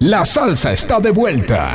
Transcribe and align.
La 0.00 0.24
salsa 0.24 0.70
está 0.70 1.00
de 1.00 1.10
vuelta. 1.10 1.74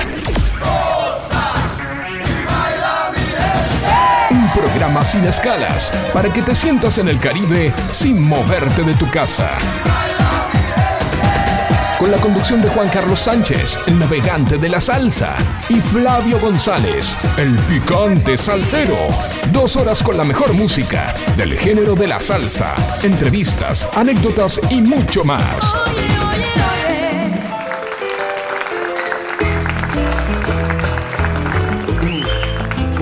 Un 4.29 4.49
programa 4.51 5.03
sin 5.03 5.25
escalas 5.25 5.91
para 6.13 6.31
que 6.31 6.41
te 6.41 6.55
sientas 6.55 6.97
en 6.99 7.09
el 7.09 7.19
Caribe 7.19 7.73
sin 7.91 8.25
moverte 8.25 8.83
de 8.83 8.93
tu 8.93 9.09
casa. 9.09 9.49
Con 11.99 12.11
la 12.11 12.17
conducción 12.17 12.61
de 12.61 12.69
Juan 12.69 12.87
Carlos 12.87 13.19
Sánchez, 13.19 13.77
el 13.87 13.99
navegante 13.99 14.57
de 14.57 14.69
la 14.69 14.79
salsa, 14.79 15.35
y 15.67 15.81
Flavio 15.81 16.39
González, 16.39 17.13
el 17.35 17.53
picante 17.59 18.37
salsero. 18.37 19.07
Dos 19.51 19.75
horas 19.75 20.01
con 20.01 20.15
la 20.15 20.23
mejor 20.23 20.53
música 20.53 21.13
del 21.35 21.57
género 21.57 21.93
de 21.93 22.07
la 22.07 22.21
salsa, 22.21 22.73
entrevistas, 23.03 23.85
anécdotas 23.97 24.61
y 24.69 24.79
mucho 24.79 25.25
más. 25.25 25.73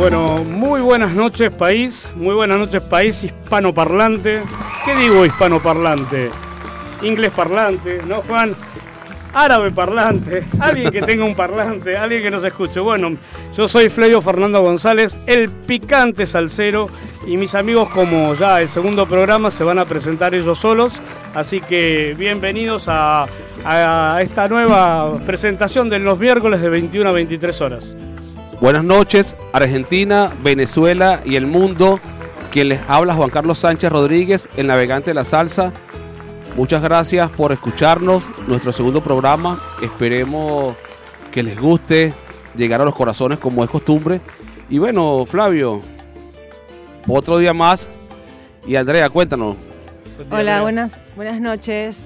Bueno, 0.02 0.44
muy 0.44 0.82
buenas 0.82 1.14
noches 1.14 1.52
país, 1.52 2.12
muy 2.16 2.34
buenas 2.34 2.58
noches 2.58 2.82
país 2.82 3.24
hispanoparlante. 3.24 4.42
¿Qué 4.84 4.96
digo 4.96 5.28
hispanoparlante? 5.28 6.32
Inglés 7.04 7.32
parlante, 7.36 8.02
¿no 8.08 8.16
Juan? 8.22 8.56
Árabe 9.32 9.70
parlante, 9.70 10.44
alguien 10.60 10.90
que 10.90 11.04
tenga 11.04 11.24
un 11.24 11.36
parlante, 11.36 11.96
alguien 11.98 12.24
que 12.24 12.32
nos 12.32 12.44
escuche. 12.44 12.80
Bueno, 12.80 13.16
yo 13.56 13.68
soy 13.68 13.90
Flavio 13.90 14.24
Fernando 14.24 14.60
González, 14.64 15.20
el 15.28 15.52
picante 15.52 16.26
salsero, 16.26 16.90
y 17.28 17.38
mis 17.38 17.54
amigos 17.54 17.88
como 17.90 18.34
ya 18.34 18.60
el 18.60 18.70
segundo 18.70 19.08
programa 19.08 19.52
se 19.52 19.64
van 19.64 19.78
a 19.78 19.86
presentar 19.86 20.34
ellos 20.34 20.58
solos, 20.58 21.00
así 21.36 21.62
que 21.62 22.16
bienvenidos 22.18 22.86
a, 22.88 23.28
a 23.64 24.20
esta 24.24 24.48
nueva 24.48 25.20
presentación 25.28 25.90
de 25.90 26.00
los 26.00 26.18
miércoles 26.18 26.60
de 26.60 26.70
21 26.70 27.08
a 27.08 27.12
23 27.12 27.62
horas. 27.62 27.96
Buenas 28.62 28.84
noches, 28.84 29.36
Argentina, 29.54 30.32
Venezuela 30.44 31.22
y 31.26 31.36
el 31.36 31.48
mundo. 31.48 32.00
Quien 32.52 32.70
les 32.70 32.80
habla 32.88 33.16
Juan 33.16 33.32
Carlos 33.32 33.58
Sánchez 33.58 33.92
Rodríguez, 33.92 34.48
el 34.56 34.68
navegante 34.68 35.10
de 35.10 35.16
la 35.16 35.24
salsa. 35.24 35.74
Muchas 36.56 36.84
gracias 36.84 37.32
por 37.32 37.52
escucharnos, 37.52 38.24
nuestro 38.48 38.72
segundo 38.72 39.02
programa. 39.02 39.60
Esperemos 39.82 40.76
que 41.32 41.42
les 41.42 41.60
guste, 41.60 42.14
llegar 42.56 42.82
a 42.82 42.86
los 42.86 42.94
corazones 42.94 43.40
como 43.40 43.64
es 43.64 43.70
costumbre. 43.72 44.22
Y 44.70 44.78
bueno, 44.78 45.26
Flavio, 45.26 45.82
otro 47.08 47.40
día 47.40 47.56
más. 47.56 47.90
Y 48.68 48.76
Andrea, 48.76 49.10
cuéntanos. 49.10 49.56
Hola, 50.30 50.62
buenas, 50.62 51.00
buenas 51.16 51.42
noches. 51.42 51.98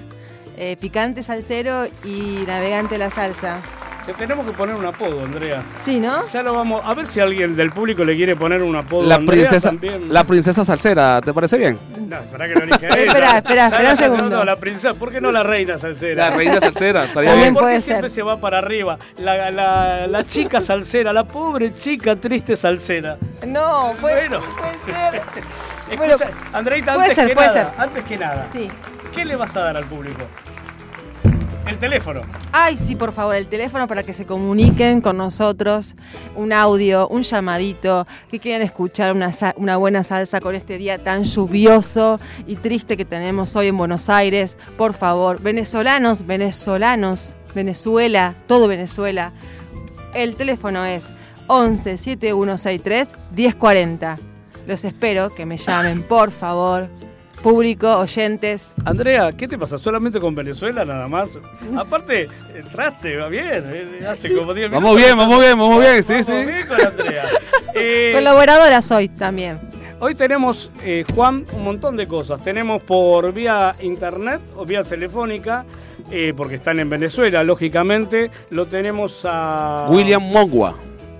Eh, 0.56 0.78
picante 0.80 1.22
salsero 1.22 1.84
y 2.02 2.44
navegante 2.46 2.94
de 2.94 2.98
la 3.00 3.10
salsa. 3.10 3.60
Te 4.06 4.12
tenemos 4.12 4.46
que 4.46 4.52
poner 4.52 4.76
un 4.76 4.86
apodo, 4.86 5.24
Andrea. 5.24 5.64
Sí, 5.84 5.98
¿no? 5.98 6.28
Ya 6.28 6.40
lo 6.44 6.54
vamos. 6.54 6.80
A 6.84 6.94
ver 6.94 7.08
si 7.08 7.18
alguien 7.18 7.56
del 7.56 7.70
público 7.72 8.04
le 8.04 8.14
quiere 8.14 8.36
poner 8.36 8.62
un 8.62 8.76
apodo. 8.76 9.02
La 9.02 9.16
Andrea 9.16 9.40
princesa, 9.40 9.70
también. 9.70 10.12
la 10.12 10.22
princesa 10.22 10.64
salsera, 10.64 11.20
¿te 11.20 11.34
parece 11.34 11.58
bien? 11.58 11.76
No, 12.08 12.16
espera 12.18 12.46
que 12.46 12.54
lo 12.54 12.60
elige 12.62 12.86
Espera, 12.86 13.38
espera, 13.38 13.66
espera, 13.66 13.90
un 13.90 13.96
segundo. 13.96 14.28
No, 14.28 14.44
la 14.44 14.54
princesa. 14.54 14.94
¿Por 14.94 15.10
qué 15.10 15.20
no 15.20 15.32
la 15.32 15.42
reina 15.42 15.76
salsera? 15.76 16.30
La 16.30 16.36
reina 16.36 16.60
salsera, 16.60 17.04
estaría 17.06 17.34
bien. 17.34 17.52
¿Por 17.54 17.62
qué 17.62 17.64
puede 17.64 17.80
siempre 17.80 18.08
ser. 18.08 18.14
se 18.14 18.22
va 18.22 18.38
para 18.40 18.58
arriba? 18.58 18.96
La, 19.18 19.50
la, 19.50 20.06
la 20.06 20.24
chica 20.24 20.60
salsera, 20.60 21.12
la 21.12 21.24
pobre 21.24 21.74
chica 21.74 22.14
triste 22.14 22.56
salsera. 22.56 23.18
No, 23.44 23.92
puede, 24.00 24.28
Bueno. 24.28 24.40
puede 24.56 24.94
ser. 24.94 25.14
Escucha, 25.90 26.16
Bueno, 26.16 26.16
Andreita, 26.52 26.94
puede 26.94 27.04
antes 27.06 27.14
ser, 27.16 27.28
que 27.28 27.34
puede 27.34 27.46
nada, 27.48 27.70
ser. 27.72 27.80
antes 27.80 28.04
que 28.04 28.16
nada, 28.16 28.46
Sí. 28.52 28.68
¿qué 29.14 29.24
le 29.24 29.34
vas 29.36 29.54
a 29.56 29.60
dar 29.62 29.76
al 29.76 29.84
público? 29.84 30.22
El 31.66 31.78
teléfono. 31.78 32.20
Ay, 32.52 32.76
sí, 32.76 32.94
por 32.94 33.12
favor, 33.12 33.34
el 33.34 33.48
teléfono 33.48 33.88
para 33.88 34.04
que 34.04 34.14
se 34.14 34.24
comuniquen 34.24 35.00
con 35.00 35.16
nosotros, 35.16 35.96
un 36.36 36.52
audio, 36.52 37.08
un 37.08 37.22
llamadito, 37.22 38.06
que 38.28 38.38
quieran 38.38 38.62
escuchar 38.62 39.12
una, 39.12 39.76
buena 39.76 40.04
salsa 40.04 40.40
con 40.40 40.54
este 40.54 40.78
día 40.78 41.02
tan 41.02 41.24
lluvioso 41.24 42.20
y 42.46 42.54
triste 42.54 42.96
que 42.96 43.04
tenemos 43.04 43.56
hoy 43.56 43.66
en 43.68 43.76
Buenos 43.76 44.08
Aires. 44.08 44.56
Por 44.76 44.94
favor, 44.94 45.42
venezolanos, 45.42 46.24
venezolanos, 46.24 47.34
Venezuela, 47.52 48.34
todo 48.46 48.68
Venezuela. 48.68 49.32
El 50.14 50.36
teléfono 50.36 50.84
es 50.84 51.12
11 51.48 51.96
7163 51.96 53.08
1040. 53.34 54.18
Los 54.68 54.84
espero 54.84 55.34
que 55.34 55.46
me 55.46 55.56
llamen, 55.56 56.02
por 56.02 56.30
favor. 56.30 56.88
Público, 57.50 57.98
oyentes, 57.98 58.74
Andrea, 58.84 59.30
¿qué 59.30 59.46
te 59.46 59.56
pasa? 59.56 59.78
¿Solamente 59.78 60.18
con 60.18 60.34
Venezuela 60.34 60.84
nada 60.84 61.06
más? 61.06 61.28
Aparte, 61.76 62.26
entraste, 62.52 63.16
va 63.18 63.28
bien. 63.28 63.62
eh, 63.68 64.04
Hace 64.04 64.34
como 64.34 64.52
10 64.52 64.68
minutos. 64.68 64.82
Vamos 64.82 64.96
bien, 64.96 65.16
vamos 65.16 65.40
bien, 65.40 65.56
vamos 65.56 65.78
bien, 65.78 66.02
sí, 66.02 66.12
Vamos 66.14 66.26
sí. 66.26 66.32
bien 66.44 66.66
con 66.66 66.80
Andrea. 66.80 67.24
Eh, 67.78 68.10
colaboradora 68.14 68.82
soy 68.82 69.08
también. 69.10 69.60
Hoy 70.00 70.16
tenemos, 70.16 70.72
eh, 70.82 71.04
Juan, 71.14 71.44
un 71.52 71.62
montón 71.62 71.96
de 71.96 72.08
cosas. 72.08 72.42
Tenemos 72.42 72.82
por 72.82 73.32
vía 73.32 73.76
internet 73.80 74.40
o 74.56 74.64
vía 74.64 74.82
telefónica, 74.82 75.64
eh, 76.10 76.32
porque 76.36 76.56
están 76.56 76.80
en 76.80 76.88
Venezuela, 76.90 77.44
lógicamente. 77.44 78.30
Lo 78.50 78.66
tenemos 78.66 79.20
a... 79.24 79.86
William 79.90 80.22
Mongua. 80.22 80.74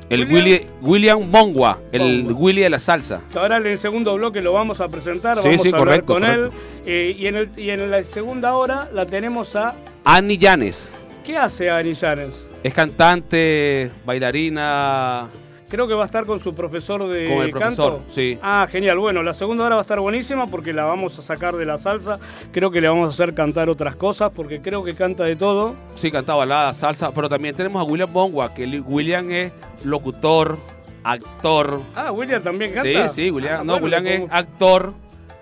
El 0.08 0.20
William- 0.22 0.34
Willy, 0.34 0.66
William 0.82 1.30
Mongua, 1.30 1.78
el 1.92 2.22
Mongua. 2.24 2.32
Willy 2.40 2.60
de 2.62 2.70
la 2.70 2.78
salsa. 2.78 3.22
Ahora 3.34 3.56
en 3.56 3.66
el 3.66 3.78
segundo 3.78 4.14
bloque 4.14 4.40
lo 4.40 4.52
vamos 4.52 4.80
a 4.80 4.88
presentar, 4.88 5.36
Sí, 5.38 5.48
vamos 5.48 5.62
sí, 5.62 5.70
a 5.74 5.76
hablar 5.78 6.04
con 6.04 6.20
correcto. 6.22 6.46
él. 6.46 6.52
Eh, 6.86 7.16
y, 7.18 7.26
en 7.26 7.36
el- 7.36 7.50
y 7.56 7.70
en 7.70 7.90
la 7.90 8.02
segunda 8.04 8.54
hora 8.54 8.88
la 8.92 9.04
tenemos 9.06 9.56
a... 9.56 9.74
Annie 10.04 10.38
Llanes. 10.38 10.92
¿Qué 11.24 11.36
hace 11.36 11.68
Ani 11.70 11.94
Llanes? 11.94 12.34
Es 12.62 12.72
cantante, 12.72 13.90
bailarina. 14.04 15.28
Creo 15.68 15.88
que 15.88 15.94
va 15.94 16.04
a 16.04 16.06
estar 16.06 16.26
con 16.26 16.38
su 16.38 16.54
profesor 16.54 17.08
de 17.08 17.28
Con 17.28 17.42
el 17.44 17.50
profesor, 17.50 17.96
canto. 17.98 18.12
sí. 18.12 18.38
Ah, 18.40 18.68
genial. 18.70 18.98
Bueno, 18.98 19.22
la 19.24 19.34
segunda 19.34 19.64
hora 19.64 19.74
va 19.74 19.80
a 19.80 19.82
estar 19.82 19.98
buenísima 19.98 20.46
porque 20.46 20.72
la 20.72 20.84
vamos 20.84 21.18
a 21.18 21.22
sacar 21.22 21.56
de 21.56 21.66
la 21.66 21.76
salsa. 21.76 22.20
Creo 22.52 22.70
que 22.70 22.80
le 22.80 22.88
vamos 22.88 23.08
a 23.08 23.10
hacer 23.10 23.34
cantar 23.34 23.68
otras 23.68 23.96
cosas 23.96 24.30
porque 24.34 24.60
creo 24.62 24.84
que 24.84 24.94
canta 24.94 25.24
de 25.24 25.34
todo. 25.34 25.74
Sí, 25.96 26.10
canta 26.12 26.34
balada, 26.34 26.72
salsa. 26.72 27.10
Pero 27.12 27.28
también 27.28 27.56
tenemos 27.56 27.80
a 27.80 27.84
William 27.84 28.10
Mongua, 28.12 28.54
que 28.54 28.64
William 28.86 29.28
es 29.32 29.52
locutor, 29.84 30.56
actor. 31.02 31.80
Ah, 31.96 32.12
William 32.12 32.42
también 32.42 32.70
Sí, 32.72 32.92
canta. 32.92 33.08
sí, 33.08 33.30
William. 33.30 33.60
Ah, 33.62 33.64
no, 33.64 33.80
bueno, 33.80 33.96
William 33.96 34.06
es 34.06 34.30
actor, 34.30 34.92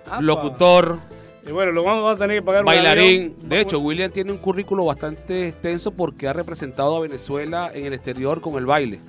Apa. 0.07 0.21
locutor, 0.21 0.99
Y 1.47 1.51
bueno, 1.51 1.71
lo 1.71 1.83
vamos 1.83 2.15
a 2.15 2.17
tener 2.19 2.39
que 2.39 2.41
pagar 2.43 2.65
bailarín. 2.65 3.35
De 3.43 3.61
hecho, 3.61 3.77
William 3.79 4.09
tiene 4.11 4.31
un 4.31 4.39
currículo 4.39 4.85
bastante 4.85 5.49
extenso 5.49 5.91
porque 5.91 6.27
ha 6.27 6.33
representado 6.33 6.95
a 6.97 6.99
Venezuela 7.01 7.69
en 7.71 7.85
el 7.85 7.93
exterior 7.93 8.41
con 8.41 8.55
el 8.55 8.65
baile. 8.65 8.99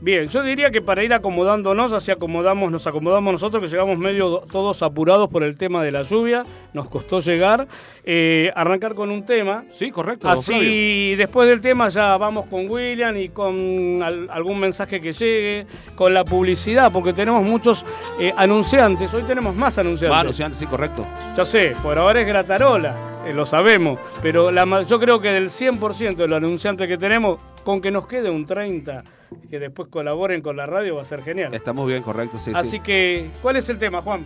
Bien, 0.00 0.28
yo 0.28 0.44
diría 0.44 0.70
que 0.70 0.80
para 0.80 1.02
ir 1.02 1.12
acomodándonos, 1.12 1.92
así 1.92 2.12
acomodamos, 2.12 2.70
nos 2.70 2.86
acomodamos 2.86 3.32
nosotros, 3.32 3.60
que 3.60 3.68
llegamos 3.68 3.98
medio 3.98 4.28
do- 4.28 4.42
todos 4.50 4.80
apurados 4.84 5.28
por 5.28 5.42
el 5.42 5.56
tema 5.56 5.82
de 5.82 5.90
la 5.90 6.02
lluvia, 6.02 6.44
nos 6.72 6.88
costó 6.88 7.18
llegar, 7.18 7.66
eh, 8.04 8.52
arrancar 8.54 8.94
con 8.94 9.10
un 9.10 9.26
tema. 9.26 9.64
Sí, 9.70 9.90
correcto. 9.90 10.28
Así, 10.28 11.16
después 11.16 11.48
del 11.48 11.60
tema 11.60 11.88
ya 11.88 12.16
vamos 12.16 12.46
con 12.46 12.70
William 12.70 13.16
y 13.16 13.30
con 13.30 14.00
al- 14.00 14.30
algún 14.30 14.60
mensaje 14.60 15.00
que 15.00 15.10
llegue, 15.10 15.66
con 15.96 16.14
la 16.14 16.24
publicidad, 16.24 16.92
porque 16.92 17.12
tenemos 17.12 17.42
muchos 17.48 17.84
eh, 18.20 18.32
anunciantes. 18.36 19.12
Hoy 19.12 19.24
tenemos 19.24 19.56
más 19.56 19.78
anunciantes. 19.78 20.16
Ah, 20.16 20.20
anunciante, 20.20 20.56
sí, 20.56 20.66
correcto. 20.66 21.04
Ya 21.36 21.44
sé, 21.44 21.74
por 21.82 21.98
ahora 21.98 22.20
es 22.20 22.26
Gratarola, 22.28 23.22
eh, 23.26 23.32
lo 23.34 23.44
sabemos, 23.44 23.98
pero 24.22 24.52
la, 24.52 24.82
yo 24.82 25.00
creo 25.00 25.20
que 25.20 25.30
del 25.30 25.50
100% 25.50 26.22
de 26.22 26.28
los 26.28 26.36
anunciantes 26.36 26.86
que 26.86 26.96
tenemos, 26.98 27.40
con 27.64 27.80
que 27.80 27.90
nos 27.90 28.06
quede 28.06 28.30
un 28.30 28.46
30, 28.46 29.02
que 29.50 29.58
después 29.58 29.88
colaboren 29.88 30.42
con 30.42 30.56
la 30.56 30.66
radio, 30.66 30.96
va 30.96 31.02
a 31.02 31.04
ser 31.04 31.22
genial. 31.22 31.54
Estamos 31.54 31.86
bien, 31.86 32.02
correcto, 32.02 32.38
sí, 32.38 32.52
Así 32.54 32.70
sí. 32.70 32.80
que, 32.80 33.30
¿cuál 33.42 33.56
es 33.56 33.68
el 33.68 33.78
tema, 33.78 34.02
Juan? 34.02 34.24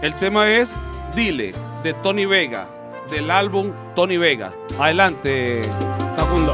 El 0.00 0.14
tema 0.14 0.50
es 0.50 0.76
Dile, 1.14 1.54
de 1.82 1.94
Tony 1.94 2.26
Vega, 2.26 2.68
del 3.10 3.30
álbum 3.30 3.72
Tony 3.94 4.16
Vega. 4.16 4.52
Adelante, 4.78 5.62
Facundo. 6.16 6.52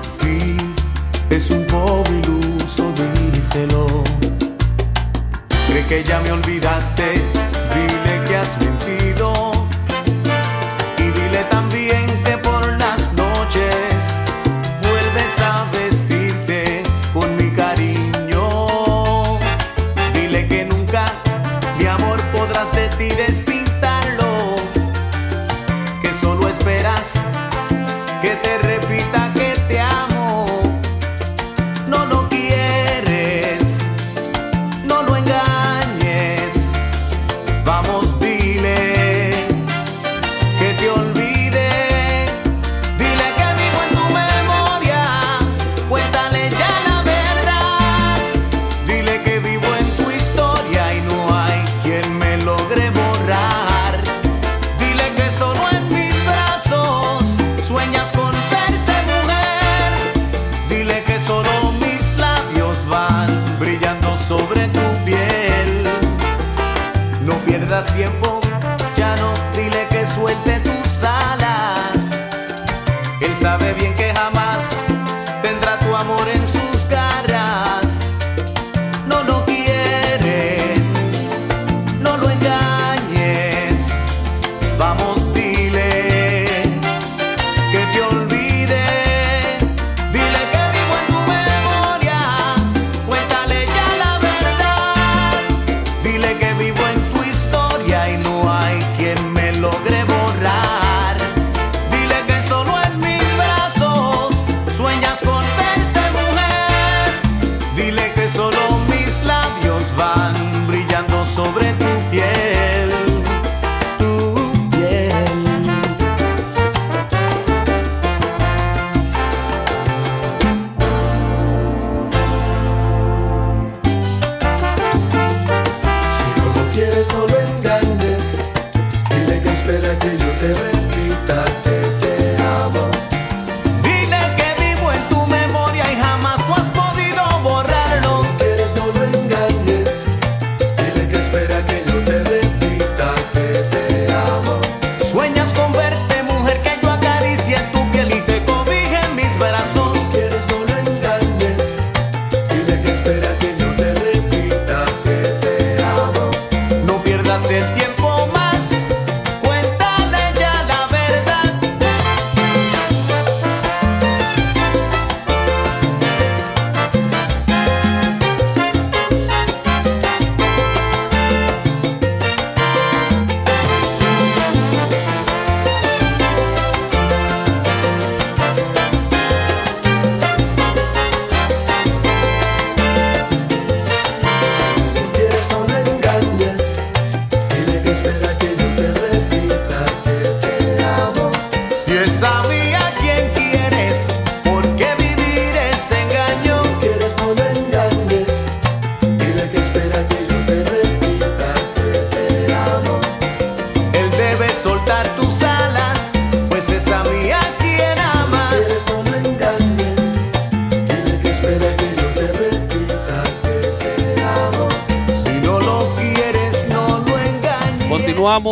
Sí, 0.00 0.56
es 1.30 1.50
un 1.50 1.66
poco 1.66 2.02
iluso, 2.10 2.92
díselo. 3.32 3.86
Cree 5.68 5.86
que 5.86 6.02
ya 6.04 6.20
me 6.20 6.32
olvidaste, 6.32 7.12
dile 7.12 8.24
que 8.26 8.36
has 8.36 8.58
mentido. 8.58 8.77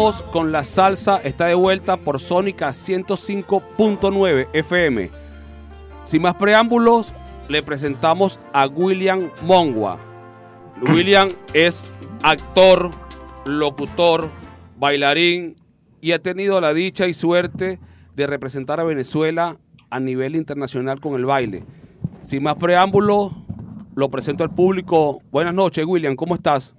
Con 0.06 0.52
la 0.52 0.62
salsa, 0.62 1.20
está 1.24 1.46
de 1.46 1.56
vuelta 1.56 1.96
por 1.96 2.20
Sónica 2.20 2.68
105.9 2.68 4.46
FM. 4.52 5.10
Sin 6.04 6.22
más 6.22 6.36
preámbulos, 6.36 7.12
le 7.48 7.60
presentamos 7.64 8.38
a 8.52 8.68
William 8.68 9.32
Mongua. 9.42 9.98
William 10.80 11.28
es 11.54 11.84
actor, 12.22 12.92
locutor, 13.46 14.30
bailarín 14.78 15.56
y 16.00 16.12
ha 16.12 16.20
tenido 16.20 16.60
la 16.60 16.72
dicha 16.72 17.08
y 17.08 17.12
suerte 17.12 17.80
de 18.14 18.26
representar 18.28 18.78
a 18.78 18.84
Venezuela 18.84 19.56
a 19.90 19.98
nivel 19.98 20.36
internacional 20.36 21.00
con 21.00 21.16
el 21.16 21.24
baile. 21.24 21.64
Sin 22.20 22.44
más 22.44 22.54
preámbulos, 22.54 23.32
lo 23.96 24.08
presento 24.08 24.44
al 24.44 24.54
público. 24.54 25.20
Buenas 25.32 25.54
noches, 25.54 25.84
William, 25.84 26.14
¿cómo 26.14 26.36
estás? 26.36 26.75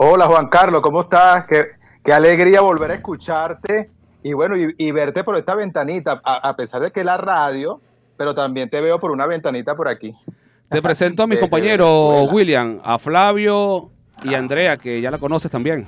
Hola 0.00 0.26
Juan 0.26 0.48
Carlos, 0.48 0.80
¿cómo 0.80 1.02
estás? 1.02 1.44
Qué, 1.48 1.66
qué 2.04 2.12
alegría 2.12 2.60
volver 2.60 2.92
a 2.92 2.94
escucharte 2.94 3.90
y 4.22 4.32
bueno, 4.32 4.56
y, 4.56 4.72
y 4.78 4.90
verte 4.92 5.24
por 5.24 5.36
esta 5.36 5.54
ventanita, 5.56 6.20
a, 6.24 6.48
a 6.48 6.54
pesar 6.56 6.82
de 6.82 6.92
que 6.92 7.00
es 7.00 7.06
la 7.06 7.16
radio, 7.16 7.80
pero 8.16 8.32
también 8.34 8.70
te 8.70 8.80
veo 8.80 9.00
por 9.00 9.10
una 9.10 9.26
ventanita 9.26 9.74
por 9.74 9.88
aquí. 9.88 10.14
Te 10.68 10.80
presento 10.82 11.22
a 11.22 11.26
mis 11.26 11.38
compañeros. 11.38 12.28
William, 12.30 12.78
a 12.84 12.98
Flavio 12.98 13.90
y 14.22 14.34
a 14.34 14.38
Andrea, 14.38 14.76
que 14.76 15.00
ya 15.00 15.10
la 15.10 15.18
conoces 15.18 15.50
también. 15.50 15.84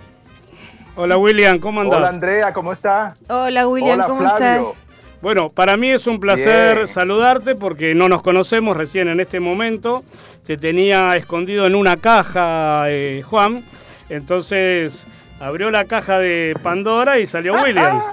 Hola 0.96 1.16
William, 1.16 1.60
¿cómo 1.60 1.80
andás? 1.80 1.98
Hola 1.98 2.08
Andrea, 2.08 2.52
¿cómo 2.52 2.72
estás? 2.72 3.14
Hola 3.28 3.68
William, 3.68 3.94
Hola 4.00 4.06
¿cómo 4.06 4.20
Flavio. 4.20 4.36
estás? 4.70 4.74
Bueno, 5.22 5.48
para 5.50 5.76
mí 5.76 5.90
es 5.90 6.06
un 6.06 6.18
placer 6.18 6.76
Bien. 6.76 6.88
saludarte 6.88 7.54
porque 7.54 7.94
no 7.94 8.08
nos 8.08 8.22
conocemos 8.22 8.76
recién 8.76 9.08
en 9.08 9.20
este 9.20 9.38
momento. 9.38 10.02
Se 10.42 10.56
tenía 10.56 11.14
escondido 11.14 11.66
en 11.66 11.76
una 11.76 11.96
caja 11.96 12.84
eh, 12.88 13.22
Juan. 13.22 13.62
Entonces 14.10 15.06
abrió 15.40 15.70
la 15.70 15.86
caja 15.86 16.18
de 16.18 16.54
Pandora 16.62 17.18
y 17.18 17.26
salió 17.26 17.54
Williams. 17.54 18.04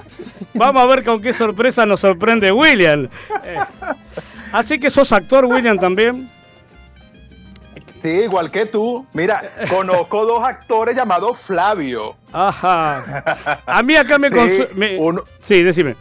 Vamos 0.54 0.82
a 0.82 0.86
ver 0.86 1.04
con 1.04 1.20
qué 1.20 1.32
sorpresa 1.34 1.84
nos 1.84 2.00
sorprende 2.00 2.50
William. 2.52 3.08
Eh, 3.44 3.56
así 4.52 4.78
que 4.80 4.88
sos 4.88 5.12
actor, 5.12 5.44
William, 5.44 5.78
también. 5.78 6.28
Sí, 8.00 8.08
igual 8.10 8.50
que 8.50 8.64
tú. 8.66 9.04
Mira, 9.12 9.40
conozco 9.68 10.24
dos 10.24 10.42
actores 10.46 10.96
llamados 10.96 11.36
Flavio. 11.46 12.14
Ajá. 12.32 13.58
A 13.66 13.82
mí 13.82 13.96
acá 13.96 14.18
me... 14.18 14.30
Sí, 14.30 14.64
me- 14.74 14.96
uno- 14.96 15.24
sí, 15.42 15.62
decime. 15.64 15.96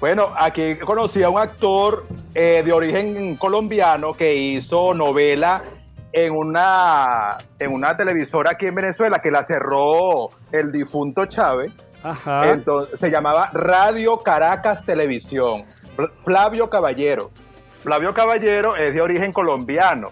Bueno, 0.00 0.32
aquí 0.34 0.76
conocí 0.76 1.22
a 1.22 1.28
un 1.28 1.38
actor 1.38 2.04
eh, 2.34 2.62
de 2.64 2.72
origen 2.72 3.36
colombiano 3.36 4.14
que 4.14 4.34
hizo 4.34 4.94
novela 4.94 5.62
en 6.12 6.32
una, 6.34 7.38
en 7.58 7.72
una 7.72 7.96
televisora 7.96 8.52
aquí 8.52 8.66
en 8.66 8.74
Venezuela 8.74 9.18
que 9.20 9.30
la 9.30 9.44
cerró 9.46 10.28
el 10.52 10.72
difunto 10.72 11.26
Chávez. 11.26 11.72
Ajá. 12.02 12.50
Entonces, 12.50 12.98
se 12.98 13.10
llamaba 13.10 13.50
Radio 13.52 14.16
Caracas 14.18 14.84
Televisión. 14.84 15.64
Fl- 15.96 16.10
Flavio 16.24 16.68
Caballero. 16.70 17.30
Flavio 17.82 18.12
Caballero 18.12 18.76
es 18.76 18.94
de 18.94 19.00
origen 19.02 19.32
colombiano 19.32 20.08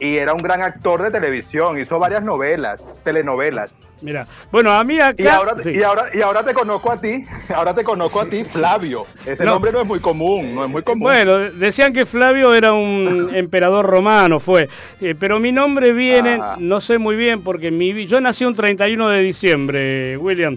y 0.00 0.16
era 0.16 0.32
un 0.32 0.42
gran 0.42 0.62
actor 0.62 1.02
de 1.02 1.10
televisión. 1.10 1.78
Hizo 1.80 1.98
varias 1.98 2.22
novelas, 2.22 2.82
telenovelas. 3.04 3.74
Mira, 4.00 4.26
bueno, 4.52 4.70
a 4.72 4.84
mí 4.84 5.00
acá... 5.00 5.20
Y 5.22 5.26
ahora, 5.26 5.54
sí. 5.62 5.70
y 5.70 5.82
ahora, 5.82 6.04
y 6.14 6.20
ahora 6.22 6.42
te 6.44 6.54
conozco 6.54 6.92
a 6.92 7.00
ti. 7.00 7.24
Ahora 7.54 7.74
te 7.74 7.82
conozco 7.82 8.20
a 8.20 8.26
ti, 8.26 8.44
Flavio. 8.48 9.04
Ese 9.26 9.44
No. 9.44 9.52
nombre 9.52 9.72
no 9.72 9.80
es 9.80 9.86
muy 9.88 9.98
común, 9.98 10.54
no 10.54 10.64
es 10.64 10.70
muy 10.70 10.82
común. 10.82 11.00
Bueno, 11.02 11.38
decían 11.38 11.92
que 11.92 12.06
Flavio 12.06 12.54
era 12.54 12.72
un 12.72 13.30
emperador 13.34 13.84
romano, 13.86 14.38
fue. 14.38 14.68
Eh, 15.00 15.14
pero 15.18 15.40
mi 15.40 15.50
nombre 15.50 15.92
viene, 15.92 16.38
Ah. 16.40 16.54
no 16.60 16.80
sé 16.80 16.98
muy 16.98 17.16
bien, 17.16 17.42
porque 17.42 17.70
mi, 17.72 18.06
yo 18.06 18.20
nací 18.20 18.44
un 18.44 18.54
31 18.54 19.08
de 19.08 19.20
diciembre, 19.20 20.16
William. 20.18 20.56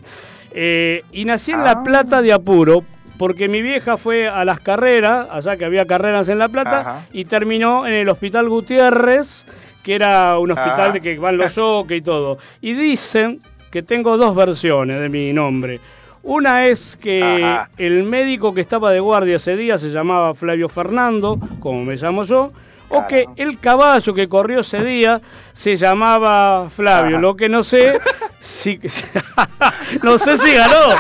Eh, 0.54 1.04
y 1.12 1.26
nací 1.26 1.52
en 1.52 1.64
La 1.64 1.72
Ah. 1.72 1.84
Plata 1.84 2.22
de 2.22 2.34
Apuro, 2.34 2.84
porque 3.22 3.48
mi 3.48 3.62
vieja 3.62 3.98
fue 3.98 4.28
a 4.28 4.44
las 4.46 4.60
carreras, 4.62 5.28
allá 5.30 5.56
que 5.56 5.64
había 5.64 5.86
carreras 5.86 6.28
en 6.28 6.40
La 6.40 6.50
Plata, 6.50 6.80
Ajá. 6.80 7.06
y 7.14 7.26
terminó 7.26 7.86
en 7.86 7.94
el 7.94 8.10
Hospital 8.10 8.50
Gutiérrez, 8.50 9.46
que 9.84 9.94
era 9.94 10.40
un 10.40 10.50
hospital 10.50 10.80
Ajá. 10.80 10.92
de 10.94 11.02
que 11.02 11.20
van 11.20 11.38
los 11.38 11.54
yoques 11.54 12.00
y 12.00 12.02
todo. 12.02 12.40
Y 12.62 12.74
dicen 12.74 13.38
que 13.70 13.84
tengo 13.84 14.18
dos 14.18 14.34
versiones 14.34 15.00
de 15.02 15.10
mi 15.10 15.34
nombre. 15.34 15.80
Una 16.24 16.66
es 16.66 16.98
que 16.98 17.22
Ajá. 17.22 17.70
el 17.78 18.06
médico 18.06 18.56
que 18.56 18.62
estaba 18.62 18.90
de 18.90 19.00
guardia 19.00 19.36
ese 19.36 19.56
día 19.56 19.78
se 19.78 19.92
llamaba 19.92 20.34
Flavio 20.34 20.68
Fernando, 20.68 21.40
como 21.60 21.86
me 21.86 21.98
llamo 21.98 22.24
yo, 22.24 22.48
o 22.90 23.06
que 23.06 23.26
el 23.38 23.60
caballo 23.60 24.16
que 24.16 24.28
corrió 24.28 24.62
ese 24.62 24.84
día 24.84 25.22
se 25.54 25.76
llamaba 25.76 26.70
Flavio. 26.70 27.18
Ajá. 27.18 27.22
Lo 27.22 27.36
que 27.36 27.50
no 27.50 27.64
sé 27.64 28.00
Sí, 28.40 28.80
que- 28.80 28.90
no 30.02 30.18
sé 30.18 30.36
si 30.38 30.52
ganó. 30.54 30.96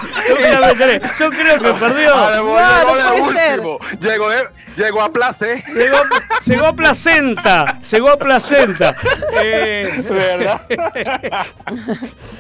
Yo 1.20 1.30
creo 1.32 1.58
que 1.60 1.74
perdió. 1.74 2.12
Ah, 2.16 2.32
llegó 2.36 2.60
No, 2.60 2.96
no 2.96 3.12
de 3.16 3.22
puede 3.22 3.34
ser. 3.38 3.60
último. 3.60 3.80
Llegó, 4.00 4.30
de- 4.30 4.48
llegó 4.78 5.02
a 5.02 5.12
placer. 5.12 5.64
Llegó, 5.74 5.98
llegó 6.46 6.66
a 6.68 6.74
placenta. 6.74 7.78
Llegó 7.92 8.10
a 8.12 8.18
placenta. 8.18 8.96
Eh, 9.42 10.04
¿Verdad? 10.08 10.62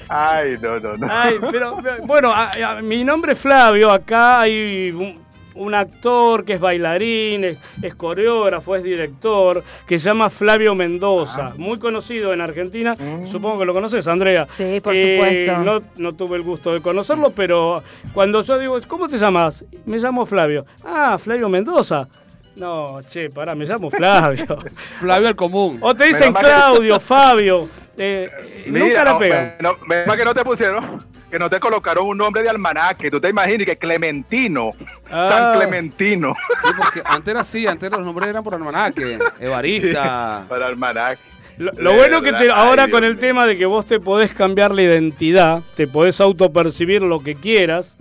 Ay, 0.09 0.57
no, 0.61 0.77
no, 0.79 0.97
no. 0.97 1.07
Ay, 1.11 1.37
pero 1.51 1.77
pero, 1.81 1.97
bueno, 2.05 2.31
a- 2.31 2.51
a- 2.51 2.81
mi 2.81 3.03
nombre 3.03 3.33
es 3.33 3.39
Flavio. 3.39 3.89
Acá 3.91 4.41
hay 4.41 4.91
un, 4.91 5.19
un 5.55 5.73
actor 5.75 6.45
que 6.45 6.53
es 6.53 6.59
bailarín, 6.59 7.43
es, 7.43 7.57
es 7.81 7.95
coreógrafo, 7.95 8.75
es 8.75 8.83
director, 8.83 9.63
que 9.87 9.99
se 9.99 10.05
llama 10.05 10.29
Flavio 10.29 10.75
Mendoza. 10.75 11.53
Muy 11.57 11.77
conocido 11.79 12.33
en 12.33 12.41
Argentina. 12.41 12.95
Supongo 13.25 13.59
que 13.59 13.65
lo 13.65 13.73
conoces, 13.73 14.07
Andrea. 14.07 14.45
Sí, 14.47 14.79
por 14.81 14.95
Eh, 14.95 15.17
supuesto. 15.17 15.57
No, 15.63 15.81
no 15.97 16.11
tuve 16.13 16.37
el 16.37 16.43
gusto 16.43 16.73
de 16.73 16.81
conocerlo, 16.81 17.31
pero 17.31 17.83
cuando 18.13 18.41
yo 18.41 18.57
digo, 18.59 18.77
¿cómo 18.87 19.07
te 19.09 19.17
llamas? 19.17 19.65
Me 19.85 19.97
llamo 19.97 20.25
Flavio. 20.25 20.65
Ah, 20.83 21.17
Flavio 21.17 21.49
Mendoza. 21.49 22.07
No, 22.55 22.99
che, 23.07 23.29
pará, 23.29 23.55
me 23.55 23.65
llamo 23.65 23.89
Flavio. 23.89 24.45
Flavio 24.99 25.29
el 25.29 25.35
común. 25.35 25.77
O 25.81 25.95
te 25.95 26.07
dicen 26.07 26.33
Claudio, 26.33 26.99
Fabio. 26.99 27.67
eh, 27.97 28.29
nunca 28.67 29.03
la 29.05 29.13
no, 29.13 29.19
pegan. 29.19 29.53
menos 29.59 30.07
mal 30.07 30.17
que 30.17 30.25
no 30.25 30.33
te 30.33 30.43
pusieron, 30.43 30.99
que 31.31 31.39
no 31.39 31.49
te 31.49 31.59
colocaron 31.59 32.05
un 32.07 32.17
nombre 32.17 32.43
de 32.43 32.49
almanaque. 32.49 33.09
Tú 33.09 33.19
te 33.19 33.29
imaginas 33.29 33.65
que 33.65 33.75
Clementino, 33.77 34.69
Ah. 35.09 35.29
San 35.31 35.59
Clementino, 35.59 36.35
Sí, 36.61 36.69
porque 36.77 37.01
antes 37.05 37.31
era 37.31 37.39
así, 37.41 37.65
antes 37.65 37.91
los 37.91 38.05
nombres 38.05 38.29
eran 38.29 38.43
por 38.43 38.53
almanaque. 38.53 39.17
Evarista. 39.39 40.45
para 40.47 40.67
almanaque. 40.67 41.21
Lo, 41.57 41.71
lo 41.77 41.93
bueno 41.93 42.21
que 42.21 42.31
te- 42.33 42.49
ahora 42.49 42.89
con 42.89 43.03
el 43.03 43.17
tema 43.17 43.45
de 43.45 43.57
que 43.57 43.65
vos 43.65 43.85
te 43.85 43.99
podés 43.99 44.33
cambiar 44.33 44.71
la 44.73 44.81
identidad, 44.83 45.61
te 45.75 45.85
podés 45.87 46.19
autopercibir 46.21 47.01
lo 47.01 47.19
que 47.19 47.35
quieras, 47.35 47.97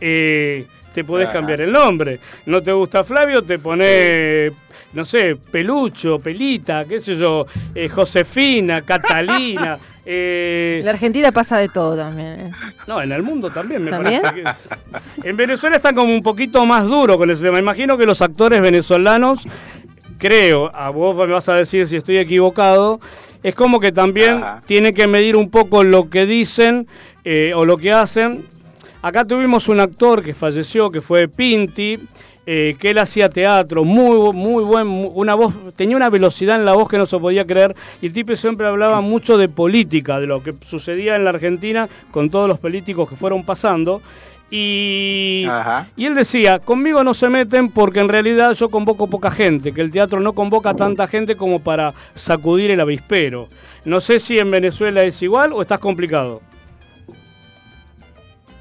eh, 0.00 0.66
te 0.94 1.04
podés 1.04 1.26
Ajá. 1.26 1.34
cambiar 1.34 1.60
el 1.60 1.72
nombre. 1.72 2.20
No 2.46 2.62
te 2.62 2.72
gusta 2.72 3.02
Flavio, 3.04 3.42
te 3.42 3.58
pones, 3.58 4.52
no 4.92 5.04
sé, 5.04 5.36
Pelucho, 5.50 6.18
Pelita, 6.18 6.84
qué 6.84 7.00
sé 7.00 7.16
yo, 7.16 7.46
eh, 7.74 7.88
Josefina, 7.88 8.82
Catalina. 8.82 9.76
eh, 10.06 10.76
En 10.78 10.84
la 10.86 10.92
Argentina 10.92 11.32
pasa 11.32 11.58
de 11.58 11.68
todo 11.68 11.96
también. 11.96 12.28
¿eh? 12.40 12.50
no, 12.86 13.02
en 13.02 13.10
el 13.10 13.22
mundo 13.22 13.50
también 13.50 13.82
me 13.82 13.90
¿También? 13.90 14.22
parece 14.22 14.42
que. 14.44 15.28
En 15.28 15.36
Venezuela 15.36 15.76
están 15.76 15.94
como 15.96 16.12
un 16.14 16.22
poquito 16.22 16.64
más 16.64 16.84
duro 16.86 17.18
con 17.18 17.28
ese 17.30 17.42
tema. 17.42 17.58
Imagino 17.58 17.98
que 17.98 18.06
los 18.06 18.22
actores 18.22 18.62
venezolanos, 18.62 19.40
creo, 20.18 20.70
a 20.74 20.90
vos 20.90 21.16
me 21.16 21.26
vas 21.32 21.48
a 21.48 21.54
decir 21.56 21.88
si 21.88 21.96
estoy 21.96 22.18
equivocado, 22.18 23.00
es 23.42 23.54
como 23.54 23.80
que 23.80 23.92
también 23.92 24.38
Ajá. 24.38 24.62
tienen 24.64 24.94
que 24.94 25.06
medir 25.06 25.36
un 25.36 25.50
poco 25.50 25.82
lo 25.84 26.08
que 26.08 26.24
dicen 26.24 26.86
eh, 27.24 27.52
o 27.54 27.64
lo 27.64 27.76
que 27.76 27.90
hacen. 27.92 28.44
Acá 29.04 29.22
tuvimos 29.26 29.68
un 29.68 29.80
actor 29.80 30.22
que 30.22 30.32
falleció, 30.32 30.88
que 30.88 31.02
fue 31.02 31.28
Pinti, 31.28 31.98
eh, 32.46 32.74
que 32.78 32.88
él 32.88 32.98
hacía 32.98 33.28
teatro, 33.28 33.84
muy, 33.84 34.32
muy 34.32 34.64
buen, 34.64 34.88
una 35.12 35.34
voz, 35.34 35.52
tenía 35.76 35.94
una 35.94 36.08
velocidad 36.08 36.56
en 36.56 36.64
la 36.64 36.72
voz 36.72 36.88
que 36.88 36.96
no 36.96 37.04
se 37.04 37.18
podía 37.18 37.44
creer, 37.44 37.76
y 38.00 38.06
el 38.06 38.14
tipo 38.14 38.34
siempre 38.34 38.66
hablaba 38.66 39.02
mucho 39.02 39.36
de 39.36 39.50
política, 39.50 40.18
de 40.20 40.26
lo 40.26 40.42
que 40.42 40.54
sucedía 40.64 41.16
en 41.16 41.24
la 41.24 41.30
Argentina 41.30 41.86
con 42.12 42.30
todos 42.30 42.48
los 42.48 42.58
políticos 42.58 43.06
que 43.06 43.14
fueron 43.14 43.44
pasando. 43.44 44.00
Y, 44.50 45.44
Ajá. 45.50 45.86
y 45.96 46.06
él 46.06 46.14
decía, 46.14 46.58
conmigo 46.58 47.04
no 47.04 47.12
se 47.12 47.28
meten 47.28 47.68
porque 47.68 48.00
en 48.00 48.08
realidad 48.08 48.54
yo 48.54 48.70
convoco 48.70 49.10
poca 49.10 49.30
gente, 49.30 49.72
que 49.72 49.82
el 49.82 49.90
teatro 49.90 50.18
no 50.20 50.32
convoca 50.32 50.72
tanta 50.72 51.06
gente 51.08 51.36
como 51.36 51.58
para 51.58 51.92
sacudir 52.14 52.70
el 52.70 52.80
avispero. 52.80 53.48
No 53.84 54.00
sé 54.00 54.18
si 54.18 54.38
en 54.38 54.50
Venezuela 54.50 55.02
es 55.04 55.20
igual 55.20 55.52
o 55.52 55.60
estás 55.60 55.78
complicado. 55.78 56.40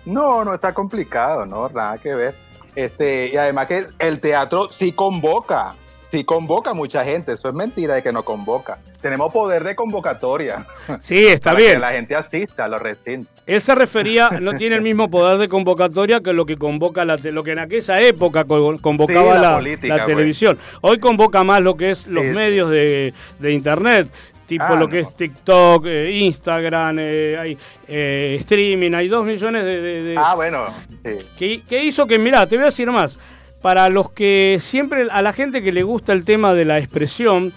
No, 0.06 0.44
no 0.44 0.54
está 0.54 0.74
complicado, 0.74 1.46
no, 1.46 1.70
nada 1.70 1.98
que 1.98 2.14
ver. 2.14 2.36
Este, 2.76 3.32
y 3.32 3.38
además 3.38 3.68
que 3.68 3.86
el 4.00 4.18
teatro 4.20 4.68
sí 4.68 4.92
convoca, 4.94 5.72
sí 6.12 6.24
convoca 6.24 6.74
mucha 6.74 7.04
gente, 7.06 7.34
eso 7.34 7.48
es 7.48 7.54
mentira 7.54 7.94
de 7.96 8.02
que 8.04 8.12
no 8.12 8.24
convoca. 8.24 8.80
Tenemos 9.00 9.32
poder 9.32 9.64
de 9.64 9.76
convocatoria. 9.76 10.66
Sí, 11.00 11.26
está 11.28 11.52
para 11.52 11.62
bien. 11.62 11.74
que 11.74 11.80
la 11.80 11.92
gente 11.92 12.16
asista 12.16 12.66
a 12.66 12.68
los 12.68 12.82
recintos. 12.82 13.30
Él 13.46 13.62
se 13.62 13.76
refería, 13.76 14.30
no 14.42 14.54
tiene 14.54 14.76
el 14.76 14.82
mismo 14.82 15.10
poder 15.10 15.38
de 15.38 15.48
convocatoria 15.48 16.20
que 16.22 16.34
lo 16.34 16.46
que 16.46 16.58
convoca 16.58 17.06
la 17.06 17.16
lo 17.18 17.44
que 17.44 17.52
en 17.52 17.60
aquella 17.60 18.02
época 18.02 18.44
co- 18.46 18.76
convocaba 18.82 19.36
Sí, 19.36 19.42
la 19.42 19.50
la, 19.50 19.56
política, 19.56 19.96
la 19.98 20.04
güey. 20.04 20.16
televisión. 20.16 20.58
Hoy 20.82 21.00
convoca 21.00 21.44
más 21.44 21.62
lo 21.62 21.76
que 21.78 21.92
es 21.92 22.08
los 22.08 22.26
Sí. 22.26 22.32
medios 22.32 22.72
de, 22.72 23.14
de 23.40 23.52
internet, 23.54 24.08
tipo 24.54 24.66
Ah, 24.74 24.76
lo 24.76 24.88
que 24.88 25.02
es 25.02 25.14
TikTok, 25.14 25.86
eh, 25.86 26.12
Instagram, 26.12 27.00
eh, 27.00 27.38
hay 27.38 27.58
eh, 27.88 28.38
streaming, 28.40 28.94
hay 28.94 29.08
dos 29.08 29.26
millones 29.26 29.64
de, 29.66 29.82
de- 29.82 30.04
de- 30.04 30.16
Ah, 30.18 30.36
bueno, 30.36 30.66
sí. 31.04 31.12
que, 31.38 31.62
que 31.68 31.84
hizo 31.84 32.06
que, 32.08 32.18
mirá, 32.20 32.48
te 32.48 32.56
voy 32.56 32.64
a 32.64 32.66
decir 32.68 32.90
más, 32.92 33.20
para 33.62 33.88
los 33.90 34.12
que 34.12 34.58
siempre, 34.62 35.08
a 35.10 35.22
la 35.22 35.34
gente 35.34 35.62
que 35.62 35.72
le 35.72 35.84
gusta 35.84 36.14
el 36.14 36.24
tema 36.26 36.54
de 36.54 36.66
la 36.66 36.80
expresión 36.80 37.54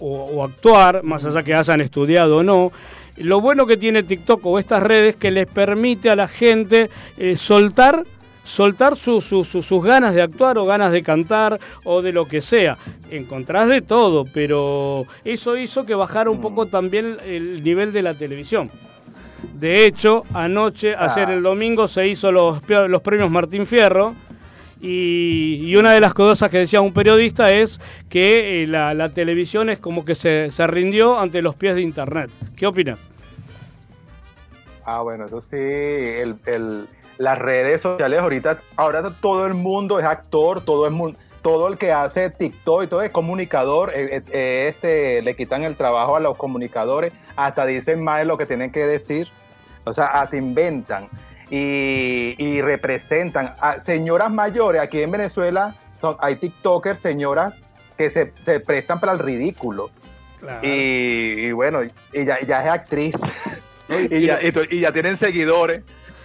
o, 0.00 0.08
o 0.24 0.44
actuar, 0.44 1.02
más 1.04 1.24
allá 1.24 1.42
que 1.42 1.54
hayan 1.54 1.80
estudiado 1.80 2.38
o 2.38 2.42
no, 2.42 2.72
lo 3.16 3.40
bueno 3.40 3.66
que 3.66 3.76
tiene 3.76 4.02
TikTok 4.02 4.44
o 4.46 4.58
estas 4.58 4.82
redes 4.82 5.16
que 5.16 5.30
les 5.30 5.46
permite 5.46 6.10
a 6.10 6.16
la 6.16 6.26
gente 6.28 6.90
soltar 7.36 8.04
soltar 8.44 8.96
su- 8.96 9.20
su- 9.20 9.44
su- 9.44 9.62
sus 9.62 9.82
ganas 9.84 10.14
de 10.14 10.22
actuar 10.22 10.58
o 10.58 10.64
ganas 10.64 10.92
de 10.92 11.02
cantar 11.02 11.58
o 11.84 12.02
de 12.02 12.12
lo 12.12 12.26
que 12.26 12.40
sea. 12.40 12.76
Encontrás 13.10 13.68
de 13.68 13.80
todo, 13.82 14.24
pero 14.32 15.06
eso 15.24 15.56
hizo 15.56 15.84
que 15.84 15.94
bajara 15.94 16.30
un 16.30 16.40
poco 16.40 16.66
también 16.66 17.18
el 17.24 17.62
nivel 17.62 17.92
de 17.92 18.02
la 18.02 18.14
televisión. 18.14 18.70
De 19.54 19.84
hecho, 19.86 20.24
anoche, 20.34 20.94
ayer 20.96 21.28
Ah. 21.28 21.34
el 21.34 21.42
domingo, 21.42 21.88
se 21.88 22.06
hizo 22.08 22.30
los, 22.32 22.58
los 22.68 23.02
premios 23.02 23.30
Martín 23.30 23.66
Fierro. 23.66 24.14
Y, 24.84 25.64
y 25.64 25.76
una 25.76 25.92
de 25.92 26.00
las 26.00 26.12
cosas 26.12 26.50
que 26.50 26.58
decía 26.58 26.80
un 26.80 26.92
periodista 26.92 27.50
es 27.52 27.78
que 28.08 28.64
eh, 28.64 28.66
la, 28.66 28.94
la 28.94 29.10
televisión 29.10 29.70
es 29.70 29.78
como 29.78 30.04
que 30.04 30.16
se, 30.16 30.50
se 30.50 30.66
rindió 30.66 31.20
ante 31.20 31.40
los 31.40 31.54
pies 31.54 31.76
de 31.76 31.82
Internet. 31.82 32.30
¿Qué 32.56 32.66
opinas? 32.66 32.98
Ah, 34.84 35.00
bueno, 35.02 35.26
eso 35.26 35.40
sí, 35.40 35.56
el, 35.56 36.34
el- 36.46 36.88
las 37.22 37.38
redes 37.38 37.80
sociales 37.80 38.20
ahorita, 38.20 38.56
ahora 38.76 39.14
todo 39.20 39.46
el 39.46 39.54
mundo 39.54 40.00
es 40.00 40.04
actor, 40.04 40.64
todo 40.64 40.86
el 40.86 40.92
mundo, 40.92 41.18
todo 41.40 41.68
el 41.68 41.78
que 41.78 41.92
hace 41.92 42.30
TikTok 42.30 42.84
y 42.84 42.86
todo 42.88 43.02
es 43.02 43.12
comunicador, 43.12 43.92
eh, 43.94 44.16
eh, 44.16 44.22
eh, 44.32 44.68
este, 44.68 45.22
le 45.22 45.36
quitan 45.36 45.62
el 45.62 45.76
trabajo 45.76 46.16
a 46.16 46.20
los 46.20 46.36
comunicadores, 46.36 47.12
hasta 47.36 47.64
dicen 47.64 48.04
más 48.04 48.20
de 48.20 48.24
lo 48.24 48.36
que 48.36 48.46
tienen 48.46 48.72
que 48.72 48.86
decir, 48.86 49.28
o 49.84 49.94
sea, 49.94 50.06
hasta 50.06 50.36
inventan 50.36 51.08
y, 51.48 52.34
y 52.42 52.60
representan 52.60 53.54
a 53.60 53.80
señoras 53.82 54.32
mayores, 54.32 54.80
aquí 54.80 55.00
en 55.00 55.10
Venezuela 55.12 55.74
son, 56.00 56.16
hay 56.18 56.36
TikTokers, 56.36 57.00
señoras 57.00 57.52
que 57.96 58.08
se, 58.08 58.32
se 58.44 58.60
prestan 58.60 58.98
para 58.98 59.12
el 59.12 59.20
ridículo. 59.20 59.90
Y, 60.60 61.46
y 61.46 61.52
bueno, 61.52 61.84
y 61.84 62.24
ya, 62.24 62.40
ya 62.40 62.64
es 62.64 62.72
actriz. 62.72 63.14
y, 64.10 64.26
ya, 64.26 64.40
y 64.42 64.80
ya 64.80 64.92
tienen 64.92 65.16
seguidores. 65.16 65.82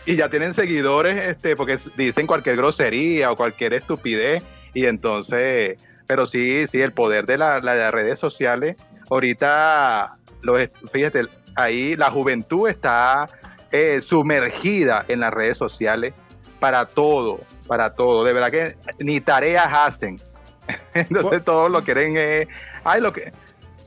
Y 0.08 0.16
ya 0.16 0.30
tienen 0.30 0.54
seguidores, 0.54 1.18
este, 1.18 1.56
porque 1.56 1.78
dicen 1.96 2.26
cualquier 2.26 2.56
grosería 2.56 3.32
o 3.32 3.36
cualquier 3.36 3.74
estupidez. 3.74 4.44
Y 4.74 4.86
entonces, 4.86 5.78
pero 6.08 6.26
sí, 6.26 6.66
sí, 6.72 6.82
el 6.82 6.94
poder 6.94 7.26
de, 7.26 7.38
la, 7.38 7.60
la- 7.60 7.74
de 7.74 7.80
las 7.82 7.94
redes 7.94 8.18
sociales. 8.20 8.78
Ahorita, 9.10 10.16
los, 10.42 10.62
fíjate, 10.92 11.24
ahí 11.56 11.96
la 11.96 12.10
juventud 12.10 12.70
está 12.70 13.28
eh, 13.72 14.02
sumergida 14.06 15.04
en 15.10 15.20
las 15.20 15.34
redes 15.34 15.58
sociales 15.58 16.14
para 16.60 16.86
todo, 16.86 17.42
para 17.68 17.90
todo. 17.94 18.24
De 18.24 18.32
verdad 18.34 18.50
que 18.52 18.78
ni 19.00 19.20
tareas 19.22 19.68
hacen. 19.70 20.18
Entonces 20.94 21.42
todos 21.44 21.70
lo 21.70 21.82
quieren, 21.82 22.14
eh, 22.18 22.48
ay, 22.84 23.02
lo 23.02 23.12
que, 23.14 23.32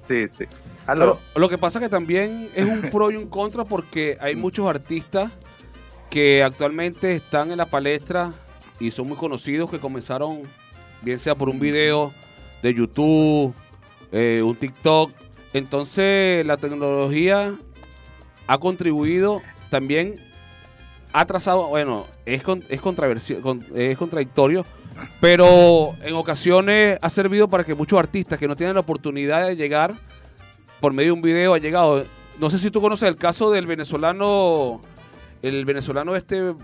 sí, 0.09 0.27
sí. 0.37 0.45
Pero 0.87 1.19
lo 1.37 1.49
que 1.49 1.57
pasa 1.59 1.79
que 1.81 1.89
también 1.89 2.50
es 2.55 2.65
un 2.65 2.83
pro 2.91 3.11
y 3.11 3.17
un 3.17 3.29
contra 3.29 3.65
porque 3.65 4.19
hay 4.21 4.35
muchos 4.35 4.69
artistas 4.69 5.31
que 6.11 6.43
actualmente 6.43 7.14
están 7.14 7.50
en 7.52 7.59
la 7.59 7.67
palestra 7.67 8.33
y 8.79 8.90
son 8.90 9.09
muy 9.09 9.17
conocidos 9.17 9.71
que 9.71 9.79
comenzaron 9.79 10.43
bien 11.02 11.19
sea 11.19 11.35
por 11.35 11.49
un 11.49 11.59
video 11.61 12.12
de 12.62 12.75
YouTube, 12.75 13.55
eh, 14.12 14.43
un 14.45 14.57
TikTok. 14.57 15.12
Entonces 15.52 16.45
la 16.45 16.57
tecnología 16.57 17.55
ha 18.47 18.59
contribuido 18.59 19.40
también, 19.71 20.14
ha 21.12 21.25
trazado, 21.26 21.69
bueno, 21.69 22.07
es, 22.26 22.43
con- 22.43 22.62
es, 22.69 22.81
con- 22.81 23.64
es 23.76 23.97
contradictorio, 23.99 24.64
pero 25.21 25.95
en 26.02 26.14
ocasiones 26.14 26.99
ha 27.00 27.11
servido 27.11 27.49
para 27.49 27.64
que 27.64 27.75
muchos 27.75 27.99
artistas 27.99 28.38
que 28.38 28.49
no 28.49 28.57
tienen 28.57 28.75
la 28.75 28.81
oportunidad 28.81 29.47
de 29.47 29.57
llegar 29.57 29.95
por 30.81 30.93
medio 30.93 31.09
de 31.12 31.17
un 31.19 31.23
video 31.23 31.55
ha 31.55 31.59
llegado. 31.59 32.05
No 32.38 32.49
sé 32.50 32.59
si 32.59 32.71
tú 32.71 32.81
conoces 32.81 33.09
el 33.09 33.17
caso 33.17 33.50
del 33.50 33.67
venezolano, 33.67 34.81
el 35.42 35.64
venezolano 35.64 36.14
este 36.16 36.54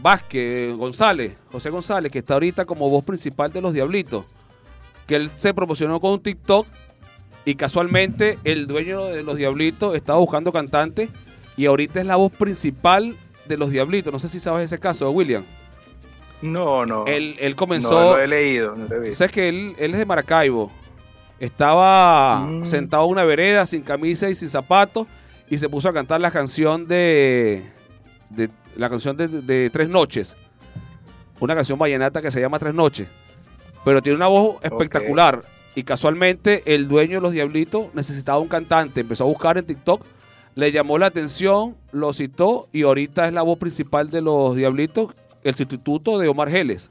Vázquez 0.00 0.72
González, 0.74 1.34
José 1.52 1.70
González, 1.70 2.10
que 2.10 2.18
está 2.18 2.34
ahorita 2.34 2.64
como 2.64 2.88
voz 2.90 3.04
principal 3.04 3.52
de 3.52 3.60
los 3.62 3.72
Diablitos, 3.72 4.26
que 5.06 5.16
él 5.16 5.30
se 5.34 5.54
promocionó 5.54 6.00
con 6.00 6.12
un 6.12 6.20
TikTok 6.20 6.66
y 7.44 7.54
casualmente 7.54 8.38
el 8.44 8.66
dueño 8.66 9.04
de 9.06 9.22
los 9.22 9.36
Diablitos 9.36 9.94
estaba 9.94 10.18
buscando 10.18 10.50
cantantes 10.52 11.10
y 11.56 11.66
ahorita 11.66 12.00
es 12.00 12.06
la 12.06 12.16
voz 12.16 12.32
principal 12.32 13.16
de 13.46 13.56
los 13.56 13.70
Diablitos. 13.70 14.12
No 14.12 14.18
sé 14.18 14.28
si 14.28 14.40
sabes 14.40 14.64
ese 14.64 14.80
caso, 14.80 15.10
William. 15.10 15.44
No, 16.42 16.84
no. 16.84 17.06
Él, 17.06 17.36
él 17.38 17.50
no 17.52 17.56
comenzó... 17.56 18.16
lo 18.16 18.18
he 18.18 18.26
leído. 18.26 18.74
No 18.74 18.86
lo 18.88 18.96
he 18.96 18.98
visto. 19.00 19.14
Sabes 19.16 19.32
que 19.32 19.48
él, 19.48 19.74
él 19.78 19.92
es 19.92 19.98
de 19.98 20.06
Maracaibo. 20.06 20.70
Estaba 21.38 22.40
Mm. 22.40 22.64
sentado 22.64 23.04
en 23.04 23.10
una 23.10 23.24
vereda 23.24 23.66
sin 23.66 23.82
camisa 23.82 24.28
y 24.30 24.34
sin 24.34 24.48
zapatos 24.48 25.06
y 25.48 25.58
se 25.58 25.68
puso 25.68 25.88
a 25.88 25.92
cantar 25.92 26.20
la 26.20 26.30
canción 26.30 26.86
de, 26.86 27.62
de- 28.36 28.50
la 28.76 28.88
canción 28.90 29.16
de, 29.16 29.28
de 29.28 29.70
Tres 29.70 29.88
Noches. 29.88 30.36
Una 31.40 31.54
canción 31.54 31.78
vallenata 31.78 32.22
que 32.22 32.30
se 32.30 32.40
llama 32.40 32.58
Tres 32.58 32.74
Noches. 32.74 33.08
Pero 33.84 34.00
tiene 34.02 34.16
una 34.16 34.26
voz 34.28 34.56
espectacular. 34.62 35.42
Y 35.74 35.82
casualmente 35.82 36.62
el 36.74 36.86
dueño 36.88 37.16
de 37.16 37.20
los 37.22 37.32
Diablitos 37.32 37.86
necesitaba 37.94 38.38
un 38.38 38.48
cantante. 38.48 39.00
Empezó 39.00 39.24
a 39.24 39.26
buscar 39.26 39.58
en 39.58 39.64
TikTok, 39.66 40.04
le 40.54 40.70
llamó 40.70 40.98
la 40.98 41.06
atención, 41.06 41.76
lo 41.90 42.12
citó 42.12 42.68
y 42.72 42.82
ahorita 42.82 43.26
es 43.26 43.34
la 43.34 43.42
voz 43.42 43.58
principal 43.58 44.08
de 44.10 44.20
los 44.22 44.54
Diablitos, 44.56 45.12
el 45.42 45.54
sustituto 45.54 46.18
de 46.18 46.28
Omar 46.28 46.48
Geles. 46.48 46.90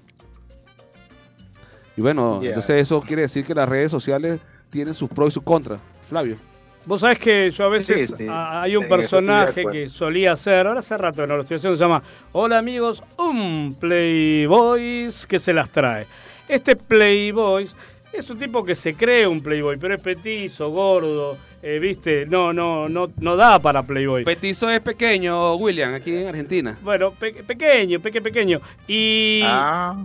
Y 1.96 2.02
bueno, 2.02 2.40
entonces 2.50 2.82
eso 2.82 3.02
quiere 3.02 3.22
decir 3.24 3.46
que 3.46 3.54
las 3.56 3.70
redes 3.70 3.92
sociales 3.92 4.40
tienen 4.70 4.94
sus 4.94 5.10
pros 5.10 5.30
y 5.30 5.34
sus 5.36 5.44
contras. 5.44 5.82
Flavio. 6.08 6.36
Vos 6.86 7.00
sabés 7.02 7.18
que 7.20 7.50
yo 7.50 7.66
a 7.66 7.70
veces 7.70 8.10
Sí, 8.10 8.16
sí. 8.18 8.28
a- 8.30 8.62
hay 8.64 8.76
un 8.76 8.84
En 8.84 8.90
personaje 8.90 9.64
que 9.72 9.88
solía 9.90 10.34
hacer, 10.34 10.68
ahora 10.68 10.82
hace 10.82 10.98
rato 10.98 11.26
no 11.26 11.36
lo 11.36 11.42
estoy 11.42 11.56
haciendo, 11.56 11.78
se 11.78 11.84
llama 11.84 12.04
Hola 12.34 12.58
amigos, 12.58 13.02
un 13.18 13.74
Playboys 13.80 15.26
que 15.26 15.40
se 15.40 15.54
las 15.54 15.70
trae. 15.70 16.06
Este 16.48 16.76
Playboys 16.76 17.74
es 18.12 18.30
un 18.30 18.38
tipo 18.38 18.64
que 18.64 18.76
se 18.76 18.94
cree 18.96 19.26
un 19.26 19.42
Playboy, 19.42 19.78
pero 19.78 19.96
es 19.96 20.02
petizo, 20.02 20.70
gordo, 20.70 21.38
eh, 21.64 21.80
viste, 21.82 22.26
no, 22.28 22.54
no, 22.54 22.88
no, 22.90 23.10
no 23.20 23.36
da 23.36 23.58
para 23.60 23.82
Playboy. 23.84 24.24
Petizo 24.26 24.70
es 24.70 24.82
pequeño, 24.82 25.56
William, 25.56 25.94
aquí 25.94 26.16
en 26.16 26.28
Argentina. 26.28 26.78
bueno, 26.84 27.12
pe- 27.12 27.32
pequeño, 27.44 28.00
peque, 28.00 28.22
pequeño. 28.22 28.60
Y, 28.88 29.42
Ah, 29.46 29.96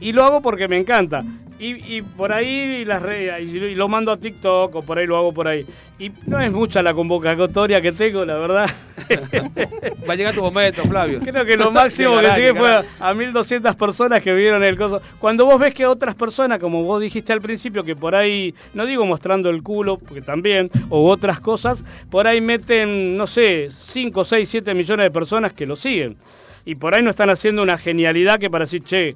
y 0.00 0.12
lo 0.12 0.24
hago 0.24 0.40
porque 0.42 0.68
me 0.68 0.76
encanta. 0.76 1.22
Y, 1.60 1.96
y 1.96 2.02
por 2.02 2.32
ahí 2.32 2.84
las 2.84 3.02
redes, 3.02 3.42
y 3.42 3.74
lo 3.74 3.88
mando 3.88 4.12
a 4.12 4.16
TikTok 4.16 4.72
o 4.76 4.82
por 4.82 4.98
ahí 4.98 5.06
lo 5.08 5.16
hago 5.16 5.32
por 5.32 5.48
ahí. 5.48 5.66
Y 5.98 6.12
no 6.26 6.38
es 6.40 6.52
mucha 6.52 6.80
la 6.84 6.94
convocatoria 6.94 7.80
que 7.82 7.90
tengo, 7.90 8.24
la 8.24 8.34
verdad. 8.34 8.70
Va 10.08 10.12
a 10.12 10.16
llegar 10.16 10.34
tu 10.34 10.42
momento, 10.42 10.82
Flavio. 10.84 11.20
Creo 11.20 11.44
que 11.44 11.56
lo 11.56 11.70
máximo 11.72 12.10
que 12.16 12.16
Llegará, 12.22 12.36
llegué 12.36 12.50
fue 12.54 12.68
llegará. 12.68 12.86
a, 13.00 13.08
a 13.08 13.14
1200 13.14 13.74
personas 13.76 14.22
que 14.22 14.32
vieron 14.34 14.62
el 14.62 14.76
coso. 14.76 15.00
Cuando 15.18 15.44
vos 15.46 15.58
ves 15.58 15.74
que 15.74 15.86
otras 15.86 16.14
personas, 16.14 16.58
como 16.58 16.82
vos 16.84 17.00
dijiste 17.00 17.32
al 17.32 17.40
principio, 17.40 17.82
que 17.82 17.96
por 17.96 18.14
ahí, 18.14 18.54
no 18.74 18.86
digo 18.86 19.04
mostrando 19.06 19.50
el 19.50 19.62
culo, 19.62 19.98
porque 19.98 20.20
también, 20.20 20.57
o 20.88 21.08
otras 21.10 21.40
cosas, 21.40 21.84
por 22.10 22.26
ahí 22.26 22.40
meten, 22.40 23.16
no 23.16 23.26
sé, 23.26 23.68
5, 23.70 24.24
6, 24.24 24.48
7 24.48 24.74
millones 24.74 25.04
de 25.04 25.10
personas 25.10 25.52
que 25.52 25.66
lo 25.66 25.76
siguen. 25.76 26.16
Y 26.64 26.74
por 26.74 26.94
ahí 26.94 27.02
no 27.02 27.10
están 27.10 27.30
haciendo 27.30 27.62
una 27.62 27.78
genialidad 27.78 28.38
que 28.38 28.50
para 28.50 28.64
decir, 28.64 28.82
che, 28.82 29.14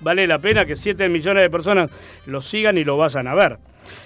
vale 0.00 0.26
la 0.26 0.38
pena 0.38 0.64
que 0.64 0.76
7 0.76 1.08
millones 1.08 1.42
de 1.42 1.50
personas 1.50 1.90
lo 2.26 2.40
sigan 2.40 2.78
y 2.78 2.84
lo 2.84 2.96
vayan 2.96 3.26
a 3.26 3.34
ver. 3.34 3.58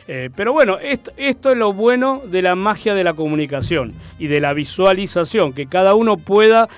Eh, 0.09 0.31
pero 0.35 0.53
bueno, 0.53 0.79
esto, 0.79 1.13
esto 1.17 1.51
es 1.51 1.57
lo 1.57 1.73
bueno 1.73 2.23
de 2.25 2.43
la 2.43 2.55
magia 2.55 2.95
de 2.95 3.05
la 3.05 3.15
comunicación 3.15 3.95
y 4.19 4.27
de 4.27 4.41
la 4.41 4.55
visualización, 4.55 5.53
que 5.53 5.67
cada 5.67 5.95
uno 5.95 6.17
pueda 6.17 6.69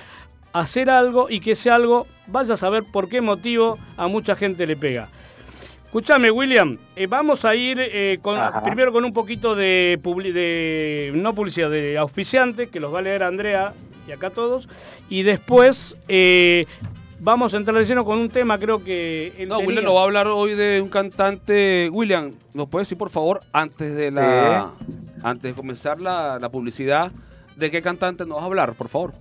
hacer 0.53 0.89
algo 0.89 1.27
y 1.29 1.39
que 1.39 1.51
ese 1.51 1.69
algo 1.69 2.07
vaya 2.27 2.55
a 2.55 2.57
saber 2.57 2.83
por 2.91 3.09
qué 3.09 3.21
motivo 3.21 3.77
a 3.95 4.07
mucha 4.07 4.35
gente 4.35 4.65
le 4.65 4.75
pega. 4.75 5.09
Escúchame, 5.87 6.29
William, 6.31 6.77
eh, 6.95 7.07
vamos 7.07 7.45
a 7.45 7.55
ir 7.55 7.79
eh, 7.79 8.17
con- 8.21 8.37
primero 8.63 8.91
con 8.91 9.05
un 9.05 9.13
poquito 9.13 9.55
de, 9.55 9.97
publi- 10.03 10.33
de, 10.33 11.11
no 11.15 11.33
publicidad, 11.33 11.69
de 11.71 11.97
auspiciante, 11.97 12.67
que 12.67 12.79
los 12.79 12.93
va 12.93 12.99
a 12.99 13.01
leer 13.01 13.23
Andrea 13.23 13.73
y 14.07 14.11
acá 14.11 14.29
todos, 14.29 14.67
y 15.09 15.23
después 15.23 15.97
eh, 16.09 16.65
vamos 17.19 17.53
a 17.53 17.57
entrar 17.57 17.77
de 17.77 17.85
lleno 17.85 18.03
con 18.03 18.19
un 18.19 18.29
tema, 18.29 18.59
creo 18.59 18.83
que... 18.83 19.33
él 19.37 19.47
No, 19.47 19.55
tenía. 19.57 19.67
William 19.69 19.85
nos 19.85 19.95
va 19.95 20.01
a 20.01 20.03
hablar 20.03 20.27
hoy 20.27 20.55
de 20.55 20.81
un 20.81 20.89
cantante. 20.89 21.89
William, 21.91 22.31
¿nos 22.53 22.67
puedes 22.67 22.87
decir, 22.87 22.97
por 22.97 23.09
favor, 23.09 23.39
antes 23.53 23.95
de 23.95 24.11
la 24.11 24.71
antes 25.23 25.51
de 25.51 25.55
comenzar 25.55 25.99
la, 26.01 26.37
la 26.39 26.49
publicidad, 26.49 27.11
de 27.55 27.71
qué 27.71 27.81
cantante 27.81 28.25
nos 28.25 28.35
vas 28.35 28.43
a 28.43 28.45
hablar, 28.45 28.73
por 28.73 28.89
favor? 28.89 29.13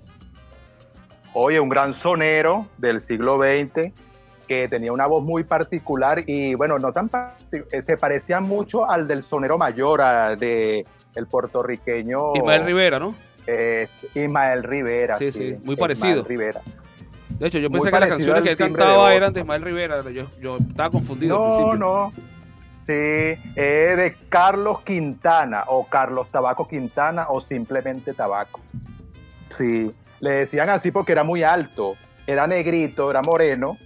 Oye, 1.33 1.61
un 1.61 1.69
gran 1.69 1.95
sonero 2.01 2.67
del 2.77 3.07
siglo 3.07 3.39
XX 3.39 3.93
que 4.47 4.69
tenía 4.69 4.93
una 4.93 5.07
voz 5.07 5.23
muy 5.23 5.45
particular 5.45 6.23
y 6.27 6.55
bueno, 6.55 6.79
no 6.79 6.93
tan 6.93 7.09
eh, 7.53 7.83
se 7.87 7.97
parecía 7.97 8.41
mucho 8.41 8.89
al 8.89 9.07
del 9.07 9.25
sonero 9.25 9.59
mayor, 9.59 10.01
a- 10.01 10.37
de 10.37 10.85
el 11.15 11.27
puertorriqueño 11.27 12.35
Ismael 12.37 12.65
Rivera, 12.65 12.99
¿no? 12.99 13.15
eh, 13.47 13.89
Ismael 14.15 14.63
Rivera. 14.63 15.17
Sí, 15.19 15.33
sí, 15.33 15.41
muy 15.65 15.75
Ismael 15.75 15.77
parecido. 15.79 16.25
Rivera. 16.25 16.61
De 17.39 17.47
hecho, 17.49 17.59
yo 17.59 17.71
pensé 17.71 17.91
que 17.91 18.01
las 18.01 18.09
canciones 18.09 18.43
que 18.43 18.49
al 18.49 18.53
él 18.53 18.57
cantaba 18.59 19.13
eran 19.15 19.33
de 19.33 19.41
Ismael 19.41 19.63
Rivera. 19.63 20.01
Yo, 20.11 20.25
yo 20.41 20.57
estaba 20.57 20.91
confundido 20.91 21.37
al 21.37 21.41
No, 21.43 21.47
principio. 21.57 21.79
no. 21.79 22.11
Sí, 22.87 22.93
es 23.57 23.97
de 23.97 24.17
Carlos 24.29 24.81
Quintana 24.83 25.65
o 25.67 25.85
Carlos 25.85 26.29
Tabaco 26.29 26.67
Quintana 26.69 27.27
o 27.29 27.41
simplemente 27.43 28.13
Tabaco. 28.13 28.61
Sí, 29.59 29.91
le 30.21 30.31
decían 30.39 30.69
así 30.71 30.91
porque 30.91 31.13
era 31.13 31.25
muy 31.25 31.43
alto, 31.43 31.95
era 32.27 32.47
negrito, 32.47 33.11
era 33.11 33.23
moreno 33.23 33.77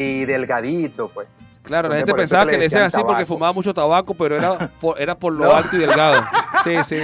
y 0.00 0.24
delgadito, 0.24 1.08
pues. 1.08 1.28
Claro, 1.62 1.88
la 1.90 1.96
gente 1.98 2.14
pensaba 2.14 2.46
que 2.46 2.56
le 2.56 2.64
decían 2.64 2.84
así 2.84 3.00
porque 3.06 3.26
fumaba 3.26 3.52
mucho 3.52 3.72
tabaco, 3.74 4.14
pero 4.14 4.36
era 4.36 4.70
por, 4.80 5.00
era 5.00 5.14
por 5.14 5.32
lo 5.32 5.44
No. 5.44 5.52
alto 5.52 5.76
y 5.76 5.80
delgado. 5.80 6.24
Sí, 6.64 6.72
sí. 6.84 6.98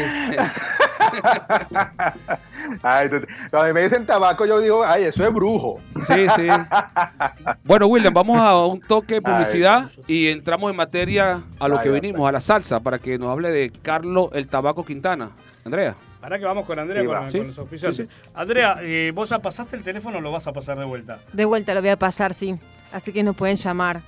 Ay, 2.83 3.09
cuando 3.51 3.75
me 3.75 3.83
dicen 3.83 4.07
tabaco, 4.07 4.45
yo 4.45 4.59
digo, 4.61 4.85
ay, 4.85 5.05
eso 5.05 5.25
es 5.27 5.33
brujo. 5.33 5.81
Sí, 6.03 6.27
sí. 6.35 6.49
Bueno, 7.65 7.87
William, 7.87 8.13
vamos 8.13 8.39
a 8.39 8.57
un 8.65 8.81
toque 8.81 9.15
de 9.15 9.23
publicidad 9.23 9.89
Ay. 9.89 10.03
y 10.07 10.29
entramos 10.29 10.71
en 10.71 10.77
materia 10.77 11.43
a 11.59 11.69
lo 11.69 11.77
Ay, 11.79 11.83
que 11.85 11.89
ay, 11.95 12.01
vinimos, 12.01 12.29
a 12.29 12.33
la 12.33 12.41
salsa, 12.41 12.81
para 12.81 12.99
que 12.99 13.19
nos 13.19 13.29
hable 13.29 13.51
de 13.51 13.71
Carlos 13.71 14.31
el 14.33 14.49
Tabaco 14.49 14.85
Quintana. 14.85 15.31
Andrea. 15.65 15.95
Ahora 16.27 16.41
que 16.41 16.45
vamos 16.45 16.67
con 16.67 16.77
Andrea, 16.77 17.03
Sí, 17.31 17.39
con, 17.39 17.47
los 17.47 17.97
sí, 17.97 18.03
Andrea, 18.35 18.79
eh, 18.83 19.13
¿vos 19.15 19.29
ya 19.29 19.39
pasaste 19.39 19.77
el 19.77 19.85
teléfono 19.85 20.19
o 20.19 20.21
lo 20.21 20.33
vas 20.33 20.45
a 20.49 20.53
pasar 20.53 20.77
de 20.77 20.85
vuelta? 20.85 21.21
De 21.33 21.45
vuelta 21.45 21.73
lo 21.73 21.81
voy 21.81 21.91
a 21.91 21.97
pasar, 21.97 22.35
sí. 22.35 22.57
Así 22.91 23.13
que 23.13 23.23
nos 23.23 23.37
pueden 23.37 23.55
llamar. 23.55 24.03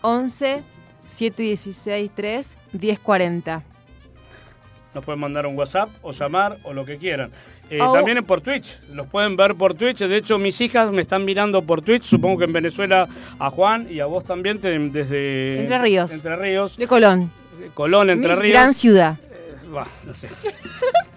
11 0.00 0.62
716 1.06 2.10
3 2.14 2.56
1040. 2.72 3.62
Nos 4.94 5.04
pueden 5.04 5.20
mandar 5.20 5.44
un 5.44 5.58
WhatsApp 5.58 5.90
o 6.00 6.10
llamar 6.12 6.56
o 6.62 6.72
lo 6.72 6.86
que 6.86 6.96
quieran. 6.96 7.28
Eh, 7.68 7.78
Oh. 7.82 7.92
También 7.92 8.24
por 8.24 8.40
Twitch, 8.40 8.78
los 8.94 9.06
pueden 9.06 9.36
ver 9.36 9.54
por 9.54 9.74
Twitch. 9.74 9.98
De 9.98 10.16
hecho, 10.16 10.38
mis 10.38 10.58
hijas 10.62 10.90
me 10.90 11.02
están 11.02 11.26
mirando 11.26 11.60
por 11.60 11.82
Twitch. 11.82 12.04
Supongo 12.04 12.38
que 12.38 12.44
en 12.46 12.54
Venezuela 12.54 13.06
a 13.38 13.50
Juan 13.50 13.86
y 13.92 14.00
a 14.00 14.06
vos 14.06 14.24
también 14.24 14.58
te- 14.58 14.78
desde 14.78 15.60
Entre 15.60 15.76
Ríos. 15.76 16.10
Entre 16.12 16.34
Ríos, 16.34 16.78
De 16.78 16.86
Colón. 16.86 17.30
Colón, 17.74 18.08
Entre 18.08 18.34
Mi 18.36 18.40
Ríos. 18.40 18.52
gran 18.54 18.72
ciudad. 18.72 19.18
Eh, 19.30 19.54
bah, 19.70 19.86
no 20.06 20.14
sé. 20.14 20.28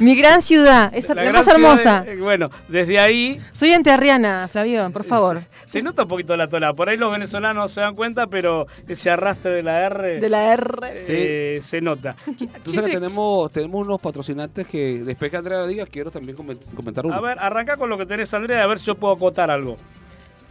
Mi 0.00 0.14
gran 0.16 0.42
ciudad. 0.42 0.92
Es 0.94 1.08
la, 1.08 1.30
más 1.32 1.46
hermosa. 1.46 2.02
de- 2.02 2.12
eh, 2.14 2.16
bueno, 2.16 2.50
desde 2.68 2.98
ahí 2.98 3.40
Soy 3.52 3.72
enterriana, 3.72 4.48
Flavio, 4.50 4.90
por 4.90 5.04
favor. 5.04 5.42
se 5.66 5.82
nota 5.82 6.02
un 6.02 6.08
poquito 6.08 6.36
la 6.36 6.48
tola. 6.48 6.72
Por 6.74 6.88
ahí 6.88 6.96
los 6.96 7.12
venezolanos 7.12 7.70
se 7.72 7.80
dan 7.80 7.94
cuenta, 7.94 8.26
pero 8.26 8.66
ese 8.88 9.10
arrastre 9.10 9.50
de 9.50 9.62
la 9.62 9.80
R 9.86 10.20
De 10.20 10.28
la 10.28 10.52
R. 10.54 10.70
eh, 11.08 11.58
se 11.62 11.80
nota. 11.80 12.16
Tú 12.62 12.72
sabes 12.72 12.90
que 12.90 12.96
tenemos, 13.00 13.50
tenemos 13.50 13.86
unos 13.86 14.00
patrocinantes 14.00 14.66
que 14.66 15.04
después 15.04 15.30
que 15.30 15.36
Andrea 15.36 15.66
diga, 15.66 15.86
quiero 15.86 16.10
también 16.10 16.36
comen- 16.36 16.58
comentar 16.74 17.04
uno. 17.06 17.14
A 17.14 17.20
ver, 17.20 17.38
arranca 17.38 17.76
con 17.76 17.88
lo 17.90 17.98
que 17.98 18.06
tenés, 18.06 18.32
Andrea, 18.34 18.62
a 18.62 18.66
ver 18.66 18.78
si 18.78 18.86
yo 18.86 18.94
puedo 18.94 19.14
acotar 19.14 19.50
algo. 19.50 19.76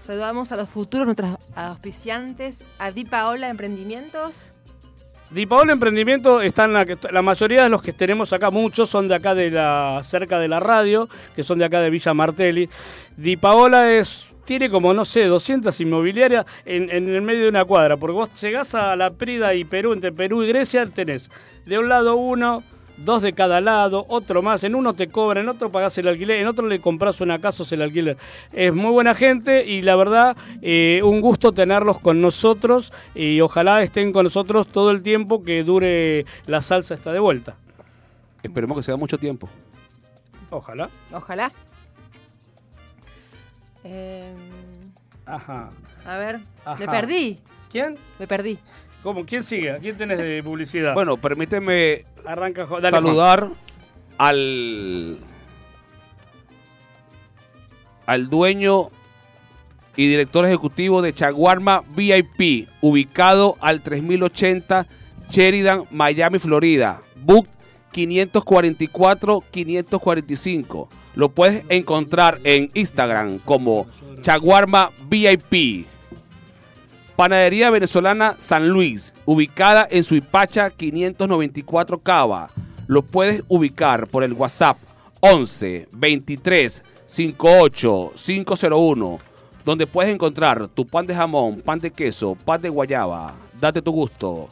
Saludamos 0.02 0.52
a 0.52 0.56
los 0.56 0.70
futuros, 0.70 1.06
nuestros 1.06 1.36
auspiciantes, 1.56 2.62
a 2.80 2.92
Di 2.92 3.06
Paola 3.06 3.50
Emprendimientos. 3.50 4.52
Di 5.32 5.46
Paola 5.46 5.74
Emprendimiento 5.74 6.42
están 6.42 6.74
la, 6.74 6.88
la 7.12 7.22
mayoría 7.22 7.64
de 7.64 7.70
los 7.70 7.84
que 7.84 7.94
tenemos 7.94 8.34
acá, 8.34 8.50
muchos 8.50 8.90
son 8.90 9.08
de 9.08 9.14
acá 9.14 9.36
de 9.36 9.52
la 9.52 10.02
cerca 10.04 10.40
de 10.40 10.48
la 10.48 10.60
radio, 10.60 11.08
que 11.36 11.44
son 11.44 11.60
de 11.60 11.66
acá 11.66 11.82
de 11.82 11.92
Villa 11.92 12.16
Martelli. 12.16 12.68
Di 13.16 13.38
Paola 13.38 13.92
es 13.92 14.30
tiene 14.46 14.72
como 14.72 14.96
no 14.96 15.06
sé 15.06 15.26
200 15.26 15.80
inmobiliarias 15.82 16.44
en, 16.66 16.90
en 16.90 17.08
el 17.08 17.22
medio 17.22 17.44
de 17.44 17.50
una 17.50 17.66
cuadra, 17.66 17.98
porque 17.98 18.14
vos 18.14 18.42
llegás 18.42 18.74
a 18.74 18.96
la 18.96 19.12
Prida 19.12 19.54
y 19.54 19.66
Perú, 19.66 19.94
entre 19.94 20.12
Perú 20.12 20.42
y 20.42 20.48
Grecia 20.48 20.88
tenés 20.88 21.30
de 21.66 21.78
un 21.78 21.88
lado 21.88 22.16
uno, 22.16 22.64
dos 23.04 23.22
de 23.22 23.34
cada 23.34 23.62
lado, 23.62 24.06
otro 24.08 24.42
más, 24.42 24.64
en 24.64 24.76
uno 24.76 24.94
te 24.94 25.08
cobran, 25.08 25.44
en 25.44 25.50
otro 25.50 25.72
pagás 25.72 25.98
el 25.98 26.08
alquiler, 26.08 26.40
en 26.40 26.48
otro 26.48 26.68
le 26.68 26.80
compras 26.80 27.22
una 27.22 27.40
casa 27.40 27.64
o 27.64 27.66
el 27.72 27.82
alquiler. 27.82 28.18
Es 28.54 28.74
muy 28.74 28.92
buena 28.92 29.16
gente 29.16 29.66
y 29.66 29.82
la 29.82 29.96
verdad, 29.96 30.36
eh, 30.62 31.02
un 31.04 31.22
gusto 31.22 31.52
tenerlos 31.52 32.00
con 32.00 32.22
nosotros 32.22 32.94
y 33.16 33.42
ojalá 33.42 33.82
estén 33.84 34.12
con 34.12 34.24
nosotros 34.26 34.68
todo 34.68 34.92
el 34.92 35.04
tiempo 35.04 35.42
que 35.42 35.64
dure 35.64 36.26
la 36.46 36.62
salsa 36.62 36.94
esta 36.96 37.12
de 37.12 37.20
vuelta. 37.20 37.56
Esperemos 38.44 38.78
que 38.78 38.84
sea 38.84 38.96
mucho 38.96 39.18
tiempo. 39.18 39.50
Ojalá. 40.50 40.90
Ojalá. 41.14 41.52
Eh, 43.84 44.34
Ajá. 45.26 45.70
a 46.06 46.18
ver, 46.18 46.40
Ajá. 46.66 46.80
me 46.80 46.88
perdí. 46.88 47.40
¿Quién? 47.72 47.98
Me 48.18 48.28
perdí. 48.28 48.58
¿Cómo? 49.04 49.26
¿Quién 49.26 49.44
sigue? 49.44 49.78
Quién 49.82 49.98
tenés 49.98 50.18
de 50.18 50.42
publicidad? 50.44 50.94
Bueno, 50.94 51.18
permíteme 51.18 52.04
saludar 52.90 53.50
al 54.18 55.20
al 58.06 58.28
dueño 58.28 58.88
y 59.96 60.08
director 60.08 60.46
ejecutivo 60.46 61.02
de 61.02 61.14
Chaguarma 61.14 61.84
VIP, 61.96 62.68
ubicado 62.82 63.58
al 63.60 63.82
3080 63.82 64.88
Sheridan, 65.30 65.86
Miami, 65.92 66.40
Florida. 66.40 67.02
Book 67.18 67.48
544-545. 67.94 70.88
Lo 71.16 71.30
puedes 71.30 71.64
encontrar 71.70 72.40
en 72.44 72.70
Instagram 72.74 73.40
como 73.40 73.88
Chaguarma 74.22 74.92
VIP. 75.08 75.88
Panadería 77.20 77.70
Venezolana 77.70 78.36
San 78.38 78.70
Luis, 78.70 79.14
ubicada 79.26 79.86
en 79.92 80.06
Suipacha 80.06 80.70
594 80.70 82.00
Cava. 82.00 82.50
Lo 82.88 83.02
puedes 83.02 83.44
ubicar 83.50 84.08
por 84.08 84.24
el 84.24 84.32
WhatsApp 84.32 84.78
11 85.20 85.90
23 85.92 86.82
58 87.06 88.14
501, 88.16 89.20
donde 89.66 89.86
puedes 89.86 90.16
encontrar 90.16 90.70
tu 90.70 90.88
pan 90.88 91.06
de 91.08 91.14
jamón, 91.14 91.60
pan 91.60 91.80
de 91.80 91.92
queso, 91.92 92.38
pan 92.46 92.62
de 92.62 92.70
guayaba. 92.70 93.36
Date 93.60 93.82
tu 93.82 93.92
gusto. 93.92 94.48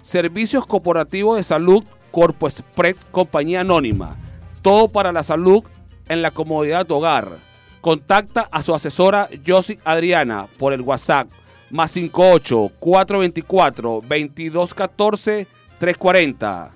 Servicios 0.00 0.66
Corporativos 0.66 1.36
de 1.36 1.44
Salud 1.44 1.84
Corpo 2.10 2.48
Express 2.48 3.04
Compañía 3.04 3.60
Anónima. 3.60 4.16
Todo 4.60 4.88
para 4.88 5.12
la 5.12 5.22
salud 5.22 5.62
en 6.08 6.22
la 6.22 6.32
comodidad 6.32 6.80
de 6.80 6.84
tu 6.86 6.96
hogar. 6.96 7.38
Contacta 7.80 8.48
a 8.50 8.60
su 8.62 8.74
asesora 8.74 9.28
Josie 9.46 9.78
Adriana 9.84 10.48
por 10.58 10.72
el 10.72 10.80
WhatsApp 10.80 11.28
más 11.70 11.92
58 11.92 12.72
424 12.78 14.00
2214 14.02 15.46
340. 15.78 16.70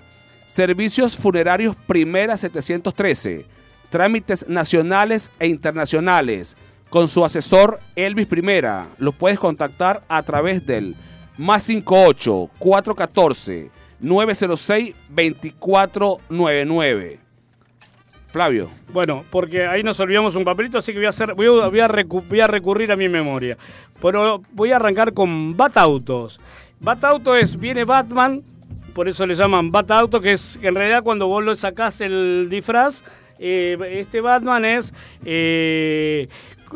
Servicios 0.46 1.16
funerarios 1.16 1.76
Primera 1.86 2.36
713. 2.36 3.46
Trámites 3.90 4.48
nacionales 4.48 5.32
e 5.38 5.48
internacionales. 5.48 6.56
Con 6.90 7.08
su 7.08 7.24
asesor 7.24 7.80
Elvis 7.96 8.26
Primera. 8.26 8.88
Lo 8.98 9.12
puedes 9.12 9.38
contactar 9.38 10.02
a 10.08 10.22
través 10.22 10.66
del 10.66 10.94
más 11.38 11.62
58 11.62 12.50
414 12.58 13.70
906 14.00 14.94
2499. 15.08 17.21
Flavio. 18.32 18.70
Bueno, 18.92 19.26
porque 19.30 19.66
ahí 19.66 19.82
nos 19.82 20.00
olvidamos 20.00 20.34
un 20.36 20.44
papelito, 20.44 20.78
así 20.78 20.92
que 20.92 20.98
voy 20.98 21.06
a, 21.06 21.10
hacer, 21.10 21.34
voy 21.34 21.46
a, 21.46 21.88
voy 21.88 22.40
recurrir 22.40 22.90
a 22.90 22.96
mi 22.96 23.06
memoria. 23.06 23.58
Pero 24.00 24.42
voy 24.52 24.72
a 24.72 24.76
arrancar 24.76 25.12
con 25.12 25.54
Bat 25.54 25.76
Autos. 25.76 26.40
Bat 26.80 27.04
Auto 27.04 27.36
es, 27.36 27.60
viene 27.60 27.84
Batman, 27.84 28.42
por 28.94 29.06
eso 29.06 29.26
le 29.26 29.34
llaman 29.34 29.70
Bat 29.70 29.90
Auto, 29.90 30.20
que 30.22 30.32
es 30.32 30.58
que 30.58 30.68
en 30.68 30.74
realidad 30.74 31.02
cuando 31.02 31.26
vos 31.28 31.44
lo 31.44 31.54
sacás 31.56 32.00
el 32.00 32.48
disfraz, 32.48 33.04
eh, 33.38 33.76
este 34.00 34.22
Batman 34.22 34.64
es... 34.64 34.94
eh, 35.26 36.26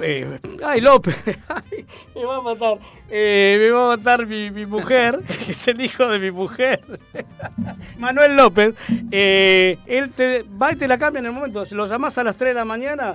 eh, 0.02 0.38
ay, 0.62 0.80
López, 0.82 1.16
me 2.14 2.24
va 2.24 2.36
a 2.36 2.40
matar, 2.42 2.78
eh, 3.08 3.56
me 3.58 3.70
va 3.70 3.94
a 3.94 3.96
matar 3.96 4.26
mi, 4.26 4.50
mi 4.50 4.66
mujer, 4.66 5.22
es 5.48 5.68
el 5.68 5.80
hijo 5.80 6.06
de 6.06 6.18
mi 6.18 6.30
mujer. 6.30 6.80
Manuel 7.98 8.36
López, 8.36 8.74
eh, 9.10 9.78
él 9.86 10.10
te 10.10 10.44
va 10.60 10.72
y 10.72 10.76
te 10.76 10.88
la 10.88 10.98
cambia 10.98 11.20
en 11.20 11.26
el 11.26 11.32
momento. 11.32 11.64
Si 11.64 11.74
lo 11.74 11.86
llamás 11.86 12.16
a 12.18 12.24
las 12.24 12.36
3 12.36 12.50
de 12.50 12.54
la 12.54 12.64
mañana, 12.64 13.14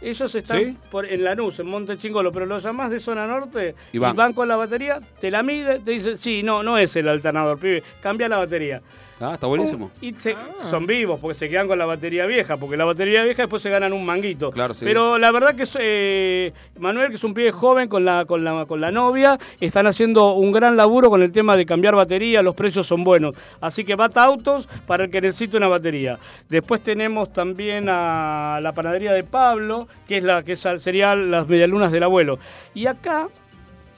ellos 0.00 0.34
están 0.34 0.58
¿Sí? 0.58 0.76
por, 0.90 1.06
en 1.06 1.24
Lanús, 1.24 1.58
en 1.58 1.66
Monte 1.66 1.96
Chingolo, 1.98 2.30
pero 2.30 2.46
lo 2.46 2.58
llamás 2.58 2.90
de 2.90 3.00
zona 3.00 3.26
norte 3.26 3.74
Y 3.92 3.96
y 3.96 3.98
van. 3.98 4.14
van. 4.14 4.32
con 4.32 4.46
la 4.48 4.56
batería, 4.56 4.98
te 5.20 5.30
la 5.30 5.42
mide, 5.42 5.80
te 5.80 5.90
dice, 5.92 6.16
sí, 6.16 6.42
no, 6.42 6.62
no 6.62 6.78
es 6.78 6.94
el 6.96 7.08
alternador, 7.08 7.58
pibe, 7.58 7.82
cambia 8.00 8.28
la 8.28 8.38
batería. 8.38 8.80
Ah, 9.20 9.32
está 9.34 9.46
buenísimo. 9.48 9.90
Y 10.00 10.12
se- 10.12 10.36
son 10.70 10.86
vivos 10.86 11.18
porque 11.20 11.34
se 11.36 11.48
quedan 11.48 11.66
con 11.66 11.76
la 11.78 11.86
batería 11.86 12.24
vieja, 12.26 12.56
porque 12.56 12.76
la 12.76 12.84
batería 12.84 13.24
vieja 13.24 13.42
después 13.42 13.60
se 13.62 13.68
ganan 13.70 13.92
un 13.92 14.06
manguito. 14.06 14.50
Claro, 14.52 14.74
sí. 14.74 14.84
Pero 14.84 15.18
la 15.18 15.32
verdad 15.32 15.56
que 15.56 15.64
es, 15.64 15.76
eh, 15.80 16.52
Manuel, 16.78 17.08
que 17.08 17.16
es 17.16 17.24
un 17.24 17.34
pibe 17.34 17.50
joven 17.50 17.88
con 17.88 18.04
la, 18.04 18.24
con, 18.26 18.44
la, 18.44 18.64
con 18.66 18.80
la 18.80 18.92
novia, 18.92 19.36
están 19.60 19.88
haciendo 19.88 20.34
un 20.34 20.52
gran 20.52 20.76
laburo 20.76 21.10
con 21.10 21.22
el 21.22 21.32
tema 21.32 21.56
de 21.56 21.66
cambiar 21.66 21.96
batería, 21.96 22.42
los 22.42 22.54
precios 22.54 22.86
son 22.86 23.02
buenos. 23.02 23.34
Así 23.60 23.84
que 23.84 23.96
Bata 23.96 24.22
Autos 24.22 24.68
para 24.86 25.04
el 25.04 25.10
que 25.10 25.20
necesite 25.20 25.56
una 25.56 25.66
batería. 25.68 26.18
Después 26.48 26.80
tenemos 26.82 27.32
también 27.32 27.88
a 27.88 28.60
la 28.62 28.72
panadería 28.72 29.12
de 29.12 29.24
Pablo, 29.24 29.88
que 30.06 30.18
es 30.18 30.22
la 30.24 30.44
que 30.44 30.52
es- 30.52 30.68
sería 30.78 31.16
las 31.16 31.48
medialunas 31.48 31.90
del 31.90 32.04
abuelo. 32.04 32.38
Y 32.72 32.86
acá, 32.86 33.28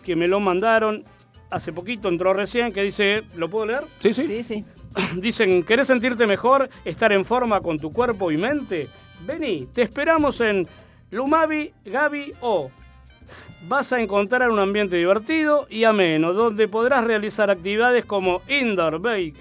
que 0.03 0.15
me 0.15 0.29
lo 0.29 0.41
mandaron 0.41 1.05
hace 1.51 1.73
poquito, 1.73 2.09
entró 2.09 2.33
recién, 2.33 2.73
que 2.73 2.83
dice, 2.83 3.23
¿lo 3.37 3.49
puedo 3.51 3.67
leer? 3.67 3.83
Sí, 3.99 4.15
sí. 4.15 4.25
Sí, 4.25 4.43
sí. 4.43 4.65
Dicen, 5.17 5.63
¿querés 5.63 5.87
sentirte 5.87 6.27
mejor, 6.27 6.69
estar 6.85 7.13
en 7.13 7.25
forma 7.25 7.61
con 7.61 7.79
tu 7.79 7.93
cuerpo 7.93 8.31
y 8.31 8.37
mente? 8.37 8.89
Vení, 9.25 9.67
te 9.67 9.83
esperamos 9.83 10.41
en 10.41 10.67
Lumavi 11.11 11.73
Gabi 11.85 12.33
O. 12.41 12.71
Vas 13.69 13.93
a 13.93 14.01
encontrar 14.01 14.51
un 14.51 14.59
ambiente 14.59 14.97
divertido 14.97 15.67
y 15.69 15.85
ameno, 15.85 16.33
donde 16.33 16.67
podrás 16.67 17.05
realizar 17.05 17.51
actividades 17.51 18.07
como 18.07 18.41
Indoor 18.49 19.01
Bake, 19.01 19.35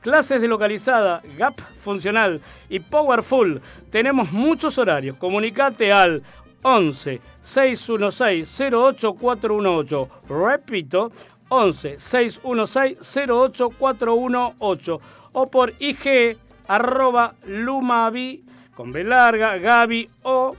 clases 0.00 0.40
de 0.40 0.48
localizada, 0.48 1.20
Gap 1.36 1.54
funcional 1.78 2.40
y 2.70 2.80
Powerful. 2.80 3.60
Tenemos 3.90 4.32
muchos 4.32 4.78
horarios. 4.78 5.18
Comunicate 5.18 5.92
al 5.92 6.22
11 6.62 7.20
616 7.42 8.60
08418. 8.72 10.08
Repito, 10.28 11.12
11 11.48 11.98
616 11.98 12.98
08418 13.00 15.00
o 15.32 15.46
por 15.46 15.72
IG 15.78 16.36
arroba 16.66 17.34
lumavi 17.46 18.44
con 18.74 18.92
B 18.92 19.04
larga, 19.04 19.58
Gaby 19.58 20.08
o 20.22 20.52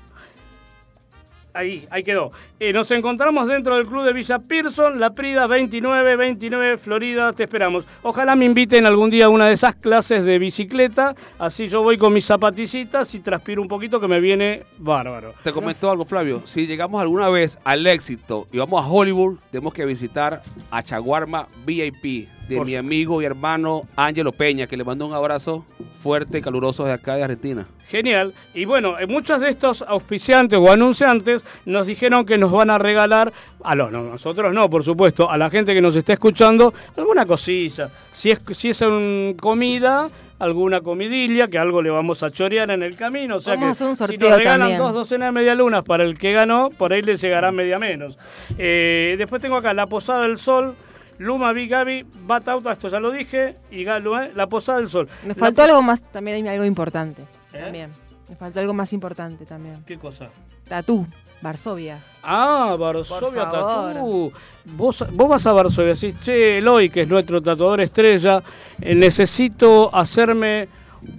Ahí, 1.53 1.87
ahí 1.89 2.03
quedó. 2.03 2.29
Eh, 2.61 2.73
nos 2.73 2.91
encontramos 2.91 3.47
dentro 3.47 3.77
del 3.77 3.87
club 3.87 4.03
de 4.03 4.11
Villa 4.11 4.37
Pearson, 4.37 4.99
La 4.99 5.15
Prida 5.15 5.43
2929, 5.43 6.77
Florida, 6.77 7.31
te 7.31 7.43
esperamos. 7.43 7.85
Ojalá 8.01 8.35
me 8.35 8.43
inviten 8.43 8.85
algún 8.85 9.09
día 9.09 9.27
a 9.27 9.29
una 9.29 9.47
de 9.47 9.53
esas 9.53 9.75
clases 9.75 10.25
de 10.25 10.37
bicicleta, 10.39 11.15
así 11.37 11.69
yo 11.69 11.83
voy 11.83 11.97
con 11.97 12.11
mis 12.11 12.25
zapaticitas 12.25 13.15
y 13.15 13.19
transpiro 13.19 13.61
un 13.61 13.69
poquito 13.69 14.01
que 14.01 14.09
me 14.09 14.19
viene 14.19 14.63
bárbaro. 14.77 15.35
Te 15.41 15.53
comentó 15.53 15.89
algo, 15.89 16.03
Flavio. 16.03 16.41
Si 16.43 16.67
llegamos 16.67 17.01
alguna 17.01 17.29
vez 17.29 17.57
al 17.63 17.87
éxito 17.87 18.45
y 18.51 18.57
vamos 18.57 18.83
a 18.83 18.89
Hollywood, 18.89 19.39
tenemos 19.51 19.73
que 19.73 19.85
visitar 19.85 20.41
a 20.69 20.83
Chaguarma 20.83 21.47
VIP 21.65 22.27
de 22.49 22.57
Por 22.57 22.65
mi 22.65 22.75
amigo 22.75 23.21
y 23.21 23.25
hermano 23.25 23.83
Ángelo 23.95 24.33
Peña, 24.33 24.67
que 24.67 24.75
le 24.75 24.83
mando 24.83 25.05
un 25.05 25.13
abrazo 25.13 25.65
fuerte 26.01 26.39
y 26.39 26.41
caluroso 26.41 26.83
de 26.85 26.93
acá 26.93 27.15
de 27.15 27.23
Argentina. 27.23 27.67
Genial. 27.89 28.33
Y 28.53 28.65
bueno, 28.65 28.99
eh, 28.99 29.07
muchos 29.07 29.39
de 29.39 29.49
estos 29.49 29.81
auspiciantes 29.81 30.57
o 30.59 30.71
anunciantes 30.71 31.43
nos 31.65 31.87
dijeron 31.87 32.25
que 32.25 32.37
nos 32.37 32.48
van 32.51 32.69
a 32.69 32.77
regalar, 32.77 33.31
a 33.63 33.75
los, 33.75 33.91
no, 33.91 34.03
nosotros 34.03 34.53
no, 34.53 34.69
por 34.69 34.83
supuesto, 34.83 35.29
a 35.29 35.37
la 35.37 35.49
gente 35.49 35.73
que 35.73 35.81
nos 35.81 35.95
está 35.95 36.13
escuchando, 36.13 36.73
alguna 36.97 37.25
cosilla. 37.25 37.89
Si 38.11 38.31
es, 38.31 38.39
si 38.51 38.69
es 38.69 38.81
en 38.81 39.35
comida, 39.39 40.09
alguna 40.39 40.81
comidilla, 40.81 41.47
que 41.47 41.57
algo 41.57 41.81
le 41.81 41.89
vamos 41.89 42.23
a 42.23 42.31
chorear 42.31 42.71
en 42.71 42.83
el 42.83 42.95
camino. 42.95 43.37
O 43.37 43.39
sea 43.39 43.55
Vamos 43.55 43.63
a 43.63 43.67
que 43.67 43.71
hacer 43.71 43.87
un 43.87 43.95
si 43.95 44.17
nos 44.17 44.37
regalan 44.37 44.59
también. 44.61 44.79
dos 44.79 44.93
docenas 44.93 45.27
de 45.27 45.31
medialunas 45.33 45.83
para 45.83 46.03
el 46.03 46.17
que 46.17 46.31
ganó, 46.33 46.69
por 46.69 46.93
ahí 46.93 47.01
le 47.01 47.17
llegará 47.17 47.51
media 47.51 47.77
menos. 47.77 48.17
Eh, 48.57 49.15
después 49.17 49.41
tengo 49.41 49.57
acá 49.57 49.73
la 49.73 49.85
Posada 49.85 50.23
del 50.23 50.37
Sol. 50.37 50.75
Luma, 51.17 51.51
Big 51.51 51.69
Gaby, 51.69 52.05
Batauta, 52.21 52.71
esto 52.71 52.87
ya 52.87 53.01
lo 53.01 53.11
dije, 53.11 53.55
y 53.71 53.83
Galo, 53.83 54.21
¿eh? 54.21 54.31
La 54.35 54.47
Posada 54.47 54.77
del 54.79 54.87
Sol. 54.87 55.09
Me 55.25 55.35
faltó 55.35 55.63
algo 55.63 55.81
más, 55.81 56.01
también 56.01 56.47
hay 56.47 56.53
algo 56.53 56.63
importante. 56.63 57.23
¿Eh? 57.51 57.59
También. 57.61 57.91
Me 58.29 58.37
faltó 58.37 58.61
algo 58.61 58.73
más 58.73 58.93
importante 58.93 59.45
también. 59.45 59.83
¿Qué 59.85 59.97
cosa? 59.97 60.29
Tatú, 60.69 61.05
Varsovia. 61.41 61.99
Ah, 62.21 62.75
Varsovia. 62.77 63.49
Tatú. 63.49 64.31
Vos, 64.65 65.03
vos 65.11 65.29
vas 65.29 65.45
a 65.45 65.53
Varsovia, 65.53 65.93
decís, 65.93 66.15
che, 66.23 66.57
Eloy, 66.57 66.89
que 66.89 67.01
es 67.01 67.07
nuestro 67.07 67.41
tatuador 67.41 67.81
estrella, 67.81 68.43
eh, 68.81 68.93
necesito 68.95 69.89
hacerme 69.95 70.67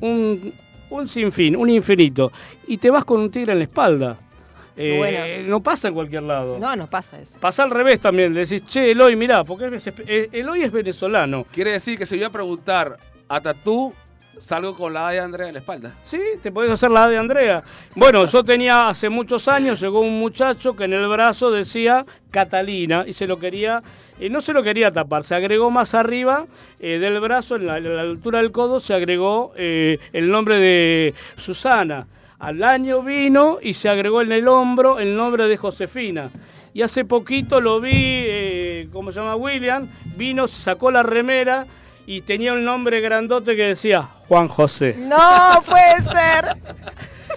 un, 0.01 0.53
un 0.91 1.09
sinfín, 1.09 1.57
un 1.57 1.71
infinito. 1.71 2.31
Y 2.67 2.77
te 2.79 2.91
vas 2.91 3.05
con 3.05 3.21
un 3.21 3.31
tigre 3.31 3.53
en 3.53 3.59
la 3.59 3.65
espalda. 3.65 4.17
Eh, 4.77 4.97
Bueno. 4.99 5.49
No 5.49 5.61
pasa 5.63 5.89
en 5.89 5.95
cualquier 5.95 6.23
lado. 6.23 6.59
No, 6.59 6.75
nos 6.77 6.89
pasa 6.89 7.19
eso. 7.21 7.39
Pasa 7.41 7.65
al 7.65 7.71
revés 7.71 8.01
también, 8.01 8.33
le 8.33 8.41
decís, 8.41 8.65
che, 8.67 8.91
Eloy, 8.93 9.17
mirá, 9.17 9.43
porque 9.45 9.67
es- 9.75 10.29
Eloy 10.33 10.63
es 10.63 10.71
venezolano. 10.73 11.45
Quiere 11.53 11.73
decir 11.73 11.99
que 11.99 12.07
si 12.07 12.17
voy 12.17 12.25
a 12.25 12.31
preguntar 12.31 12.97
a 13.29 13.41
Tatú, 13.41 13.93
salgo 14.41 14.75
con 14.75 14.95
la 14.95 15.09
A 15.09 15.13
de 15.13 15.21
Andrea 15.21 15.49
en 15.49 15.55
la 15.55 15.61
espalda. 15.61 15.95
Sí, 16.03 16.21
te 16.43 16.51
podés 16.51 16.71
hacer 16.73 16.91
la 16.91 17.09
de 17.09 17.19
Andrea. 17.19 17.63
Bueno, 17.95 18.25
yo 18.25 18.43
tenía 18.43 18.89
hace 18.89 19.09
muchos 19.09 19.47
años, 19.49 19.81
llegó 19.81 20.01
un 20.01 20.19
muchacho 20.19 20.75
que 20.75 20.85
en 20.85 20.95
el 20.95 21.07
brazo 21.09 21.51
decía 21.51 22.05
Catalina 22.31 23.05
y 23.07 23.13
se 23.13 23.27
lo 23.27 23.39
quería, 23.39 23.81
eh, 24.19 24.31
no 24.31 24.41
se 24.41 24.53
lo 24.53 24.63
quería 24.63 24.91
tapar, 24.91 25.25
se 25.25 25.35
agregó 25.35 25.71
más 25.71 25.95
arriba 25.95 26.47
eh, 26.81 26.99
del 26.99 27.21
brazo, 27.21 27.57
en 27.57 27.67
la, 27.67 27.75
altura 27.75 28.39
del 28.39 28.51
codo, 28.51 28.81
se 28.81 28.95
agregó 28.95 29.53
eh, 29.57 29.99
el 30.13 30.31
nombre 30.31 30.59
de 30.59 31.15
Susana. 31.37 32.07
Al 32.39 32.63
año 32.63 33.03
vino 33.03 33.59
y 33.61 33.75
se 33.75 33.91
agregó 33.91 34.23
en 34.23 34.33
el 34.33 34.49
hombro 34.49 34.99
el 34.99 35.15
nombre 35.15 35.47
de 35.47 35.59
Josefina. 35.59 36.31
Y 36.73 36.81
hace 36.81 37.05
poquito 37.05 37.61
lo 37.61 37.81
vi, 37.81 38.89
¿cómo 38.93 39.13
se 39.13 39.21
llama? 39.21 39.37
William, 39.37 39.87
vino, 40.17 40.49
se 40.49 40.63
sacó 40.63 40.91
la 40.91 41.03
remera 41.03 41.67
y 42.11 42.23
tenía 42.23 42.55
un 42.55 42.65
nombre 42.65 43.01
grandote 43.01 43.55
que 43.55 43.67
decía 43.67 44.03
Juan 44.27 44.49
José. 44.49 44.97
No 44.99 45.63
puede 45.65 46.03
ser. 46.13 46.57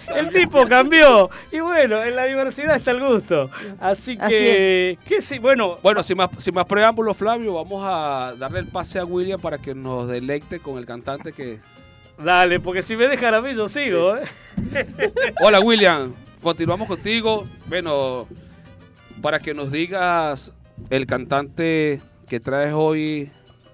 El 0.16 0.32
tipo 0.32 0.66
cambió. 0.66 1.30
Y 1.52 1.60
bueno, 1.60 2.02
en 2.04 2.16
la 2.16 2.26
diversidad 2.26 2.76
está 2.78 2.90
el 2.90 3.00
gusto. 3.00 3.52
Así 3.80 4.18
Así 4.20 4.36
que, 4.36 4.98
que 5.08 5.22
sí, 5.22 5.38
bueno, 5.38 5.76
Bueno, 5.84 6.02
sin 6.02 6.18
más, 6.18 6.32
sin 6.40 6.56
más 6.56 6.66
preámbulos, 6.66 7.16
Flavio, 7.16 7.54
vamos 7.54 7.84
a 7.86 8.34
darle 8.36 8.62
el 8.62 8.68
pase 8.68 8.98
a 8.98 9.06
William 9.06 9.40
para 9.40 9.60
que 9.60 9.76
nos 9.76 10.08
deleite 10.08 10.60
con 10.60 10.80
el 10.80 10.88
cantante 10.88 11.34
que... 11.34 11.60
dale, 12.18 12.60
porque 12.60 12.82
si 12.82 12.96
me 12.96 13.08
dejan 13.08 13.36
a 13.36 13.42
mí 13.42 13.54
yo 13.54 13.70
sigo, 13.70 14.18
¿eh? 14.18 14.24
Hola, 15.42 15.60
William. 15.60 16.12
Continuamos 16.42 16.88
contigo. 16.88 17.46
Bueno, 17.68 18.28
para 19.22 19.40
que 19.40 19.54
nos 19.54 19.72
digas 19.72 20.52
el 20.90 21.06
cantante 21.06 22.02
que 22.28 22.40
traes 22.40 22.74
hoy 22.76 23.30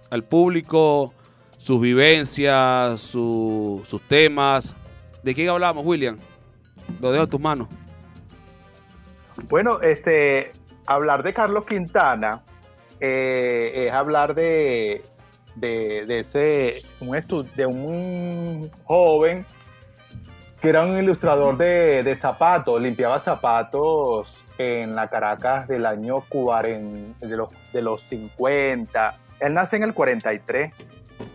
al 0.09 0.23
público, 0.23 1.13
sus 1.57 1.79
vivencias, 1.81 2.99
su- 3.01 3.81
sus 3.85 4.01
temas. 4.07 4.75
¿De 5.23 5.33
quién 5.35 5.49
hablamos, 5.49 5.85
William? 5.85 6.17
Lo 7.01 7.11
dejo 7.11 7.23
en 7.25 7.29
tus 7.29 7.39
manos. 7.41 7.67
Bueno, 9.47 9.81
este, 9.81 10.51
hablar 10.85 11.23
de 11.23 11.33
Carlos 11.33 11.65
Quintana 11.65 12.41
eh, 12.99 13.85
es 13.87 13.91
hablar 13.93 14.35
de, 14.35 15.01
de, 15.55 16.05
de 16.05 16.19
ese, 16.19 16.81
un 16.99 17.09
estu- 17.09 17.49
de 17.55 17.65
un 17.65 18.69
joven 18.83 19.45
que 20.61 20.69
era 20.69 20.83
un 20.83 20.97
ilustrador 20.97 21.55
de, 21.57 22.03
de 22.03 22.15
zapatos, 22.17 22.81
limpiaba 22.81 23.21
zapatos 23.21 24.27
en 24.57 24.93
la 24.93 25.07
Caracas 25.09 25.69
del 25.69 25.85
año 25.85 26.19
40, 26.27 27.25
de 27.25 27.37
los, 27.37 27.49
de 27.71 27.81
los 27.81 28.01
50. 28.09 29.13
Él 29.39 29.53
nace 29.53 29.75
en 29.77 29.83
el 29.83 29.93
43, 29.93 30.71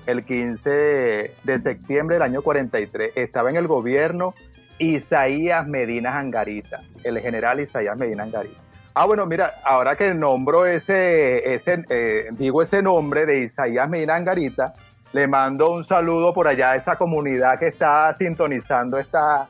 el 0.06 0.24
15 0.24 0.70
de 0.70 1.62
septiembre 1.62 2.16
del 2.16 2.22
año 2.22 2.42
43. 2.42 3.12
Estaba 3.14 3.50
en 3.50 3.56
el 3.56 3.66
gobierno 3.66 4.34
Isaías 4.78 5.66
Medina 5.66 6.18
Angarita, 6.18 6.80
el 7.04 7.18
general 7.20 7.60
Isaías 7.60 7.96
Medina 7.96 8.24
Angarita. 8.24 8.60
Ah, 8.94 9.06
bueno, 9.06 9.26
mira, 9.26 9.54
ahora 9.64 9.96
que 9.96 10.14
nombro 10.14 10.66
ese, 10.66 11.54
ese 11.54 11.84
eh, 11.90 12.28
digo 12.32 12.62
ese 12.62 12.80
nombre 12.82 13.26
de 13.26 13.40
Isaías 13.44 13.88
Medina 13.88 14.14
Angarita, 14.16 14.72
le 15.12 15.26
mando 15.26 15.70
un 15.72 15.84
saludo 15.84 16.32
por 16.32 16.46
allá 16.48 16.72
a 16.72 16.76
esa 16.76 16.96
comunidad 16.96 17.58
que 17.58 17.68
está 17.68 18.14
sintonizando 18.18 18.98
esta, 18.98 19.48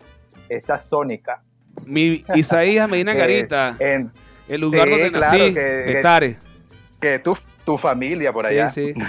esta 0.48 0.78
sónica. 0.78 1.42
Mi 1.84 2.22
Isaías 2.34 2.88
Medina 2.88 3.12
Eh, 3.12 3.16
Garita, 3.18 3.76
en, 3.78 4.10
el 4.48 4.60
lugar 4.60 4.84
sí, 4.84 4.90
donde 4.90 5.10
claro, 5.12 5.26
nací, 5.38 5.54
que- 5.54 5.82
que- 5.86 5.92
Petare. 5.92 6.36
que 7.00 7.18
tu, 7.18 7.36
tu 7.64 7.78
familia 7.78 8.32
por 8.32 8.46
allá. 8.46 8.68
Sí, 8.68 8.92
sí. 8.94 9.02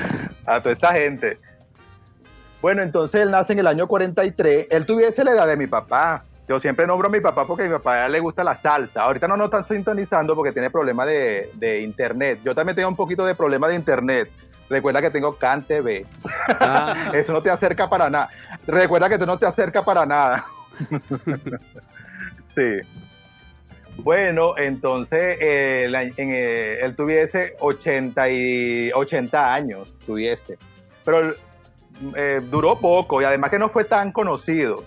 a 0.45 0.59
toda 0.59 0.73
esta 0.73 0.93
gente. 0.93 1.37
Bueno, 2.61 2.81
entonces 2.81 3.21
él 3.21 3.31
nace 3.31 3.53
en 3.53 3.59
el 3.59 3.67
año 3.67 3.87
43. 3.87 4.67
Él 4.69 4.85
tuviese 4.85 5.23
la 5.23 5.31
edad 5.31 5.47
de 5.47 5.57
mi 5.57 5.67
papá. 5.67 6.19
Yo 6.47 6.59
siempre 6.59 6.85
nombro 6.85 7.07
a 7.07 7.11
mi 7.11 7.19
papá 7.19 7.45
porque 7.45 7.63
a 7.63 7.65
mi 7.65 7.73
papá 7.73 8.07
le 8.07 8.19
gusta 8.19 8.43
la 8.43 8.55
salsa. 8.57 9.01
Ahorita 9.01 9.27
no 9.27 9.35
nos 9.35 9.45
están 9.45 9.67
sintonizando 9.67 10.35
porque 10.35 10.51
tiene 10.51 10.69
problemas 10.69 11.07
de, 11.07 11.49
de 11.55 11.81
internet. 11.81 12.39
Yo 12.43 12.53
también 12.53 12.75
tengo 12.75 12.89
un 12.89 12.95
poquito 12.95 13.25
de 13.25 13.35
problema 13.35 13.67
de 13.67 13.75
internet. 13.75 14.31
Recuerda 14.69 15.01
que 15.01 15.11
tengo 15.11 15.35
CanTV. 15.35 16.05
Ah, 16.59 17.11
Eso 17.13 17.33
no 17.33 17.41
te 17.41 17.49
acerca 17.49 17.87
para 17.89 18.09
nada. 18.09 18.29
Recuerda 18.65 19.09
que 19.09 19.17
tú 19.17 19.25
no 19.25 19.37
te 19.37 19.45
acerca 19.45 19.83
para 19.83 20.05
nada. 20.05 20.45
sí. 22.55 22.77
Bueno, 23.97 24.57
entonces 24.57 25.37
eh, 25.39 25.89
eh, 26.17 26.79
él 26.81 26.95
tuviese 26.95 27.55
80, 27.59 28.29
y, 28.29 28.91
80 28.91 29.53
años, 29.53 29.93
tuviese. 30.05 30.57
Pero 31.03 31.33
eh, 32.15 32.39
duró 32.49 32.77
poco 32.79 33.21
y 33.21 33.25
además 33.25 33.49
que 33.49 33.59
no 33.59 33.69
fue 33.69 33.85
tan 33.85 34.11
conocido. 34.11 34.83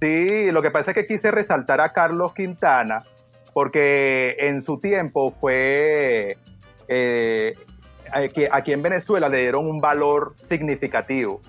Sí, 0.00 0.50
lo 0.50 0.62
que 0.62 0.70
pasa 0.70 0.90
es 0.90 0.94
que 0.94 1.06
quise 1.06 1.30
resaltar 1.30 1.80
a 1.80 1.92
Carlos 1.92 2.34
Quintana 2.34 3.02
porque 3.52 4.36
en 4.38 4.62
su 4.64 4.78
tiempo 4.78 5.34
fue 5.40 6.36
aquí, 8.12 8.44
aquí 8.50 8.72
en 8.72 8.82
Venezuela 8.82 9.28
le 9.28 9.40
dieron 9.40 9.66
un 9.66 9.78
valor 9.78 10.34
significativo. 10.48 11.40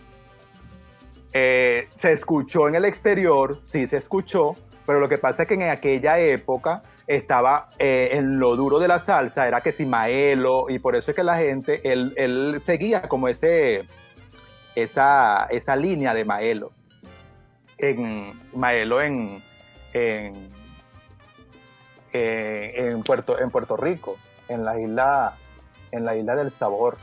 Se 1.33 2.13
escuchó 2.13 2.67
en 2.67 2.75
el 2.75 2.85
exterior, 2.85 3.59
sí 3.67 3.85
se 3.87 3.97
escuchó, 3.97 4.55
pero 4.85 5.01
lo 5.01 5.09
que 5.09 5.17
pasa 5.17 5.43
es 5.43 5.49
que 5.49 5.55
en 5.55 5.63
aquella 5.63 6.17
época 6.17 6.81
estaba 7.07 7.69
eh, 7.79 8.09
en 8.11 8.37
lo 8.37 8.55
duro 8.57 8.79
de 8.79 8.87
la 8.89 8.99
salsa, 8.99 9.47
era 9.47 9.61
que 9.61 9.71
si 9.71 9.85
Maelo, 9.85 10.65
y 10.69 10.77
por 10.79 10.95
eso 10.95 11.11
es 11.11 11.15
que 11.15 11.23
la 11.23 11.37
gente, 11.37 11.79
él, 11.83 12.13
él 12.17 12.61
seguía 12.65 13.03
como 13.03 13.29
ese, 13.29 13.85
esa, 14.75 15.45
esa 15.49 15.75
línea 15.75 16.13
de 16.13 16.25
Maelo. 16.25 16.71
En 17.77 18.33
Maelo 18.53 19.01
en, 19.01 19.41
en, 19.93 20.49
eh, 22.11 22.71
en, 22.73 23.03
Puerto, 23.03 23.39
en 23.39 23.49
Puerto 23.51 23.77
Rico, 23.77 24.17
en 24.49 24.65
la 24.65 24.79
isla, 24.79 25.33
en 25.91 26.03
la 26.05 26.15
isla 26.15 26.35
del 26.35 26.51
sabor. 26.51 26.97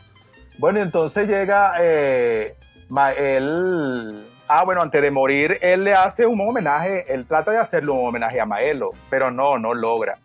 Bueno, 0.59 0.81
entonces 0.83 1.29
llega 1.29 1.73
eh, 1.81 2.57
Ma- 2.91 3.13
él, 3.13 4.25
ah, 4.49 4.65
bueno, 4.65 4.83
antes 4.83 5.03
de 5.03 5.11
morir, 5.11 5.59
él 5.61 5.85
le 5.85 5.93
hace 5.93 6.27
un 6.27 6.41
homenaje, 6.41 7.05
él 7.13 7.27
trata 7.27 7.53
de 7.53 7.59
hacerle 7.59 7.91
un 7.91 8.07
homenaje 8.07 8.41
a 8.41 8.47
Maelo, 8.47 8.89
pero 9.11 9.31
no, 9.31 9.59
no 9.59 9.75
logra, 9.75 10.19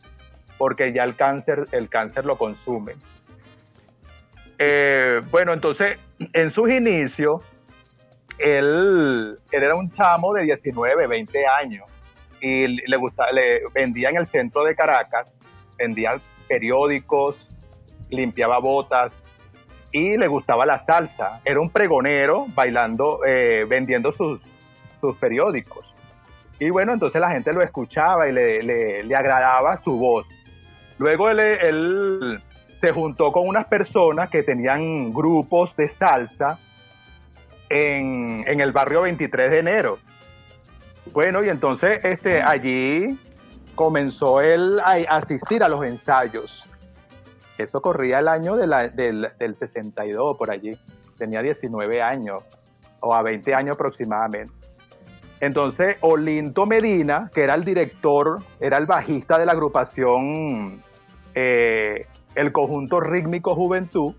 porque 0.58 0.92
ya 0.92 1.04
el 1.04 1.16
cáncer, 1.16 1.66
el 1.72 1.90
cáncer 1.90 2.26
lo 2.26 2.38
consume. 2.38 2.94
Eh, 4.58 5.22
bueno, 5.32 5.54
entonces, 5.54 5.98
en 6.34 6.52
sus 6.52 6.70
inicios, 6.70 7.44
él, 8.38 9.38
era 9.52 9.76
un 9.76 9.90
chamo 9.92 10.34
de 10.34 10.44
19, 10.44 11.08
20 11.08 11.46
años 11.48 11.86
y 12.42 12.68
le 12.68 12.98
gustaba, 12.98 13.32
le 13.32 13.62
vendía 13.74 14.10
en 14.10 14.18
el 14.18 14.28
centro 14.28 14.64
de 14.64 14.76
Caracas, 14.76 15.34
vendía 15.78 16.18
periódicos, 16.48 17.36
limpiaba 18.10 18.60
botas 18.60 19.14
y 19.92 20.18
le 20.18 20.28
gustaba 20.28 20.66
la 20.66 20.84
salsa. 20.86 21.42
Era 21.46 21.60
un 21.60 21.70
pregonero 21.70 22.46
bailando, 22.54 23.20
eh, 23.26 23.66
vendiendo 23.68 24.12
sus, 24.12 24.40
sus 25.02 25.16
periódicos. 25.18 25.94
Y 26.60 26.70
bueno, 26.70 26.94
entonces 26.94 27.20
la 27.22 27.32
gente 27.32 27.54
lo 27.54 27.62
escuchaba 27.62 28.28
y 28.28 28.34
le, 28.34 28.62
le- 28.64 29.04
le 29.04 29.16
agradaba 29.16 29.78
su 29.84 29.98
voz. 29.98 30.26
Luego 30.98 31.30
él, 31.30 31.40
él 31.40 32.40
se 32.82 32.92
juntó 32.92 33.32
con 33.32 33.48
unas 33.48 33.66
personas 33.66 34.30
que 34.30 34.44
tenían 34.44 35.12
grupos 35.12 35.76
de 35.78 35.88
salsa 35.88 36.58
en, 37.70 38.44
en 38.48 38.60
el 38.60 38.72
barrio 38.72 39.02
23 39.04 39.52
de 39.52 39.60
enero. 39.60 40.00
Bueno, 41.14 41.44
y 41.44 41.50
entonces 41.50 42.04
este, 42.04 42.42
allí 42.42 43.18
comenzó 43.76 44.42
él 44.42 44.80
a 44.82 44.92
asistir 45.16 45.64
a 45.64 45.70
los 45.70 45.84
ensayos. 45.86 46.64
Eso 47.60 47.82
corría 47.82 48.20
el 48.20 48.30
año 48.30 48.56
del, 48.56 48.72
del 49.38 49.60
62, 49.60 50.38
por 50.38 50.50
allí. 50.50 50.72
Tenía 51.18 51.42
19 51.42 52.02
años, 52.02 52.42
o 53.02 53.14
a 53.14 53.22
20 53.22 53.54
años 53.54 53.76
aproximadamente. 53.76 54.54
Entonces, 55.42 55.98
Olinto 56.02 56.66
Medina, 56.66 57.30
que 57.34 57.44
era 57.44 57.56
el 57.56 57.66
director, 57.66 58.38
era 58.62 58.78
el 58.78 58.86
bajista 58.86 59.38
de 59.38 59.46
la 59.46 59.52
agrupación, 59.52 60.80
eh, 61.36 62.06
el 62.36 62.52
conjunto 62.54 63.02
rítmico 63.02 63.54
Juventud, 63.56 64.16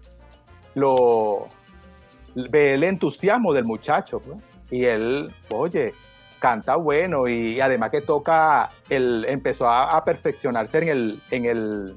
ve 0.74 2.74
el 2.74 2.84
entusiasmo 2.84 3.54
del 3.54 3.64
muchacho. 3.64 4.20
pues. 4.20 4.42
Y 4.70 4.84
él, 4.84 5.32
oye, 5.50 5.94
canta 6.38 6.74
bueno 6.76 7.26
y 7.26 7.58
además 7.58 7.90
que 7.90 8.02
toca, 8.02 8.68
él 8.90 9.24
empezó 9.28 9.66
a, 9.66 9.96
a 9.96 10.04
perfeccionarse 10.04 10.78
en 10.78 10.88
el, 10.88 11.22
en 11.30 11.44
el, 11.46 11.94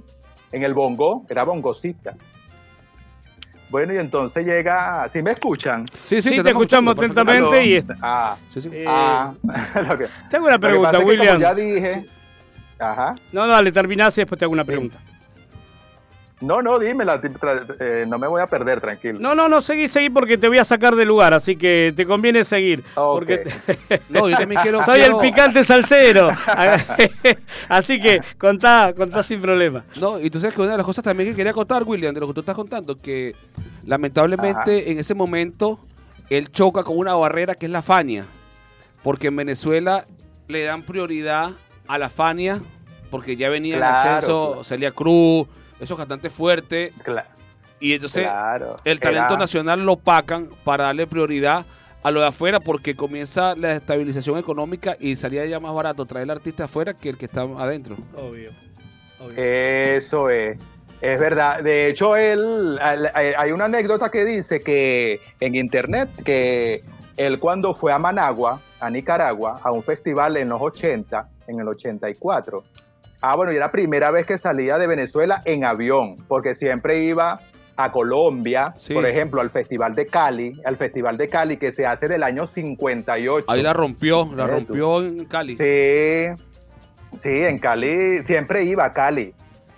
en 0.53 0.63
el 0.63 0.73
bongo, 0.73 1.25
era 1.29 1.43
bongocita. 1.43 2.13
Bueno, 3.69 3.91
y 3.93 3.97
entonces 3.97 4.45
llega, 4.45 5.09
¿sí 5.11 5.23
me 5.23 5.31
escuchan? 5.31 5.85
Sí, 6.03 6.21
te 6.21 6.29
estamos 6.29 6.47
escuchamos 6.47 6.95
atentamente 6.95 7.65
y 7.65 7.73
est- 7.73 7.89
Ah, 8.01 8.37
Sí, 8.51 8.61
sí. 8.61 8.69
eh, 8.71 8.85
ah, 8.87 9.33
lo 9.89 9.97
que- 9.97 10.07
te 10.29 10.37
hago 10.37 10.45
una 10.45 10.59
pregunta, 10.59 10.91
es 10.91 10.97
que 10.99 11.03
William. 11.03 11.41
ya 11.41 11.55
dije, 11.55 12.05
ajá. 12.77 13.15
No, 13.31 13.47
no, 13.47 13.53
dale, 13.53 13.71
terminás 13.71 14.15
y 14.17 14.21
después 14.21 14.37
te 14.37 14.45
hago 14.45 14.53
una 14.53 14.63
pregunta. 14.63 14.99
No, 16.43 16.61
no, 16.61 16.77
dímela, 16.77 17.21
eh, 17.79 18.05
no 18.07 18.19
me 18.19 18.27
voy 18.27 18.41
a 18.41 18.47
perder, 18.47 18.81
tranquilo. 18.81 19.17
No, 19.19 19.33
no, 19.33 19.47
no, 19.47 19.61
seguí, 19.61 19.87
seguí 19.87 20.09
porque 20.09 20.37
te 20.37 20.47
voy 20.49 20.57
a 20.57 20.65
sacar 20.65 20.93
de 20.95 21.05
lugar, 21.05 21.33
así 21.33 21.55
que 21.55 21.93
te 21.95 22.05
conviene 22.05 22.43
seguir. 22.43 22.83
Porque 22.93 23.43
No, 24.09 24.27
yo 24.27 24.37
también 24.37 24.61
quiero. 24.61 24.81
soy 24.85 24.95
quiero- 24.95 25.21
el 25.21 25.27
picante 25.29 25.63
salsero. 25.63 26.29
así 27.69 27.99
que 27.99 28.21
contá, 28.37 28.93
contá 28.95 29.23
sin 29.23 29.41
problema. 29.41 29.83
No, 29.99 30.19
y 30.19 30.29
tú 30.29 30.39
sabes 30.39 30.53
que 30.53 30.61
una 30.61 30.71
de 30.71 30.77
las 30.77 30.85
cosas 30.85 31.03
también 31.03 31.29
que 31.29 31.35
quería 31.35 31.53
contar, 31.53 31.83
William, 31.83 32.13
de 32.13 32.19
lo 32.19 32.27
que 32.27 32.33
tú 32.33 32.39
estás 32.41 32.55
contando, 32.55 32.95
que 32.95 33.35
lamentablemente 33.85 34.91
en 34.91 34.99
ese 34.99 35.13
momento 35.13 35.79
él 36.29 36.51
choca 36.51 36.83
con 36.83 36.97
una 36.97 37.15
barrera 37.15 37.55
que 37.55 37.67
es 37.67 37.71
la 37.71 37.81
Fania. 37.81 38.25
Porque 39.01 39.27
en 39.27 39.35
Venezuela 39.35 40.05
le 40.47 40.63
dan 40.63 40.81
prioridad 40.81 41.51
a 41.87 41.97
la 41.97 42.09
Fania, 42.09 42.61
porque 43.11 43.35
ya 43.35 43.49
venía 43.49 43.77
Claro, 43.77 43.91
en 44.09 44.15
ascenso 44.15 44.47
claro. 44.47 44.63
Celia 44.63 44.91
Cruz, 44.91 45.47
esos 45.83 45.97
cantantes 45.97 46.31
fuertes, 46.33 46.95
Cla- 47.03 47.25
y 47.79 47.93
entonces 47.93 48.23
claro. 48.23 48.75
el 48.85 48.99
talento 48.99 49.33
Era- 49.33 49.39
nacional 49.39 49.85
lo 49.85 49.97
pacan 49.97 50.49
para 50.63 50.85
darle 50.85 51.05
prioridad 51.07 51.65
a 52.01 52.11
lo 52.11 52.21
de 52.21 52.27
afuera 52.27 52.59
porque 52.59 52.95
comienza 52.95 53.55
la 53.55 53.73
estabilización 53.75 54.37
económica 54.37 54.97
y 54.99 55.15
salía 55.15 55.45
ya 55.45 55.59
más 55.59 55.73
barato 55.73 56.05
traer 56.05 56.23
el 56.25 56.31
artista 56.31 56.65
afuera 56.65 56.93
que 56.93 57.09
el 57.09 57.17
que 57.17 57.25
está 57.25 57.41
adentro. 57.41 57.95
Obvio. 58.17 58.49
obvio. 59.19 59.33
Eso 59.37 60.29
es. 60.29 60.57
Es 61.01 61.19
verdad. 61.19 61.61
De 61.61 61.89
hecho, 61.89 62.15
él, 62.15 62.77
al- 62.81 63.09
hay 63.13 63.33
hay 63.37 63.51
una 63.51 63.65
anécdota 63.65 64.09
que 64.09 64.23
dice 64.25 64.59
que 64.61 65.19
en 65.41 65.55
internet 65.55 66.09
que 66.23 66.83
él 67.17 67.39
cuando 67.39 67.73
fue 67.75 67.91
a 67.93 67.99
Managua, 67.99 68.59
a 68.79 68.89
Nicaragua, 68.89 69.59
a 69.63 69.71
un 69.71 69.83
festival 69.83 70.37
en 70.37 70.49
los 70.49 70.61
80, 70.61 71.27
en 71.47 71.59
el 71.59 71.67
84. 71.67 72.63
Ah, 73.25 73.37
bueno, 73.37 73.53
y 73.53 73.55
era 73.55 73.67
la 73.67 73.71
primera 73.71 74.11
vez 74.11 74.27
que 74.27 74.37
salía 74.37 74.77
de 74.77 74.85
Venezuela 74.85 75.41
en 75.45 75.63
avión, 75.63 76.17
porque 76.27 76.55
siempre 76.55 77.05
iba 77.05 77.39
a 77.77 77.89
Colombia, 77.89 78.73
Sí. 78.75 78.93
por 78.93 79.05
ejemplo, 79.05 79.39
al 79.39 79.49
Festival 79.49 79.95
de 79.95 80.05
Cali, 80.07 80.51
al 80.65 80.75
Festival 80.75 81.15
de 81.15 81.29
Cali 81.29 81.55
que 81.55 81.73
se 81.73 81.85
hace 81.85 82.07
del 82.07 82.21
año 82.21 82.47
58. 82.47 83.45
Ahí 83.49 83.61
la 83.61 83.71
rompió, 83.71 84.29
la 84.35 84.45
tú. 84.45 84.51
rompió 84.51 85.01
en 85.03 85.23
Cali. 85.23 85.55
Sí, 85.55 86.43
sí, 87.23 87.29
en 87.29 87.57
Cali 87.59 88.19
siempre 88.27 88.63
iba 88.65 88.83
a 88.83 88.91
Cali. 88.91 89.33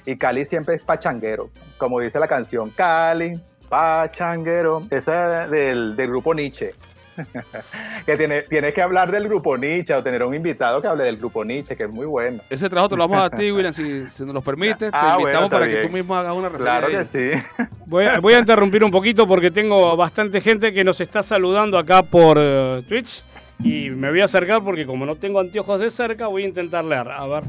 Y 0.08 0.18
Cali 0.18 0.46
siempre 0.46 0.74
es 0.76 0.84
pachanguero, 0.84 1.52
como 1.78 2.00
dice 2.00 2.20
la 2.20 2.28
canción, 2.28 2.72
Cali, 2.72 3.34
pachanguero. 3.70 4.82
Esa 4.90 5.44
es 5.44 5.52
del, 5.52 5.96
del 5.96 6.08
grupo 6.10 6.34
Nietzsche. 6.34 6.74
Que 8.06 8.18
tiene, 8.18 8.42
tienes 8.44 8.74
que 8.74 8.82
hablar 8.82 9.12
del 9.12 9.28
grupo 9.28 9.58
Nietzsche 9.58 9.94
o 9.94 10.04
tener 10.04 10.24
un 10.24 10.36
invitado 10.36 10.82
que 10.82 10.88
hable 10.88 11.04
del 11.06 11.18
grupo 11.18 11.44
Nietzsche, 11.44 11.76
que 11.76 11.84
es 11.84 11.90
muy 11.90 12.06
bueno. 12.06 12.42
Ese 12.50 12.70
trabajo 12.70 12.90
te 12.90 12.98
lo 12.98 13.08
vamos 13.08 13.26
a 13.26 13.30
ti, 13.30 13.52
William, 13.52 13.74
si, 13.74 14.08
si 14.10 14.26
nos 14.26 14.34
lo 14.36 14.42
permites. 14.42 14.78
Te 14.78 14.90
Ah, 14.94 15.16
bueno, 15.16 15.20
invitamos 15.22 15.46
está 15.46 15.60
para 15.60 15.68
que 15.68 15.88
tú 15.88 15.90
mismo 15.90 16.16
hagas 16.16 16.34
una 16.36 16.50
reseña. 16.50 16.80
Claro 16.80 17.10
que 17.12 17.32
sí. 17.34 17.66
Voy 17.88 18.06
a, 18.06 18.20
voy 18.20 18.34
a 18.34 18.40
interrumpir 18.40 18.84
un 18.84 18.92
poquito 18.92 19.28
porque 19.28 19.52
tengo 19.52 19.96
bastante 19.96 20.42
gente 20.42 20.74
que 20.74 20.84
nos 20.84 21.00
está 21.02 21.24
saludando 21.24 21.78
acá 21.78 22.04
por 22.04 22.38
eh, 22.40 22.82
Twitch. 22.88 23.24
Y 23.60 23.90
me 23.92 24.10
voy 24.10 24.20
a 24.22 24.26
acercar 24.26 24.64
porque 24.64 24.86
como 24.86 25.06
no 25.06 25.16
tengo 25.16 25.40
anteojos 25.40 25.80
de 25.80 25.90
cerca, 25.90 26.28
voy 26.28 26.44
a 26.44 26.48
intentar 26.48 26.84
leer. 26.84 27.08
A 27.10 27.26
ver. 27.28 27.44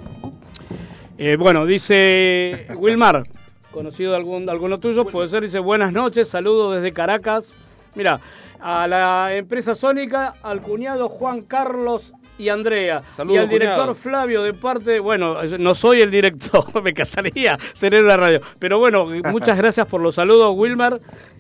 Eh, 1.18 1.36
bueno, 1.36 1.66
dice 1.66 2.66
Wilmar, 2.76 3.24
conocido 3.72 4.10
de 4.12 4.18
algún, 4.18 4.46
de 4.46 4.52
alguno 4.52 4.78
tuyo, 4.78 5.04
puede 5.06 5.28
ser, 5.28 5.42
dice 5.42 5.58
buenas 5.58 5.92
noches, 5.92 6.28
saludos 6.28 6.76
desde 6.76 6.92
Caracas. 6.92 7.46
Mira, 7.94 8.20
a 8.68 8.88
la 8.88 9.36
empresa 9.36 9.76
Sónica, 9.76 10.34
al 10.42 10.60
cuñado 10.60 11.08
Juan 11.08 11.42
Carlos 11.42 12.12
y 12.36 12.48
Andrea. 12.48 12.98
Saludos, 13.06 13.36
y 13.36 13.38
al 13.38 13.48
director 13.48 13.76
cuñado. 13.76 13.94
Flavio 13.94 14.42
de 14.42 14.54
parte, 14.54 14.98
bueno, 14.98 15.36
no 15.60 15.72
soy 15.76 16.00
el 16.00 16.10
director, 16.10 16.64
me 16.82 16.90
encantaría 16.90 17.56
tener 17.78 18.02
una 18.02 18.16
radio. 18.16 18.40
Pero 18.58 18.80
bueno, 18.80 19.06
muchas 19.30 19.56
gracias 19.56 19.86
por 19.86 20.00
los 20.00 20.16
saludos, 20.16 20.52
Wilmar. 20.56 20.98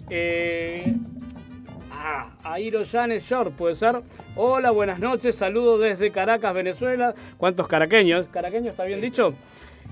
Eh, 0.08 0.94
Ah, 2.08 2.30
Airo 2.44 2.82
Janes 2.84 3.24
Short, 3.24 3.52
puede 3.56 3.74
ser. 3.74 4.00
Hola, 4.36 4.70
buenas 4.70 5.00
noches, 5.00 5.34
saludos 5.34 5.80
desde 5.80 6.12
Caracas, 6.12 6.54
Venezuela. 6.54 7.12
¿Cuántos 7.36 7.66
caraqueños? 7.66 8.26
¿Caraqueño 8.30 8.70
está 8.70 8.84
bien 8.84 9.00
dicho? 9.00 9.34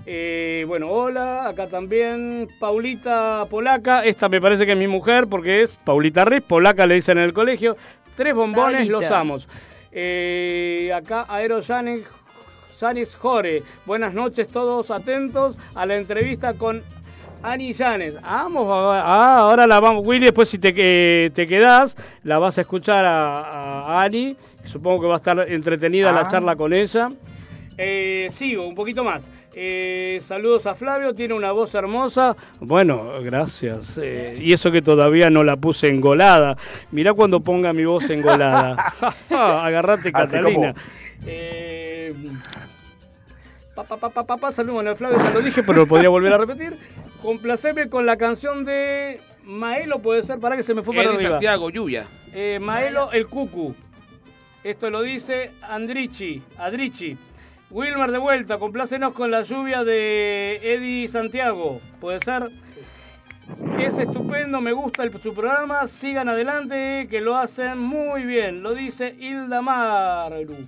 Eh, 0.06 0.64
bueno, 0.68 0.88
hola, 0.90 1.48
acá 1.48 1.66
también 1.66 2.48
Paulita 2.58 3.44
Polaca. 3.48 4.04
Esta 4.04 4.28
me 4.28 4.40
parece 4.40 4.66
que 4.66 4.72
es 4.72 4.78
mi 4.78 4.86
mujer 4.88 5.26
porque 5.28 5.62
es 5.62 5.70
Paulita 5.84 6.24
Riz, 6.24 6.42
Polaca 6.42 6.86
le 6.86 6.94
dicen 6.96 7.18
en 7.18 7.24
el 7.24 7.32
colegio. 7.32 7.76
Tres 8.16 8.34
bombones, 8.34 8.74
Paulita. 8.88 8.92
los 8.92 9.04
amos. 9.10 9.48
Eh, 9.92 10.92
acá 10.94 11.24
Aero 11.28 11.60
Janes 11.62 12.04
Sanis 12.72 13.14
Jore. 13.16 13.62
Buenas 13.86 14.12
noches, 14.12 14.48
todos 14.48 14.90
atentos 14.90 15.56
a 15.74 15.86
la 15.86 15.96
entrevista 15.96 16.54
con 16.54 16.82
Ani 17.42 17.72
Llanes. 17.72 18.20
Vamos, 18.22 18.66
ah, 18.70 19.38
ahora 19.38 19.66
la 19.66 19.80
vamos, 19.80 20.06
Willy, 20.06 20.26
después 20.26 20.48
si 20.48 20.58
te, 20.58 21.30
te 21.30 21.46
quedás, 21.46 21.96
la 22.24 22.38
vas 22.38 22.58
a 22.58 22.62
escuchar 22.62 23.04
a, 23.04 23.40
a 23.98 24.02
Ani. 24.02 24.36
Supongo 24.64 25.02
que 25.02 25.06
va 25.08 25.14
a 25.14 25.16
estar 25.18 25.38
entretenida 25.50 26.10
la 26.12 26.20
Ah. 26.22 26.28
charla 26.30 26.56
con 26.56 26.72
ella. 26.72 27.10
Eh, 27.76 28.28
sigo, 28.32 28.66
un 28.66 28.74
poquito 28.74 29.02
más. 29.04 29.22
Eh, 29.56 30.20
saludos 30.26 30.66
a 30.66 30.74
Flavio, 30.74 31.14
tiene 31.14 31.34
una 31.34 31.52
voz 31.52 31.74
hermosa. 31.74 32.36
Bueno, 32.60 33.20
gracias. 33.22 33.98
Eh, 34.02 34.36
y 34.40 34.52
eso 34.52 34.72
que 34.72 34.82
todavía 34.82 35.30
no 35.30 35.44
la 35.44 35.56
puse 35.56 35.88
engolada. 35.88 36.56
Mirá 36.90 37.14
cuando 37.14 37.40
ponga 37.40 37.72
mi 37.72 37.84
voz 37.84 38.10
engolada. 38.10 38.92
Agarrate, 39.30 40.08
Así 40.08 40.12
Catalina. 40.12 40.72
como- 40.74 40.74
Eh, 41.26 42.14
Pa, 43.74 43.82
pa, 43.82 43.96
pa, 43.96 44.08
pa, 44.08 44.24
pa, 44.24 44.36
pa, 44.36 44.52
saludos, 44.52 44.74
bueno, 44.74 44.94
Flavio, 44.94 45.18
ya 45.18 45.30
lo 45.30 45.40
dije, 45.42 45.64
pero 45.64 45.78
lo 45.80 45.86
podría 45.86 46.08
volver 46.08 46.32
a 46.32 46.38
repetir. 46.38 46.74
Complaceme 47.20 47.88
con 47.88 48.06
la 48.06 48.16
canción 48.16 48.64
de 48.64 49.20
Maelo, 49.42 49.98
puede 49.98 50.22
ser, 50.22 50.38
para 50.38 50.56
que 50.56 50.62
se 50.62 50.74
me 50.74 50.82
fue 50.84 50.94
para 50.94 51.08
arriba. 51.10 51.30
Santiago, 51.30 51.70
lluvia. 51.70 52.04
Eh, 52.32 52.60
Maelo 52.60 53.10
el 53.10 53.26
Cucu. 53.26 53.74
Esto 54.62 54.90
lo 54.90 55.02
dice 55.02 55.50
Andrichi, 55.62 56.40
Adrichi. 56.56 57.16
Wilmer 57.74 58.12
de 58.12 58.18
vuelta, 58.18 58.60
complácenos 58.60 59.14
con 59.14 59.32
la 59.32 59.42
lluvia 59.42 59.82
de 59.82 60.60
Eddie 60.62 61.08
Santiago. 61.08 61.80
¿Puede 62.00 62.20
ser? 62.20 62.48
Es 63.80 63.98
estupendo, 63.98 64.60
me 64.60 64.70
gusta 64.70 65.02
su 65.20 65.34
programa. 65.34 65.88
Sigan 65.88 66.28
adelante, 66.28 67.08
que 67.10 67.20
lo 67.20 67.36
hacen 67.36 67.80
muy 67.80 68.22
bien. 68.22 68.62
Lo 68.62 68.74
dice 68.74 69.16
Hilda 69.18 69.60
Maru. 69.60 70.58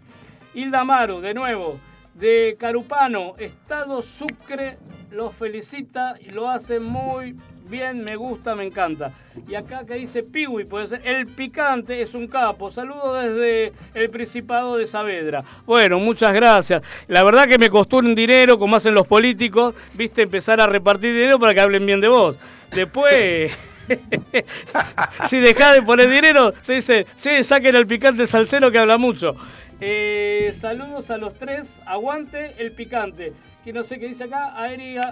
Hilda 0.53 0.83
Maru, 0.83 1.21
de 1.21 1.33
nuevo, 1.33 1.75
de 2.15 2.57
Carupano, 2.59 3.35
Estado 3.39 4.03
Sucre. 4.03 4.77
Los 5.13 5.33
felicita 5.33 6.17
y 6.19 6.31
lo 6.31 6.51
hace 6.51 6.81
muy 6.81 7.35
bien, 7.35 7.56
me 7.69 8.17
gusta, 8.17 8.55
me 8.55 8.65
encanta. 8.65 9.13
Y 9.49 9.55
acá 9.55 9.85
que 9.87 9.95
dice 9.95 10.23
Piwi, 10.23 10.65
puede 10.65 10.89
ser 10.89 11.01
el 11.05 11.27
picante, 11.27 12.01
es 12.01 12.15
un 12.15 12.27
capo. 12.29 12.71
Saludos 12.71 13.25
desde 13.25 13.73
el 13.95 14.09
Principado 14.11 14.77
de 14.77 14.87
Saavedra. 14.87 15.41
Bueno, 15.67 15.99
muchas 15.99 16.33
gracias. 16.33 16.83
La 17.09 17.25
verdad 17.25 17.47
que 17.47 17.59
me 17.59 17.69
costó 17.69 17.99
un 17.99 18.15
dinero, 18.15 18.59
como 18.59 18.77
hacen 18.77 18.95
los 18.95 19.07
políticos, 19.07 19.75
viste, 19.95 20.23
empezar 20.23 20.61
a 20.61 20.67
repartir 20.67 21.13
dinero 21.13 21.39
para 21.39 21.55
que 21.55 21.61
hablen 21.61 21.85
bien 21.85 22.01
de 22.01 22.09
vos. 22.09 22.37
Después. 22.73 23.59
si 25.29 25.39
dejás 25.39 25.75
de 25.75 25.83
poner 25.83 26.11
dinero, 26.11 26.53
te 26.53 26.75
dice, 26.75 27.07
che, 27.21 27.43
saquen 27.45 27.77
al 27.77 27.87
picante 27.87 28.27
salsero 28.27 28.71
que 28.71 28.79
habla 28.79 28.99
mucho. 28.99 29.37
Eh, 29.81 30.55
saludos 30.59 31.11
a 31.11 31.19
los 31.19 31.35
tres, 31.39 31.69
aguante 31.87 32.55
el 32.59 32.73
picante. 32.73 33.33
Que 33.65 33.73
no 33.73 33.83
sé 33.83 33.99
qué 33.99 34.09
dice 34.09 34.25
acá, 34.25 34.55
a, 34.57 34.65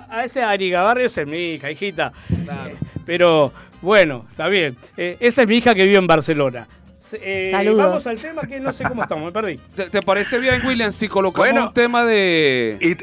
a 0.08 0.24
ese 0.24 0.42
Ari 0.42 0.70
Gavarri, 0.70 1.04
esa 1.04 1.22
es 1.22 1.26
mi 1.26 1.38
hija, 1.54 1.70
hijita. 1.70 2.12
Eh, 2.30 2.76
pero 3.04 3.52
bueno, 3.82 4.24
está 4.30 4.48
bien. 4.48 4.76
Eh, 4.96 5.16
esa 5.20 5.42
es 5.42 5.48
mi 5.48 5.56
hija 5.56 5.74
que 5.74 5.84
vive 5.84 5.98
en 5.98 6.06
Barcelona. 6.06 6.66
Eh, 7.20 7.48
Saludos. 7.50 7.84
Vamos 7.84 8.06
al 8.06 8.18
tema 8.20 8.42
que 8.42 8.58
no 8.60 8.72
sé 8.72 8.84
cómo 8.84 9.02
estamos, 9.02 9.24
me 9.26 9.32
perdí. 9.32 9.56
¿Te, 9.76 9.90
te 9.90 10.02
parece 10.02 10.38
bien, 10.38 10.64
William, 10.64 10.90
si 10.90 11.08
colocamos 11.08 11.50
Bueno. 11.50 11.66
un 11.68 11.74
tema 11.74 12.04
de 12.04 12.96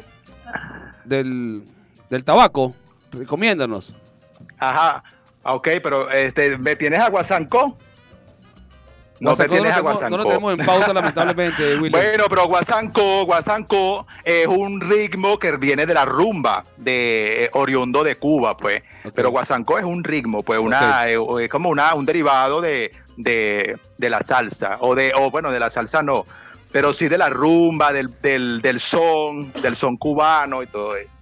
del, 1.05 1.63
del 2.09 2.23
tabaco? 2.23 2.73
Recomiéndanos. 3.11 3.93
ajá, 4.57 5.03
ok, 5.43 5.67
pero 5.83 6.09
este, 6.11 6.57
¿me 6.57 6.75
tienes 6.75 6.99
a 6.99 7.09
Guasanco? 7.09 7.77
No 9.21 9.35
Guasanco 9.35 9.55
no, 9.55 9.63
lo 9.63 9.69
tenemos, 9.69 10.01
no 10.09 10.17
lo 10.17 10.25
tenemos 10.25 10.59
en 10.59 10.65
pauta, 10.65 10.93
lamentablemente. 10.93 11.77
Bueno, 11.91 12.23
pero 12.27 12.47
guasanco, 12.47 13.23
guasanco 13.25 14.07
es 14.23 14.47
un 14.47 14.81
ritmo 14.81 15.37
que 15.37 15.55
viene 15.57 15.85
de 15.85 15.93
la 15.93 16.05
rumba 16.05 16.63
de 16.77 17.45
eh, 17.45 17.49
oriundo 17.53 18.03
de 18.03 18.15
Cuba, 18.15 18.57
pues. 18.57 18.81
Pero 19.13 19.29
guasanco 19.29 19.77
es 19.77 19.85
un 19.85 20.03
ritmo, 20.03 20.41
pues, 20.41 20.57
una 20.57 21.07
eh, 21.07 21.17
es 21.39 21.49
como 21.51 21.69
una 21.69 21.93
un 21.93 22.03
derivado 22.03 22.61
de, 22.61 22.91
de, 23.15 23.77
de 23.99 24.09
la 24.09 24.23
salsa 24.23 24.77
o 24.79 24.95
de 24.95 25.13
o 25.15 25.29
bueno, 25.29 25.51
de 25.51 25.59
la 25.59 25.69
salsa 25.69 26.01
no, 26.01 26.25
pero 26.71 26.91
sí 26.91 27.07
de 27.07 27.19
la 27.19 27.29
rumba, 27.29 27.93
del, 27.93 28.09
del, 28.21 28.59
del 28.61 28.79
son, 28.79 29.51
del 29.61 29.75
son 29.75 29.97
cubano 29.97 30.63
y 30.63 30.67
todo 30.67 30.95
eso. 30.95 31.13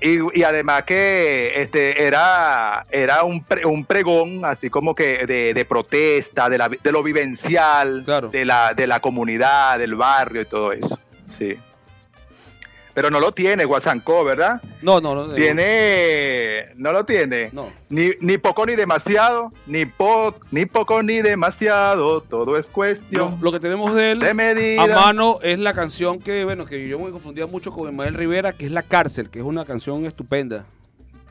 Y, 0.00 0.38
y 0.38 0.44
además 0.44 0.84
que 0.84 1.60
este 1.60 2.04
era, 2.06 2.84
era 2.90 3.24
un, 3.24 3.42
pre- 3.42 3.66
un 3.66 3.84
pregón 3.84 4.44
así 4.44 4.70
como 4.70 4.94
que 4.94 5.26
de, 5.26 5.52
de 5.54 5.64
protesta, 5.64 6.48
de, 6.48 6.58
la, 6.58 6.68
de 6.68 6.92
lo 6.92 7.02
vivencial, 7.02 8.02
Claro. 8.04 8.28
de, 8.28 8.44
la, 8.44 8.74
de 8.74 8.86
la 8.86 9.00
comunidad, 9.00 9.78
del 9.78 9.96
barrio 9.96 10.42
y 10.42 10.44
todo 10.44 10.72
eso. 10.72 10.96
Sí. 11.38 11.56
Pero 12.98 13.10
no 13.10 13.20
lo 13.20 13.30
tiene 13.30 13.64
Guasancó, 13.64 14.24
¿verdad? 14.24 14.60
No, 14.82 15.00
no, 15.00 15.14
no. 15.14 15.32
Tiene, 15.32 16.64
no 16.74 16.90
lo 16.90 17.04
tiene. 17.04 17.48
No. 17.52 17.70
Ni, 17.90 18.10
ni 18.18 18.38
poco 18.38 18.66
ni 18.66 18.74
demasiado, 18.74 19.52
ni, 19.66 19.84
po, 19.84 20.34
ni 20.50 20.66
poco 20.66 21.00
ni 21.04 21.22
demasiado, 21.22 22.20
todo 22.22 22.58
es 22.58 22.66
cuestión 22.66 23.38
lo 23.40 23.52
que 23.52 23.60
tenemos 23.60 23.94
de 23.94 24.10
él 24.10 24.18
de 24.18 24.76
a 24.80 24.86
mano 24.88 25.38
es 25.42 25.60
la 25.60 25.74
canción 25.74 26.18
que, 26.18 26.42
bueno, 26.42 26.64
que 26.66 26.88
yo 26.88 26.98
me 26.98 27.12
confundía 27.12 27.46
mucho 27.46 27.70
con 27.70 27.88
Ismael 27.88 28.14
Rivera, 28.14 28.52
que 28.52 28.66
es 28.66 28.72
La 28.72 28.82
Cárcel, 28.82 29.30
que 29.30 29.38
es 29.38 29.44
una 29.44 29.64
canción 29.64 30.04
estupenda. 30.04 30.64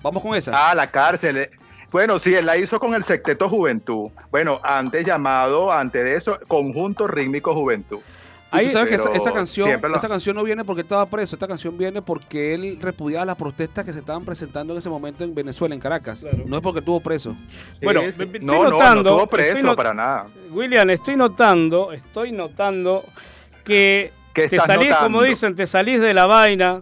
Vamos 0.02 0.24
con 0.24 0.38
esa. 0.38 0.70
Ah, 0.70 0.74
la 0.74 0.88
cárcel. 0.90 1.36
eh. 1.36 1.52
Bueno, 1.92 2.18
sí, 2.20 2.34
él 2.34 2.46
la 2.46 2.58
hizo 2.58 2.80
con 2.80 2.94
el 2.94 3.04
Secteto 3.04 3.50
Juventud. 3.50 4.10
Bueno, 4.32 4.62
antes 4.64 5.06
llamado, 5.06 5.70
antes 5.70 6.02
de 6.06 6.16
eso, 6.16 6.40
Conjunto 6.48 7.08
Rítmico 7.08 7.54
Juventud. 7.54 8.00
Y 8.54 8.58
Ahí- 8.58 8.66
tú 8.68 8.72
sabes 8.72 8.90
que 8.90 8.96
esa, 8.96 9.34
canción 9.34 9.82
lo- 9.82 9.96
esa 9.98 10.08
canción 10.08 10.36
no 10.36 10.44
viene 10.44 10.64
porque 10.64 10.80
él 10.82 10.86
estaba 10.86 11.06
preso, 11.06 11.36
esta 11.36 11.48
canción 11.48 11.78
viene 11.78 12.02
porque 12.02 12.54
él 12.54 12.78
repudiaba 12.82 13.26
las 13.26 13.38
protestas 13.38 13.84
que 13.84 13.92
se 13.92 14.00
estaban 14.00 14.24
presentando 14.24 14.72
en 14.74 14.80
ese 14.80 14.90
momento 14.90 15.26
en 15.26 15.36
Venezuela, 15.36 15.76
en 15.76 15.82
Caracas. 15.82 16.22
Claro. 16.22 16.44
No 16.48 16.56
es 16.58 16.64
porque 16.64 16.80
estuvo 16.80 17.00
preso. 17.02 17.36
Bueno, 17.82 18.00
Sí, 18.02 18.08
no, 18.18 18.24
estoy 18.24 18.40
no, 18.46 18.64
notando- 18.70 19.04
no 19.04 19.10
estuvo 19.18 19.28
preso 19.28 19.48
estoy 19.50 19.64
not- 19.64 19.76
para 19.76 19.94
nada. 19.94 20.28
William, 20.52 20.90
estoy 20.90 21.16
notando, 21.18 21.92
estoy 21.92 22.32
notando 22.32 23.04
que 23.66 24.14
¿Qué 24.34 24.48
te 24.48 24.60
salís, 24.60 24.90
notando? 24.92 25.04
como 25.08 25.24
dicen, 25.24 25.54
te 25.56 25.68
salís 25.68 26.00
de 26.00 26.14
la 26.14 26.26
vaina 26.26 26.80